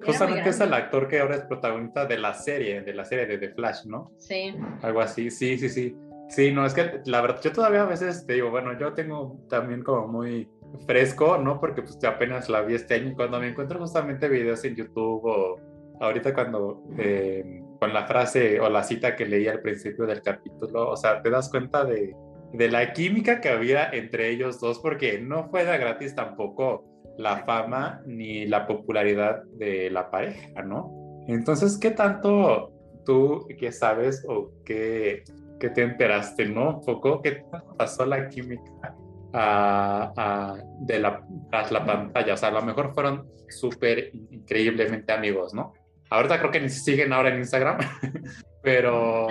Justamente 0.03 0.49
es 0.49 0.59
el 0.59 0.73
actor 0.73 1.07
que 1.07 1.19
ahora 1.19 1.35
es 1.35 1.43
protagonista 1.43 2.05
de 2.05 2.17
la 2.17 2.33
serie, 2.33 2.81
de 2.81 2.93
la 2.93 3.05
serie 3.05 3.25
de 3.25 3.37
The 3.37 3.53
Flash, 3.53 3.85
¿no? 3.85 4.11
Sí. 4.17 4.53
Algo 4.81 5.01
así, 5.01 5.29
sí, 5.29 5.57
sí, 5.57 5.69
sí. 5.69 5.95
Sí, 6.29 6.51
no, 6.51 6.65
es 6.65 6.73
que 6.73 7.01
la 7.05 7.21
verdad, 7.21 7.39
yo 7.41 7.51
todavía 7.51 7.83
a 7.83 7.85
veces 7.85 8.25
te 8.25 8.33
digo, 8.33 8.49
bueno, 8.49 8.77
yo 8.79 8.93
tengo 8.93 9.39
también 9.49 9.83
como 9.83 10.07
muy 10.07 10.49
fresco, 10.85 11.37
¿no? 11.37 11.59
Porque 11.59 11.81
pues 11.81 11.97
apenas 12.03 12.49
la 12.49 12.61
vi 12.61 12.75
este 12.75 12.95
año 12.95 13.11
y 13.11 13.15
cuando 13.15 13.39
me 13.39 13.49
encuentro 13.49 13.79
justamente 13.79 14.27
videos 14.27 14.63
en 14.65 14.75
YouTube 14.75 15.21
o 15.23 15.59
ahorita 15.99 16.33
cuando 16.33 16.83
eh, 16.97 17.61
con 17.79 17.93
la 17.93 18.05
frase 18.05 18.59
o 18.59 18.69
la 18.69 18.83
cita 18.83 19.15
que 19.15 19.25
leí 19.25 19.47
al 19.47 19.61
principio 19.61 20.05
del 20.05 20.21
capítulo, 20.21 20.89
o 20.89 20.97
sea, 20.97 21.21
te 21.21 21.29
das 21.29 21.49
cuenta 21.49 21.85
de, 21.85 22.15
de 22.53 22.69
la 22.69 22.93
química 22.93 23.41
que 23.41 23.49
había 23.49 23.89
entre 23.89 24.29
ellos 24.29 24.59
dos 24.59 24.79
porque 24.79 25.19
no 25.19 25.49
fue 25.49 25.65
de 25.65 25.77
gratis 25.77 26.15
tampoco 26.15 26.85
la 27.17 27.45
fama 27.45 28.01
ni 28.05 28.45
la 28.47 28.65
popularidad 28.65 29.43
de 29.57 29.89
la 29.91 30.09
pareja, 30.09 30.63
¿no? 30.63 30.91
Entonces, 31.27 31.77
¿qué 31.77 31.91
tanto 31.91 32.73
¿tú 33.05 33.47
qué 33.59 33.71
sabes 33.71 34.23
o 34.27 34.51
qué, 34.65 35.23
qué 35.59 35.69
te 35.69 35.83
enteraste, 35.83 36.45
no? 36.45 36.77
Un 36.77 36.85
poco, 36.85 37.21
¿qué 37.21 37.43
pasó 37.77 38.05
la 38.05 38.27
química 38.27 38.95
a, 39.33 40.55
de 40.81 40.99
la, 40.99 41.21
tras 41.49 41.71
la 41.71 41.85
pantalla? 41.85 42.33
O 42.33 42.37
sea, 42.37 42.49
a 42.49 42.53
lo 42.53 42.61
mejor 42.61 42.93
fueron 42.93 43.27
súper 43.49 44.11
increíblemente 44.31 45.11
amigos, 45.11 45.53
¿no? 45.53 45.73
Ahorita 46.09 46.37
creo 46.39 46.51
que 46.51 46.59
ni 46.59 46.69
siguen 46.69 47.11
ahora 47.11 47.29
en 47.29 47.39
Instagram, 47.39 47.79
pero 48.61 49.27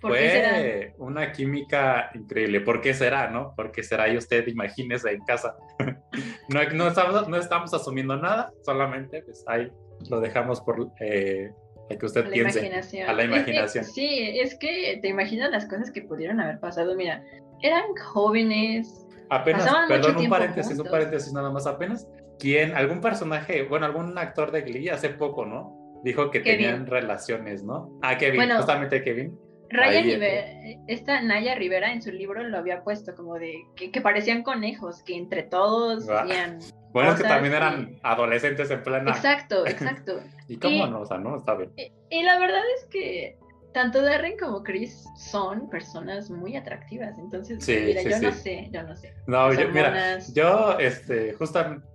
fue 0.00 0.94
una 0.96 1.30
química 1.30 2.10
increíble. 2.14 2.60
¿Por 2.60 2.80
qué 2.80 2.94
será, 2.94 3.28
no? 3.28 3.52
Porque 3.54 3.82
será 3.82 4.08
y 4.08 4.16
usted 4.16 4.46
imagínese 4.48 5.10
en 5.10 5.24
casa. 5.24 5.54
no, 6.48 6.64
no, 6.72 6.88
estamos, 6.88 7.28
no 7.28 7.36
estamos 7.36 7.74
asumiendo 7.74 8.16
nada, 8.16 8.50
solamente 8.64 9.22
pues 9.22 9.44
ahí 9.46 9.70
lo 10.08 10.20
dejamos 10.20 10.60
por 10.62 10.90
eh, 11.00 11.50
que 11.98 12.06
usted 12.06 12.30
piense. 12.30 12.60
A 13.06 13.12
la 13.12 13.24
imaginación. 13.24 13.84
sí, 13.84 14.38
es 14.40 14.54
que 14.56 14.98
te 15.02 15.08
imaginas 15.08 15.50
las 15.50 15.66
cosas 15.66 15.90
que 15.90 16.02
pudieron 16.02 16.40
haber 16.40 16.58
pasado. 16.60 16.94
Mira, 16.94 17.22
eran 17.60 17.84
jóvenes. 18.12 19.01
Apenas, 19.32 19.66
perdón, 19.88 20.16
un 20.18 20.28
paréntesis, 20.28 20.78
un 20.78 20.90
paréntesis 20.90 21.32
nada 21.32 21.50
más 21.50 21.66
apenas. 21.66 22.06
¿Quién, 22.38 22.74
algún 22.76 23.00
personaje, 23.00 23.62
bueno, 23.62 23.86
algún 23.86 24.18
actor 24.18 24.50
de 24.50 24.60
Glee 24.60 24.90
hace 24.90 25.08
poco, 25.08 25.46
¿no? 25.46 26.00
Dijo 26.04 26.30
que 26.30 26.40
tenían 26.40 26.86
relaciones, 26.86 27.64
¿no? 27.64 27.98
Ah, 28.02 28.18
Kevin, 28.18 28.50
justamente 28.56 29.02
Kevin. 29.02 29.38
Ryan 29.70 30.04
Rivera, 30.04 30.44
esta 30.86 31.22
Naya 31.22 31.54
Rivera 31.54 31.92
en 31.92 32.02
su 32.02 32.12
libro 32.12 32.42
lo 32.44 32.58
había 32.58 32.84
puesto 32.84 33.14
como 33.14 33.36
de 33.36 33.54
que, 33.74 34.00
parecían 34.02 34.42
conejos, 34.42 35.02
que 35.02 35.16
entre 35.16 35.44
todos 35.44 36.10
hacían 36.10 36.58
bueno, 36.92 37.12
es 37.12 37.22
que 37.22 37.28
también 37.28 37.54
eran 37.54 37.98
adolescentes 38.02 38.70
en 38.70 38.82
plena. 38.82 39.12
Exacto, 39.12 39.66
exacto. 39.66 40.20
y 40.46 40.58
cómo 40.58 40.86
no, 40.86 41.00
o 41.00 41.06
sea, 41.06 41.18
no, 41.18 41.36
está 41.38 41.54
bien. 41.54 41.72
Y, 42.10 42.22
la 42.22 42.38
verdad 42.38 42.62
es 42.76 42.86
que 42.90 43.38
tanto 43.72 44.02
Darren 44.02 44.36
como 44.38 44.62
Chris 44.62 45.04
son 45.16 45.68
personas 45.68 46.30
muy 46.30 46.56
atractivas. 46.56 47.18
Entonces, 47.18 47.66
mira, 47.68 48.02
yo 48.02 48.20
no 48.20 48.32
sé, 48.32 48.68
yo 48.72 48.82
no 48.82 48.96
sé. 48.96 49.14
No, 49.26 49.52
yo, 49.52 49.68
mira, 49.68 50.18
yo, 50.34 50.78
este, 50.78 51.32
justamente, 51.34 51.86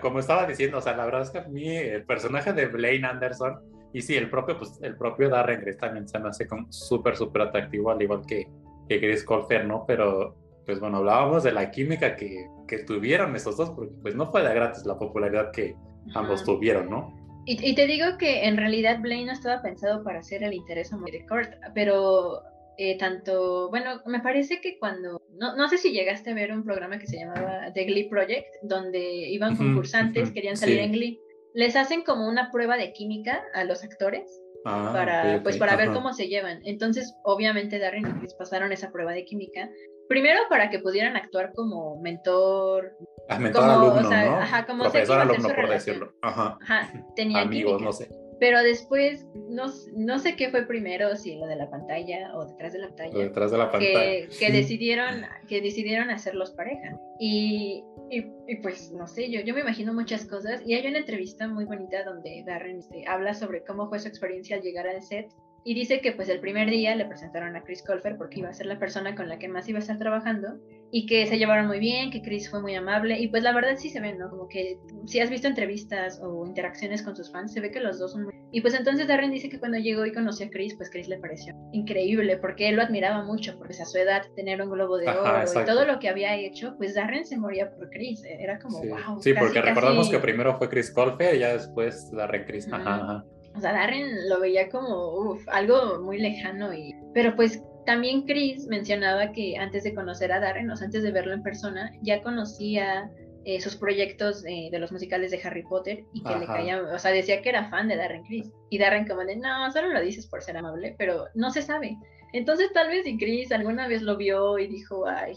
como 0.00 0.20
estaba 0.20 0.46
diciendo, 0.46 0.78
o 0.78 0.80
sea, 0.80 0.96
la 0.96 1.04
verdad 1.04 1.22
es 1.22 1.30
que 1.30 1.38
a 1.38 1.48
mí 1.48 1.68
el 1.76 2.04
personaje 2.04 2.52
de 2.52 2.66
Blaine 2.66 3.06
Anderson, 3.06 3.60
y 3.92 4.02
sí, 4.02 4.16
el 4.16 4.30
propio, 4.30 4.58
pues, 4.58 4.78
el 4.82 4.96
propio 4.96 5.28
Darren 5.28 5.60
Chris 5.60 5.78
también 5.78 6.08
se 6.08 6.18
me 6.18 6.28
hace 6.28 6.46
como 6.46 6.70
súper, 6.72 7.16
súper 7.16 7.42
atractivo, 7.42 7.90
al 7.90 8.00
igual 8.00 8.22
que, 8.26 8.48
que 8.88 9.00
Chris 9.00 9.24
Colfer, 9.24 9.64
¿no? 9.64 9.84
Pero 9.86 10.36
pues 10.70 10.78
bueno, 10.78 10.98
hablábamos 10.98 11.42
de 11.42 11.50
la 11.50 11.70
química 11.72 12.14
que, 12.14 12.48
que 12.68 12.78
tuvieron 12.84 13.34
esos 13.34 13.56
dos, 13.56 13.70
porque 13.70 13.92
pues 14.02 14.14
no 14.14 14.30
fue 14.30 14.42
de 14.42 14.54
gratis 14.54 14.86
la 14.86 14.96
popularidad 14.96 15.50
que 15.50 15.74
ambos 16.14 16.44
tuvieron, 16.44 16.88
¿no? 16.88 17.12
Y, 17.50 17.70
y, 17.70 17.74
te 17.74 17.88
digo 17.88 18.16
que 18.16 18.44
en 18.44 18.56
realidad 18.56 19.00
Blaine 19.00 19.26
no 19.26 19.32
estaba 19.32 19.60
pensado 19.60 20.04
para 20.04 20.22
ser 20.22 20.44
el 20.44 20.54
interés 20.54 20.92
amoroso 20.92 21.18
de 21.18 21.26
Kurt, 21.26 21.52
pero 21.74 22.44
eh, 22.78 22.96
tanto, 22.96 23.68
bueno, 23.70 24.00
me 24.06 24.20
parece 24.20 24.60
que 24.60 24.78
cuando, 24.78 25.20
no, 25.32 25.56
no, 25.56 25.68
sé 25.68 25.76
si 25.76 25.90
llegaste 25.90 26.30
a 26.30 26.34
ver 26.34 26.52
un 26.52 26.62
programa 26.62 27.00
que 27.00 27.08
se 27.08 27.18
llamaba 27.18 27.72
The 27.74 27.86
Glee 27.86 28.08
Project, 28.08 28.54
donde 28.62 29.00
iban 29.00 29.56
concursantes, 29.56 30.30
querían 30.30 30.56
salir 30.56 30.78
en 30.78 30.92
Glee, 30.92 31.20
les 31.52 31.74
hacen 31.74 32.04
como 32.04 32.28
una 32.28 32.52
prueba 32.52 32.76
de 32.76 32.92
química 32.92 33.42
a 33.52 33.64
los 33.64 33.82
actores. 33.82 34.40
Ah, 34.64 34.90
para, 34.92 35.42
pues 35.42 35.56
para 35.56 35.76
ver 35.76 35.92
cómo 35.92 36.12
se 36.12 36.28
llevan. 36.28 36.60
Entonces, 36.64 37.14
obviamente 37.24 37.78
Darren 37.78 38.06
y 38.06 38.18
Chris 38.18 38.34
pasaron 38.34 38.72
esa 38.72 38.90
prueba 38.90 39.12
de 39.12 39.24
química 39.24 39.70
Primero 40.10 40.40
para 40.48 40.70
que 40.70 40.80
pudieran 40.80 41.16
actuar 41.16 41.52
como 41.54 42.00
mentor. 42.00 42.96
Ah, 43.28 43.38
mentor 43.38 43.62
como, 43.62 43.72
alumno, 43.74 44.08
o 44.08 44.10
sea, 44.10 44.24
¿no? 44.24 44.36
Ajá, 44.38 44.66
como 44.66 44.82
Profesor 44.82 45.20
alumno, 45.20 45.48
por 45.54 45.68
decirlo. 45.68 46.12
Ajá. 46.20 46.58
Ajá, 46.60 46.92
tenía 47.14 47.42
Amigos, 47.42 47.80
no 47.80 47.92
sé. 47.92 48.10
Pero 48.40 48.62
después, 48.62 49.26
no, 49.50 49.66
no 49.94 50.18
sé 50.18 50.34
qué 50.34 50.48
fue 50.48 50.66
primero, 50.66 51.14
si 51.14 51.36
lo 51.36 51.46
de 51.46 51.56
la 51.56 51.68
pantalla 51.70 52.34
o 52.34 52.46
detrás 52.46 52.72
de 52.72 52.78
la 52.78 52.88
pantalla. 52.88 53.14
O 53.14 53.18
detrás 53.18 53.50
de 53.50 53.58
la 53.58 53.70
pantalla. 53.70 54.00
Que, 54.00 54.28
que 54.38 54.50
decidieron, 54.50 55.26
que 55.46 55.60
decidieron 55.60 56.10
hacerlos 56.10 56.50
pareja. 56.52 56.98
Y, 57.18 57.84
y, 58.10 58.24
y, 58.48 58.56
pues, 58.62 58.90
no 58.92 59.06
sé, 59.06 59.30
yo, 59.30 59.42
yo 59.42 59.54
me 59.54 59.60
imagino 59.60 59.92
muchas 59.92 60.24
cosas. 60.24 60.62
Y 60.66 60.74
hay 60.74 60.86
una 60.86 60.98
entrevista 60.98 61.46
muy 61.46 61.66
bonita 61.66 62.02
donde 62.02 62.42
Darren 62.46 62.78
este, 62.78 63.06
habla 63.06 63.34
sobre 63.34 63.62
cómo 63.62 63.88
fue 63.90 63.98
su 63.98 64.08
experiencia 64.08 64.56
al 64.56 64.62
llegar 64.62 64.88
al 64.88 65.02
set 65.02 65.30
y 65.64 65.74
dice 65.74 66.00
que 66.00 66.12
pues 66.12 66.28
el 66.28 66.40
primer 66.40 66.70
día 66.70 66.94
le 66.94 67.04
presentaron 67.04 67.54
a 67.54 67.62
Chris 67.62 67.82
Colfer 67.82 68.16
porque 68.16 68.40
iba 68.40 68.48
a 68.48 68.54
ser 68.54 68.66
la 68.66 68.78
persona 68.78 69.14
con 69.14 69.28
la 69.28 69.38
que 69.38 69.48
más 69.48 69.68
iba 69.68 69.78
a 69.78 69.82
estar 69.82 69.98
trabajando 69.98 70.58
y 70.92 71.06
que 71.06 71.26
se 71.26 71.38
llevaron 71.38 71.66
muy 71.66 71.78
bien, 71.78 72.10
que 72.10 72.22
Chris 72.22 72.50
fue 72.50 72.60
muy 72.60 72.74
amable 72.74 73.18
y 73.18 73.28
pues 73.28 73.42
la 73.42 73.52
verdad 73.52 73.76
sí 73.76 73.90
se 73.90 74.00
ve, 74.00 74.14
¿no? 74.14 74.28
Como 74.28 74.48
que 74.48 74.78
si 75.06 75.20
has 75.20 75.30
visto 75.30 75.46
entrevistas 75.46 76.20
o 76.22 76.46
interacciones 76.46 77.02
con 77.02 77.14
sus 77.14 77.30
fans, 77.30 77.52
se 77.52 77.60
ve 77.60 77.70
que 77.70 77.80
los 77.80 77.98
dos 77.98 78.12
son 78.12 78.24
muy... 78.24 78.34
Y 78.50 78.60
pues 78.60 78.74
entonces 78.74 79.06
Darren 79.06 79.30
dice 79.30 79.48
que 79.48 79.60
cuando 79.60 79.78
llegó 79.78 80.04
y 80.04 80.12
conoció 80.12 80.46
a 80.46 80.50
Chris, 80.50 80.74
pues 80.76 80.90
Chris 80.90 81.08
le 81.08 81.18
pareció 81.18 81.54
increíble 81.72 82.36
porque 82.38 82.68
él 82.68 82.76
lo 82.76 82.82
admiraba 82.82 83.24
mucho, 83.24 83.56
porque 83.56 83.80
a 83.80 83.86
su 83.86 83.98
edad 83.98 84.22
tener 84.34 84.60
un 84.60 84.70
globo 84.70 84.98
de 84.98 85.08
oro 85.08 85.44
y 85.44 85.64
todo 85.64 85.84
lo 85.84 85.98
que 86.00 86.08
había 86.08 86.34
hecho, 86.36 86.74
pues 86.76 86.94
Darren 86.94 87.24
se 87.24 87.36
moría 87.36 87.70
por 87.70 87.88
Chris, 87.90 88.24
era 88.24 88.58
como, 88.58 88.78
wow. 88.78 89.20
Sí, 89.20 89.32
porque 89.32 89.62
recordamos 89.62 90.10
que 90.10 90.18
primero 90.18 90.58
fue 90.58 90.68
Chris 90.68 90.90
Colfer 90.90 91.36
y 91.36 91.40
ya 91.40 91.52
después 91.52 92.10
Darren 92.10 92.44
Chris. 92.44 92.70
Ajá, 92.72 92.96
ajá. 92.96 93.24
O 93.54 93.60
sea, 93.60 93.72
Darren 93.72 94.28
lo 94.28 94.40
veía 94.40 94.68
como 94.68 95.36
algo 95.48 96.00
muy 96.02 96.18
lejano 96.18 96.72
y... 96.72 96.94
Pero 97.12 97.34
pues 97.34 97.62
también 97.86 98.22
Chris 98.22 98.66
mencionaba 98.66 99.32
que 99.32 99.56
antes 99.56 99.84
de 99.84 99.94
conocer 99.94 100.32
a 100.32 100.40
Darren, 100.40 100.70
o 100.70 100.76
sea, 100.76 100.86
antes 100.86 101.02
de 101.02 101.12
verlo 101.12 101.34
en 101.34 101.42
persona, 101.42 101.92
ya 102.02 102.22
conocía 102.22 103.10
eh, 103.44 103.60
sus 103.60 103.76
proyectos 103.76 104.42
de 104.42 104.78
los 104.78 104.92
musicales 104.92 105.30
de 105.30 105.40
Harry 105.42 105.62
Potter 105.62 106.04
y 106.12 106.22
que 106.22 106.36
le 106.36 106.46
caía, 106.46 106.82
o 106.82 106.98
sea, 106.98 107.10
decía 107.10 107.40
que 107.40 107.48
era 107.48 107.70
fan 107.70 107.88
de 107.88 107.96
Darren 107.96 108.22
Chris. 108.24 108.50
Y 108.68 108.78
Darren 108.78 109.06
como 109.06 109.24
de, 109.24 109.36
no, 109.36 109.72
solo 109.72 109.88
lo 109.88 110.00
dices 110.00 110.26
por 110.26 110.42
ser 110.42 110.56
amable, 110.56 110.94
pero 110.98 111.26
no 111.34 111.50
se 111.50 111.62
sabe. 111.62 111.96
Entonces 112.32 112.72
tal 112.72 112.88
vez 112.88 113.04
si 113.04 113.16
Chris 113.18 113.50
alguna 113.50 113.88
vez 113.88 114.02
lo 114.02 114.16
vio 114.16 114.58
y 114.58 114.68
dijo, 114.68 115.06
ay, 115.08 115.32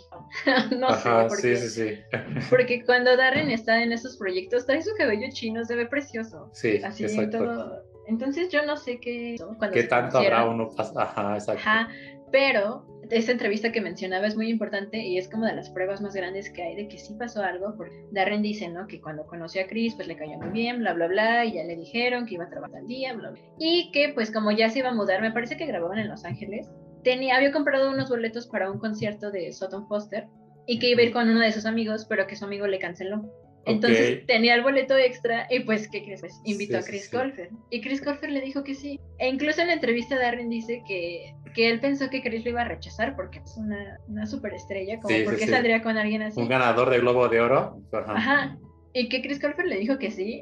no 0.78 0.94
sé, 0.96 1.10
porque, 1.28 1.56
sí, 1.56 1.70
sí, 1.70 1.70
sí. 1.70 2.00
porque 2.50 2.84
cuando 2.86 3.18
Darren 3.18 3.50
está 3.50 3.82
en 3.82 3.94
esos 3.94 4.18
proyectos, 4.18 4.66
trae 4.66 4.82
su 4.82 4.94
cabello 4.96 5.28
chino, 5.32 5.64
se 5.66 5.76
ve 5.76 5.88
precioso. 5.88 6.50
Sí, 6.52 6.82
así 6.84 7.08
todo 7.30 7.84
entonces 8.06 8.50
yo 8.50 8.66
no 8.66 8.78
sé 8.78 9.00
qué... 9.00 9.36
¿Qué 9.72 9.84
tanto 9.84 10.18
habrá 10.18 10.46
uno? 10.46 10.70
Ajá, 10.78 11.36
exacto. 11.36 11.62
Ajá, 11.62 11.90
pero 12.34 12.84
esta 13.12 13.32
entrevista 13.32 13.72
que 13.72 13.80
mencionaba 13.80 14.26
es 14.26 14.36
muy 14.36 14.50
importante 14.50 14.98
y 14.98 15.20
es 15.20 15.30
como 15.30 15.46
de 15.46 15.54
las 15.54 15.70
pruebas 15.70 16.02
más 16.02 16.16
grandes 16.16 16.50
que 16.50 16.64
hay 16.64 16.76
de 16.76 16.88
que 16.88 16.98
sí 16.98 17.14
pasó 17.14 17.44
algo, 17.44 17.76
porque 17.78 17.94
Darren 18.12 18.42
dice, 18.42 18.70
¿no? 18.70 18.88
Que 18.88 19.00
cuando 19.00 19.28
conoció 19.28 19.62
a 19.62 19.68
Chris, 19.68 19.94
pues 19.94 20.08
le 20.08 20.18
cayó 20.18 20.40
muy 20.40 20.50
bien, 20.50 20.80
bla, 20.80 20.94
bla, 20.94 21.06
bla, 21.06 21.46
y 21.46 21.54
ya 21.54 21.64
le 21.64 21.76
dijeron 21.76 22.26
que 22.26 22.34
iba 22.34 22.46
a 22.46 22.50
trabajar 22.50 22.78
al 22.78 22.88
día, 22.88 23.14
bla, 23.14 23.30
bla. 23.30 23.40
Y 23.60 23.92
que 23.92 24.14
pues 24.16 24.32
como 24.32 24.52
ya 24.52 24.72
se 24.72 24.80
iba 24.80 24.90
a 24.90 24.96
mudar, 24.96 25.22
me 25.22 25.32
parece 25.32 25.58
que 25.58 25.68
grababan 25.68 26.00
en 26.00 26.10
Los 26.10 26.26
Ángeles, 26.26 26.72
tenía, 27.04 27.36
había 27.36 27.52
comprado 27.52 27.92
unos 27.92 28.10
boletos 28.10 28.48
para 28.48 28.72
un 28.72 28.80
concierto 28.80 29.30
de 29.30 29.54
Sutton 29.54 29.88
Foster 29.88 30.28
y 30.66 30.80
que 30.80 30.90
iba 30.90 31.02
a 31.02 31.06
ir 31.06 31.14
con 31.14 31.30
uno 31.30 31.42
de 31.42 31.52
sus 31.52 31.68
amigos, 31.68 32.06
pero 32.10 32.26
que 32.26 32.36
su 32.36 32.46
amigo 32.46 32.66
le 32.66 32.80
canceló. 32.80 33.32
Entonces 33.66 34.26
tenía 34.26 34.56
el 34.56 34.64
boleto 34.64 34.98
extra 34.98 35.48
y 35.50 35.62
pues, 35.62 35.88
¿qué 35.90 36.04
crees? 36.04 36.22
Pues 36.22 36.40
invitó 36.44 36.78
a 36.78 36.82
Chris 36.82 37.10
Colfer. 37.10 37.50
Y 37.70 37.82
Chris 37.82 38.02
Colfer 38.02 38.32
le 38.32 38.42
dijo 38.42 38.64
que 38.64 38.76
sí. 38.76 39.00
E 39.20 39.30
incluso 39.30 39.62
en 39.62 39.68
la 39.68 39.74
entrevista 39.74 40.18
Darren 40.18 40.50
dice 40.50 40.84
que, 40.88 41.34
que 41.54 41.70
él 41.70 41.80
pensó 41.80 42.10
que 42.10 42.22
Chris 42.22 42.44
lo 42.44 42.52
iba 42.52 42.62
a 42.62 42.68
rechazar 42.68 43.16
porque 43.16 43.40
es 43.40 43.56
una, 43.58 44.00
una 44.08 44.26
superestrella, 44.26 45.00
como 45.00 45.16
porque 45.26 45.48
saldría 45.48 45.82
con 45.82 45.98
alguien 45.98 46.24
así. 46.24 46.40
Un 46.40 46.50
ganador 46.50 46.90
de 46.90 47.00
Globo 47.00 47.30
de 47.30 47.40
Oro. 47.40 47.82
Ajá. 48.08 48.58
Y 48.94 49.08
que 49.10 49.22
Chris 49.22 49.40
Colfer 49.40 49.66
le 49.66 49.78
dijo 49.78 49.98
que 49.98 50.12
sí. 50.12 50.42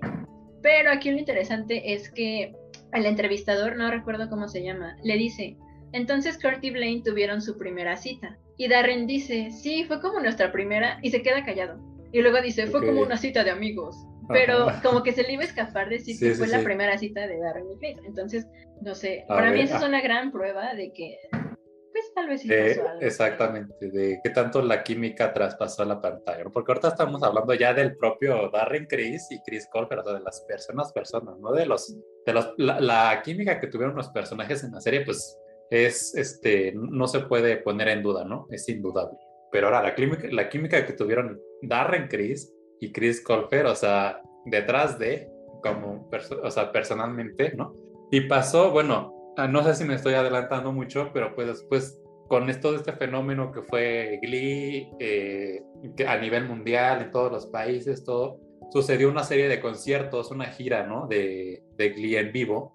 Pero 0.63 0.91
aquí 0.91 1.11
lo 1.11 1.17
interesante 1.17 1.93
es 1.93 2.11
que 2.11 2.53
el 2.93 3.05
entrevistador, 3.05 3.78
no 3.78 3.89
recuerdo 3.89 4.30
cómo 4.30 4.47
se 4.47 4.63
llama, 4.63 4.95
le 5.03 5.15
dice, 5.15 5.57
entonces 5.93 6.39
Kurt 6.41 6.63
y 6.63 6.72
Blaine 6.72 7.03
tuvieron 7.03 7.41
su 7.41 7.57
primera 7.57 7.97
cita. 7.97 8.38
Y 8.57 8.67
Darren 8.67 9.07
dice, 9.07 9.49
sí, 9.49 9.86
fue 9.86 10.01
como 10.01 10.19
nuestra 10.19 10.51
primera, 10.51 10.99
y 11.01 11.09
se 11.09 11.22
queda 11.22 11.43
callado. 11.43 11.80
Y 12.12 12.22
luego 12.22 12.41
dice, 12.41 12.68
fue 12.68 12.86
como 12.86 13.01
una 13.01 13.18
cita 13.18 13.43
de 13.43 13.51
amigos. 13.51 13.95
Pero 14.30 14.68
como 14.84 15.03
que 15.03 15.14
se 15.14 15.24
le 15.24 15.34
iba 15.34 15.43
a 15.43 15.45
escapar 15.45 15.89
decir 15.89 16.18
que 16.20 16.36
fue 16.36 16.47
la 16.47 16.62
primera 16.64 16.97
cita 16.97 17.28
de 17.28 17.39
Darren 17.39 17.70
y 17.72 17.78
Chris. 17.78 17.97
Entonces, 18.05 18.47
no 18.82 18.95
sé, 18.95 19.26
para 19.28 19.51
mí 19.51 19.62
esa 19.62 19.78
es 19.78 19.84
ah. 19.84 19.88
una 19.88 20.01
gran 20.01 20.32
prueba 20.32 20.74
de 20.74 20.91
que, 20.93 21.18
pues 21.32 22.14
tal 22.16 22.28
vez 22.28 22.41
sí 22.41 22.49
pasó 22.49 22.88
algo. 22.88 23.01
Exactamente, 23.01 23.89
de 23.89 24.20
qué 24.24 24.30
tanto 24.30 24.62
la 24.62 24.84
química 24.84 25.34
traspasó 25.34 25.84
a 25.84 25.86
la 25.86 26.01
pantalla. 26.01 26.45
Porque 26.51 26.72
ahorita 26.72 26.89
estamos 26.89 27.22
hablando 27.24 27.53
ya 27.53 27.74
del 27.74 27.95
propio 27.97 28.49
Darren 28.49 28.86
Chris 28.88 29.28
y 29.32 29.41
Chris 29.41 29.68
Cole, 29.72 29.88
pero 29.89 30.03
de 30.03 30.20
las 30.20 30.41
personas, 30.41 30.91
personas, 30.93 31.38
¿no? 31.39 31.51
De 31.51 31.66
los, 31.66 31.95
de 32.26 32.34
los, 32.34 32.53
la, 32.57 32.80
la 32.80 33.22
química 33.24 33.59
que 33.59 33.68
tuvieron 33.68 33.95
los 33.95 34.09
personajes 34.09 34.64
en 34.64 34.72
la 34.72 34.82
serie, 34.82 35.01
pues 35.01 35.38
es, 35.70 36.16
este, 36.16 36.74
no 36.76 37.07
se 37.07 37.22
puede 37.22 37.57
poner 37.57 37.88
en 37.89 38.03
duda, 38.03 38.26
¿no? 38.26 38.47
Es 38.51 38.68
indudable. 38.68 39.18
Pero 39.52 39.68
ahora, 39.68 39.84
la 39.84 39.95
química, 39.95 40.28
la 40.32 40.49
química 40.49 40.86
que 40.86 40.93
tuvieron 40.93 41.39
Darren 41.62 42.08
Chris 42.08 42.54
y 42.80 42.91
Chris 42.91 43.22
Colfer, 43.22 43.66
o 43.66 43.76
sea, 43.76 44.22
detrás 44.45 44.97
de, 44.97 45.30
como, 45.62 46.10
o 46.43 46.52
sea, 46.52 46.72
personalmente, 46.72 47.54
¿no? 47.56 47.76
Y 48.12 48.22
pasó, 48.22 48.72
bueno, 48.72 49.34
ah, 49.38 49.47
no 49.47 49.64
sé 49.64 49.76
si 49.76 49.84
me 49.84 49.95
estoy 49.95 50.14
adelantando 50.14 50.72
mucho, 50.72 51.12
pero 51.14 51.36
pues 51.36 51.47
después 51.47 52.02
con 52.28 52.49
esto 52.49 52.72
de 52.72 52.78
este 52.78 52.93
fenómeno 52.93 53.52
que 53.52 53.62
fue 53.62 54.20
Glee 54.22 54.89
eh, 54.99 55.62
que 55.97 56.08
a 56.08 56.18
nivel 56.18 56.47
mundial, 56.47 57.02
en 57.02 57.12
todos 57.12 57.32
los 57.32 57.47
países, 57.47 58.06
todo, 58.06 58.39
sucedió 58.72 59.10
una 59.10 59.24
serie 59.24 59.49
de 59.49 59.60
conciertos, 59.60 60.32
una 60.32 60.45
gira, 60.45 60.88
¿no? 60.88 61.08
De, 61.08 61.62
de 61.78 61.89
Glee 61.89 62.16
en 62.16 62.32
vivo. 62.32 62.74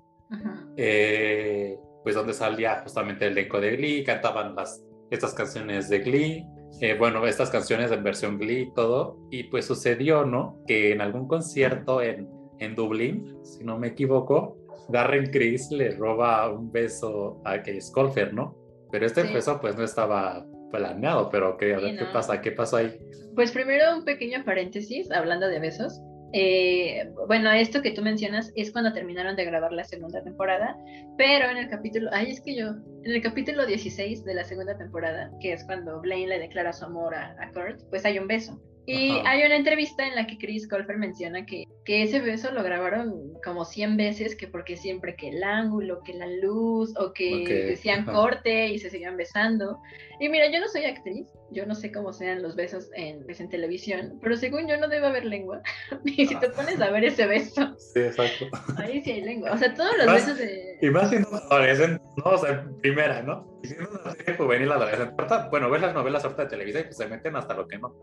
Eh, 0.76 1.78
pues 2.02 2.14
donde 2.14 2.34
salía 2.34 2.82
justamente 2.82 3.26
el 3.26 3.32
elenco 3.32 3.60
de 3.60 3.76
Glee, 3.76 4.04
cantaban 4.04 4.54
las, 4.54 4.84
estas 5.10 5.34
canciones 5.34 5.88
de 5.88 6.00
Glee, 6.00 6.46
eh, 6.80 6.96
bueno, 6.98 7.26
estas 7.26 7.50
canciones 7.50 7.90
en 7.90 8.02
versión 8.02 8.38
Glee 8.38 8.62
y 8.62 8.74
todo, 8.74 9.18
y 9.30 9.44
pues 9.44 9.66
sucedió, 9.66 10.24
¿no? 10.24 10.62
Que 10.66 10.92
en 10.92 11.00
algún 11.00 11.26
concierto 11.26 12.02
en, 12.02 12.28
en 12.58 12.74
Dublín, 12.74 13.38
si 13.42 13.64
no 13.64 13.78
me 13.78 13.88
equivoco, 13.88 14.56
Darren 14.88 15.30
Criss 15.30 15.70
le 15.70 15.90
roba 15.90 16.50
un 16.50 16.70
beso 16.70 17.40
a 17.44 17.62
Kay 17.62 17.80
Scolfer, 17.80 18.32
¿no? 18.32 18.56
Pero 18.92 19.06
este 19.06 19.22
beso 19.24 19.60
pues 19.60 19.76
no 19.76 19.84
estaba 19.84 20.46
planeado, 20.70 21.28
pero 21.30 21.56
¿qué, 21.56 21.76
¿qué 21.98 22.04
pasa? 22.12 22.40
¿Qué 22.40 22.52
pasó 22.52 22.76
ahí? 22.76 22.96
Pues 23.34 23.52
primero 23.52 23.96
un 23.96 24.04
pequeño 24.04 24.44
paréntesis, 24.44 25.10
hablando 25.10 25.48
de 25.48 25.58
besos. 25.58 26.00
Eh, 26.32 27.08
bueno, 27.28 27.50
esto 27.52 27.82
que 27.82 27.92
tú 27.92 28.02
mencionas 28.02 28.52
es 28.56 28.72
cuando 28.72 28.92
terminaron 28.92 29.36
de 29.36 29.44
grabar 29.44 29.72
la 29.72 29.84
segunda 29.84 30.22
temporada, 30.22 30.76
pero 31.16 31.48
en 31.48 31.56
el 31.56 31.68
capítulo, 31.68 32.10
ay, 32.12 32.30
es 32.30 32.40
que 32.40 32.56
yo, 32.56 32.68
en 33.04 33.12
el 33.12 33.22
capítulo 33.22 33.64
16 33.64 34.24
de 34.24 34.34
la 34.34 34.44
segunda 34.44 34.76
temporada, 34.76 35.30
que 35.40 35.52
es 35.52 35.64
cuando 35.64 36.00
Blaine 36.00 36.28
le 36.28 36.38
declara 36.38 36.72
su 36.72 36.84
amor 36.84 37.14
a, 37.14 37.36
a 37.40 37.50
Kurt, 37.52 37.80
pues 37.90 38.04
hay 38.04 38.18
un 38.18 38.26
beso. 38.26 38.60
Y 38.88 39.10
hay 39.24 39.42
una 39.42 39.56
entrevista 39.56 40.06
en 40.06 40.14
la 40.14 40.28
que 40.28 40.38
Chris 40.38 40.68
Colfer 40.68 40.96
menciona 40.96 41.44
que, 41.44 41.64
que 41.84 42.04
ese 42.04 42.20
beso 42.20 42.52
lo 42.52 42.62
grabaron 42.62 43.32
como 43.44 43.64
100 43.64 43.96
veces, 43.96 44.36
que 44.36 44.46
porque 44.46 44.76
siempre 44.76 45.16
que 45.16 45.30
el 45.30 45.42
ángulo, 45.42 46.02
que 46.04 46.14
la 46.14 46.28
luz, 46.28 46.94
o 46.96 47.12
que 47.12 47.66
decían 47.68 48.04
corte 48.04 48.68
y 48.68 48.78
se 48.78 48.88
seguían 48.88 49.16
besando. 49.16 49.80
Y 50.20 50.28
mira, 50.28 50.52
yo 50.52 50.60
no 50.60 50.68
soy 50.68 50.84
actriz, 50.84 51.26
yo 51.50 51.66
no 51.66 51.74
sé 51.74 51.92
cómo 51.92 52.12
sean 52.12 52.42
los 52.42 52.56
besos 52.56 52.90
en, 52.94 53.24
pues, 53.24 53.40
en 53.40 53.48
televisión, 53.48 54.18
pero 54.20 54.36
según 54.36 54.68
yo 54.68 54.76
no 54.78 54.88
debe 54.88 55.06
haber 55.06 55.24
lengua. 55.24 55.62
y 56.04 56.26
si 56.26 56.34
te 56.36 56.50
pones 56.50 56.80
a 56.80 56.90
ver 56.90 57.04
ese 57.04 57.26
beso. 57.26 57.76
Sí, 57.78 58.00
exacto. 58.00 58.46
Ahí 58.78 59.02
sí 59.02 59.12
hay 59.12 59.22
lengua. 59.22 59.52
O 59.52 59.58
sea, 59.58 59.72
todos 59.74 59.96
los 59.98 60.06
besos 60.06 60.38
de. 60.38 60.78
Y 60.80 60.90
más 60.90 61.10
siendo 61.10 61.28
adolescente, 61.50 62.02
no, 62.16 62.30
o 62.30 62.38
sea, 62.38 62.66
primera, 62.80 63.22
¿no? 63.22 63.60
Y 63.62 63.68
siendo 63.68 63.90
una 63.90 64.12
serie 64.12 64.36
juvenil 64.36 64.72
adolescente. 64.72 65.14
Bueno, 65.50 65.70
ves 65.70 65.82
las 65.82 65.94
novelas 65.94 66.24
ahorita 66.24 66.44
de 66.44 66.50
televisión 66.50 66.82
y 66.82 66.86
pues 66.86 66.96
se 66.96 67.06
meten 67.06 67.36
hasta 67.36 67.54
lo 67.54 67.66
que 67.66 67.78
no. 67.78 67.94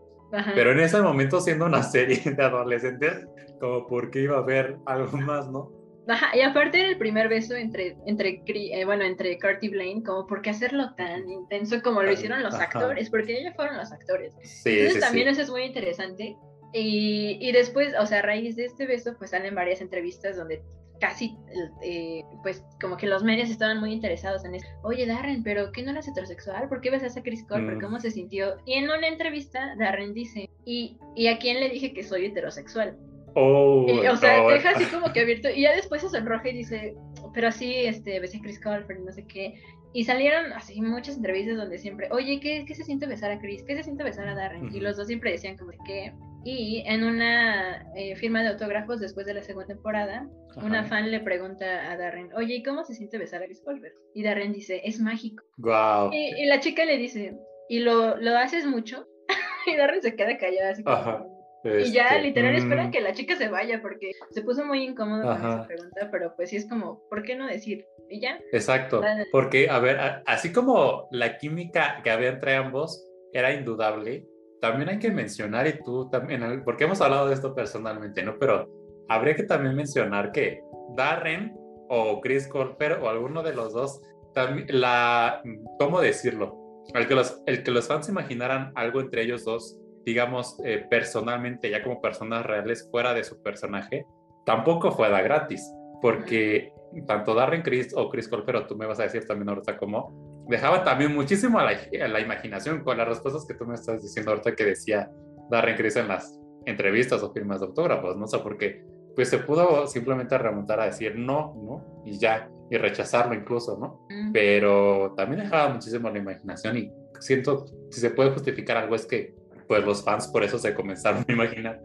Pero 0.54 0.72
en 0.72 0.80
ese 0.80 1.00
momento, 1.00 1.40
siendo 1.40 1.66
una 1.66 1.82
serie 1.82 2.18
de 2.36 2.42
adolescentes, 2.42 3.26
como 3.60 3.86
porque 3.86 4.20
iba 4.20 4.36
a 4.36 4.40
haber 4.40 4.76
algo 4.86 5.16
más, 5.18 5.48
¿no? 5.50 5.70
Ajá, 6.06 6.36
y 6.36 6.40
aparte 6.40 6.80
era 6.80 6.88
el 6.88 6.98
primer 6.98 7.28
beso 7.28 7.54
entre, 7.54 7.96
entre, 8.06 8.42
eh, 8.46 8.84
bueno, 8.84 9.04
entre 9.04 9.38
Kurt 9.38 9.62
y 9.62 9.68
Blaine, 9.68 10.02
como 10.02 10.26
por 10.26 10.42
qué 10.42 10.50
hacerlo 10.50 10.94
tan 10.96 11.28
intenso 11.30 11.82
como 11.82 12.02
lo 12.02 12.12
hicieron 12.12 12.42
los 12.42 12.54
actores, 12.54 13.08
porque 13.08 13.38
ellos 13.40 13.54
fueron 13.56 13.76
los 13.78 13.90
actores. 13.90 14.34
Sí, 14.42 14.80
Entonces 14.80 15.00
también 15.00 15.28
eso 15.28 15.42
es 15.42 15.50
muy 15.50 15.62
interesante. 15.62 16.36
Y, 16.72 17.38
y, 17.40 17.52
después, 17.52 17.94
o 17.98 18.04
sea, 18.04 18.18
a 18.18 18.22
raíz 18.22 18.56
de 18.56 18.64
este 18.64 18.86
beso, 18.86 19.14
pues 19.16 19.30
salen 19.30 19.54
varias 19.54 19.80
entrevistas 19.80 20.36
donde 20.36 20.62
casi, 21.00 21.36
eh, 21.82 22.22
pues 22.42 22.64
como 22.80 22.96
que 22.96 23.06
los 23.06 23.22
medios 23.22 23.50
estaban 23.50 23.78
muy 23.78 23.92
interesados 23.92 24.44
en 24.44 24.54
eso. 24.56 24.66
Oye, 24.82 25.06
Darren, 25.06 25.42
pero 25.42 25.70
¿qué 25.72 25.82
no 25.82 25.92
eres 25.92 26.08
heterosexual? 26.08 26.68
¿Por 26.68 26.80
qué 26.80 26.90
besas 26.90 27.16
a 27.16 27.22
Chris 27.22 27.44
Colfer? 27.46 27.76
Mm. 27.76 27.80
¿Cómo 27.80 28.00
se 28.00 28.10
sintió? 28.10 28.56
Y 28.66 28.74
en 28.74 28.84
una 28.84 29.06
entrevista, 29.06 29.74
Darren 29.78 30.14
dice, 30.14 30.50
¿y, 30.64 30.98
¿y 31.14 31.28
a 31.28 31.38
quién 31.38 31.60
le 31.60 31.68
dije 31.68 31.92
que 31.92 32.02
soy 32.02 32.26
heterosexual? 32.26 32.96
Oh, 33.34 33.86
o 33.86 34.16
sea, 34.16 34.46
deja 34.46 34.70
así 34.70 34.84
como 34.86 35.12
que 35.12 35.20
abierto. 35.20 35.48
Y 35.50 35.62
ya 35.62 35.74
después 35.74 36.02
se 36.02 36.08
sonroja 36.08 36.48
y 36.48 36.58
dice, 36.58 36.94
pero 37.34 37.48
así, 37.48 37.74
este, 37.86 38.20
besé 38.20 38.38
a 38.38 38.40
Chris 38.40 38.60
Colfer 38.60 38.96
y 38.98 39.04
no 39.04 39.12
sé 39.12 39.26
qué. 39.26 39.54
Y 39.92 40.04
salieron 40.04 40.52
así 40.52 40.80
muchas 40.80 41.16
entrevistas 41.16 41.56
donde 41.56 41.78
siempre, 41.78 42.08
oye, 42.10 42.40
¿qué, 42.40 42.64
¿qué, 42.66 42.74
se 42.74 42.82
siente 42.82 43.06
besar 43.06 43.30
a 43.30 43.38
Chris? 43.38 43.62
¿Qué 43.62 43.76
se 43.76 43.84
siente 43.84 44.02
besar 44.02 44.28
a 44.28 44.34
Darren? 44.34 44.74
Y 44.74 44.80
los 44.80 44.96
dos 44.96 45.06
siempre 45.06 45.30
decían 45.30 45.56
como 45.56 45.70
que... 45.86 46.12
Y 46.44 46.82
en 46.86 47.04
una 47.04 47.86
eh, 47.96 48.16
firma 48.16 48.42
de 48.42 48.48
autógrafos 48.48 49.00
después 49.00 49.24
de 49.24 49.34
la 49.34 49.42
segunda 49.42 49.68
temporada, 49.68 50.28
una 50.62 50.84
fan 50.84 51.10
le 51.10 51.20
pregunta 51.20 51.90
a 51.90 51.96
Darren, 51.96 52.30
oye, 52.34 52.56
¿y 52.56 52.62
cómo 52.62 52.84
se 52.84 52.94
siente 52.94 53.18
besar 53.18 53.42
a 53.42 53.46
Chris 53.46 53.62
Colfer? 53.64 53.94
Y 54.14 54.24
Darren 54.24 54.52
dice, 54.52 54.82
es 54.84 55.00
mágico. 55.00 55.42
Wow. 55.56 56.10
Y, 56.12 56.44
la 56.46 56.60
chica 56.60 56.84
le 56.84 56.98
dice, 56.98 57.34
¿y 57.68 57.78
lo, 57.78 58.16
lo 58.16 58.36
haces 58.36 58.66
mucho? 58.66 59.06
y 59.66 59.76
Darren 59.76 60.02
se 60.02 60.16
queda 60.16 60.36
callado 60.36 60.72
así 60.72 60.82
como, 60.82 61.33
y 61.64 61.92
ya 61.92 62.08
este, 62.08 62.22
literal 62.22 62.54
espera 62.54 62.84
mm. 62.84 62.90
que 62.90 63.00
la 63.00 63.12
chica 63.14 63.36
se 63.36 63.48
vaya 63.48 63.80
porque 63.80 64.12
se 64.30 64.42
puso 64.42 64.64
muy 64.64 64.84
incómodo 64.84 65.22
con 65.22 65.36
esa 65.36 65.66
pregunta, 65.66 66.08
pero 66.10 66.34
pues 66.36 66.50
sí 66.50 66.56
es 66.56 66.68
como, 66.68 67.02
¿por 67.08 67.22
qué 67.22 67.36
no 67.36 67.46
decir? 67.46 67.86
Y 68.08 68.20
ya. 68.20 68.38
Exacto, 68.52 69.00
porque 69.32 69.70
a 69.70 69.78
ver, 69.78 69.98
así 70.26 70.52
como 70.52 71.08
la 71.10 71.38
química 71.38 72.00
que 72.04 72.10
había 72.10 72.28
entre 72.28 72.54
ambos 72.54 73.08
era 73.32 73.52
indudable, 73.52 74.26
también 74.60 74.90
hay 74.90 74.98
que 74.98 75.10
mencionar, 75.10 75.66
y 75.66 75.82
tú 75.82 76.08
también, 76.10 76.62
porque 76.64 76.84
hemos 76.84 77.00
hablado 77.00 77.28
de 77.28 77.34
esto 77.34 77.54
personalmente, 77.54 78.22
¿no? 78.22 78.38
Pero 78.38 78.68
habría 79.08 79.34
que 79.34 79.42
también 79.44 79.74
mencionar 79.74 80.32
que 80.32 80.60
Darren 80.96 81.54
o 81.88 82.20
Chris 82.20 82.46
Colfer 82.46 82.92
o 82.92 83.08
alguno 83.08 83.42
de 83.42 83.54
los 83.54 83.72
dos, 83.72 84.00
también, 84.34 84.66
la, 84.70 85.42
¿cómo 85.78 86.00
decirlo? 86.00 86.82
El 86.94 87.08
que, 87.08 87.14
los, 87.14 87.42
el 87.46 87.62
que 87.62 87.70
los 87.70 87.88
fans 87.88 88.08
imaginaran 88.08 88.72
algo 88.74 89.00
entre 89.00 89.22
ellos 89.22 89.44
dos 89.44 89.80
digamos, 90.04 90.58
eh, 90.64 90.86
personalmente, 90.88 91.70
ya 91.70 91.82
como 91.82 92.00
personas 92.00 92.44
reales 92.44 92.88
fuera 92.90 93.14
de 93.14 93.24
su 93.24 93.42
personaje, 93.42 94.06
tampoco 94.44 94.92
fue 94.92 95.08
da 95.10 95.22
gratis, 95.22 95.70
porque 96.02 96.72
tanto 97.06 97.34
Darren 97.34 97.62
Chris 97.62 97.92
o 97.96 98.08
Chris 98.10 98.28
Cole, 98.28 98.44
pero 98.46 98.66
tú 98.66 98.76
me 98.76 98.86
vas 98.86 99.00
a 99.00 99.04
decir 99.04 99.26
también 99.26 99.48
ahorita 99.48 99.76
cómo, 99.76 100.44
dejaba 100.48 100.84
también 100.84 101.14
muchísimo 101.14 101.58
a 101.58 101.64
la, 101.64 102.20
imaginación 102.20 102.84
con 102.84 102.98
las 102.98 103.08
respuestas 103.08 103.46
que 103.46 103.54
tú 103.54 103.64
me 103.64 103.74
estás 103.74 104.02
diciendo 104.02 104.30
ahorita 104.30 104.54
que 104.54 104.64
decía 104.64 105.10
Darren 105.50 105.76
Chris 105.76 105.96
en 105.96 106.08
las 106.08 106.38
entrevistas 106.66 107.22
o 107.22 107.32
firmas 107.32 107.60
de 107.60 107.66
autógrafos, 107.66 108.16
¿no? 108.16 108.26
sé 108.26 108.38
por 108.38 108.58
qué 108.58 108.84
pues 109.14 109.28
se 109.28 109.38
pudo 109.38 109.86
simplemente 109.86 110.36
remontar 110.36 110.80
a 110.80 110.86
decir 110.86 111.16
no, 111.16 111.54
¿no? 111.56 112.02
Y 112.04 112.18
ya, 112.18 112.50
y 112.70 112.76
rechazarlo 112.76 113.34
incluso, 113.34 113.78
¿no? 113.78 114.06
Pero 114.32 115.14
también 115.16 115.42
dejaba 115.42 115.72
muchísimo 115.72 116.10
la 116.10 116.18
imaginación 116.18 116.76
y 116.76 116.92
siento, 117.20 117.66
si 117.90 118.00
se 118.00 118.10
puede 118.10 118.30
justificar 118.30 118.76
algo 118.76 118.94
es 118.94 119.06
que 119.06 119.34
pues 119.66 119.84
los 119.84 120.04
fans 120.04 120.28
por 120.28 120.44
eso 120.44 120.58
se 120.58 120.74
comenzaron 120.74 121.24
a 121.26 121.32
imaginar 121.32 121.80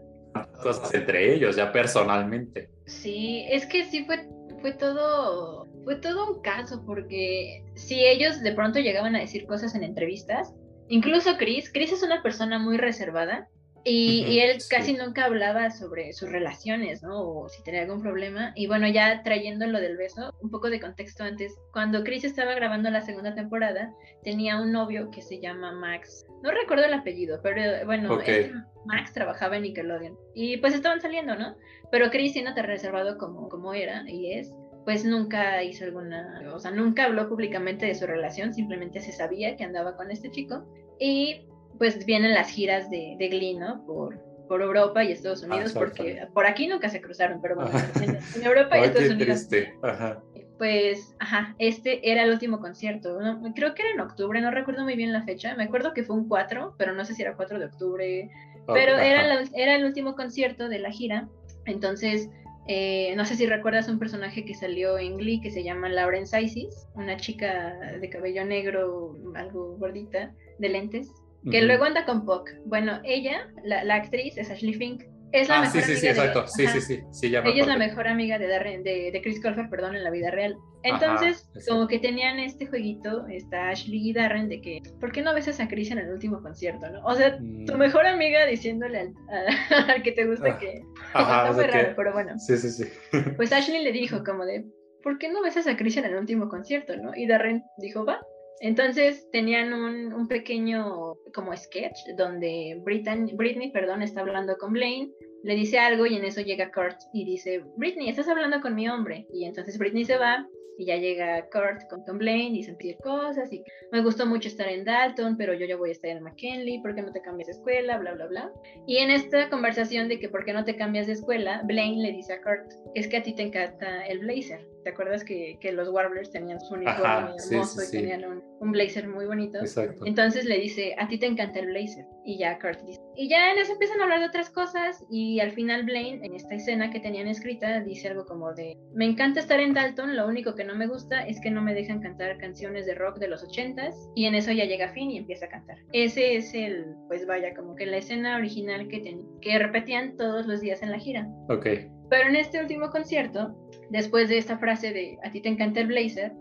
cosas 0.62 0.92
entre 0.94 1.34
ellos, 1.34 1.56
ya 1.56 1.72
personalmente. 1.72 2.70
Sí, 2.86 3.44
es 3.50 3.66
que 3.66 3.84
sí 3.84 4.04
fue, 4.04 4.28
fue 4.60 4.72
todo, 4.72 5.66
fue 5.84 5.96
todo 5.96 6.34
un 6.34 6.42
caso, 6.42 6.84
porque 6.84 7.64
si 7.74 8.04
ellos 8.04 8.40
de 8.40 8.52
pronto 8.52 8.78
llegaban 8.78 9.16
a 9.16 9.20
decir 9.20 9.46
cosas 9.46 9.74
en 9.74 9.82
entrevistas, 9.82 10.54
incluso 10.88 11.36
Chris, 11.38 11.70
Chris 11.72 11.92
es 11.92 12.02
una 12.02 12.22
persona 12.22 12.58
muy 12.58 12.76
reservada, 12.76 13.48
y, 13.84 14.38
él 14.40 14.58
casi 14.68 14.92
nunca 14.92 15.24
hablaba 15.24 15.70
sobre 15.70 16.12
sus 16.12 16.30
relaciones, 16.30 17.02
¿no? 17.02 17.20
O 17.20 17.48
si 17.48 17.62
tenía 17.62 17.82
algún 17.82 18.02
problema. 18.02 18.52
Y 18.54 18.66
bueno, 18.66 18.86
ya 18.88 19.22
trayendo 19.22 19.66
lo 19.66 19.80
del 19.80 19.96
beso, 19.96 20.34
un 20.42 20.50
poco 20.50 20.68
de 20.68 20.80
contexto 20.80 21.24
antes. 21.24 21.54
Cuando 21.72 22.04
Chris 22.04 22.24
estaba 22.24 22.54
grabando 22.54 22.90
la 22.90 23.00
segunda 23.00 23.34
temporada, 23.34 23.94
tenía 24.22 24.60
un 24.60 24.72
novio 24.72 25.10
que 25.10 25.22
se 25.22 25.40
llama 25.40 25.72
Max. 25.72 26.26
No 26.42 26.50
recuerdo 26.50 26.84
el 26.84 26.94
apellido, 26.94 27.40
pero 27.42 27.86
bueno, 27.86 28.20
este 28.20 28.52
Max 28.84 29.12
trabajaba 29.12 29.56
en 29.56 29.62
Nickelodeon. 29.62 30.16
Y 30.34 30.58
pues 30.58 30.74
estaban 30.74 31.00
saliendo, 31.00 31.34
¿no? 31.34 31.56
Pero 31.90 32.10
Chris, 32.10 32.32
siendo 32.32 32.54
tan 32.54 32.66
reservado 32.66 33.16
como, 33.16 33.48
como 33.48 33.72
era 33.72 34.04
y 34.08 34.32
es, 34.34 34.52
pues 34.84 35.04
nunca 35.04 35.62
hizo 35.62 35.84
alguna, 35.84 36.42
o 36.54 36.58
sea, 36.58 36.70
nunca 36.70 37.04
habló 37.04 37.28
públicamente 37.28 37.86
de 37.86 37.94
su 37.94 38.06
relación, 38.06 38.54
simplemente 38.54 39.00
se 39.00 39.12
sabía 39.12 39.56
que 39.56 39.64
andaba 39.64 39.96
con 39.96 40.10
este 40.10 40.30
chico. 40.30 40.64
Y 40.98 41.46
pues 41.80 42.04
vienen 42.04 42.34
las 42.34 42.50
giras 42.50 42.90
de, 42.90 43.16
de 43.18 43.28
Glee, 43.28 43.54
¿no? 43.54 43.82
Por, 43.86 44.20
por 44.48 44.60
Europa 44.60 45.02
y 45.02 45.12
Estados 45.12 45.42
Unidos, 45.42 45.72
porque 45.72 46.26
por 46.34 46.44
aquí 46.44 46.68
nunca 46.68 46.90
se 46.90 47.00
cruzaron, 47.00 47.40
pero 47.40 47.54
bueno, 47.54 47.70
en, 48.02 48.42
Europa 48.44 48.78
y 48.78 48.82
Estados 48.82 49.08
Unidos. 49.08 49.48
Ajá. 49.82 50.22
Pues, 50.58 51.16
ajá, 51.20 51.54
este 51.58 52.12
era 52.12 52.24
el 52.24 52.32
último 52.32 52.60
concierto. 52.60 53.18
creo 53.54 53.74
que 53.74 53.80
era 53.80 53.92
en 53.92 54.00
octubre, 54.00 54.42
no 54.42 54.50
recuerdo 54.50 54.84
muy 54.84 54.94
bien 54.94 55.10
la 55.14 55.22
fecha. 55.22 55.54
Me 55.54 55.64
acuerdo 55.64 55.94
que 55.94 56.04
fue 56.04 56.16
un 56.16 56.28
4, 56.28 56.74
pero 56.76 56.92
no 56.92 57.02
sé 57.06 57.14
si 57.14 57.22
era 57.22 57.34
4 57.34 57.58
de 57.58 57.64
octubre. 57.64 58.30
pero 58.66 58.98
era, 58.98 59.42
era 59.54 59.74
el 59.74 59.86
último 59.86 60.16
concierto 60.16 60.68
de 60.68 60.80
la 60.80 60.90
gira. 60.90 61.30
Entonces, 61.64 62.28
eh, 62.66 63.14
no 63.16 63.24
sé 63.24 63.36
si 63.36 63.46
recuerdas 63.46 63.88
un 63.88 63.98
personaje 63.98 64.44
que 64.44 64.52
salió 64.52 64.98
en 64.98 65.16
Glee 65.16 65.40
que 65.40 65.50
se 65.50 65.64
llama 65.64 65.88
Lauren 65.88 66.24
Isis, 66.24 66.86
una 66.94 67.16
chica 67.16 67.74
de 67.98 68.10
cabello 68.10 68.44
negro, 68.44 69.16
algo 69.34 69.78
gordita, 69.78 70.34
de 70.58 70.68
lentes 70.68 71.10
que 71.50 71.62
luego 71.62 71.84
anda 71.84 72.04
con 72.04 72.24
Puck. 72.24 72.50
Bueno, 72.66 73.00
ella, 73.04 73.48
la, 73.64 73.84
la, 73.84 73.96
actriz, 73.96 74.36
es 74.36 74.50
Ashley 74.50 74.74
Fink. 74.74 75.04
Es 75.32 75.48
la 75.48 75.58
ah, 75.58 75.60
mejor 75.60 75.82
sí, 75.82 75.94
sí, 75.94 76.00
sí, 76.00 76.06
exacto. 76.08 76.46
Sí, 76.48 76.66
sí, 76.66 76.80
sí, 76.80 77.00
sí. 77.12 77.26
ella 77.28 77.42
es 77.44 77.66
la 77.66 77.76
mejor 77.76 78.08
amiga 78.08 78.36
de, 78.38 78.48
Darren, 78.48 78.82
de, 78.82 79.12
de, 79.12 79.22
Chris 79.22 79.40
Colfer, 79.40 79.70
perdón, 79.70 79.94
en 79.94 80.02
la 80.02 80.10
vida 80.10 80.30
real. 80.32 80.56
Entonces, 80.82 81.48
como 81.68 81.86
que 81.86 82.00
tenían 82.00 82.40
este 82.40 82.66
jueguito, 82.66 83.26
está 83.28 83.68
Ashley 83.68 84.08
y 84.08 84.12
Darren, 84.12 84.48
de 84.48 84.60
que, 84.60 84.82
¿por 84.98 85.12
qué 85.12 85.22
no 85.22 85.32
besas 85.32 85.60
a 85.60 85.68
Chris 85.68 85.92
en 85.92 85.98
el 85.98 86.10
último 86.10 86.42
concierto, 86.42 86.90
no? 86.90 87.04
O 87.04 87.14
sea, 87.14 87.38
tu 87.38 87.74
mm. 87.74 87.78
mejor 87.78 88.06
amiga 88.06 88.44
diciéndole 88.46 88.98
al, 88.98 89.14
al 89.90 90.02
que 90.02 90.12
te 90.12 90.26
gusta 90.26 90.54
ah, 90.54 90.58
que... 90.58 90.82
Ajá, 91.12 91.42
está 91.42 91.52
muy 91.52 91.64
raro, 91.64 91.92
pero 91.96 92.12
bueno. 92.12 92.36
Sí, 92.38 92.56
sí, 92.56 92.70
sí. 92.70 92.84
Pues 93.36 93.52
Ashley 93.52 93.84
le 93.84 93.92
dijo 93.92 94.24
como 94.24 94.44
de, 94.44 94.64
¿por 95.02 95.18
qué 95.18 95.30
no 95.30 95.42
besas 95.42 95.68
a 95.68 95.76
Chris 95.76 95.96
en 95.96 96.06
el 96.06 96.16
último 96.16 96.48
concierto, 96.48 96.96
no? 96.96 97.14
Y 97.14 97.28
Darren 97.28 97.62
dijo, 97.78 98.04
va. 98.04 98.20
Entonces 98.60 99.26
tenían 99.32 99.72
un, 99.72 100.28
pequeño 100.28 101.14
como 101.34 101.56
sketch 101.56 101.98
donde 102.16 102.78
Britney, 102.84 103.34
Britney 103.34 103.72
perdón, 103.72 104.02
está 104.02 104.20
hablando 104.20 104.56
con 104.58 104.72
Blaine, 104.72 105.10
le 105.42 105.54
dice 105.54 105.78
algo 105.78 106.06
y 106.06 106.16
en 106.16 106.24
eso 106.24 106.42
llega 106.42 106.70
Kurt 106.70 106.98
y 107.14 107.24
dice, 107.24 107.64
Britney, 107.76 108.10
estás 108.10 108.28
hablando 108.28 108.60
con 108.60 108.74
mi 108.74 108.88
hombre. 108.88 109.26
Y 109.32 109.46
entonces 109.46 109.78
Britney 109.78 110.04
se 110.04 110.18
va 110.18 110.46
y 110.76 110.86
ya 110.86 110.96
llega 110.96 111.48
Kurt 111.50 111.88
con 111.88 112.04
Tom 112.04 112.18
Blaine 112.18 112.56
y 112.56 112.62
sentir 112.62 112.96
cosas 113.02 113.52
y 113.52 113.62
me 113.92 114.02
gustó 114.02 114.26
mucho 114.26 114.48
estar 114.48 114.68
en 114.68 114.84
Dalton, 114.84 115.36
pero 115.36 115.54
yo 115.54 115.66
ya 115.66 115.76
voy 115.76 115.90
a 115.90 115.92
estar 115.92 116.10
en 116.10 116.22
McKinley, 116.22 116.80
¿por 116.80 116.94
qué 116.94 117.02
no 117.02 117.12
te 117.12 117.20
cambias 117.22 117.48
de 117.48 117.52
escuela? 117.52 117.98
Bla, 117.98 118.12
bla, 118.12 118.26
bla. 118.26 118.52
Y 118.86 118.98
en 118.98 119.10
esta 119.10 119.48
conversación 119.50 120.08
de 120.08 120.18
que 120.18 120.28
por 120.28 120.44
qué 120.44 120.52
no 120.52 120.64
te 120.64 120.76
cambias 120.76 121.06
de 121.06 121.14
escuela, 121.14 121.62
Blaine 121.64 122.02
le 122.02 122.12
dice 122.12 122.34
a 122.34 122.42
Kurt, 122.42 122.72
es 122.94 123.08
que 123.08 123.18
a 123.18 123.22
ti 123.22 123.34
te 123.34 123.42
encanta 123.42 124.06
el 124.06 124.20
blazer. 124.20 124.66
¿Te 124.84 124.90
acuerdas 124.90 125.24
que, 125.24 125.58
que 125.60 125.72
los 125.72 125.88
Warblers 125.88 126.30
tenían 126.30 126.60
su 126.60 126.74
uniforme 126.74 127.34
hermoso 127.36 127.82
y 127.82 127.90
tenían 127.90 128.24
un, 128.24 128.42
un, 128.60 128.72
blazer 128.72 129.08
muy 129.08 129.26
bonito? 129.26 129.58
Exacto. 129.58 130.06
Entonces 130.06 130.44
le 130.44 130.58
dice, 130.58 130.94
a 130.98 131.08
ti 131.08 131.18
te 131.18 131.26
encanta 131.26 131.58
el 131.58 131.66
blazer. 131.66 132.04
Y 132.24 132.38
ya 132.38 132.58
Kurt 132.58 132.80
dice. 132.82 133.00
Y 133.16 133.28
ya 133.28 133.52
en 133.52 133.58
eso 133.58 133.72
empiezan 133.72 134.00
a 134.00 134.04
hablar 134.04 134.20
de 134.20 134.26
otras 134.26 134.50
cosas 134.50 135.04
y 135.10 135.40
al 135.40 135.50
final 135.50 135.84
Blaine, 135.84 136.24
en 136.24 136.34
esta 136.34 136.54
escena 136.54 136.90
que 136.90 137.00
tenían 137.00 137.26
escrita, 137.26 137.80
dice 137.80 138.08
algo 138.08 138.24
como 138.24 138.54
de, 138.54 138.78
me 138.94 139.04
encanta 139.04 139.40
estar 139.40 139.60
en 139.60 139.74
Dalton, 139.74 140.16
lo 140.16 140.26
único 140.26 140.54
que 140.54 140.64
no 140.64 140.74
me 140.74 140.86
gusta 140.86 141.26
es 141.26 141.40
que 141.40 141.50
no 141.50 141.60
me 141.60 141.74
dejan 141.74 142.00
cantar 142.00 142.38
canciones 142.38 142.86
de 142.86 142.94
rock 142.94 143.18
de 143.18 143.28
los 143.28 143.42
ochentas 143.42 143.94
y 144.14 144.26
en 144.26 144.34
eso 144.34 144.52
ya 144.52 144.64
llega 144.64 144.92
Finn 144.92 145.10
y 145.10 145.18
empieza 145.18 145.46
a 145.46 145.48
cantar. 145.50 145.78
Ese 145.92 146.36
es 146.36 146.54
el, 146.54 146.94
pues 147.08 147.26
vaya, 147.26 147.54
como 147.54 147.74
que 147.74 147.86
la 147.86 147.98
escena 147.98 148.36
original 148.36 148.88
que, 148.88 149.18
que 149.42 149.58
repetían 149.58 150.16
todos 150.16 150.46
los 150.46 150.60
días 150.60 150.82
en 150.82 150.90
la 150.90 150.98
gira. 150.98 151.28
Ok. 151.48 151.66
Pero 152.10 152.28
en 152.28 152.36
este 152.36 152.60
último 152.60 152.90
concierto, 152.90 153.54
después 153.90 154.28
de 154.28 154.38
esta 154.38 154.58
frase 154.58 154.92
de 154.92 155.18
a 155.24 155.30
ti 155.30 155.40
te 155.40 155.48
encanta 155.48 155.80
el 155.80 155.88
blazer, 155.88 156.32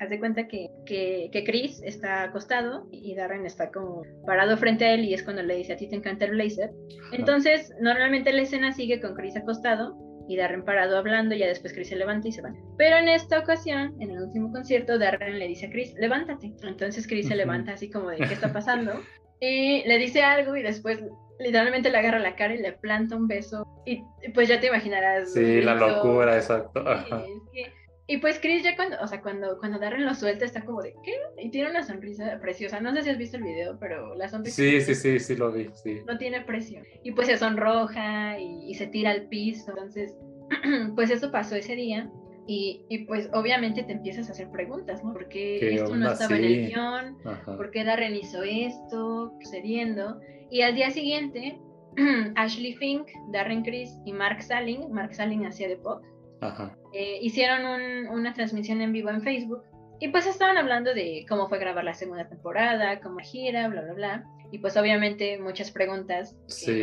haz 0.00 0.10
de 0.10 0.18
cuenta 0.18 0.46
que, 0.48 0.68
que, 0.84 1.30
que, 1.32 1.44
Chris 1.44 1.80
está 1.82 2.24
acostado 2.24 2.86
y 2.90 3.14
Darren 3.14 3.46
está 3.46 3.70
como 3.70 4.02
parado 4.26 4.56
frente 4.56 4.84
a 4.84 4.94
él 4.94 5.04
y 5.04 5.14
es 5.14 5.22
cuando 5.22 5.42
le 5.42 5.56
dice 5.56 5.72
a 5.72 5.76
ti 5.76 5.88
te 5.88 5.96
encanta 5.96 6.24
el 6.26 6.32
blazer. 6.32 6.70
Entonces, 7.12 7.72
normalmente 7.80 8.32
la 8.32 8.42
escena 8.42 8.72
sigue 8.72 9.00
con 9.00 9.14
Chris 9.14 9.36
acostado 9.36 9.96
y 10.28 10.36
Darren 10.36 10.64
parado 10.64 10.98
hablando, 10.98 11.34
y 11.34 11.38
ya 11.38 11.46
después 11.46 11.72
Chris 11.72 11.88
se 11.88 11.96
levanta 11.96 12.28
y 12.28 12.32
se 12.32 12.42
va. 12.42 12.52
Pero 12.76 12.96
en 12.96 13.08
esta 13.08 13.38
ocasión, 13.38 13.94
en 14.00 14.10
el 14.10 14.22
último 14.22 14.50
concierto, 14.50 14.98
Darren 14.98 15.38
le 15.38 15.46
dice 15.46 15.66
a 15.66 15.70
Chris, 15.70 15.94
levántate. 15.98 16.52
Entonces 16.62 17.06
Chris 17.06 17.28
se 17.28 17.36
levanta 17.36 17.72
así 17.72 17.90
como 17.90 18.10
de, 18.10 18.16
¿qué 18.18 18.34
está 18.34 18.52
pasando? 18.52 18.92
y 19.40 19.84
le 19.84 19.98
dice 19.98 20.22
algo 20.22 20.56
y 20.56 20.62
después 20.62 21.02
literalmente 21.38 21.90
le 21.90 21.98
agarra 21.98 22.18
la 22.18 22.36
cara 22.36 22.54
y 22.54 22.58
le 22.58 22.72
planta 22.72 23.16
un 23.16 23.28
beso. 23.28 23.66
Y 23.84 24.02
pues 24.34 24.48
ya 24.48 24.60
te 24.60 24.68
imaginarás. 24.68 25.32
Sí, 25.32 25.60
la 25.60 25.74
locura, 25.74 26.36
exacto. 26.36 26.84
y 28.06 28.18
pues 28.18 28.38
Chris 28.40 28.62
ya 28.62 28.76
cuando, 28.76 28.96
o 29.00 29.06
sea, 29.06 29.20
cuando, 29.20 29.58
cuando 29.58 29.78
Darren 29.78 30.04
lo 30.04 30.14
suelta 30.14 30.44
está 30.44 30.64
como 30.64 30.82
de, 30.82 30.94
¿qué? 31.04 31.12
Y 31.38 31.50
tiene 31.50 31.70
una 31.70 31.82
sonrisa 31.82 32.38
preciosa. 32.40 32.80
No 32.80 32.94
sé 32.94 33.02
si 33.02 33.10
has 33.10 33.18
visto 33.18 33.36
el 33.36 33.44
video, 33.44 33.78
pero 33.78 34.14
la 34.14 34.28
sonrisa... 34.28 34.56
Sí, 34.56 34.80
sí, 34.80 34.94
sí, 34.94 35.18
sí 35.18 35.36
lo 35.36 35.52
vi, 35.52 35.70
sí. 35.74 36.02
No 36.06 36.16
tiene 36.18 36.40
precio. 36.40 36.82
Y 37.02 37.12
pues 37.12 37.28
se 37.28 37.38
sonroja 37.38 38.38
y, 38.38 38.70
y 38.70 38.74
se 38.74 38.86
tira 38.86 39.10
al 39.10 39.28
piso. 39.28 39.70
Entonces, 39.70 40.14
pues 40.94 41.10
eso 41.10 41.30
pasó 41.30 41.56
ese 41.56 41.76
día. 41.76 42.10
Y, 42.48 42.84
y, 42.88 43.04
pues 43.06 43.28
obviamente 43.32 43.82
te 43.82 43.92
empiezas 43.92 44.28
a 44.28 44.32
hacer 44.32 44.50
preguntas, 44.50 45.02
¿no? 45.02 45.12
¿Por 45.12 45.28
qué 45.28 45.74
esto 45.74 45.96
no 45.96 46.12
estaba 46.12 46.36
en 46.36 46.44
el 46.44 46.68
guion? 46.68 47.18
¿Por 47.44 47.70
qué 47.70 47.82
Darren 47.82 48.14
hizo 48.14 48.42
esto? 48.44 49.32
Sucediendo. 49.42 50.20
Y 50.50 50.62
al 50.62 50.74
día 50.76 50.90
siguiente, 50.90 51.58
Ashley 52.36 52.74
Fink, 52.74 53.08
Darren 53.32 53.62
Chris 53.62 53.98
y 54.04 54.12
Mark 54.12 54.42
Salling, 54.42 54.92
Mark 54.92 55.14
Salling 55.14 55.44
hacía 55.44 55.68
de 55.68 55.76
pop, 55.76 56.02
eh, 56.92 57.18
hicieron 57.20 58.08
una 58.08 58.32
transmisión 58.34 58.80
en 58.80 58.92
vivo 58.92 59.10
en 59.10 59.22
Facebook. 59.22 59.62
Y 59.98 60.08
pues 60.08 60.26
estaban 60.26 60.58
hablando 60.58 60.92
de 60.92 61.24
cómo 61.28 61.48
fue 61.48 61.58
grabar 61.58 61.84
la 61.84 61.94
segunda 61.94 62.28
temporada, 62.28 63.00
cómo 63.00 63.18
gira, 63.18 63.68
bla, 63.68 63.82
bla, 63.82 63.94
bla. 63.94 64.24
Y 64.50 64.58
pues 64.58 64.76
obviamente 64.76 65.38
muchas 65.38 65.70
preguntas. 65.70 66.36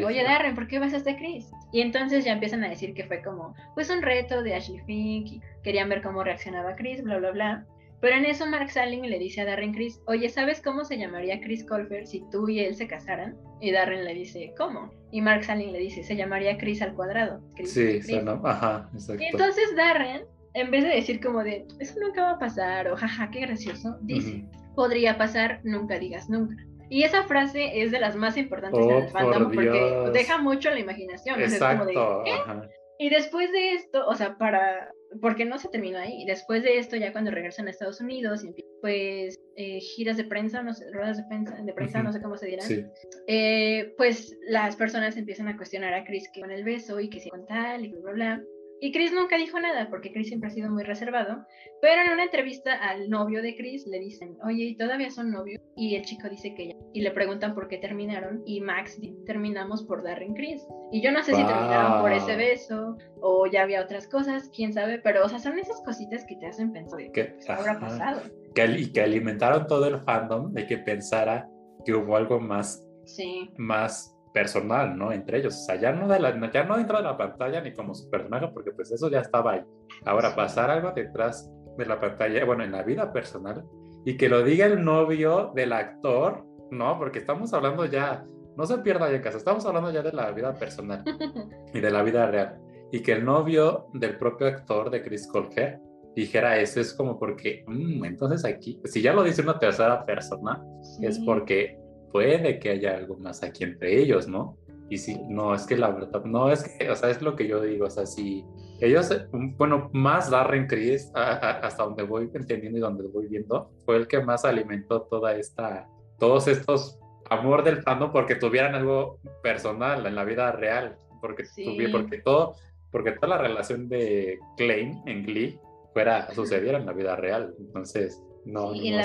Oye, 0.06 0.24
Darren, 0.24 0.56
¿por 0.56 0.68
qué 0.68 0.80
vas 0.80 0.94
a 0.94 0.98
este 0.98 1.16
Chris? 1.16 1.50
Y 1.72 1.82
entonces 1.82 2.26
ya 2.26 2.34
empiezan 2.34 2.64
a 2.64 2.70
decir 2.70 2.94
que 2.94 3.06
fue 3.06 3.22
como, 3.22 3.56
pues 3.74 3.90
un 3.90 4.02
reto 4.02 4.44
de 4.44 4.56
Ashley 4.56 4.80
Fink, 4.86 5.28
y 5.28 5.42
querían 5.64 5.90
ver 5.90 6.02
cómo 6.02 6.24
reaccionaba 6.24 6.76
Chris, 6.76 7.04
bla, 7.04 7.18
bla, 7.18 7.32
bla. 7.32 7.66
Pero 8.04 8.18
en 8.18 8.26
eso 8.26 8.46
Mark 8.46 8.70
Salling 8.70 9.10
le 9.10 9.18
dice 9.18 9.40
a 9.40 9.46
Darren 9.46 9.74
Chris, 9.74 10.02
oye, 10.08 10.28
¿sabes 10.28 10.60
cómo 10.62 10.84
se 10.84 10.98
llamaría 10.98 11.40
Chris 11.40 11.64
Colfer 11.64 12.06
si 12.06 12.22
tú 12.32 12.50
y 12.50 12.60
él 12.60 12.76
se 12.76 12.86
casaran? 12.86 13.38
Y 13.62 13.72
Darren 13.72 14.04
le 14.04 14.14
dice, 14.14 14.54
¿cómo? 14.58 14.92
Y 15.10 15.22
Mark 15.22 15.46
Salling 15.46 15.72
le 15.72 15.80
dice, 15.80 16.04
se 16.04 16.18
llamaría 16.18 16.58
Chris 16.58 16.82
al 16.82 16.96
cuadrado. 16.96 17.42
sí, 17.64 18.02
ajá, 18.44 18.90
exacto. 18.94 19.24
Y 19.24 19.28
entonces 19.28 19.74
Darren, 19.78 20.24
en 20.54 20.70
vez 20.70 20.84
de 20.84 20.90
decir 20.90 21.22
como 21.22 21.46
de, 21.46 21.66
eso 21.80 21.98
nunca 22.02 22.24
va 22.24 22.32
a 22.32 22.40
pasar, 22.40 22.90
o 22.90 22.98
jaja, 22.98 23.32
qué 23.32 23.40
gracioso, 23.40 23.98
dice, 24.02 24.44
podría 24.76 25.18
pasar, 25.18 25.62
nunca 25.64 25.98
digas 25.98 26.30
nunca. 26.30 26.58
Y 26.94 27.04
esa 27.04 27.24
frase 27.24 27.82
es 27.82 27.90
de 27.90 28.00
las 28.00 28.16
más 28.16 28.38
importantes 28.38 28.80
en 28.80 28.92
el 28.92 29.04
oh, 29.06 29.08
fandom 29.08 29.52
porque 29.52 30.12
deja 30.14 30.38
mucho 30.38 30.70
la 30.70 30.80
imaginación. 30.80 31.42
Exacto. 31.42 31.86
como 31.92 32.24
de, 32.24 32.70
Y 33.00 33.10
después 33.10 33.52
de 33.52 33.74
esto, 33.74 34.06
o 34.06 34.14
sea, 34.14 34.38
para 34.38 34.92
porque 35.20 35.44
no 35.44 35.58
se 35.58 35.70
terminó 35.70 35.98
ahí. 35.98 36.24
Después 36.26 36.62
de 36.62 36.78
esto, 36.78 36.96
ya 36.96 37.12
cuando 37.12 37.32
regresan 37.32 37.66
a 37.66 37.72
Estados 37.72 38.00
Unidos, 38.00 38.46
pues 38.82 39.40
eh, 39.56 39.80
giras 39.80 40.18
de 40.18 40.26
prensa, 40.26 40.62
no 40.62 40.72
sé, 40.76 40.86
ruedas 40.92 41.18
de 41.18 41.24
prensa, 41.24 41.56
de 41.56 41.74
prensa 41.74 42.04
no 42.04 42.14
sé 42.14 42.22
cómo 42.22 42.38
se 42.38 42.46
dirán, 42.46 42.92
eh, 43.28 43.92
pues 43.98 44.38
las 44.48 44.76
personas 44.76 45.18
empiezan 45.18 45.48
a 45.48 45.58
cuestionar 45.58 45.96
a 45.96 46.04
Chris 46.04 46.30
que 46.32 46.42
con 46.42 46.52
el 46.52 46.64
beso 46.64 47.00
y 47.00 47.10
que 47.10 47.20
si 47.20 47.32
con 47.32 47.48
tal 47.48 47.86
y 47.86 47.90
bla, 47.90 48.02
bla, 48.02 48.14
bla. 48.14 48.44
Y 48.84 48.92
Chris 48.92 49.14
nunca 49.14 49.38
dijo 49.38 49.58
nada 49.62 49.88
porque 49.90 50.12
Chris 50.12 50.28
siempre 50.28 50.50
ha 50.50 50.54
sido 50.54 50.70
muy 50.70 50.84
reservado, 50.84 51.46
pero 51.82 52.02
en 52.02 52.12
una 52.12 52.26
entrevista 52.26 52.74
al 52.74 53.10
novio 53.10 53.42
de 53.42 53.56
Chris 53.56 53.88
le 53.88 53.98
dicen, 53.98 54.36
oye, 54.44 54.66
¿y 54.66 54.76
todavía 54.76 55.10
son 55.10 55.32
novios? 55.32 55.62
Y 55.78 55.96
el 55.96 56.04
chico 56.04 56.28
dice 56.28 56.54
que 56.54 56.68
ya. 56.68 56.76
Y 56.92 57.00
le 57.00 57.12
preguntan 57.12 57.56
por 57.56 57.70
qué 57.70 57.78
terminaron 57.78 58.44
y 58.46 58.60
Max 58.60 59.00
dice, 59.00 59.16
terminamos 59.26 59.84
por 59.84 60.04
Darren 60.04 60.34
Chris. 60.34 60.68
Y 60.92 61.02
yo 61.02 61.14
no 61.14 61.24
sé 61.24 61.34
si 61.34 61.46
terminaron 61.46 62.02
por 62.02 62.12
ese 62.12 62.36
beso 62.36 62.98
o 63.22 63.48
ya 63.48 63.64
había 63.64 63.82
otras 63.82 64.06
cosas, 64.10 64.52
quién 64.54 64.74
sabe, 64.74 65.00
pero 65.00 65.24
o 65.24 65.30
sea, 65.30 65.40
son 65.40 65.58
esas 65.58 65.82
cositas 65.86 66.26
que 66.26 66.36
te 66.36 66.48
hacen 66.48 66.74
pensar 66.74 67.00
qué 67.14 67.38
habrá 67.48 67.80
pasado. 67.80 68.22
Que, 68.54 68.66
y 68.66 68.92
que 68.92 69.00
alimentaron 69.00 69.66
todo 69.66 69.88
el 69.88 70.02
fandom 70.02 70.52
de 70.52 70.68
que 70.68 70.78
pensara 70.80 71.50
que 71.86 71.94
hubo 71.94 72.18
algo 72.18 72.38
más, 72.42 72.86
sí. 73.06 73.50
más 73.56 74.13
personal, 74.34 74.98
¿no? 74.98 75.12
Entre 75.12 75.38
ellos. 75.38 75.56
O 75.56 75.66
sea, 75.66 75.76
ya 75.76 75.92
no, 75.92 76.08
de 76.08 76.20
la, 76.20 76.52
ya 76.52 76.64
no 76.64 76.78
dentro 76.78 76.98
de 76.98 77.04
la 77.04 77.18
pantalla 77.18 77.62
ni 77.62 77.74
como 77.74 77.94
su 77.94 78.10
personaje, 78.10 78.50
porque 78.54 78.72
pues 78.72 78.92
eso 78.92 79.10
ya 79.10 79.20
estaba 79.20 79.54
ahí. 79.54 79.62
Ahora, 80.06 80.36
pasar 80.36 80.70
algo 80.70 80.92
detrás 80.92 81.50
de 81.78 81.86
la 81.86 82.00
pantalla, 82.00 82.44
bueno, 82.46 82.64
en 82.64 82.72
la 82.72 82.84
vida 82.84 83.14
personal, 83.14 83.64
y 84.06 84.18
que 84.18 84.30
lo 84.30 84.44
diga 84.44 84.66
el 84.66 84.84
novio 84.84 85.52
del 85.56 85.72
actor, 85.72 86.46
¿no? 86.72 86.98
Porque 86.98 87.20
estamos 87.20 87.54
hablando 87.54 87.86
ya, 87.86 88.24
no 88.58 88.66
se 88.66 88.80
pierda 88.80 89.10
ya 89.10 89.16
en 89.16 89.22
casa, 89.22 89.38
estamos 89.38 89.66
hablando 89.66 89.92
ya 89.92 90.02
de 90.02 90.12
la 90.12 90.32
vida 90.32 90.54
personal 90.54 91.04
y 91.74 91.80
de 91.80 91.92
la 91.92 92.04
vida 92.04 92.26
real. 92.28 92.60
Y 92.92 93.02
que 93.02 93.14
el 93.14 93.26
novio 93.26 93.88
del 93.94 94.18
propio 94.18 94.48
actor 94.48 94.90
de 94.90 95.02
Chris 95.02 95.28
Colfer 95.28 95.80
dijera 96.16 96.60
eso, 96.60 96.80
es 96.80 96.94
como 96.94 97.18
porque, 97.18 97.64
mm, 97.66 98.06
entonces 98.06 98.46
aquí, 98.46 98.80
si 98.86 99.02
ya 99.02 99.14
lo 99.14 99.24
dice 99.24 99.42
una 99.42 99.58
tercera 99.58 100.06
persona, 100.06 100.64
es 101.02 101.20
porque 101.20 101.80
puede 102.14 102.60
que 102.60 102.70
haya 102.70 102.96
algo 102.96 103.18
más 103.18 103.44
aquí 103.44 103.66
entre 103.66 104.00
ellos, 104.00 104.28
¿no? 104.28 104.58
Y 104.90 104.98
si, 105.00 105.18
no, 105.24 105.56
es 105.56 105.66
que 105.66 105.76
la 105.76 105.90
verdad, 105.90 106.24
no, 106.24 106.52
es 106.52 106.64
que, 106.64 106.90
o 106.90 106.96
sea, 106.96 107.10
es 107.10 107.22
lo 107.22 107.36
que 107.36 107.48
yo 107.48 107.60
digo, 107.60 107.88
o 107.88 107.90
sea, 107.90 108.06
si 108.06 108.46
ellos, 108.80 109.10
bueno, 109.58 109.90
más 109.94 110.30
Darren 110.30 110.68
Chris, 110.68 111.12
hasta 111.16 111.84
donde 111.84 112.04
voy 112.04 112.30
entendiendo 112.34 112.78
y 112.78 112.82
donde 112.82 113.08
voy 113.08 113.28
viendo, 113.28 113.72
fue 113.86 113.98
el 113.98 114.08
que 114.08 114.22
más 114.22 114.46
alimentó 114.46 115.02
toda 115.02 115.36
esta, 115.36 115.88
todos 116.20 116.48
estos 116.48 117.00
amor 117.30 117.64
del 117.64 117.82
fandom 117.82 118.12
porque 118.12 118.36
tuvieran 118.36 118.76
algo 118.76 119.20
personal 119.42 120.06
en 120.06 120.16
la 120.16 120.24
vida 120.24 120.52
real, 120.52 120.98
porque, 121.20 121.46
porque 121.92 122.18
todo, 122.20 122.56
porque 122.92 123.14
toda 123.14 123.30
la 123.30 123.38
relación 123.40 123.90
de 123.90 124.38
Klein 124.58 125.02
en 125.08 125.26
Glee 125.26 125.60
fuera, 125.94 126.32
sucediera 126.34 126.78
en 126.78 126.86
la 126.86 126.94
vida 126.94 127.16
real, 127.16 127.56
entonces 127.58 128.22
no, 128.46 128.74
y, 128.76 128.94
o 128.94 129.04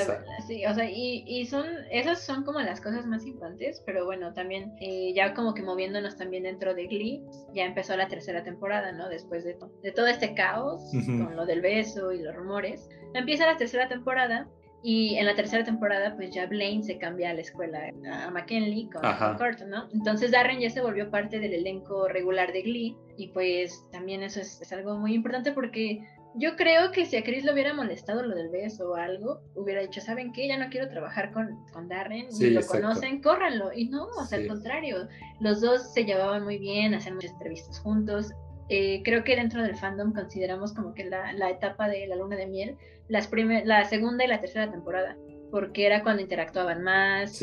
sea, 0.74 0.90
y, 0.90 1.46
son, 1.46 1.64
esas 1.90 2.24
son 2.24 2.44
como 2.44 2.60
las 2.60 2.80
cosas 2.80 3.06
más 3.06 3.24
importantes, 3.24 3.82
pero 3.86 4.04
bueno, 4.04 4.32
también 4.34 4.74
eh, 4.80 5.12
ya 5.14 5.32
como 5.32 5.54
que 5.54 5.62
moviéndonos 5.62 6.16
también 6.16 6.42
dentro 6.42 6.74
de 6.74 6.86
Glee, 6.86 7.22
ya 7.54 7.64
empezó 7.64 7.96
la 7.96 8.08
tercera 8.08 8.42
temporada, 8.42 8.92
¿no? 8.92 9.08
Después 9.08 9.44
de, 9.44 9.56
de 9.82 9.92
todo 9.92 10.08
este 10.08 10.34
caos 10.34 10.82
con 11.06 11.36
lo 11.36 11.46
del 11.46 11.60
beso 11.60 12.12
y 12.12 12.22
los 12.22 12.34
rumores, 12.34 12.88
empieza 13.14 13.46
la 13.46 13.56
tercera 13.56 13.88
temporada 13.88 14.48
y 14.82 15.16
en 15.16 15.26
la 15.26 15.34
tercera 15.34 15.64
temporada, 15.64 16.14
pues 16.14 16.32
ya 16.32 16.46
Blaine 16.46 16.84
se 16.84 16.98
cambia 16.98 17.30
a 17.30 17.34
la 17.34 17.40
escuela 17.40 17.90
a 18.10 18.30
McKinley 18.30 18.88
con 18.90 19.02
Kurt, 19.36 19.60
¿no? 19.62 19.88
Entonces 19.92 20.30
Darren 20.30 20.60
ya 20.60 20.70
se 20.70 20.80
volvió 20.80 21.10
parte 21.10 21.40
del 21.40 21.52
elenco 21.52 22.06
regular 22.06 22.52
de 22.52 22.62
Glee 22.62 22.96
y 23.16 23.28
pues 23.28 23.84
también 23.90 24.22
eso 24.22 24.40
es, 24.40 24.60
es 24.60 24.72
algo 24.72 24.96
muy 24.96 25.14
importante 25.14 25.50
porque 25.50 26.00
yo 26.38 26.56
creo 26.56 26.92
que 26.92 27.06
si 27.06 27.16
a 27.16 27.24
Chris 27.24 27.44
le 27.44 27.52
hubiera 27.52 27.74
molestado 27.74 28.22
lo 28.22 28.34
del 28.34 28.48
beso 28.48 28.90
o 28.90 28.94
algo, 28.94 29.40
hubiera 29.54 29.82
dicho, 29.82 30.00
¿saben 30.00 30.32
qué? 30.32 30.46
Ya 30.46 30.56
no 30.56 30.70
quiero 30.70 30.88
trabajar 30.88 31.32
con, 31.32 31.64
con 31.72 31.88
Darren, 31.88 32.28
ni 32.38 32.50
lo 32.50 32.64
conocen, 32.66 33.20
córranlo. 33.20 33.72
Y 33.72 33.88
no, 33.88 34.06
o 34.06 34.24
sea, 34.24 34.38
al 34.38 34.46
contrario, 34.46 35.08
los 35.40 35.60
dos 35.60 35.92
se 35.92 36.04
llevaban 36.04 36.44
muy 36.44 36.58
bien, 36.58 36.94
hacían 36.94 37.16
muchas 37.16 37.32
entrevistas 37.32 37.80
juntos. 37.80 38.32
Eh, 38.68 39.02
creo 39.04 39.24
que 39.24 39.34
dentro 39.34 39.62
del 39.62 39.76
fandom 39.76 40.12
consideramos 40.12 40.74
como 40.74 40.94
que 40.94 41.04
la, 41.04 41.32
la 41.32 41.50
etapa 41.50 41.88
de 41.88 42.06
la 42.06 42.16
luna 42.16 42.36
de 42.36 42.46
miel, 42.46 42.76
las 43.08 43.30
la 43.64 43.84
segunda 43.86 44.24
y 44.24 44.28
la 44.28 44.40
tercera 44.40 44.70
temporada, 44.70 45.16
porque 45.50 45.86
era 45.86 46.02
cuando 46.02 46.22
interactuaban 46.22 46.82
más. 46.82 47.40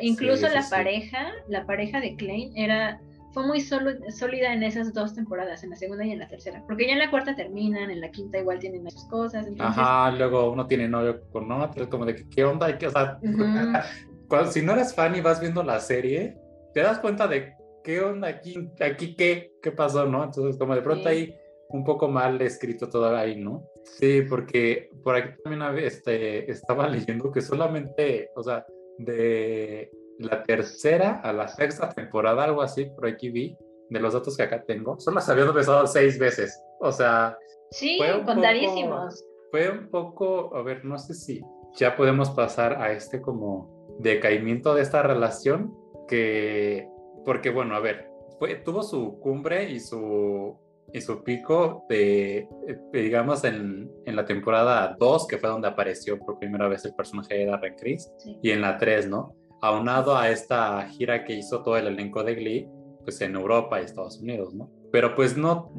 incluso 0.00 0.48
la 0.48 0.66
pareja, 0.68 1.32
la 1.48 1.66
pareja 1.66 2.00
de 2.00 2.16
Klein 2.16 2.56
era 2.56 3.00
fue 3.34 3.44
muy 3.44 3.60
sólida 3.60 4.54
en 4.54 4.62
esas 4.62 4.94
dos 4.94 5.12
temporadas, 5.12 5.64
en 5.64 5.70
la 5.70 5.76
segunda 5.76 6.06
y 6.06 6.12
en 6.12 6.20
la 6.20 6.28
tercera, 6.28 6.62
porque 6.66 6.86
ya 6.86 6.92
en 6.92 7.00
la 7.00 7.10
cuarta 7.10 7.34
terminan, 7.34 7.90
en 7.90 8.00
la 8.00 8.10
quinta 8.10 8.38
igual 8.38 8.60
tienen 8.60 8.88
sus 8.88 9.04
cosas. 9.06 9.46
Ajá, 9.58 10.12
luego 10.12 10.52
uno 10.52 10.66
tiene 10.66 10.88
novio 10.88 11.20
con 11.32 11.50
otro, 11.50 11.90
como 11.90 12.06
de 12.06 12.14
que, 12.14 12.28
qué 12.28 12.44
onda, 12.44 12.70
y 12.70 12.78
que, 12.78 12.86
o 12.86 12.90
sea, 12.90 13.18
si 14.50 14.62
no 14.62 14.72
eres 14.72 14.94
fan 14.94 15.16
y 15.16 15.20
vas 15.20 15.40
viendo 15.40 15.64
la 15.64 15.80
serie, 15.80 16.38
te 16.72 16.80
das 16.80 17.00
cuenta 17.00 17.26
de 17.26 17.54
qué 17.82 18.00
onda 18.00 18.28
aquí, 18.28 18.70
aquí 18.80 19.16
qué, 19.16 19.52
qué 19.60 19.72
pasó, 19.72 20.06
¿no? 20.06 20.22
Entonces, 20.22 20.56
como 20.56 20.76
de 20.76 20.82
pronto 20.82 21.08
ahí 21.08 21.34
un 21.70 21.82
poco 21.82 22.08
mal 22.08 22.40
escrito 22.40 22.88
todo 22.88 23.16
ahí, 23.16 23.36
¿no? 23.36 23.64
Sí, 23.82 24.22
porque 24.22 24.90
por 25.02 25.16
aquí 25.16 25.34
también 25.42 25.84
este, 25.84 26.50
estaba 26.50 26.88
leyendo 26.88 27.32
que 27.32 27.40
solamente, 27.40 28.30
o 28.36 28.44
sea, 28.44 28.64
de 28.98 29.90
la 30.18 30.42
tercera 30.42 31.20
a 31.22 31.32
la 31.32 31.48
sexta 31.48 31.88
temporada, 31.88 32.44
algo 32.44 32.62
así, 32.62 32.86
por 32.86 33.06
aquí 33.06 33.30
vi, 33.30 33.56
de 33.90 34.00
los 34.00 34.14
datos 34.14 34.36
que 34.36 34.42
acá 34.42 34.64
tengo, 34.64 34.98
solo 34.98 35.16
las 35.16 35.28
habían 35.28 35.48
empezado 35.48 35.86
seis 35.86 36.18
veces. 36.18 36.60
O 36.80 36.92
sea, 36.92 37.36
sí, 37.70 37.98
contadísimos. 38.24 39.24
fue 39.50 39.70
un 39.70 39.88
poco, 39.90 40.56
a 40.56 40.62
ver, 40.62 40.84
no 40.84 40.98
sé 40.98 41.14
si 41.14 41.42
ya 41.76 41.96
podemos 41.96 42.30
pasar 42.30 42.80
a 42.80 42.92
este 42.92 43.20
como 43.20 43.98
decaimiento 44.00 44.74
de 44.74 44.82
esta 44.82 45.02
relación 45.02 45.74
que, 46.08 46.88
porque 47.24 47.50
bueno, 47.50 47.74
a 47.74 47.80
ver, 47.80 48.08
fue, 48.38 48.56
tuvo 48.56 48.82
su 48.82 49.18
cumbre 49.20 49.70
y 49.70 49.80
su 49.80 50.58
y 50.92 51.00
su 51.00 51.24
pico 51.24 51.84
de, 51.88 52.48
digamos, 52.92 53.42
en, 53.42 53.90
en, 54.06 54.14
la 54.14 54.24
temporada 54.24 54.94
2, 54.96 55.26
que 55.26 55.38
fue 55.38 55.48
donde 55.48 55.66
apareció 55.66 56.20
por 56.20 56.38
primera 56.38 56.68
vez 56.68 56.84
el 56.84 56.94
personaje 56.94 57.34
de 57.34 57.46
Darren 57.46 57.74
Criss, 57.74 58.12
y 58.40 58.50
en 58.52 58.60
la 58.60 58.78
3, 58.78 59.08
¿no? 59.08 59.34
Aunado 59.64 60.14
a 60.16 60.28
esta 60.28 60.86
gira 60.88 61.24
que 61.24 61.34
hizo 61.34 61.62
todo 61.62 61.78
el 61.78 61.86
elenco 61.86 62.22
de 62.22 62.34
Glee, 62.34 62.68
pues 63.02 63.18
en 63.22 63.34
Europa 63.34 63.80
y 63.80 63.84
Estados 63.84 64.20
Unidos, 64.20 64.52
¿no? 64.54 64.70
Pero 64.92 65.14
pues 65.14 65.38
no, 65.38 65.72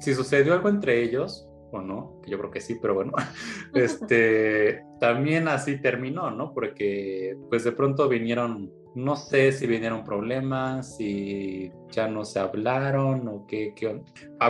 si 0.00 0.12
sucedió 0.12 0.54
algo 0.54 0.68
entre 0.68 1.02
ellos, 1.02 1.48
o 1.70 1.80
no, 1.80 2.20
que 2.24 2.32
yo 2.32 2.38
creo 2.38 2.50
que 2.50 2.60
sí, 2.60 2.78
pero 2.82 2.94
bueno, 2.94 3.12
este, 3.74 4.82
también 4.98 5.46
así 5.46 5.80
terminó, 5.80 6.32
¿no? 6.32 6.52
Porque 6.52 7.36
pues 7.48 7.62
de 7.62 7.70
pronto 7.70 8.08
vinieron 8.08 8.72
no 8.94 9.14
sé 9.14 9.52
si 9.52 9.68
vinieron 9.68 10.02
problemas, 10.02 10.96
si 10.96 11.70
ya 11.90 12.08
no 12.08 12.24
se 12.24 12.40
hablaron 12.40 13.28
o 13.28 13.46
qué. 13.46 13.72
qué 13.76 14.02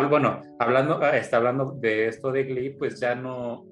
bueno, 0.09 0.41
hablando, 0.59 0.99
ah, 1.03 1.17
está 1.19 1.37
hablando 1.37 1.73
de 1.73 2.09
esto 2.09 2.33
de 2.33 2.45
Glee, 2.45 2.71
pues 2.71 2.99
ya 2.99 3.15
no, 3.15 3.67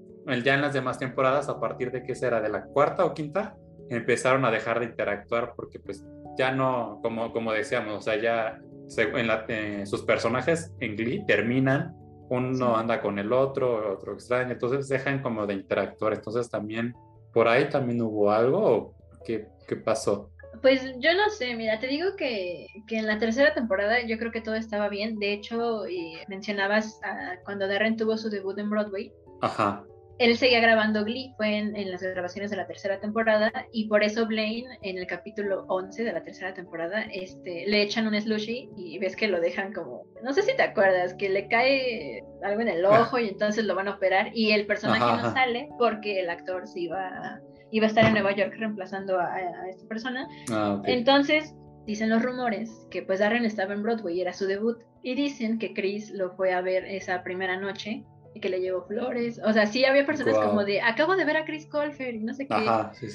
ya 0.45 0.55
en 0.55 0.61
las 0.61 0.75
demás 0.75 0.99
temporadas, 0.99 1.49
a 1.49 1.59
partir 1.59 1.91
de 1.91 2.03
qué 2.03 2.15
será, 2.15 2.43
de 2.43 2.51
la 2.51 2.65
cuarta 2.65 3.07
o 3.07 3.15
quinta, 3.15 3.57
empezaron 3.91 4.45
a 4.45 4.51
dejar 4.51 4.81
de 4.81 4.87
interactuar 4.87 5.55
porque 5.57 5.79
pues 5.79 6.05
ya 6.39 6.53
no, 6.53 7.01
como, 7.03 7.33
como 7.33 7.53
decíamos, 7.53 7.99
o 7.99 8.01
sea, 8.01 8.17
ya 8.21 8.61
en 8.99 9.27
la, 9.27 9.45
eh, 9.49 9.85
sus 9.87 10.03
personajes 10.03 10.73
en 10.81 10.97
Glee 10.97 11.25
terminan, 11.27 11.93
uno 12.29 12.77
anda 12.77 13.01
con 13.01 13.19
el 13.19 13.33
otro, 13.33 13.95
otro 13.95 14.15
extraño, 14.15 14.53
entonces 14.53 14.89
dejan 14.89 15.23
como 15.23 15.47
de 15.47 15.55
interactuar, 15.55 16.15
entonces 16.15 16.51
también 16.51 16.95
por 17.33 17.49
ahí 17.49 17.69
también 17.69 18.01
hubo 18.03 18.31
algo, 18.31 18.95
¿qué, 19.25 19.47
qué 19.69 19.77
pasó? 19.77 20.31
Pues 20.63 20.83
yo 21.01 21.15
no 21.15 21.29
sé, 21.31 21.55
mira, 21.55 21.79
te 21.79 21.87
digo 21.87 22.17
que, 22.17 22.67
que, 22.89 22.97
en 22.97 23.07
la 23.07 23.19
tercera 23.19 23.53
temporada 23.53 24.01
yo 24.07 24.17
creo 24.19 24.33
que 24.33 24.41
todo 24.41 24.55
estaba 24.55 24.89
bien. 24.89 25.19
De 25.19 25.35
hecho, 25.35 25.87
y 25.87 26.17
mencionabas 26.29 26.99
cuando 27.45 27.69
Darren 27.69 27.97
tuvo 27.97 28.17
su 28.17 28.31
debut 28.31 28.59
en 28.59 28.71
Broadway. 28.71 29.13
Ajá. 29.43 29.85
Él 30.19 30.37
seguía 30.39 30.61
grabando 30.61 31.05
Glee, 31.05 31.35
fue 31.37 31.59
en, 31.59 31.77
en, 31.77 31.91
las 31.91 32.03
grabaciones 32.03 32.51
de 32.51 32.57
la 32.57 32.67
tercera 32.67 33.01
temporada, 33.01 33.53
y 33.73 33.89
por 33.89 34.03
eso 34.03 34.27
Blaine, 34.27 34.79
en 34.83 34.99
el 34.99 35.07
capítulo 35.07 35.65
11 35.69 36.05
de 36.05 36.13
la 36.13 36.23
tercera 36.23 36.55
temporada, 36.55 37.03
este, 37.13 37.67
le 37.67 37.83
echan 37.83 38.07
un 38.07 38.21
slushy 38.21 38.71
y 38.77 38.99
ves 38.99 39.15
que 39.15 39.29
lo 39.29 39.41
dejan 39.41 39.73
como, 39.73 40.05
no 40.23 40.33
sé 40.33 40.43
si 40.43 40.57
te 40.57 40.63
acuerdas, 40.63 41.15
que 41.15 41.29
le 41.29 41.49
cae 41.49 42.25
algo 42.43 42.63
en 42.63 42.69
el 42.69 42.85
ojo 42.85 43.19
y 43.19 43.29
entonces 43.29 43.65
lo 43.65 43.75
van 43.75 43.89
a 43.89 43.97
operar, 43.97 44.31
y 44.33 44.53
el 44.53 44.67
personaje 44.67 45.23
no 45.23 45.33
sale 45.33 45.69
porque 45.79 46.21
el 46.21 46.31
actor 46.31 46.67
se 46.67 46.81
iba 46.81 47.09
a 47.09 47.41
iba 47.71 47.87
a 47.87 47.89
estar 47.89 48.05
en 48.05 48.13
Nueva 48.13 48.35
York 48.35 48.55
reemplazando 48.57 49.19
a, 49.19 49.39
esta 49.69 49.87
persona. 49.89 50.27
Ah, 50.51 50.81
Entonces, 50.85 51.55
dicen 51.85 52.11
los 52.11 52.23
rumores 52.23 52.71
que 52.91 53.03
pues 53.03 53.21
Darren 53.21 53.45
estaba 53.45 53.75
en 53.75 53.83
Broadway 53.83 54.17
y 54.17 54.21
era 54.21 54.33
su 54.33 54.47
debut. 54.47 54.79
Y 55.03 55.15
dicen 55.15 55.59
que 55.59 55.73
Chris 55.73 56.11
lo 56.11 56.35
fue 56.37 56.53
a 56.53 56.61
ver 56.61 56.85
esa 56.85 57.23
primera 57.23 57.57
noche 57.57 58.05
y 58.37 58.41
que 58.41 58.49
le 58.49 58.61
llevó 58.61 58.83
flores. 58.83 59.41
O 59.45 59.53
sea, 59.53 59.67
sí 59.67 59.85
había 59.85 60.07
personas 60.07 60.37
como 60.39 60.65
de, 60.65 60.81
acabo 60.81 61.17
de 61.17 61.25
ver 61.25 61.37
a 61.39 61.45
Chris 61.45 61.67
Colfer 61.67 62.15
y 62.15 62.23
no 62.23 62.35
sé 62.35 62.47
qué. 62.47 62.71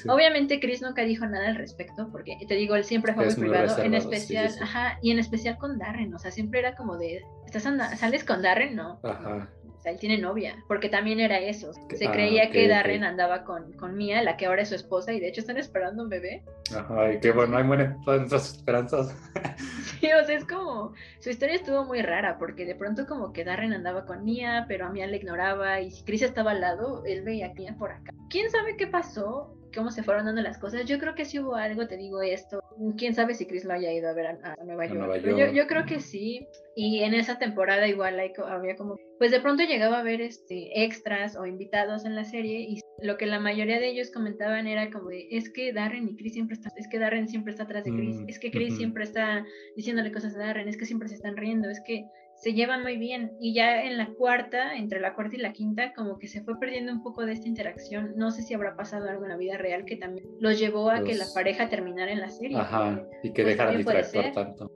Obviamente 0.08 0.60
Chris 0.60 0.82
nunca 0.82 1.02
dijo 1.02 1.26
nada 1.26 1.48
al 1.48 1.56
respecto, 1.56 2.08
porque 2.10 2.36
te 2.46 2.54
digo, 2.54 2.74
él 2.74 2.84
siempre 2.84 3.14
fue 3.14 3.26
muy 3.26 3.34
privado, 3.34 3.82
en 3.82 3.94
especial, 3.94 4.50
ajá, 4.60 4.98
y 5.02 5.10
en 5.10 5.18
especial 5.18 5.56
con 5.58 5.78
Darren. 5.78 6.14
O 6.14 6.18
sea, 6.18 6.30
siempre 6.30 6.60
era 6.60 6.74
como 6.74 6.96
de, 6.96 7.22
¿estás 7.46 7.68
¿sales 7.98 8.24
con 8.24 8.42
Darren? 8.42 8.76
No. 8.76 9.00
Ajá 9.02 9.48
él 9.90 9.98
tiene 9.98 10.18
novia, 10.18 10.56
porque 10.68 10.88
también 10.88 11.20
era 11.20 11.38
eso. 11.38 11.72
Se 11.90 12.06
ah, 12.06 12.12
creía 12.12 12.50
que 12.50 12.68
Darren 12.68 13.04
andaba 13.04 13.44
con, 13.44 13.72
con 13.72 13.96
Mia, 13.96 14.22
la 14.22 14.36
que 14.36 14.46
ahora 14.46 14.62
es 14.62 14.68
su 14.68 14.74
esposa, 14.74 15.12
y 15.12 15.20
de 15.20 15.28
hecho 15.28 15.40
están 15.40 15.56
esperando 15.56 16.02
un 16.02 16.08
bebé. 16.08 16.42
Ay, 16.90 17.18
qué 17.20 17.32
bueno, 17.32 17.56
hay 17.56 17.64
buenas 17.64 18.00
todas 18.04 18.32
esperanzas. 18.32 19.16
sí, 20.00 20.08
o 20.12 20.24
sea, 20.24 20.36
es 20.36 20.44
como, 20.44 20.92
su 21.18 21.30
historia 21.30 21.56
estuvo 21.56 21.84
muy 21.84 22.02
rara, 22.02 22.38
porque 22.38 22.64
de 22.64 22.74
pronto 22.74 23.06
como 23.06 23.32
que 23.32 23.44
Darren 23.44 23.72
andaba 23.72 24.06
con 24.06 24.24
Mia, 24.24 24.66
pero 24.68 24.86
a 24.86 24.90
Mia 24.90 25.06
le 25.06 25.16
ignoraba, 25.16 25.80
y 25.80 25.90
si 25.90 26.04
Chris 26.04 26.22
estaba 26.22 26.52
al 26.52 26.60
lado, 26.60 27.02
él 27.04 27.22
veía 27.22 27.46
a 27.46 27.54
Mia 27.54 27.74
por 27.78 27.90
acá. 27.92 28.12
¿Quién 28.30 28.50
sabe 28.50 28.76
qué 28.76 28.86
pasó? 28.86 29.56
Cómo 29.72 29.90
se 29.90 30.02
fueron 30.02 30.26
dando 30.26 30.42
las 30.42 30.58
cosas. 30.58 30.84
Yo 30.84 30.98
creo 30.98 31.14
que 31.14 31.24
sí 31.24 31.38
hubo 31.38 31.56
algo, 31.56 31.86
te 31.86 31.96
digo 31.96 32.22
esto. 32.22 32.60
Quién 32.96 33.14
sabe 33.14 33.34
si 33.34 33.46
Chris 33.46 33.64
lo 33.64 33.74
haya 33.74 33.92
ido 33.92 34.08
a 34.08 34.12
ver 34.12 34.26
a, 34.26 34.56
Nueva 34.64 34.86
York. 34.86 35.22
Yo, 35.24 35.52
yo, 35.52 35.66
creo 35.66 35.84
que 35.86 36.00
sí. 36.00 36.46
Y 36.74 37.00
en 37.00 37.14
esa 37.14 37.38
temporada 37.38 37.86
igual 37.88 38.20
había 38.46 38.76
como, 38.76 38.96
pues 39.18 39.30
de 39.30 39.40
pronto 39.40 39.62
llegaba 39.62 40.00
a 40.00 40.02
ver 40.02 40.20
este, 40.20 40.84
extras 40.84 41.36
o 41.36 41.46
invitados 41.46 42.04
en 42.04 42.14
la 42.14 42.24
serie 42.24 42.60
y 42.60 42.80
lo 43.02 43.16
que 43.18 43.26
la 43.26 43.40
mayoría 43.40 43.80
de 43.80 43.88
ellos 43.88 44.10
comentaban 44.10 44.66
era 44.66 44.90
como 44.90 45.08
de, 45.08 45.26
es 45.30 45.50
que 45.50 45.72
Darren 45.72 46.08
y 46.08 46.16
Chris 46.16 46.34
siempre 46.34 46.54
están, 46.54 46.72
es 46.76 46.88
que 46.88 46.98
Darren 46.98 47.28
siempre 47.28 47.50
está 47.50 47.64
atrás 47.64 47.84
de 47.84 47.90
Chris, 47.90 48.16
mm, 48.16 48.28
es 48.28 48.38
que 48.38 48.50
Chris 48.50 48.76
siempre 48.76 49.04
está 49.04 49.44
diciéndole 49.76 50.12
cosas 50.12 50.34
a 50.36 50.38
Darren, 50.38 50.68
es 50.68 50.76
que 50.76 50.86
siempre 50.86 51.08
se 51.08 51.16
están 51.16 51.36
riendo, 51.36 51.68
es 51.68 51.80
que 51.84 52.04
se 52.42 52.54
llevan 52.54 52.82
muy 52.82 52.96
bien. 52.96 53.36
Y 53.40 53.54
ya 53.54 53.84
en 53.84 53.96
la 53.96 54.08
cuarta, 54.08 54.74
entre 54.74 54.98
la 54.98 55.14
cuarta 55.14 55.36
y 55.36 55.38
la 55.38 55.52
quinta, 55.52 55.94
como 55.94 56.18
que 56.18 56.26
se 56.26 56.42
fue 56.42 56.58
perdiendo 56.58 56.92
un 56.92 57.02
poco 57.02 57.24
de 57.24 57.32
esta 57.32 57.46
interacción. 57.46 58.14
No 58.16 58.32
sé 58.32 58.42
si 58.42 58.52
habrá 58.52 58.74
pasado 58.74 59.08
algo 59.08 59.22
en 59.22 59.30
la 59.30 59.36
vida 59.36 59.56
real 59.58 59.84
que 59.84 59.96
también 59.96 60.26
los 60.40 60.58
llevó 60.58 60.90
a 60.90 61.04
que 61.04 61.14
la 61.14 61.26
pareja 61.32 61.68
terminara 61.68 62.10
en 62.10 62.20
la 62.20 62.30
serie. 62.30 62.58
Ajá, 62.58 63.00
y 63.22 63.32
que 63.32 63.44
pues 63.44 63.54
dejaran 63.54 63.74
de 63.74 63.80
interactuar 63.80 64.32
tanto. 64.32 64.72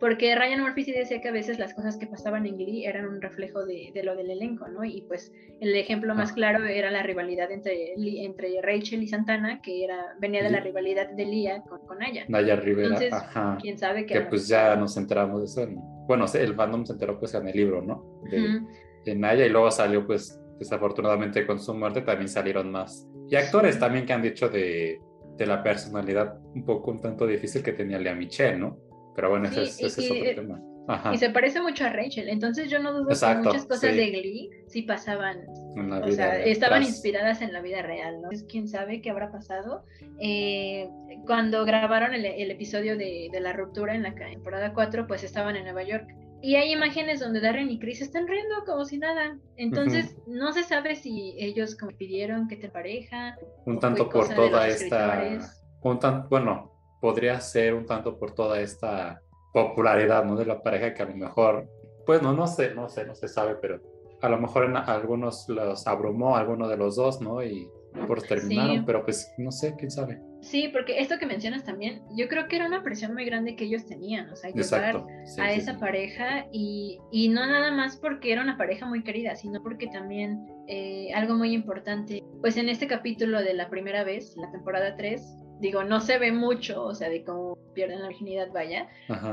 Porque 0.00 0.34
Ryan 0.34 0.62
Murphy 0.62 0.84
sí 0.84 0.92
decía 0.92 1.20
que 1.20 1.28
a 1.28 1.32
veces 1.32 1.58
las 1.58 1.74
cosas 1.74 1.96
que 1.96 2.06
pasaban 2.06 2.46
en 2.46 2.56
Glee 2.56 2.86
eran 2.86 3.06
un 3.06 3.20
reflejo 3.20 3.64
de, 3.64 3.90
de 3.94 4.02
lo 4.02 4.16
del 4.16 4.30
elenco, 4.30 4.68
¿no? 4.68 4.84
Y 4.84 5.02
pues 5.02 5.32
el 5.60 5.74
ejemplo 5.74 6.14
más 6.14 6.32
claro 6.32 6.64
era 6.64 6.90
la 6.90 7.02
rivalidad 7.02 7.50
entre, 7.50 7.94
entre 8.24 8.60
Rachel 8.62 9.02
y 9.02 9.08
Santana, 9.08 9.60
que 9.62 9.84
era 9.84 10.14
venía 10.20 10.42
de 10.42 10.50
la 10.50 10.60
rivalidad 10.60 11.10
de 11.10 11.24
Lia 11.24 11.62
con, 11.62 11.80
con 11.86 11.98
Naya. 11.98 12.24
Naya 12.28 12.56
Rivera, 12.56 12.88
Entonces, 12.88 13.12
ajá. 13.12 13.58
quién 13.60 13.78
sabe 13.78 14.06
que... 14.06 14.14
Que 14.14 14.20
pues 14.22 14.48
ya 14.48 14.76
nos 14.76 14.96
enteramos 14.96 15.40
de 15.40 15.46
eso. 15.46 15.70
Bueno, 16.06 16.26
el 16.32 16.54
fandom 16.54 16.84
se 16.84 16.92
enteró 16.92 17.18
pues 17.18 17.34
en 17.34 17.48
el 17.48 17.56
libro, 17.56 17.82
¿no? 17.82 18.22
De, 19.04 19.14
Naya 19.14 19.46
y 19.46 19.48
luego 19.48 19.70
salió 19.70 20.06
pues 20.06 20.38
desafortunadamente 20.58 21.46
con 21.46 21.58
su 21.58 21.72
muerte 21.72 22.02
también 22.02 22.28
salieron 22.28 22.70
más. 22.70 23.08
Y 23.30 23.36
actores 23.36 23.78
también 23.78 24.04
que 24.04 24.12
han 24.12 24.22
dicho 24.22 24.48
de, 24.48 25.00
de 25.36 25.46
la 25.46 25.62
personalidad 25.62 26.38
un 26.54 26.64
poco 26.64 26.90
un 26.90 27.00
tanto 27.00 27.26
difícil 27.26 27.62
que 27.62 27.72
tenía 27.72 27.98
Lea 27.98 28.14
Michelle, 28.14 28.58
¿no? 28.58 28.76
Pero 29.18 29.30
bueno, 29.30 29.48
ese, 29.48 29.84
es, 29.84 29.98
otro 29.98 30.32
tema. 30.36 30.62
Y 31.12 31.18
se 31.18 31.30
parece 31.30 31.60
mucho 31.60 31.84
a 31.84 31.88
Rachel, 31.88 32.28
entonces 32.28 32.70
yo 32.70 32.78
no 32.78 32.92
dudo 32.92 33.08
que 33.08 33.34
muchas 33.34 33.66
cosas 33.66 33.96
de 33.96 34.10
Glee 34.10 34.48
sí 34.68 34.82
pasaban, 34.82 35.44
o 36.04 36.10
sea, 36.12 36.38
estaban 36.38 36.84
inspiradas 36.84 37.42
en 37.42 37.52
la 37.52 37.60
vida 37.60 37.82
real, 37.82 38.22
¿no? 38.22 38.28
Entonces, 38.28 38.46
quién 38.48 38.68
sabe 38.68 39.00
qué 39.00 39.10
habrá 39.10 39.32
pasado. 39.32 39.84
Eh, 40.20 40.88
cuando 41.26 41.64
grabaron 41.64 42.14
el, 42.14 42.24
el 42.24 42.50
episodio 42.52 42.96
de, 42.96 43.28
de, 43.32 43.40
la 43.40 43.52
ruptura 43.54 43.96
en 43.96 44.04
la 44.04 44.14
temporada 44.14 44.72
4, 44.72 45.08
pues 45.08 45.24
estaban 45.24 45.56
en 45.56 45.64
Nueva 45.64 45.82
York 45.82 46.06
y 46.40 46.54
hay 46.54 46.72
imágenes 46.72 47.18
donde 47.18 47.40
Darren 47.40 47.70
y 47.70 47.80
Chris 47.80 48.00
están 48.00 48.28
riendo 48.28 48.54
como 48.64 48.84
si 48.84 48.98
nada. 48.98 49.36
Entonces, 49.56 50.16
no 50.28 50.52
se 50.52 50.62
sabe 50.62 50.94
si 50.94 51.34
ellos 51.38 51.76
pidieron 51.98 52.46
que 52.46 52.56
te 52.56 52.68
pareja. 52.68 53.36
Un 53.64 53.80
tanto 53.80 54.08
por 54.08 54.32
toda 54.32 54.68
esta. 54.68 55.40
Un 55.80 55.98
tan, 55.98 56.28
bueno, 56.28 56.77
podría 57.00 57.40
ser 57.40 57.74
un 57.74 57.86
tanto 57.86 58.18
por 58.18 58.32
toda 58.32 58.60
esta 58.60 59.22
popularidad 59.52 60.24
¿no? 60.24 60.36
de 60.36 60.46
la 60.46 60.62
pareja 60.62 60.94
que 60.94 61.02
a 61.02 61.06
lo 61.06 61.16
mejor, 61.16 61.68
pues 62.06 62.22
no, 62.22 62.32
no 62.32 62.46
sé, 62.46 62.74
no 62.74 62.88
sé, 62.88 63.04
no 63.04 63.14
se 63.14 63.28
sabe, 63.28 63.56
pero 63.56 63.80
a 64.20 64.28
lo 64.28 64.38
mejor 64.38 64.64
en 64.64 64.76
algunos 64.76 65.48
los 65.48 65.86
abrumó 65.86 66.36
alguno 66.36 66.68
de 66.68 66.76
los 66.76 66.96
dos, 66.96 67.20
¿no? 67.20 67.42
Y 67.42 67.68
por 68.06 68.22
terminaron, 68.22 68.84
pero 68.84 69.04
pues 69.04 69.32
no 69.38 69.50
sé, 69.50 69.74
quién 69.76 69.90
sabe. 69.90 70.20
Sí, 70.40 70.68
porque 70.72 71.00
esto 71.00 71.18
que 71.18 71.26
mencionas 71.26 71.64
también, 71.64 72.02
yo 72.16 72.28
creo 72.28 72.46
que 72.46 72.56
era 72.56 72.66
una 72.66 72.82
presión 72.82 73.12
muy 73.12 73.24
grande 73.24 73.56
que 73.56 73.64
ellos 73.64 73.86
tenían, 73.86 74.30
o 74.30 74.36
sea, 74.36 74.50
llevar 74.50 75.04
a 75.38 75.52
esa 75.52 75.78
pareja 75.78 76.46
y, 76.52 76.98
y, 77.10 77.28
no 77.28 77.44
nada 77.44 77.72
más 77.72 77.96
porque 77.96 78.32
era 78.32 78.42
una 78.42 78.56
pareja 78.56 78.86
muy 78.86 79.02
querida, 79.02 79.34
sino 79.34 79.62
porque 79.62 79.88
también 79.88 80.46
eh, 80.68 81.12
algo 81.14 81.34
muy 81.34 81.52
importante, 81.52 82.22
pues 82.40 82.56
en 82.56 82.68
este 82.68 82.86
capítulo 82.86 83.40
de 83.42 83.54
la 83.54 83.68
primera 83.68 84.04
vez, 84.04 84.36
la 84.36 84.50
temporada 84.52 84.94
3, 84.96 85.20
digo, 85.60 85.84
no 85.84 86.00
se 86.00 86.18
ve 86.18 86.32
mucho, 86.32 86.84
o 86.84 86.94
sea, 86.94 87.08
de 87.08 87.24
cómo 87.24 87.56
pierden 87.74 88.02
la 88.02 88.08
virginidad, 88.08 88.48
vaya, 88.52 88.88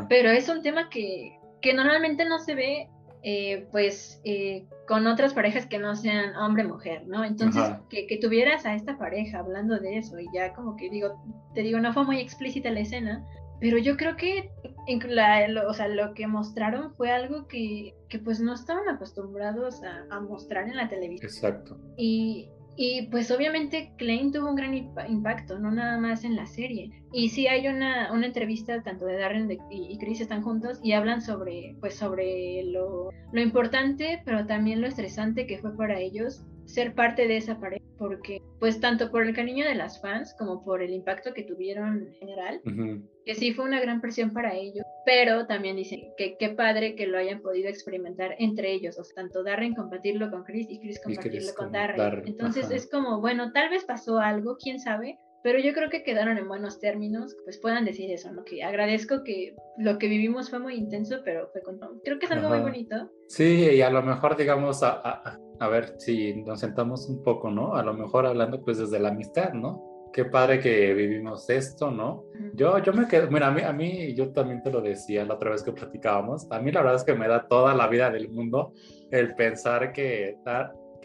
pero 0.09 0.30
es 0.30 0.49
un 0.49 0.61
tema 0.61 0.89
que, 0.89 1.39
que 1.61 1.73
normalmente 1.73 2.26
no 2.26 2.39
se 2.39 2.55
ve 2.55 2.89
eh, 3.28 3.67
pues 3.71 4.21
eh, 4.23 4.67
con 4.88 5.07
otras 5.07 5.34
parejas 5.34 5.65
que 5.65 5.80
no 5.80 5.95
sean 5.95 6.36
hombre-mujer, 6.36 7.07
¿no? 7.07 7.23
Entonces, 7.23 7.63
que, 7.89 8.05
que, 8.05 8.17
tuvieras 8.17 8.67
a 8.67 8.76
esta 8.76 8.99
pareja 8.99 9.39
hablando 9.39 9.80
de 9.80 9.97
eso 9.97 10.19
y 10.19 10.28
ya 10.32 10.53
como 10.53 10.76
que 10.76 10.91
digo, 10.91 11.19
te 11.55 11.61
digo, 11.61 11.80
no 11.80 11.91
fue 11.91 12.03
muy 12.03 12.19
explícita 12.19 12.69
la 12.69 12.82
escena, 12.82 13.26
pero 13.59 13.80
yo 13.80 13.97
creo 13.97 14.15
que 14.15 14.51
la, 15.07 15.47
lo, 15.47 15.67
o 15.67 15.73
sea, 15.73 15.88
lo 15.88 16.13
que 16.13 16.28
mostraron 16.28 16.93
fue 16.93 17.11
algo 17.11 17.47
que, 17.47 17.95
que 18.09 18.19
pues 18.19 18.39
no 18.39 18.53
estaban 18.53 18.88
acostumbrados 18.89 19.82
a, 19.82 20.05
a, 20.15 20.19
mostrar 20.19 20.67
en 20.67 20.76
la 20.76 20.88
televisión. 20.88 21.32
Exacto. 21.32 21.80
Y, 21.97 22.51
y 22.78 23.03
pues 23.07 23.32
obviamente 23.32 23.93
Klein 23.97 24.32
tuvo 24.32 24.49
un 24.49 24.55
gran 24.55 24.73
impacto, 24.73 25.59
no 25.59 25.71
nada 25.71 25.97
más 25.97 26.23
en 26.23 26.36
la 26.36 26.45
serie. 26.45 26.91
Y 27.13 27.30
sí 27.30 27.47
hay 27.47 27.67
una, 27.67 28.11
una 28.11 28.26
entrevista 28.26 28.82
tanto 28.84 29.05
de 29.05 29.17
Darren 29.17 29.49
y, 29.69 29.97
Chris 29.97 30.19
están 30.19 30.41
juntos 30.41 30.80
y 30.84 30.91
hablan 30.91 31.21
sobre, 31.21 31.76
pues 31.80 31.95
sobre 31.95 32.63
lo, 32.65 33.11
lo 33.32 33.41
importante, 33.41 34.21
pero 34.26 34.45
también 34.45 34.82
lo 34.82 34.88
estresante 34.88 35.47
que 35.47 35.57
fue 35.57 35.76
para 35.78 35.99
ellos 35.99 36.43
ser 36.66 36.93
parte 36.93 37.28
de 37.28 37.38
esa 37.38 37.59
pareja, 37.59 37.86
porque 37.97 38.41
pues 38.59 38.80
tanto 38.80 39.11
por 39.11 39.24
el 39.24 39.36
cariño 39.36 39.66
de 39.66 39.76
las 39.76 40.01
fans 40.01 40.36
como 40.38 40.63
por 40.63 40.82
el 40.82 40.91
impacto 40.91 41.34
que 41.34 41.43
tuvieron 41.43 42.07
en 42.07 42.13
general, 42.13 42.61
que 43.26 43.36
sí 43.36 43.53
fue 43.53 43.66
una 43.66 43.80
gran 43.80 44.01
presión 44.01 44.32
para 44.32 44.55
ellos, 44.55 44.86
pero 45.05 45.45
también 45.45 45.76
dicen 45.76 46.01
que 46.18 46.36
qué 46.38 46.49
padre 46.49 46.95
que 46.95 47.07
lo 47.07 47.18
hayan 47.18 47.41
podido 47.41 47.70
experimentar 47.70 48.36
entre 48.39 48.72
ellos, 48.72 48.97
o 48.99 49.03
sea, 49.03 49.16
tanto 49.16 49.43
Darren 49.43 49.76
compartirlo 49.76 50.30
con 50.32 50.43
Chris 50.43 50.68
y 50.70 50.80
Chris 50.80 50.99
compartirlo 51.01 51.53
con, 51.55 51.72
Darren. 51.72 52.24
Entonces 52.26 52.72
es 52.72 52.89
como, 52.89 53.22
bueno, 53.22 53.51
tal 53.51 53.70
vez 53.70 53.86
pasó 53.86 54.20
algo, 54.20 54.57
quién 54.57 54.80
sabe, 54.80 55.20
pero 55.45 55.59
yo 55.59 55.74
creo 55.74 55.91
que 55.91 56.01
quedaron 56.01 56.39
en 56.39 56.47
buenos 56.47 56.80
términos, 56.80 57.38
pues 57.43 57.59
puedan 57.59 57.86
decir 57.86 58.09
eso, 58.09 58.32
¿no? 58.34 58.43
Que 58.43 58.63
agradezco 58.63 59.24
que 59.24 59.55
lo 59.78 59.99
que 59.99 60.07
vivimos 60.07 60.49
fue 60.49 60.57
muy 60.57 60.74
intenso, 60.74 61.22
pero 61.24 61.49
fue 61.49 61.61
con... 61.61 61.80
Creo 62.03 62.18
que 62.18 62.26
es 62.26 62.32
algo 62.32 62.49
muy 62.49 62.61
bonito. 62.61 63.11
Sí, 63.28 63.70
y 63.74 63.82
a 63.84 63.91
lo 63.91 64.01
mejor, 64.01 64.36
digamos, 64.38 64.82
a, 64.82 64.93
a, 64.93 65.39
ver 65.69 65.95
si 65.97 66.43
nos 66.43 66.59
sentamos 66.59 67.07
un 67.09 67.23
poco, 67.23 67.49
¿no? 67.49 67.75
A 67.75 67.83
lo 67.83 67.93
mejor 67.93 68.25
hablando 68.25 68.61
pues 68.61 68.77
desde 68.77 68.99
la 68.99 69.09
amistad, 69.09 69.53
¿no? 69.53 70.09
Qué 70.13 70.25
padre 70.25 70.59
que 70.59 70.93
vivimos 70.93 71.49
esto, 71.49 71.91
¿no? 71.91 72.23
Yo, 72.53 72.77
yo 72.79 72.93
me 72.93 73.07
quedo, 73.07 73.29
mira, 73.29 73.47
a 73.47 73.51
mí, 73.51 73.61
a 73.61 73.73
mí, 73.73 74.13
yo 74.15 74.31
también 74.31 74.63
te 74.63 74.71
lo 74.71 74.81
decía 74.81 75.25
la 75.25 75.33
otra 75.33 75.51
vez 75.51 75.61
que 75.63 75.73
platicábamos, 75.73 76.49
a 76.51 76.59
mí 76.59 76.71
la 76.71 76.81
verdad 76.81 76.95
es 76.95 77.03
que 77.03 77.15
me 77.15 77.27
da 77.27 77.47
toda 77.47 77.73
la 77.73 77.87
vida 77.87 78.09
del 78.09 78.29
mundo 78.29 78.73
el 79.11 79.35
pensar 79.35 79.91
que 79.91 80.37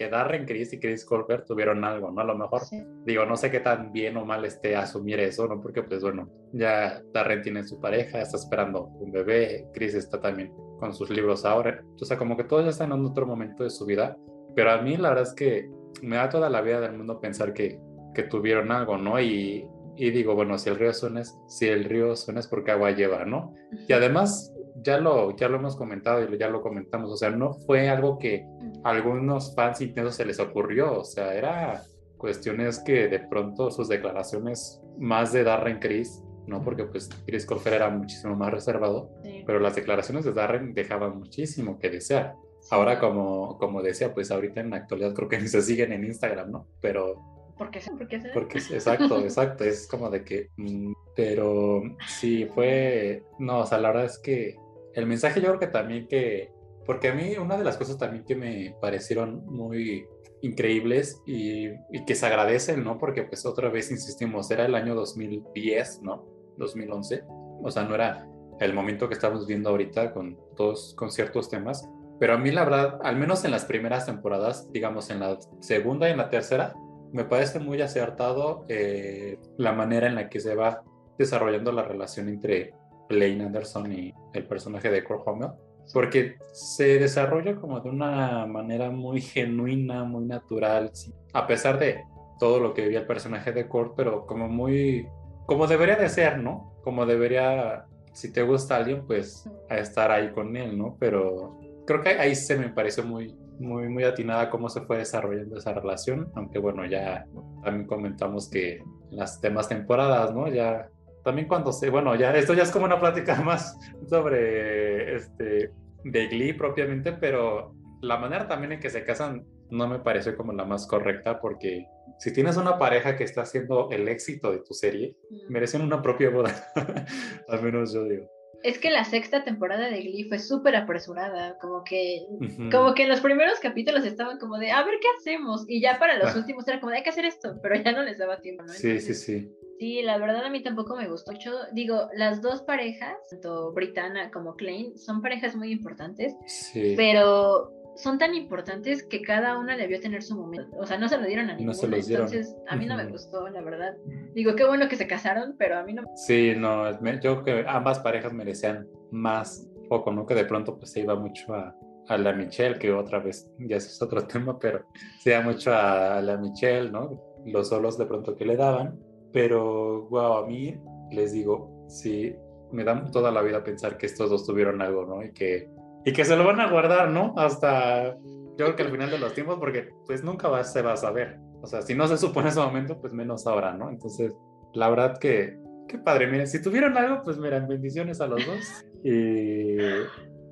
que 0.01 0.09
Darren 0.09 0.47
Chris 0.47 0.73
y 0.73 0.81
Chris 0.81 1.05
Colbert 1.05 1.47
tuvieron 1.47 1.85
algo, 1.85 2.11
¿no? 2.11 2.23
A 2.23 2.25
lo 2.25 2.35
mejor, 2.35 2.63
digo, 3.05 3.27
no 3.27 3.37
sé 3.37 3.51
qué 3.51 3.61
tan 3.61 3.93
bien 3.93 4.17
o 4.17 4.25
mal 4.25 4.43
esté 4.47 4.75
asumir 4.75 5.21
eso, 5.21 5.47
¿no? 5.47 5.61
Porque, 5.61 5.83
pues 5.83 6.01
bueno, 6.01 6.27
ya 6.55 7.03
Darren 7.13 7.43
tiene 7.43 7.65
su 7.65 7.79
pareja, 7.79 8.23
está 8.23 8.39
esperando 8.39 8.85
un 8.85 9.13
bebé, 9.13 9.69
Chris 9.75 9.95
está 9.95 10.19
también 10.19 10.55
con 10.79 10.95
sus 10.95 11.11
libros 11.11 11.45
ahora, 11.45 11.85
o 12.01 12.05
sea, 12.07 12.17
como 12.17 12.35
que 12.35 12.45
todos 12.45 12.65
ya 12.65 12.71
están 12.71 12.93
en 12.93 13.05
otro 13.05 13.27
momento 13.27 13.63
de 13.63 13.69
su 13.69 13.85
vida, 13.85 14.17
pero 14.55 14.73
a 14.73 14.83
mí 14.83 14.97
la 14.97 15.11
verdad 15.11 15.25
es 15.25 15.35
que 15.35 15.71
me 16.03 16.17
da 16.17 16.29
toda 16.29 16.51
la 16.51 16.61
vida 16.61 16.81
del 16.81 16.97
mundo 16.97 17.21
pensar 17.21 17.53
que, 17.53 17.79
que 18.15 18.23
tuvieron 18.25 18.73
algo, 18.73 18.97
¿no? 18.97 19.21
Y, 19.21 19.67
y 19.97 20.11
digo, 20.11 20.35
bueno, 20.35 20.57
si 20.59 20.71
el 20.71 20.77
río 20.77 20.93
suena, 20.93 21.23
si 21.47 21.69
el 21.69 21.85
río 21.85 22.17
suena 22.17 22.41
es 22.41 22.47
porque 22.47 22.71
agua 22.71 22.91
lleva, 22.93 23.25
¿no? 23.25 23.55
Y 23.87 23.93
además, 23.93 24.53
ya 24.83 24.99
lo, 24.99 25.37
ya 25.37 25.49
lo 25.49 25.57
hemos 25.57 25.77
comentado 25.77 26.23
y 26.23 26.39
ya 26.39 26.49
lo 26.49 26.63
comentamos, 26.63 27.11
o 27.11 27.17
sea, 27.17 27.31
no 27.31 27.53
fue 27.53 27.89
algo 27.89 28.19
que 28.19 28.47
a 28.85 28.91
algunos 28.91 29.55
fans 29.55 29.81
intensos 29.81 30.15
se 30.15 30.25
les 30.25 30.41
ocurrió, 30.41 31.01
o 31.01 31.05
sea, 31.05 31.35
era 31.35 31.83
cuestiones 32.17 32.79
que 32.81 33.09
de 33.09 33.21
pronto 33.21 33.71
sus 33.71 33.89
declaraciones 33.89 34.81
más 34.99 35.33
de 35.33 35.45
Darren 35.45 35.79
Chris, 35.79 36.23
¿no? 36.47 36.63
Porque 36.63 36.85
pues 36.85 37.09
Chris 37.27 37.47
Colfer 37.47 37.75
era 37.75 37.91
muchísimo 37.91 38.37
más 38.37 38.53
reservado, 38.53 39.11
pero 39.47 39.61
las 39.61 39.75
declaraciones 39.75 40.25
de 40.25 40.33
Darren 40.33 40.75
dejaban 40.75 41.19
muchísimo 41.19 41.79
que 41.79 41.91
desear. 41.91 42.35
Ahora, 42.71 42.99
como, 42.99 43.59
como 43.59 43.83
decía, 43.83 44.13
pues 44.13 44.31
ahorita 44.31 44.61
en 44.61 44.71
la 44.71 44.77
actualidad 44.77 45.15
creo 45.15 45.29
que 45.29 45.39
ni 45.41 45.49
se 45.49 45.63
siguen 45.63 45.93
en 45.93 46.05
Instagram, 46.05 46.51
¿no? 46.51 46.67
Pero 46.81 47.31
¿Por 47.61 47.71
qué? 47.71 47.81
¿Por 47.91 48.09
qué 48.09 48.23
Porque, 48.33 48.57
exacto, 48.57 49.21
exacto. 49.21 49.65
Es 49.65 49.87
como 49.87 50.09
de 50.09 50.25
que. 50.25 50.49
Mm, 50.57 50.95
pero 51.15 51.83
sí, 52.09 52.47
fue. 52.47 53.23
No, 53.39 53.59
o 53.59 53.67
sea, 53.67 53.77
la 53.77 53.89
verdad 53.89 54.07
es 54.07 54.19
que 54.19 54.57
el 54.95 55.07
mensaje 55.07 55.43
yo 55.43 55.49
creo 55.49 55.61
que 55.61 55.67
también 55.67 56.09
que, 56.09 56.51
porque 56.87 57.09
a 57.09 57.15
mí 57.15 57.37
una 57.37 57.59
de 57.59 57.65
las 57.65 57.77
cosas 57.77 57.99
también 57.99 58.25
que 58.25 58.35
me 58.35 58.75
parecieron 58.81 59.45
muy 59.45 60.07
increíbles 60.41 61.21
y, 61.27 61.69
y, 61.91 62.05
que 62.07 62.15
se 62.15 62.25
agradecen, 62.25 62.83
¿no? 62.83 62.97
Porque 62.97 63.25
pues 63.25 63.45
otra 63.45 63.69
vez 63.69 63.91
insistimos, 63.91 64.51
era 64.51 64.65
el 64.65 64.75
año 64.75 64.95
2010, 64.95 66.01
¿no? 66.01 66.25
2011, 66.57 67.25
o 67.63 67.71
sea, 67.71 67.85
no 67.85 67.95
era 67.95 68.27
el 68.59 68.73
momento 68.73 69.07
que 69.07 69.15
estamos 69.15 69.47
viendo 69.47 69.69
ahorita 69.69 70.13
con 70.13 70.39
todos, 70.57 70.95
con 70.95 71.11
ciertos 71.11 71.51
temas, 71.51 71.89
pero 72.21 72.35
a 72.35 72.39
mí 72.39 72.51
la 72.51 72.65
verdad, 72.65 73.01
al 73.03 73.17
menos 73.17 73.47
en 73.47 73.51
las 73.51 73.65
primeras 73.65 74.05
temporadas, 74.05 74.71
digamos 74.71 75.09
en 75.09 75.21
la 75.21 75.39
segunda 75.61 76.07
y 76.07 76.13
en 76.13 76.19
la 76.19 76.29
tercera, 76.29 76.75
me 77.13 77.25
parece 77.25 77.59
muy 77.59 77.81
acertado 77.81 78.67
eh, 78.69 79.39
la 79.57 79.73
manera 79.73 80.07
en 80.07 80.15
la 80.15 80.29
que 80.29 80.39
se 80.39 80.55
va 80.55 80.83
desarrollando 81.19 81.73
la 81.73 81.83
relación 81.83 82.29
entre 82.29 82.75
Blaine 83.09 83.47
Anderson 83.47 83.91
y 83.91 84.13
el 84.35 84.47
personaje 84.47 84.91
de 84.91 85.03
Hummel, 85.03 85.53
porque 85.95 86.37
se 86.53 86.99
desarrolla 86.99 87.57
como 87.57 87.81
de 87.81 87.89
una 87.89 88.47
manera 88.47 88.91
muy 88.91 89.23
genuina, 89.23 90.05
muy 90.05 90.27
natural, 90.27 90.93
a 91.33 91.47
pesar 91.47 91.79
de 91.79 92.05
todo 92.39 92.61
lo 92.61 92.75
que 92.75 92.83
vivía 92.83 93.01
el 93.01 93.07
personaje 93.07 93.51
de 93.53 93.67
Kurt, 93.67 93.95
pero 93.97 94.27
como 94.27 94.47
muy, 94.47 95.09
como 95.47 95.67
debería 95.67 95.97
de 95.97 96.11
ser, 96.11 96.39
¿no? 96.39 96.75
Como 96.85 97.07
debería, 97.07 97.87
si 98.13 98.31
te 98.31 98.43
gusta 98.43 98.77
alguien, 98.77 99.07
pues 99.07 99.49
a 99.71 99.79
estar 99.79 100.11
ahí 100.11 100.31
con 100.33 100.55
él, 100.57 100.77
¿no? 100.77 100.97
Pero 100.99 101.59
creo 101.91 102.03
que 102.03 102.11
ahí 102.11 102.37
se 102.37 102.57
me 102.57 102.69
pareció 102.69 103.03
muy, 103.03 103.35
muy, 103.59 103.89
muy 103.89 104.05
atinada 104.05 104.49
cómo 104.49 104.69
se 104.69 104.83
fue 104.83 104.99
desarrollando 104.99 105.59
esa 105.59 105.75
relación, 105.75 106.31
aunque 106.37 106.61
bueno, 106.61 106.87
ya 106.87 107.27
también 107.65 107.89
comentamos 107.89 108.49
que 108.49 108.81
las 109.11 109.41
demás 109.41 109.69
temporadas, 109.69 110.33
¿no? 110.33 110.47
Ya 110.47 110.89
también 111.25 111.49
cuando 111.49 111.73
se, 111.73 111.91
bueno, 111.91 112.15
ya 112.15 112.33
esto 112.37 112.55
ya 112.55 112.63
es 112.63 112.71
como 112.71 112.85
una 112.85 113.01
plática 113.01 113.35
más 113.43 113.77
sobre 114.09 115.17
este 115.17 115.73
de 116.05 116.29
Glee 116.29 116.53
propiamente, 116.53 117.13
pero 117.13 117.75
la 118.03 118.19
manera 118.19 118.47
también 118.47 118.71
en 118.71 118.81
que 118.81 118.89
se 118.89 119.03
casan 119.03 119.45
no 119.69 119.89
me 119.89 119.99
parece 119.99 120.37
como 120.37 120.53
la 120.53 120.65
más 120.65 120.87
correcta 120.87 121.41
porque 121.41 121.87
si 122.21 122.33
tienes 122.33 122.57
una 122.57 122.79
pareja 122.79 123.17
que 123.17 123.25
está 123.25 123.43
haciendo 123.43 123.89
el 123.91 124.07
éxito 124.07 124.53
de 124.53 124.61
tu 124.61 124.75
serie, 124.75 125.17
merecen 125.49 125.83
una 125.83 126.03
propia 126.03 126.31
boda, 126.31 126.55
al 127.49 127.63
menos 127.65 127.93
yo 127.93 128.05
digo. 128.05 128.31
Es 128.63 128.79
que 128.79 128.91
la 128.91 129.05
sexta 129.05 129.45
temporada 129.45 129.89
de 129.89 130.03
Glee 130.03 130.29
fue 130.29 130.39
súper 130.39 130.77
apresurada, 130.77 131.59
como 131.59 131.83
que, 131.85 132.27
como 132.71 132.95
que 132.95 133.05
en 133.05 133.09
los 133.09 133.21
primeros 133.21 133.59
capítulos 133.59 134.05
estaban 134.05 134.39
como 134.39 134.59
de, 134.59 134.71
a 134.71 134.83
ver 134.85 134.95
qué 135.01 135.09
hacemos, 135.19 135.65
y 135.69 135.81
ya 135.81 135.99
para 135.99 136.19
los 136.19 136.35
ah. 136.35 136.39
últimos 136.39 136.69
era 136.69 136.81
como 136.81 136.91
de, 136.91 136.99
hay 136.99 137.03
que 137.03 137.11
hacer 137.11 137.25
esto, 137.25 137.59
pero 137.63 137.77
ya 137.77 137.93
no 137.93 138.03
les 138.03 138.19
daba 138.19 138.41
tiempo, 138.41 138.63
¿no? 138.63 138.73
sí, 138.73 139.01
sí, 139.01 139.15
sí. 139.15 139.57
Sí, 139.79 140.03
la 140.03 140.19
verdad 140.19 140.45
a 140.45 140.51
mí 140.51 140.63
tampoco 140.63 140.95
me 140.95 141.09
gustó 141.09 141.33
mucho. 141.33 141.53
Digo, 141.73 142.11
las 142.15 142.43
dos 142.43 142.61
parejas, 142.61 143.17
tanto 143.31 143.73
Britanna 143.73 144.31
como 144.31 144.55
Klein, 144.55 144.99
son 144.99 145.23
parejas 145.23 145.57
muy 145.57 145.73
importantes, 145.73 146.35
sí. 146.47 146.93
pero 146.99 147.73
son 148.03 148.19
tan 148.19 148.35
importantes 148.35 149.05
que 149.05 149.23
cada 149.23 149.59
una 149.59 149.77
debió 149.77 150.01
tener 150.01 150.23
su 150.23 150.37
momento. 150.37 150.77
O 150.79 150.87
sea, 150.87 150.99
no 150.99 151.09
se 151.09 151.19
lo 151.19 151.27
dieron 151.27 151.51
a 151.51 151.55
ninguna. 151.55 151.67
No 151.67 151.75
se 151.75 151.89
los 151.89 152.07
dieron. 152.07 152.27
Entonces, 152.27 152.57
a 152.69 152.77
mí 152.77 152.87
no 152.87 152.97
me 152.97 153.07
gustó, 153.07 153.49
la 153.49 153.61
verdad. 153.63 153.97
Digo, 154.35 154.55
qué 154.55 154.65
bueno 154.65 154.89
que 154.89 154.97
se 154.97 155.07
casaron, 155.07 155.55
pero 155.59 155.79
a 155.79 155.83
mí 155.83 155.93
no. 155.93 156.05
Sí, 156.17 156.55
no, 156.57 156.91
yo 157.21 157.43
creo 157.43 157.45
que 157.45 157.65
ambas 157.69 158.01
parejas 158.01 158.33
merecían 158.33 158.87
más 159.11 159.69
poco, 159.89 160.13
¿no? 160.13 160.27
Que 160.27 160.35
de 160.35 160.45
pronto 160.45 160.79
pues 160.79 160.93
se 160.93 161.01
iba 161.01 161.15
mucho 161.15 161.55
a, 161.55 161.77
a 162.09 162.19
la 162.19 162.33
Michelle, 162.33 162.79
que 162.79 162.93
otra 162.93 163.19
vez 163.19 163.51
ya 163.59 163.77
es 163.77 164.01
otro 164.01 164.27
tema, 164.27 164.59
pero 164.59 164.87
se 165.19 165.31
iba 165.31 165.43
mucho 165.43 165.75
a 165.75 166.21
la 166.23 166.37
Michelle, 166.37 166.91
¿no? 166.91 167.21
Los 167.47 167.69
solos 167.69 167.99
de 167.99 168.07
pronto 168.07 168.37
que 168.37 168.45
le 168.45 168.57
daban 168.57 168.99
pero, 169.33 170.09
wow, 170.09 170.45
a 170.45 170.47
mí 170.47 170.77
les 171.11 171.33
digo, 171.33 171.87
sí, 171.89 172.35
me 172.73 172.85
da 172.85 173.11
toda 173.11 173.31
la 173.31 173.43
vida 173.43 173.63
pensar 173.63 173.97
que 173.97 174.07
estos 174.07 174.31
dos 174.31 174.47
tuvieron 174.47 174.83
algo, 174.83 175.07
¿no? 175.07 175.25
Y 175.25 175.33
que, 175.33 175.71
y 176.05 176.13
que 176.13 176.25
se 176.25 176.37
lo 176.37 176.45
van 176.45 176.61
a 176.61 176.71
guardar, 176.71 177.11
¿no? 177.11 177.35
Hasta, 177.37 178.15
yo 178.15 178.57
creo 178.57 178.77
que 178.77 178.83
al 178.83 178.91
final 178.91 179.11
de 179.11 179.19
los 179.19 179.35
tiempos, 179.35 179.59
porque 179.59 179.91
pues 180.07 180.23
nunca 180.25 180.49
va, 180.49 180.65
se 180.65 180.83
va 180.83 180.93
a 180.93 180.97
saber. 180.97 181.39
O 181.63 181.67
sea, 181.67 181.83
si 181.83 181.95
no 181.95 182.07
se 182.09 182.17
supone 182.17 182.49
ese 182.49 182.61
momento, 182.61 183.01
pues 183.01 183.13
menos 183.13 183.47
ahora, 183.47 183.73
¿no? 183.75 183.91
Entonces, 183.91 184.35
la 184.75 184.89
verdad 184.89 185.19
que, 185.19 185.59
qué 185.89 185.99
padre, 185.99 186.27
miren, 186.27 186.47
si 186.47 186.63
tuvieron 186.63 186.97
algo, 186.97 187.23
pues 187.23 187.39
miren, 187.39 187.69
bendiciones 187.69 188.21
a 188.21 188.27
los 188.27 188.45
dos. 188.47 188.85
Y, 189.05 189.79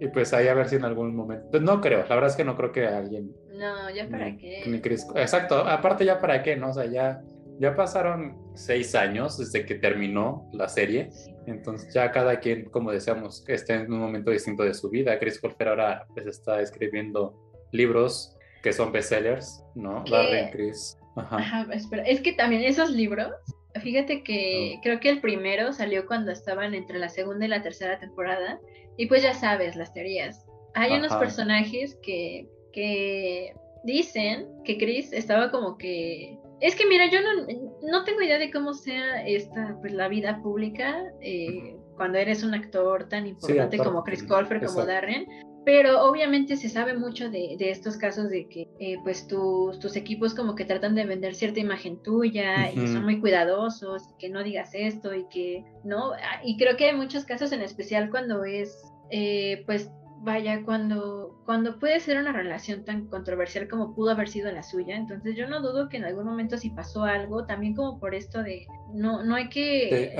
y 0.00 0.08
pues 0.12 0.32
ahí 0.32 0.48
a 0.48 0.54
ver 0.54 0.68
si 0.68 0.76
en 0.76 0.84
algún 0.84 1.14
momento, 1.14 1.48
pues 1.50 1.62
no 1.62 1.80
creo, 1.80 2.04
la 2.08 2.14
verdad 2.14 2.30
es 2.30 2.36
que 2.36 2.44
no 2.44 2.56
creo 2.56 2.72
que 2.72 2.86
alguien... 2.86 3.30
No, 3.52 3.90
ya 3.90 4.08
para 4.08 4.36
qué. 4.36 4.62
exacto, 5.16 5.56
aparte 5.56 6.04
ya 6.04 6.20
para 6.20 6.42
qué, 6.42 6.56
¿no? 6.56 6.70
O 6.70 6.72
sea, 6.72 6.86
ya 6.86 7.20
ya 7.58 7.74
pasaron 7.74 8.36
seis 8.54 8.94
años 8.94 9.38
desde 9.38 9.66
que 9.66 9.74
terminó 9.74 10.48
la 10.52 10.68
serie, 10.68 11.10
entonces 11.50 11.92
ya 11.92 12.10
cada 12.10 12.40
quien, 12.40 12.70
como 12.70 12.92
decíamos, 12.92 13.44
está 13.48 13.74
en 13.74 13.92
un 13.92 14.00
momento 14.00 14.30
distinto 14.30 14.62
de 14.62 14.74
su 14.74 14.90
vida. 14.90 15.18
Chris 15.18 15.40
Colfer 15.40 15.68
ahora 15.68 16.06
pues 16.14 16.26
está 16.26 16.60
escribiendo 16.60 17.34
libros 17.72 18.36
que 18.62 18.72
son 18.72 18.92
bestsellers, 18.92 19.62
¿no? 19.74 20.04
Darren 20.10 20.50
Chris. 20.50 20.98
Ajá. 21.16 21.66
espera, 21.72 22.02
es 22.04 22.20
que 22.20 22.32
también 22.32 22.62
esos 22.62 22.90
libros 22.90 23.32
Fíjate 23.80 24.22
que 24.22 24.80
creo 24.82 25.00
que 25.00 25.10
el 25.10 25.20
primero 25.20 25.72
salió 25.72 26.06
cuando 26.06 26.30
estaban 26.30 26.74
entre 26.74 26.98
la 26.98 27.08
segunda 27.08 27.44
y 27.44 27.48
la 27.48 27.62
tercera 27.62 27.98
temporada. 27.98 28.60
Y 28.96 29.06
pues 29.06 29.22
ya 29.22 29.34
sabes 29.34 29.76
las 29.76 29.92
teorías. 29.92 30.46
Hay 30.74 30.92
unos 30.92 31.14
personajes 31.14 31.96
que, 32.02 32.48
que 32.72 33.54
dicen 33.84 34.48
que 34.64 34.78
Chris 34.78 35.12
estaba 35.12 35.50
como 35.50 35.78
que 35.78 36.38
es 36.60 36.74
que 36.74 36.86
mira, 36.86 37.10
yo 37.10 37.20
no, 37.22 37.46
no, 37.90 38.04
tengo 38.04 38.22
idea 38.22 38.38
de 38.38 38.50
cómo 38.50 38.74
sea 38.74 39.26
esta, 39.26 39.76
pues 39.80 39.92
la 39.92 40.08
vida 40.08 40.40
pública 40.42 41.04
eh, 41.20 41.76
cuando 41.96 42.18
eres 42.18 42.42
un 42.42 42.54
actor 42.54 43.08
tan 43.08 43.26
importante 43.26 43.78
como 43.78 44.02
Chris 44.04 44.22
Colfer, 44.22 44.64
como 44.64 44.84
Darren, 44.84 45.26
pero 45.64 46.04
obviamente 46.04 46.56
se 46.56 46.68
sabe 46.68 46.94
mucho 46.94 47.30
de, 47.30 47.56
de 47.58 47.70
estos 47.70 47.96
casos 47.96 48.30
de 48.30 48.48
que 48.48 48.68
eh, 48.80 48.96
pues 49.02 49.26
tus, 49.26 49.78
tus 49.78 49.96
equipos 49.96 50.34
como 50.34 50.54
que 50.54 50.64
tratan 50.64 50.94
de 50.94 51.04
vender 51.04 51.34
cierta 51.34 51.60
imagen 51.60 52.02
tuya 52.02 52.70
y 52.72 52.86
son 52.86 53.04
muy 53.04 53.20
cuidadosos, 53.20 54.02
que 54.18 54.30
no 54.30 54.42
digas 54.42 54.70
esto 54.72 55.14
y 55.14 55.26
que 55.28 55.64
no, 55.84 56.12
ah, 56.12 56.40
y 56.42 56.56
creo 56.56 56.76
que 56.76 56.86
hay 56.86 56.96
muchos 56.96 57.24
casos 57.24 57.52
en 57.52 57.60
especial 57.60 58.08
cuando 58.10 58.44
es 58.44 58.82
eh, 59.10 59.62
pues 59.66 59.90
vaya, 60.20 60.62
cuando, 60.64 61.40
cuando 61.44 61.78
puede 61.78 62.00
ser 62.00 62.18
una 62.18 62.32
relación 62.32 62.84
tan 62.84 63.06
controversial 63.06 63.68
como 63.68 63.94
pudo 63.94 64.10
haber 64.10 64.28
sido 64.28 64.50
la 64.52 64.62
suya, 64.62 64.96
entonces 64.96 65.36
yo 65.36 65.48
no 65.48 65.60
dudo 65.60 65.88
que 65.88 65.96
en 65.96 66.04
algún 66.04 66.24
momento 66.24 66.56
si 66.56 66.70
pasó 66.70 67.04
algo, 67.04 67.46
también 67.46 67.74
como 67.74 67.98
por 67.98 68.14
esto 68.14 68.42
de 68.42 68.66
no, 68.92 69.22
no 69.22 69.34
hay 69.34 69.48
que, 69.48 70.16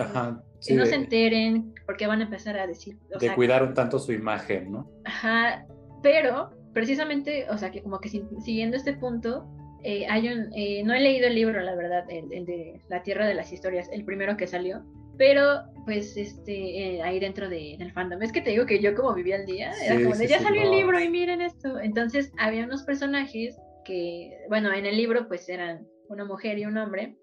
que 0.66 0.74
no 0.74 0.86
se 0.86 0.94
enteren 0.94 1.74
porque 1.86 2.06
van 2.06 2.20
a 2.20 2.24
empezar 2.24 2.58
a 2.58 2.66
decir. 2.66 2.98
de 3.18 3.34
cuidar 3.34 3.62
un 3.62 3.74
tanto 3.74 3.98
su 3.98 4.12
imagen, 4.12 4.72
¿no? 4.72 4.90
Ajá, 5.04 5.66
pero 6.02 6.50
precisamente, 6.72 7.46
o 7.50 7.58
sea, 7.58 7.70
que 7.70 7.82
como 7.82 7.98
que 7.98 8.08
siguiendo 8.08 8.76
este 8.76 8.92
punto, 8.92 9.46
eh, 9.82 10.06
hay 10.08 10.28
un, 10.28 10.52
eh, 10.54 10.82
no 10.84 10.92
he 10.92 11.00
leído 11.00 11.28
el 11.28 11.34
libro, 11.34 11.60
la 11.60 11.74
verdad, 11.74 12.04
el, 12.08 12.44
de 12.44 12.80
La 12.88 13.02
Tierra 13.02 13.26
de 13.26 13.34
las 13.34 13.52
Historias, 13.52 13.88
el 13.92 14.04
primero 14.04 14.36
que 14.36 14.46
salió, 14.46 14.84
pero 15.18 15.64
pues 15.84 16.16
este 16.16 16.96
eh, 16.96 17.02
ahí 17.02 17.18
dentro 17.18 17.48
de, 17.48 17.76
del 17.78 17.92
fandom. 17.92 18.22
Es 18.22 18.32
que 18.32 18.40
te 18.40 18.50
digo 18.50 18.66
que 18.66 18.80
yo 18.80 18.94
como 18.94 19.14
vivía 19.14 19.36
el 19.36 19.46
día 19.46 19.72
era 19.84 20.02
como 20.02 20.14
de 20.14 20.28
ya 20.28 20.40
salió 20.40 20.62
el 20.62 20.70
libro 20.70 21.00
y 21.00 21.08
miren 21.08 21.40
esto 21.40 21.78
entonces 21.80 22.32
había 22.38 22.64
unos 22.64 22.84
personajes 22.84 23.56
que 23.84 24.38
bueno 24.48 24.72
en 24.72 24.86
el 24.86 24.96
libro 24.96 25.28
pues 25.28 25.48
eran 25.48 25.86
una 26.08 26.24
mujer 26.24 26.58
y 26.58 26.66
un 26.66 26.78
hombre 26.78 27.16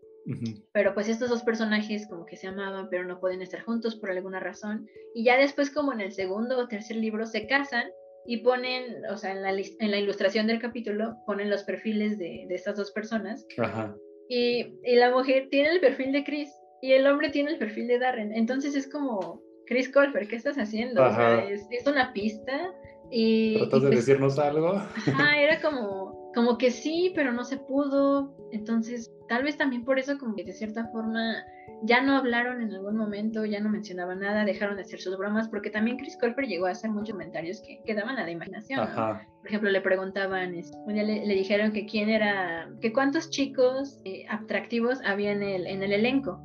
pero 0.71 0.93
pues 0.93 1.07
estos 1.07 1.29
dos 1.29 1.43
personajes 1.43 2.07
como 2.07 2.25
que 2.25 2.35
se 2.35 2.47
amaban 2.47 2.89
pero 2.89 3.05
no 3.05 3.19
pueden 3.19 3.41
estar 3.41 3.61
juntos 3.61 3.95
por 3.95 4.09
alguna 4.09 4.39
razón. 4.39 4.87
Y 5.13 5.23
ya 5.23 5.37
después 5.37 5.69
como 5.69 5.93
en 5.93 6.01
el 6.01 6.11
segundo 6.11 6.57
o 6.57 6.67
tercer 6.67 6.97
libro 6.97 7.25
se 7.27 7.45
casan 7.47 7.89
y 8.25 8.37
ponen, 8.37 9.05
o 9.11 9.17
sea, 9.17 9.33
en 9.33 9.43
la, 9.43 9.51
en 9.51 9.91
la 9.91 9.97
ilustración 9.99 10.47
del 10.47 10.59
capítulo 10.59 11.15
ponen 11.27 11.51
los 11.51 11.63
perfiles 11.63 12.17
de, 12.17 12.45
de 12.47 12.55
estas 12.55 12.75
dos 12.75 12.91
personas. 12.91 13.45
Ajá. 13.59 13.95
Y, 14.27 14.79
y, 14.83 14.95
la 14.95 15.11
mujer 15.11 15.49
tiene 15.51 15.69
el 15.69 15.79
perfil 15.79 16.11
de 16.11 16.23
Chris 16.23 16.49
y 16.81 16.91
el 16.93 17.07
hombre 17.07 17.29
tiene 17.29 17.51
el 17.51 17.57
perfil 17.57 17.87
de 17.87 17.99
Darren. 17.99 18.33
Entonces 18.33 18.75
es 18.75 18.87
como, 18.87 19.41
Chris 19.65 19.89
Colfer, 19.89 20.27
¿qué 20.27 20.35
estás 20.35 20.57
haciendo? 20.57 21.03
O 21.03 21.13
sea, 21.13 21.45
es, 21.49 21.67
una 21.85 22.13
pista. 22.13 22.73
Y, 23.11 23.57
¿Tratas 23.57 23.83
de 23.83 23.87
pues 23.87 24.05
decirnos 24.05 24.39
algo? 24.39 24.73
Ajá, 24.73 25.37
era 25.39 25.61
como, 25.61 26.31
como 26.33 26.57
que 26.57 26.71
sí, 26.71 27.11
pero 27.15 27.31
no 27.31 27.43
se 27.43 27.57
pudo. 27.57 28.35
Entonces, 28.51 29.11
tal 29.27 29.43
vez 29.43 29.57
también 29.57 29.83
por 29.83 29.99
eso, 29.99 30.17
como 30.17 30.35
que 30.35 30.43
de 30.43 30.53
cierta 30.53 30.87
forma 30.87 31.43
ya 31.83 32.01
no 32.01 32.15
hablaron 32.15 32.61
en 32.61 32.73
algún 32.73 32.95
momento, 32.95 33.45
ya 33.45 33.59
no 33.59 33.69
mencionaban 33.69 34.19
nada, 34.19 34.45
dejaron 34.45 34.75
de 34.75 34.83
hacer 34.83 34.99
sus 34.99 35.17
bromas, 35.17 35.49
porque 35.49 35.69
también 35.69 35.97
Chris 35.97 36.17
Colfer 36.17 36.45
llegó 36.45 36.67
a 36.67 36.71
hacer 36.71 36.89
muchos 36.89 37.11
comentarios 37.11 37.61
que 37.61 37.81
quedaban 37.85 38.17
a 38.17 38.23
la 38.23 38.31
imaginación. 38.31 38.87
Por 38.95 39.47
ejemplo, 39.47 39.69
le 39.69 39.81
preguntaban, 39.81 40.55
un 40.85 40.93
día 40.93 41.03
le, 41.03 41.35
dijeron 41.35 41.71
que 41.71 41.85
quién 41.85 42.09
era, 42.09 42.69
que 42.81 42.91
cuántos 42.93 43.29
chicos 43.29 43.99
eh, 44.05 44.25
atractivos 44.29 44.99
había 45.05 45.31
en 45.31 45.43
el, 45.43 45.67
en 45.67 45.83
el 45.83 45.93
elenco. 45.93 46.39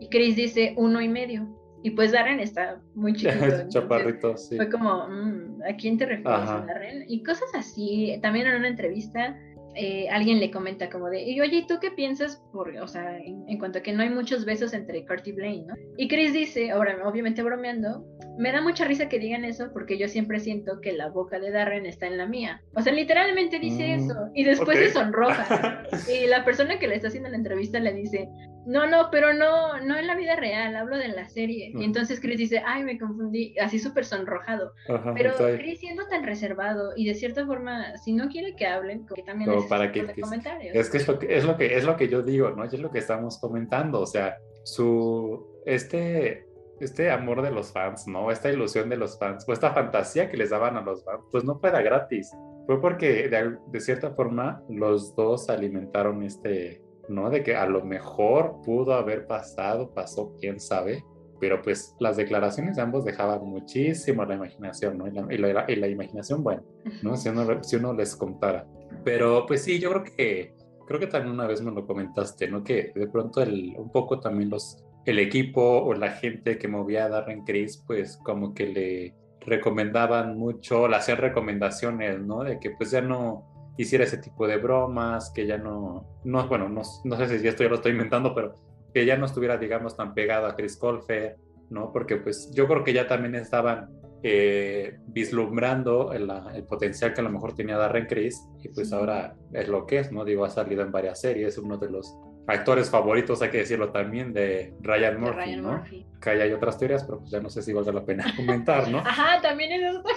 Y 0.00 0.08
Chris 0.08 0.36
dice 0.36 0.74
uno 0.76 1.00
y 1.00 1.08
medio. 1.08 1.48
Y 1.82 1.90
pues 1.90 2.12
Darren 2.12 2.40
está 2.40 2.80
muy 2.94 3.12
chiquito. 3.14 3.68
Chaparrito, 3.68 4.36
sí. 4.36 4.56
Fue 4.56 4.68
como, 4.68 5.08
mm, 5.08 5.62
¿a 5.62 5.76
quién 5.76 5.96
te 5.96 6.06
refieres, 6.06 6.46
Darren? 6.46 7.04
Y 7.08 7.22
cosas 7.22 7.48
así. 7.54 8.18
También 8.20 8.46
en 8.46 8.56
una 8.56 8.68
entrevista 8.68 9.36
eh, 9.80 10.08
alguien 10.10 10.40
le 10.40 10.50
comenta 10.50 10.90
como 10.90 11.08
de, 11.08 11.22
y 11.22 11.40
oye, 11.40 11.58
¿y 11.58 11.66
tú 11.68 11.78
qué 11.80 11.92
piensas? 11.92 12.42
Por, 12.52 12.76
o 12.78 12.88
sea, 12.88 13.16
en, 13.18 13.58
cuanto 13.60 13.78
a 13.78 13.82
que 13.82 13.92
no 13.92 14.02
hay 14.02 14.10
muchos 14.10 14.44
besos 14.44 14.72
entre 14.72 15.06
Kurt 15.06 15.24
y 15.28 15.32
Blaine, 15.32 15.68
¿no? 15.68 15.74
Y 15.96 16.08
Chris 16.08 16.32
dice, 16.32 16.72
ahora 16.72 16.98
obviamente 17.06 17.44
bromeando, 17.44 18.04
me 18.38 18.52
da 18.52 18.60
mucha 18.62 18.84
risa 18.84 19.08
que 19.08 19.18
digan 19.18 19.44
eso 19.44 19.70
porque 19.72 19.98
yo 19.98 20.08
siempre 20.08 20.38
siento 20.38 20.80
que 20.80 20.92
la 20.92 21.08
boca 21.08 21.40
de 21.40 21.50
Darren 21.50 21.86
está 21.86 22.06
en 22.06 22.16
la 22.16 22.26
mía. 22.26 22.62
O 22.74 22.80
sea, 22.80 22.92
literalmente 22.92 23.58
dice 23.58 23.88
mm, 23.88 24.00
eso 24.00 24.14
y 24.32 24.44
después 24.44 24.78
se 24.78 24.92
sonroja. 24.92 25.82
y 26.08 26.26
la 26.28 26.44
persona 26.44 26.78
que 26.78 26.86
le 26.86 26.94
está 26.94 27.08
haciendo 27.08 27.28
la 27.28 27.36
entrevista 27.36 27.80
le 27.80 27.92
dice, 27.92 28.28
no, 28.64 28.86
no, 28.86 29.08
pero 29.10 29.32
no, 29.32 29.80
no 29.80 29.96
en 29.96 30.06
la 30.06 30.14
vida 30.14 30.36
real, 30.36 30.76
hablo 30.76 30.96
de 30.98 31.08
la 31.08 31.28
serie. 31.28 31.72
Y 31.74 31.82
entonces 31.82 32.20
Chris 32.20 32.38
dice, 32.38 32.62
ay, 32.64 32.84
me 32.84 32.96
confundí, 32.96 33.58
así 33.58 33.80
súper 33.80 34.04
sonrojado. 34.04 34.72
pero 35.14 35.34
Chris 35.56 35.80
siendo 35.80 36.06
tan 36.06 36.22
reservado 36.22 36.92
y 36.96 37.06
de 37.06 37.14
cierta 37.14 37.44
forma, 37.44 37.96
si 37.96 38.12
no 38.12 38.28
quiere 38.28 38.54
que 38.54 38.66
hablen, 38.66 39.04
que 39.06 39.22
también 39.22 39.50
es 39.52 39.64
para 39.64 39.90
que, 39.90 40.06
comentarios. 40.20 40.76
Es 40.76 40.90
que 40.90 40.98
es 40.98 41.08
lo 41.08 41.18
que 41.18 41.36
es 41.36 41.44
lo 41.44 41.56
que 41.56 41.76
es 41.76 41.84
lo 41.84 41.96
que 41.96 42.08
yo 42.08 42.22
digo, 42.22 42.50
¿no? 42.50 42.62
Es 42.62 42.78
lo 42.78 42.90
que 42.90 42.98
estamos 42.98 43.38
comentando, 43.38 44.00
o 44.00 44.06
sea, 44.06 44.36
su 44.62 45.46
este 45.64 46.47
este 46.80 47.10
amor 47.10 47.42
de 47.42 47.50
los 47.50 47.72
fans, 47.72 48.06
¿no? 48.06 48.30
Esta 48.30 48.50
ilusión 48.50 48.88
de 48.88 48.96
los 48.96 49.18
fans, 49.18 49.44
o 49.48 49.52
esta 49.52 49.72
fantasía 49.72 50.28
que 50.28 50.36
les 50.36 50.50
daban 50.50 50.76
a 50.76 50.82
los 50.82 51.04
fans, 51.04 51.22
pues 51.30 51.44
no 51.44 51.58
fue 51.58 51.70
gratis. 51.70 52.30
Fue 52.66 52.80
porque 52.80 53.28
de, 53.28 53.56
de 53.66 53.80
cierta 53.80 54.10
forma 54.10 54.62
los 54.68 55.14
dos 55.16 55.48
alimentaron 55.48 56.22
este 56.22 56.82
¿no? 57.08 57.30
De 57.30 57.42
que 57.42 57.56
a 57.56 57.66
lo 57.66 57.84
mejor 57.84 58.60
pudo 58.64 58.94
haber 58.94 59.26
pasado, 59.26 59.92
pasó, 59.92 60.34
quién 60.40 60.60
sabe, 60.60 61.04
pero 61.40 61.62
pues 61.62 61.94
las 61.98 62.16
declaraciones 62.16 62.76
de 62.76 62.82
ambos 62.82 63.04
dejaban 63.04 63.44
muchísimo 63.44 64.24
la 64.24 64.34
imaginación, 64.34 64.98
¿no? 64.98 65.06
Y 65.06 65.38
la, 65.38 65.88
imaginación, 65.88 66.42
bueno, 66.42 66.62
¿no? 67.02 67.16
Si 67.16 67.28
uno, 67.28 67.62
si 67.62 67.76
uno 67.76 67.92
les 67.92 68.16
contara. 68.16 68.66
Pero 69.04 69.46
pues 69.46 69.62
sí, 69.62 69.78
yo 69.78 69.90
creo 69.90 70.04
que, 70.04 70.54
creo 70.86 71.00
que 71.00 71.06
también 71.06 71.34
una 71.34 71.46
vez 71.46 71.62
me 71.62 71.70
lo 71.70 71.86
comentaste, 71.86 72.48
¿no? 72.48 72.62
Que 72.62 72.92
de 72.94 73.08
pronto 73.08 73.40
el, 73.40 73.74
un 73.76 73.90
poco 73.90 74.20
también 74.20 74.50
los, 74.50 74.84
el 75.08 75.18
equipo 75.20 75.62
o 75.62 75.94
la 75.94 76.10
gente 76.10 76.58
que 76.58 76.68
movía 76.68 77.06
a 77.06 77.08
Darren 77.08 77.42
Criss, 77.42 77.82
pues 77.86 78.18
como 78.18 78.52
que 78.52 78.66
le 78.66 79.14
recomendaban 79.40 80.36
mucho, 80.36 80.86
le 80.86 80.96
hacían 80.96 81.16
recomendaciones, 81.16 82.20
¿no? 82.20 82.44
De 82.44 82.60
que 82.60 82.72
pues 82.72 82.90
ya 82.90 83.00
no, 83.00 83.72
hiciera 83.78 84.04
ese 84.04 84.18
tipo 84.18 84.46
de 84.46 84.58
bromas, 84.58 85.30
que 85.30 85.46
ya 85.46 85.56
no, 85.56 86.20
no 86.24 86.46
bueno, 86.46 86.68
no, 86.68 86.82
no 87.04 87.16
sé 87.16 87.38
si 87.38 87.48
esto 87.48 87.62
ya 87.62 87.70
lo 87.70 87.76
estoy 87.76 87.92
inventando, 87.92 88.34
pero 88.34 88.54
que 88.92 89.06
ya 89.06 89.16
no 89.16 89.24
estuviera, 89.24 89.56
digamos, 89.56 89.96
tan 89.96 90.12
pegado 90.12 90.46
a 90.46 90.54
Chris 90.54 90.76
Colfer, 90.76 91.38
¿no? 91.70 91.90
Porque 91.90 92.16
pues 92.16 92.50
yo 92.52 92.68
creo 92.68 92.84
que 92.84 92.92
ya 92.92 93.06
también 93.06 93.34
estaban 93.34 93.88
eh, 94.22 94.98
vislumbrando 95.06 96.12
el, 96.12 96.30
el, 96.54 96.64
potencial 96.64 97.14
que 97.14 97.22
a 97.22 97.24
lo 97.24 97.30
mejor 97.30 97.54
tenía 97.54 97.78
Darren 97.78 98.04
Chris 98.04 98.46
y 98.62 98.68
pues 98.68 98.92
ahora 98.92 99.34
es 99.54 99.68
lo 99.68 99.86
que 99.86 100.00
es, 100.00 100.12
¿no? 100.12 100.26
Digo, 100.26 100.44
ha 100.44 100.50
salido 100.50 100.82
en 100.82 100.92
varias 100.92 101.18
series, 101.22 101.56
uno 101.56 101.78
de 101.78 101.88
los 101.88 102.14
actores 102.48 102.90
favoritos, 102.90 103.40
hay 103.42 103.50
que 103.50 103.58
decirlo 103.58 103.92
también, 103.92 104.32
de 104.32 104.74
Ryan 104.80 105.20
Murphy, 105.20 105.56
¿no? 105.56 105.84
Que 106.20 106.30
hay 106.30 106.52
otras 106.52 106.78
teorías, 106.78 107.04
pero 107.04 107.20
pues 107.20 107.30
ya 107.30 107.40
no 107.40 107.48
sé 107.48 107.62
si 107.62 107.72
valga 107.72 107.92
la 107.92 108.04
pena 108.04 108.24
comentar, 108.36 108.88
¿no? 108.88 108.98
Ajá, 108.98 109.40
también 109.40 109.72
es 109.72 109.94
otra 109.94 110.14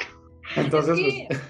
entonces, 0.55 0.99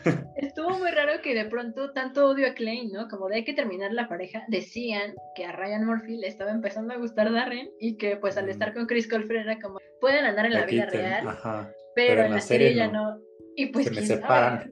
pues, 0.04 0.20
estuvo 0.38 0.70
muy 0.78 0.92
raro 0.92 1.22
que 1.22 1.34
de 1.34 1.46
pronto 1.46 1.92
tanto 1.92 2.28
odio 2.28 2.48
a 2.48 2.54
Klein, 2.54 2.92
¿no? 2.92 3.08
Como 3.08 3.28
de 3.28 3.38
hay 3.38 3.44
que 3.44 3.54
terminar 3.54 3.92
la 3.94 4.08
pareja, 4.08 4.44
decían 4.48 5.16
que 5.36 5.46
a 5.46 5.52
Ryan 5.52 5.86
Murphy 5.86 6.18
le 6.18 6.28
estaba 6.28 6.52
empezando 6.52 6.94
a 6.94 6.98
gustar 6.98 7.32
Darren 7.32 7.70
y 7.80 7.98
que 7.98 8.18
pues 8.18 8.38
al 8.38 8.50
estar 8.50 8.74
con 8.74 8.86
Chris 8.86 9.08
Colfer 9.08 9.38
era 9.38 9.60
como, 9.60 9.80
pueden 10.00 10.26
andar 10.26 10.46
en 10.46 10.54
la 10.54 10.66
vida 10.66 10.86
real, 10.86 11.38
pero, 11.96 12.24
en 12.24 12.32
la, 12.32 12.42
serie, 12.42 12.74
ya 12.74 12.88
no. 12.88 13.20
Y 13.56 13.68
pues 13.68 13.88
se 13.88 13.92
me 13.92 14.06
separan. 14.06 14.72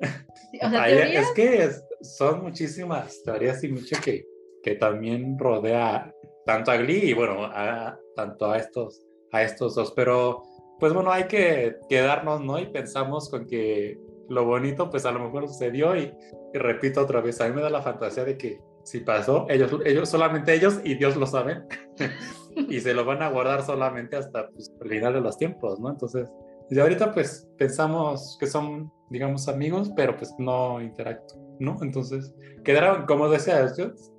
o 0.61 0.69
sea, 0.69 0.87
Es 0.87 1.31
que 1.31 1.69
son 2.01 2.43
muchísimas 2.43 3.21
teorías 3.23 3.61
y 3.63 3.69
mucho 3.69 3.97
que, 4.01 4.25
que 4.63 4.75
también 4.75 5.37
rodea 5.37 6.13
tanto 6.45 6.71
a 6.71 6.77
Glee 6.77 7.09
y 7.09 7.13
bueno, 7.13 7.45
a, 7.45 7.97
tanto 8.15 8.51
a 8.51 8.57
estos, 8.57 9.05
a 9.31 9.43
estos 9.43 9.75
dos, 9.75 9.91
pero 9.95 10.43
pues 10.79 10.93
bueno, 10.93 11.11
hay 11.11 11.25
que 11.25 11.77
quedarnos, 11.89 12.41
¿no? 12.41 12.57
Y 12.59 12.67
pensamos 12.67 13.29
con 13.29 13.45
que 13.45 13.99
lo 14.29 14.45
bonito 14.45 14.89
pues 14.89 15.05
a 15.05 15.11
lo 15.11 15.19
mejor 15.19 15.47
sucedió 15.47 15.95
y, 15.95 16.11
repito 16.53 17.01
otra 17.01 17.21
vez, 17.21 17.39
a 17.41 17.47
mí 17.47 17.53
me 17.53 17.61
da 17.61 17.69
la 17.69 17.81
fantasía 17.81 18.23
de 18.23 18.37
que 18.37 18.61
si 18.83 19.01
pasó, 19.01 19.45
ellos, 19.49 19.71
ellos 19.85 20.09
solamente 20.09 20.53
ellos 20.53 20.79
y 20.83 20.95
Dios 20.95 21.15
lo 21.15 21.27
saben 21.27 21.65
y 22.69 22.79
se 22.79 22.93
lo 22.93 23.05
van 23.05 23.21
a 23.21 23.29
guardar 23.29 23.63
solamente 23.63 24.15
hasta 24.15 24.49
pues, 24.49 24.73
el 24.81 24.89
final 24.89 25.13
de 25.13 25.21
los 25.21 25.37
tiempos, 25.37 25.79
¿no? 25.79 25.89
Entonces, 25.89 26.31
de 26.69 26.81
ahorita 26.81 27.13
pues 27.13 27.47
pensamos 27.57 28.37
que 28.39 28.47
son, 28.47 28.91
digamos, 29.09 29.47
amigos, 29.47 29.91
pero 29.95 30.15
pues 30.15 30.33
no 30.37 30.81
interactúan, 30.81 31.38
¿no? 31.59 31.77
Entonces, 31.81 32.33
quedaron, 32.63 33.05
como 33.05 33.29
decía, 33.29 33.65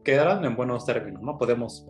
quedaron 0.05 0.45
en 0.45 0.57
buenos 0.57 0.87
términos, 0.87 1.23
¿no? 1.23 1.39
Podemos, 1.39 1.87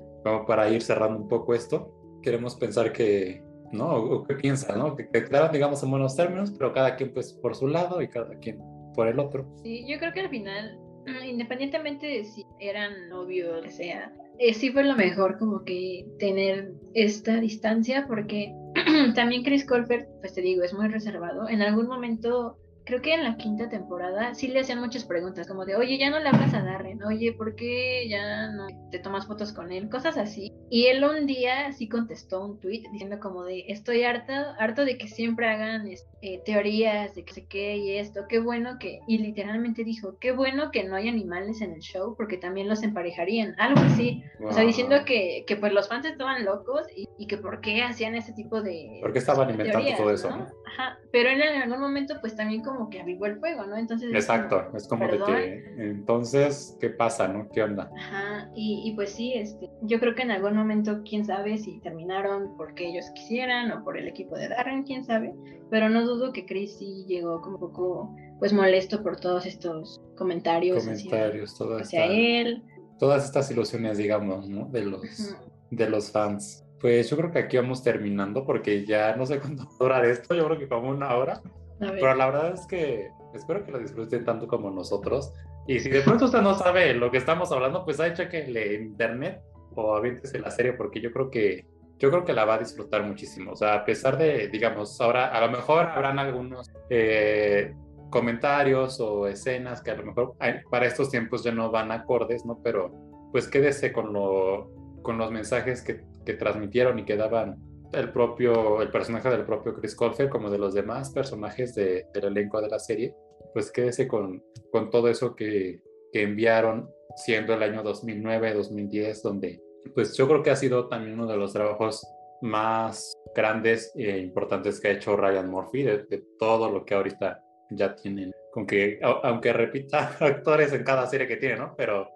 para 0.46 0.68
ir 0.68 0.82
cerrando 0.82 1.18
un 1.18 1.28
poco 1.28 1.54
esto, 1.54 1.94
queremos 2.22 2.56
pensar 2.56 2.92
que 2.92 3.42
¿no? 3.72 4.24
qué 4.24 4.34
piensa, 4.34 4.76
¿no? 4.76 4.96
Que, 4.96 5.08
quedaran, 5.08 5.52
digamos, 5.52 5.82
en 5.82 5.90
buenos 5.90 6.16
términos, 6.16 6.52
pero 6.56 6.72
cada 6.72 6.96
quien 6.96 7.12
pues 7.12 7.32
por 7.32 7.54
su 7.54 7.68
lado 7.68 8.02
y 8.02 8.08
cada 8.08 8.34
quien 8.38 8.58
por 8.94 9.08
el 9.08 9.18
otro. 9.18 9.46
Sí, 9.62 9.84
yo 9.88 9.98
creo 9.98 10.12
que 10.12 10.20
al 10.20 10.30
final, 10.30 10.78
independientemente 11.24 12.06
de 12.06 12.24
si 12.24 12.44
eran 12.58 13.08
novios 13.08 13.64
o 13.64 13.70
sea, 13.70 14.12
eh, 14.38 14.54
sí 14.54 14.70
fue 14.70 14.84
lo 14.84 14.96
mejor 14.96 15.38
como 15.38 15.64
que 15.64 16.06
tener 16.18 16.72
esta 16.94 17.40
distancia 17.40 18.06
porque 18.08 18.52
también 19.14 19.42
Chris 19.42 19.66
Colbert, 19.66 20.08
pues 20.20 20.34
te 20.34 20.40
digo, 20.40 20.62
es 20.62 20.74
muy 20.74 20.88
reservado. 20.88 21.48
En 21.48 21.62
algún 21.62 21.86
momento 21.86 22.56
creo 22.90 23.02
que 23.02 23.14
en 23.14 23.22
la 23.22 23.36
quinta 23.36 23.68
temporada 23.68 24.34
sí 24.34 24.48
le 24.48 24.58
hacían 24.58 24.80
muchas 24.80 25.04
preguntas, 25.04 25.46
como 25.46 25.64
de, 25.64 25.76
oye, 25.76 25.96
ya 25.96 26.10
no 26.10 26.18
le 26.18 26.28
hablas 26.28 26.52
a 26.54 26.62
Darren, 26.62 27.00
oye, 27.04 27.32
¿por 27.32 27.54
qué 27.54 28.08
ya 28.08 28.50
no 28.50 28.66
te 28.90 28.98
tomas 28.98 29.28
fotos 29.28 29.52
con 29.52 29.70
él? 29.70 29.88
Cosas 29.88 30.18
así. 30.18 30.52
Y 30.70 30.86
él 30.86 31.04
un 31.04 31.24
día 31.24 31.72
sí 31.72 31.88
contestó 31.88 32.44
un 32.44 32.58
tweet 32.58 32.82
diciendo 32.90 33.20
como 33.20 33.44
de, 33.44 33.64
estoy 33.68 34.02
harto, 34.02 34.32
harto 34.58 34.84
de 34.84 34.98
que 34.98 35.06
siempre 35.06 35.46
hagan 35.46 35.86
eh, 35.88 36.42
teorías 36.44 37.14
de 37.14 37.24
que 37.24 37.32
sé 37.32 37.46
qué 37.46 37.76
y 37.76 37.92
esto, 37.92 38.22
qué 38.28 38.40
bueno 38.40 38.78
que, 38.80 38.98
y 39.06 39.18
literalmente 39.18 39.84
dijo, 39.84 40.16
qué 40.18 40.32
bueno 40.32 40.72
que 40.72 40.82
no 40.82 40.96
hay 40.96 41.08
animales 41.08 41.60
en 41.60 41.72
el 41.72 41.80
show 41.82 42.16
porque 42.16 42.38
también 42.38 42.68
los 42.68 42.82
emparejarían, 42.82 43.54
algo 43.58 43.82
así. 43.82 44.24
O 44.44 44.52
sea, 44.52 44.64
diciendo 44.64 44.96
que, 45.06 45.44
que 45.46 45.54
pues 45.54 45.72
los 45.72 45.88
fans 45.88 46.06
estaban 46.06 46.44
locos 46.44 46.82
y, 46.96 47.08
y, 47.18 47.28
que 47.28 47.36
por 47.36 47.60
qué 47.60 47.82
hacían 47.82 48.16
ese 48.16 48.32
tipo 48.32 48.62
de... 48.62 48.98
¿Por 49.00 49.12
qué 49.12 49.20
estaban 49.20 49.48
inventando 49.48 49.96
todo 49.96 50.10
eso? 50.10 50.28
Ajá, 50.72 50.98
pero 51.10 51.30
él 51.30 51.42
en 51.42 51.62
algún 51.62 51.80
momento 51.80 52.14
pues 52.20 52.36
también 52.36 52.62
como 52.62 52.88
que 52.90 53.00
avivó 53.00 53.26
el 53.26 53.38
fuego, 53.38 53.66
¿no? 53.66 53.76
Entonces. 53.76 54.12
Exacto, 54.12 54.70
es 54.74 54.86
como, 54.86 55.08
de 55.08 55.18
que, 55.18 55.74
entonces, 55.78 56.76
¿qué 56.80 56.90
pasa, 56.90 57.26
no? 57.26 57.48
¿Qué 57.50 57.62
onda? 57.62 57.90
Ajá, 57.96 58.50
y, 58.54 58.82
y, 58.84 58.94
pues 58.94 59.10
sí, 59.10 59.32
este, 59.34 59.70
yo 59.82 59.98
creo 59.98 60.14
que 60.14 60.22
en 60.22 60.30
algún 60.30 60.56
momento, 60.56 61.02
quién 61.08 61.24
sabe 61.24 61.58
si 61.58 61.80
terminaron 61.80 62.56
porque 62.56 62.88
ellos 62.88 63.06
quisieran 63.14 63.72
o 63.72 63.84
por 63.84 63.98
el 63.98 64.06
equipo 64.06 64.36
de 64.36 64.48
Darren, 64.48 64.84
quién 64.84 65.04
sabe, 65.04 65.34
pero 65.70 65.88
no 65.88 66.06
dudo 66.06 66.32
que 66.32 66.46
Chris 66.46 66.76
sí 66.78 67.04
llegó 67.06 67.40
como 67.40 67.56
un 67.56 67.60
poco, 67.60 68.16
pues 68.38 68.52
molesto 68.52 69.02
por 69.02 69.18
todos 69.18 69.46
estos 69.46 70.00
comentarios. 70.16 70.84
Comentarios, 70.84 71.60
hacia, 71.80 72.06
él. 72.06 72.62
Todas 72.98 73.24
estas 73.24 73.50
ilusiones, 73.50 73.98
digamos, 73.98 74.48
¿no? 74.48 74.66
De 74.66 74.84
los, 74.84 75.36
de 75.70 75.90
los 75.90 76.10
fans. 76.10 76.64
Pues 76.80 77.10
yo 77.10 77.16
creo 77.16 77.30
que 77.30 77.40
aquí 77.40 77.56
vamos 77.56 77.82
terminando 77.82 78.44
porque 78.44 78.86
ya 78.86 79.14
no 79.16 79.26
sé 79.26 79.38
cuánto 79.38 79.64
dura 79.78 80.04
esto, 80.06 80.34
yo 80.34 80.46
creo 80.46 80.58
que 80.58 80.68
como 80.68 80.90
una 80.90 81.14
hora. 81.16 81.40
Pero 81.78 82.14
la 82.14 82.26
verdad 82.26 82.52
es 82.52 82.66
que 82.66 83.10
espero 83.34 83.64
que 83.64 83.72
lo 83.72 83.78
disfruten 83.78 84.24
tanto 84.24 84.46
como 84.46 84.70
nosotros. 84.70 85.32
Y 85.66 85.80
si 85.80 85.88
de 85.88 86.02
pronto 86.02 86.26
usted 86.26 86.42
no 86.42 86.54
sabe 86.54 86.92
lo 86.94 87.10
que 87.10 87.18
estamos 87.18 87.50
hablando, 87.52 87.84
pues 87.84 88.00
hay 88.00 88.12
chequenle 88.12 88.74
en 88.74 88.82
internet 88.82 89.40
o 89.74 89.94
aviéntese 89.94 90.38
la 90.38 90.50
serie 90.50 90.72
porque 90.72 91.00
yo 91.00 91.12
creo 91.12 91.30
que 91.30 91.64
yo 92.00 92.10
creo 92.10 92.24
que 92.24 92.32
la 92.32 92.46
va 92.46 92.54
a 92.54 92.58
disfrutar 92.58 93.04
muchísimo. 93.04 93.52
O 93.52 93.56
sea, 93.56 93.74
a 93.74 93.84
pesar 93.84 94.16
de, 94.16 94.48
digamos, 94.48 94.98
ahora 95.00 95.28
a 95.28 95.40
lo 95.46 95.52
mejor 95.52 95.86
habrán 95.86 96.18
algunos 96.18 96.70
eh, 96.88 97.74
comentarios 98.08 98.98
o 99.00 99.26
escenas 99.26 99.82
que 99.82 99.90
a 99.90 99.96
lo 99.96 100.06
mejor 100.06 100.34
para 100.70 100.86
estos 100.86 101.10
tiempos 101.10 101.44
ya 101.44 101.52
no 101.52 101.70
van 101.70 101.92
acordes, 101.92 102.44
¿no? 102.46 102.58
Pero 102.64 102.90
pues 103.32 103.48
quédese 103.48 103.92
con, 103.92 104.14
lo, 104.14 104.70
con 105.02 105.18
los 105.18 105.30
mensajes 105.30 105.82
que, 105.82 106.00
que 106.30 106.38
transmitieron 106.38 106.98
y 106.98 107.04
que 107.04 107.16
daban 107.16 107.58
el 107.92 108.12
propio, 108.12 108.82
el 108.82 108.90
personaje 108.90 109.28
del 109.30 109.44
propio 109.44 109.74
Chris 109.74 109.96
Colfer 109.96 110.28
como 110.28 110.48
de 110.48 110.58
los 110.58 110.74
demás 110.74 111.10
personajes 111.10 111.74
de, 111.74 112.06
del 112.14 112.26
elenco 112.26 112.60
de 112.60 112.68
la 112.68 112.78
serie, 112.78 113.14
pues 113.52 113.72
quédese 113.72 114.06
con, 114.06 114.44
con 114.70 114.90
todo 114.90 115.08
eso 115.08 115.34
que, 115.34 115.82
que 116.12 116.22
enviaron 116.22 116.88
siendo 117.16 117.54
el 117.54 117.62
año 117.64 117.82
2009, 117.82 118.54
2010, 118.54 119.22
donde 119.22 119.60
pues 119.94 120.16
yo 120.16 120.28
creo 120.28 120.42
que 120.42 120.50
ha 120.50 120.56
sido 120.56 120.88
también 120.88 121.14
uno 121.14 121.26
de 121.26 121.36
los 121.36 121.52
trabajos 121.52 122.06
más 122.42 123.12
grandes 123.34 123.92
e 123.96 124.18
importantes 124.18 124.80
que 124.80 124.88
ha 124.88 124.92
hecho 124.92 125.16
Ryan 125.16 125.50
Murphy, 125.50 125.82
de, 125.82 126.04
de 126.04 126.22
todo 126.38 126.70
lo 126.70 126.84
que 126.84 126.94
ahorita 126.94 127.42
ya 127.70 127.96
tienen, 127.96 128.32
con 128.52 128.66
que, 128.66 128.98
aunque 129.02 129.52
repita 129.52 130.16
actores 130.20 130.72
en 130.72 130.84
cada 130.84 131.06
serie 131.06 131.26
que 131.26 131.36
tiene, 131.36 131.56
¿no? 131.56 131.74
Pero 131.76 132.10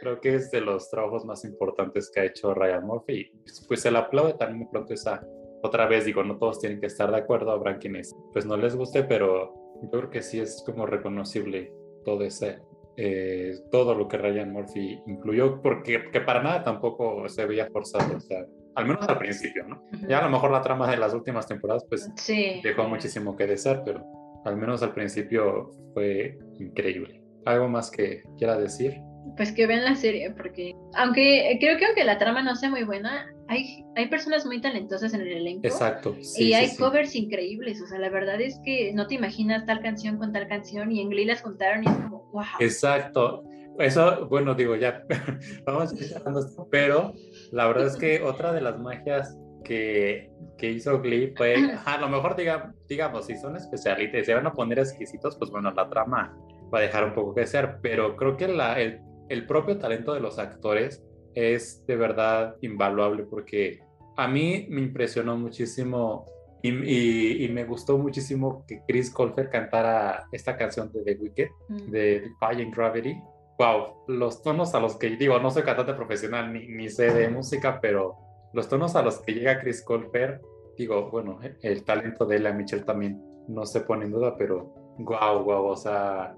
creo 0.00 0.20
que 0.20 0.34
es 0.34 0.50
de 0.50 0.60
los 0.60 0.90
trabajos 0.90 1.24
más 1.24 1.44
importantes 1.44 2.10
que 2.10 2.20
ha 2.20 2.24
hecho 2.24 2.54
Ryan 2.54 2.84
Murphy. 2.84 3.30
Pues, 3.42 3.64
pues 3.66 3.80
se 3.82 3.90
le 3.90 3.98
aplaude 3.98 4.34
también 4.34 4.58
muy 4.58 4.68
pronto 4.68 4.94
esa, 4.94 5.22
otra 5.62 5.86
vez 5.86 6.04
digo, 6.04 6.22
no 6.22 6.38
todos 6.38 6.60
tienen 6.60 6.80
que 6.80 6.86
estar 6.86 7.10
de 7.10 7.18
acuerdo, 7.18 7.50
habrá 7.50 7.78
quienes 7.78 8.14
pues 8.32 8.46
no 8.46 8.56
les 8.56 8.76
guste, 8.76 9.04
pero 9.04 9.54
yo 9.82 9.90
creo 9.90 10.10
que 10.10 10.22
sí 10.22 10.40
es 10.40 10.62
como 10.64 10.86
reconocible 10.86 11.72
todo 12.04 12.24
ese, 12.24 12.60
eh, 12.96 13.54
todo 13.70 13.94
lo 13.94 14.08
que 14.08 14.18
Ryan 14.18 14.52
Murphy 14.52 15.00
incluyó, 15.06 15.60
porque 15.60 16.10
que 16.10 16.20
para 16.20 16.42
nada 16.42 16.64
tampoco 16.64 17.28
se 17.28 17.46
veía 17.46 17.68
forzado, 17.70 18.16
o 18.16 18.20
sea, 18.20 18.46
al 18.74 18.86
menos 18.86 19.08
al 19.08 19.18
principio, 19.18 19.64
¿no? 19.66 19.82
Ya 20.08 20.18
a 20.20 20.22
lo 20.22 20.30
mejor 20.30 20.50
la 20.50 20.62
trama 20.62 20.88
de 20.90 20.96
las 20.96 21.12
últimas 21.12 21.46
temporadas 21.46 21.84
pues 21.88 22.10
sí. 22.16 22.60
dejó 22.62 22.88
muchísimo 22.88 23.36
que 23.36 23.46
desear, 23.46 23.82
pero 23.84 24.04
al 24.48 24.56
menos 24.56 24.82
al 24.82 24.94
principio 24.94 25.70
fue 25.94 26.38
increíble. 26.58 27.22
¿Algo 27.44 27.68
más 27.68 27.90
que 27.90 28.22
quiera 28.36 28.58
decir? 28.58 29.00
pues 29.36 29.52
que 29.52 29.66
vean 29.66 29.84
la 29.84 29.94
serie, 29.94 30.30
porque 30.30 30.74
aunque 30.94 31.56
creo 31.60 31.76
que 31.78 31.86
aunque 31.86 32.04
la 32.04 32.18
trama 32.18 32.42
no 32.42 32.56
sea 32.56 32.70
muy 32.70 32.84
buena, 32.84 33.26
hay, 33.48 33.84
hay 33.96 34.08
personas 34.08 34.46
muy 34.46 34.60
talentosas 34.60 35.14
en 35.14 35.22
el 35.22 35.28
elenco. 35.28 35.66
Exacto. 35.66 36.16
y 36.36 36.52
hay 36.52 36.74
covers 36.76 37.14
increíbles, 37.14 37.80
o 37.82 37.86
sea, 37.86 37.98
la 37.98 38.10
verdad 38.10 38.40
es 38.40 38.60
que 38.64 38.92
no 38.94 39.06
te 39.06 39.14
imaginas 39.14 39.66
tal 39.66 39.80
canción 39.80 40.18
con 40.18 40.32
tal 40.32 40.48
canción 40.48 40.92
y 40.92 41.00
en 41.00 41.10
Glee 41.10 41.24
las 41.24 41.42
juntaron 41.42 41.84
y 41.84 41.88
es 41.88 41.94
como, 41.94 42.28
wow. 42.32 42.44
Exacto. 42.60 43.44
Eso, 43.78 44.26
bueno, 44.28 44.54
digo, 44.54 44.74
ya, 44.74 45.04
vamos 45.66 45.92
esto, 45.92 46.68
pero 46.70 47.14
la 47.52 47.66
verdad 47.68 47.86
es 47.86 47.96
que 47.96 48.22
otra 48.22 48.52
de 48.52 48.60
las 48.60 48.78
magias 48.80 49.38
que, 49.64 50.32
que 50.56 50.72
hizo 50.72 51.00
Glee 51.00 51.32
fue, 51.36 51.54
a 51.84 51.98
lo 51.98 52.08
mejor 52.08 52.34
diga, 52.34 52.74
digamos, 52.88 53.26
si 53.26 53.36
son 53.36 53.56
especialistas, 53.56 54.26
se 54.26 54.34
van 54.34 54.46
a 54.46 54.52
poner 54.52 54.78
exquisitos, 54.78 55.36
pues 55.36 55.50
bueno, 55.50 55.70
la 55.70 55.88
trama 55.88 56.36
va 56.72 56.78
a 56.78 56.82
dejar 56.82 57.04
un 57.04 57.14
poco 57.14 57.34
que 57.34 57.46
ser, 57.46 57.78
pero 57.82 58.16
creo 58.16 58.36
que 58.36 58.48
la, 58.48 58.80
el 58.80 59.00
el 59.28 59.46
propio 59.46 59.78
talento 59.78 60.14
de 60.14 60.20
los 60.20 60.38
actores 60.38 61.04
es 61.34 61.84
de 61.86 61.96
verdad 61.96 62.56
invaluable 62.62 63.24
porque 63.24 63.80
a 64.16 64.26
mí 64.26 64.66
me 64.70 64.80
impresionó 64.80 65.36
muchísimo 65.36 66.26
y, 66.60 67.48
me 67.52 67.64
gustó 67.64 67.96
muchísimo 67.98 68.64
que 68.66 68.82
Chris 68.86 69.10
Colfer 69.10 69.48
cantara 69.48 70.26
esta 70.32 70.56
canción 70.56 70.90
de 70.92 71.04
The 71.04 71.14
Wicked, 71.20 71.48
mm. 71.68 71.90
de 71.90 72.20
Defying 72.20 72.72
Gravity. 72.72 73.16
Wow, 73.58 74.04
los 74.08 74.42
tonos 74.42 74.74
a 74.74 74.80
los 74.80 74.96
que 74.96 75.10
digo, 75.10 75.38
no 75.38 75.52
soy 75.52 75.62
cantante 75.62 75.94
profesional 75.94 76.52
ni, 76.52 76.66
ni 76.66 76.88
sé 76.88 77.12
de 77.12 77.28
música, 77.28 77.80
pero 77.80 78.16
los 78.52 78.68
tonos 78.68 78.96
a 78.96 79.02
los 79.02 79.20
que 79.20 79.34
llega 79.34 79.60
Chris 79.60 79.82
Colfer, 79.84 80.40
digo, 80.78 81.10
bueno, 81.10 81.40
el 81.62 81.84
talento 81.84 82.24
de 82.24 82.36
Ella 82.36 82.52
Mitchell 82.52 82.84
también 82.84 83.20
no 83.48 83.66
se 83.66 83.80
pone 83.80 84.04
en 84.04 84.12
duda, 84.12 84.36
pero 84.36 84.74
wow, 84.98 85.42
wow, 85.42 85.66
o 85.66 85.76
sea, 85.76 86.34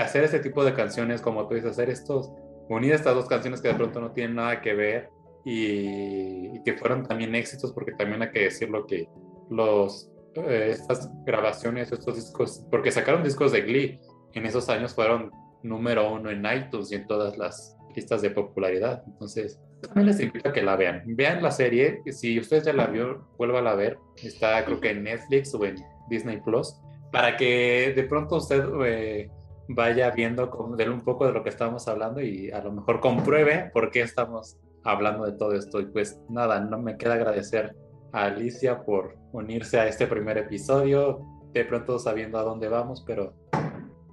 hacer 0.00 0.24
este 0.24 0.40
tipo 0.40 0.64
de 0.64 0.74
canciones, 0.74 1.20
como 1.20 1.46
tú 1.48 1.54
dices, 1.54 1.70
hacer 1.70 1.88
estos, 1.90 2.30
unir 2.68 2.92
estas 2.92 3.14
dos 3.14 3.26
canciones 3.26 3.60
que 3.60 3.68
de 3.68 3.74
pronto 3.74 4.00
no 4.00 4.12
tienen 4.12 4.36
nada 4.36 4.60
que 4.60 4.74
ver 4.74 5.10
y, 5.44 6.62
que 6.62 6.74
fueron 6.74 7.06
también 7.06 7.34
éxitos, 7.34 7.72
porque 7.72 7.92
también 7.92 8.22
hay 8.22 8.30
que 8.30 8.40
decirlo 8.44 8.86
que 8.86 9.08
los, 9.48 10.10
eh, 10.34 10.68
estas 10.70 11.10
grabaciones, 11.24 11.90
estos 11.90 12.16
discos, 12.16 12.66
porque 12.70 12.90
sacaron 12.90 13.22
discos 13.22 13.52
de 13.52 13.62
Glee, 13.62 14.00
en 14.34 14.44
esos 14.44 14.68
años 14.68 14.94
fueron 14.94 15.30
número 15.62 16.12
uno 16.12 16.30
en 16.30 16.44
iTunes 16.44 16.92
y 16.92 16.96
en 16.96 17.06
todas 17.06 17.38
las 17.38 17.76
listas 17.94 18.20
de 18.20 18.30
popularidad. 18.30 19.02
Entonces, 19.06 19.58
también 19.80 20.06
les 20.06 20.20
invito 20.20 20.48
a 20.48 20.52
que 20.52 20.62
la 20.62 20.76
vean. 20.76 21.02
Vean 21.06 21.42
la 21.42 21.50
serie, 21.50 22.02
si 22.10 22.38
usted 22.38 22.64
ya 22.64 22.72
la 22.72 22.86
vio, 22.86 23.28
vuelva 23.36 23.58
a 23.58 23.74
ver. 23.74 23.98
Está 24.16 24.64
creo 24.64 24.80
que 24.80 24.90
en 24.90 25.04
Netflix 25.04 25.54
o 25.54 25.64
en 25.64 25.76
Disney 26.08 26.40
Plus, 26.40 26.74
para 27.12 27.36
que 27.36 27.92
de 27.94 28.02
pronto 28.04 28.36
usted 28.36 28.64
eh, 28.84 29.30
vaya 29.68 30.10
viendo 30.10 30.50
de 30.76 30.90
un 30.90 31.02
poco 31.02 31.26
de 31.26 31.32
lo 31.32 31.42
que 31.42 31.50
estamos 31.50 31.86
hablando 31.88 32.20
y 32.20 32.50
a 32.50 32.62
lo 32.62 32.72
mejor 32.72 33.00
compruebe 33.00 33.70
por 33.72 33.90
qué 33.90 34.00
estamos 34.00 34.58
hablando 34.84 35.26
de 35.26 35.32
todo 35.32 35.54
esto. 35.54 35.80
Y 35.80 35.86
pues 35.86 36.20
nada, 36.28 36.60
no 36.60 36.78
me 36.78 36.96
queda 36.96 37.14
agradecer 37.14 37.76
a 38.12 38.24
Alicia 38.24 38.82
por 38.84 39.16
unirse 39.32 39.78
a 39.78 39.86
este 39.86 40.06
primer 40.06 40.38
episodio, 40.38 41.20
de 41.52 41.64
pronto 41.64 41.98
sabiendo 41.98 42.38
a 42.38 42.42
dónde 42.42 42.68
vamos, 42.68 43.04
pero 43.06 43.34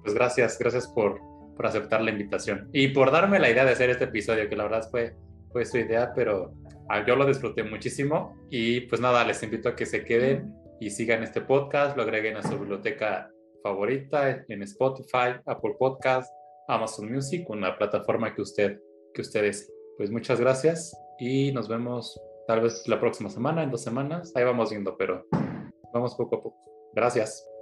pues 0.02 0.14
gracias, 0.14 0.58
gracias 0.58 0.86
por, 0.86 1.20
por 1.56 1.66
aceptar 1.66 2.02
la 2.02 2.10
invitación 2.10 2.68
y 2.72 2.88
por 2.88 3.10
darme 3.10 3.38
la 3.38 3.50
idea 3.50 3.64
de 3.64 3.72
hacer 3.72 3.90
este 3.90 4.04
episodio, 4.04 4.48
que 4.48 4.56
la 4.56 4.64
verdad 4.64 4.88
fue, 4.90 5.16
fue 5.56 5.64
su 5.64 5.78
idea, 5.78 6.12
pero 6.14 6.52
ah, 6.90 7.02
yo 7.06 7.16
lo 7.16 7.24
disfruté 7.24 7.62
muchísimo 7.62 8.36
y 8.50 8.82
pues 8.82 9.00
nada, 9.00 9.24
les 9.24 9.42
invito 9.42 9.70
a 9.70 9.74
que 9.74 9.86
se 9.86 10.04
queden 10.04 10.52
y 10.80 10.90
sigan 10.90 11.22
este 11.22 11.40
podcast, 11.40 11.96
lo 11.96 12.02
agreguen 12.02 12.36
a 12.36 12.42
su 12.42 12.58
biblioteca 12.58 13.30
favorita 13.62 14.44
en 14.48 14.62
Spotify, 14.64 15.40
Apple 15.46 15.76
Podcast, 15.78 16.30
Amazon 16.68 17.10
Music, 17.10 17.48
una 17.48 17.78
plataforma 17.78 18.34
que 18.34 18.42
usted, 18.42 18.78
que 19.14 19.22
ustedes. 19.22 19.72
Pues 19.96 20.10
muchas 20.10 20.38
gracias 20.38 20.94
y 21.18 21.52
nos 21.52 21.68
vemos 21.68 22.20
tal 22.46 22.60
vez 22.60 22.86
la 22.86 23.00
próxima 23.00 23.30
semana, 23.30 23.62
en 23.62 23.70
dos 23.70 23.82
semanas. 23.82 24.30
Ahí 24.36 24.44
vamos 24.44 24.68
viendo, 24.68 24.94
pero 24.98 25.24
vamos 25.94 26.14
poco 26.16 26.36
a 26.36 26.42
poco. 26.42 26.90
Gracias. 26.94 27.55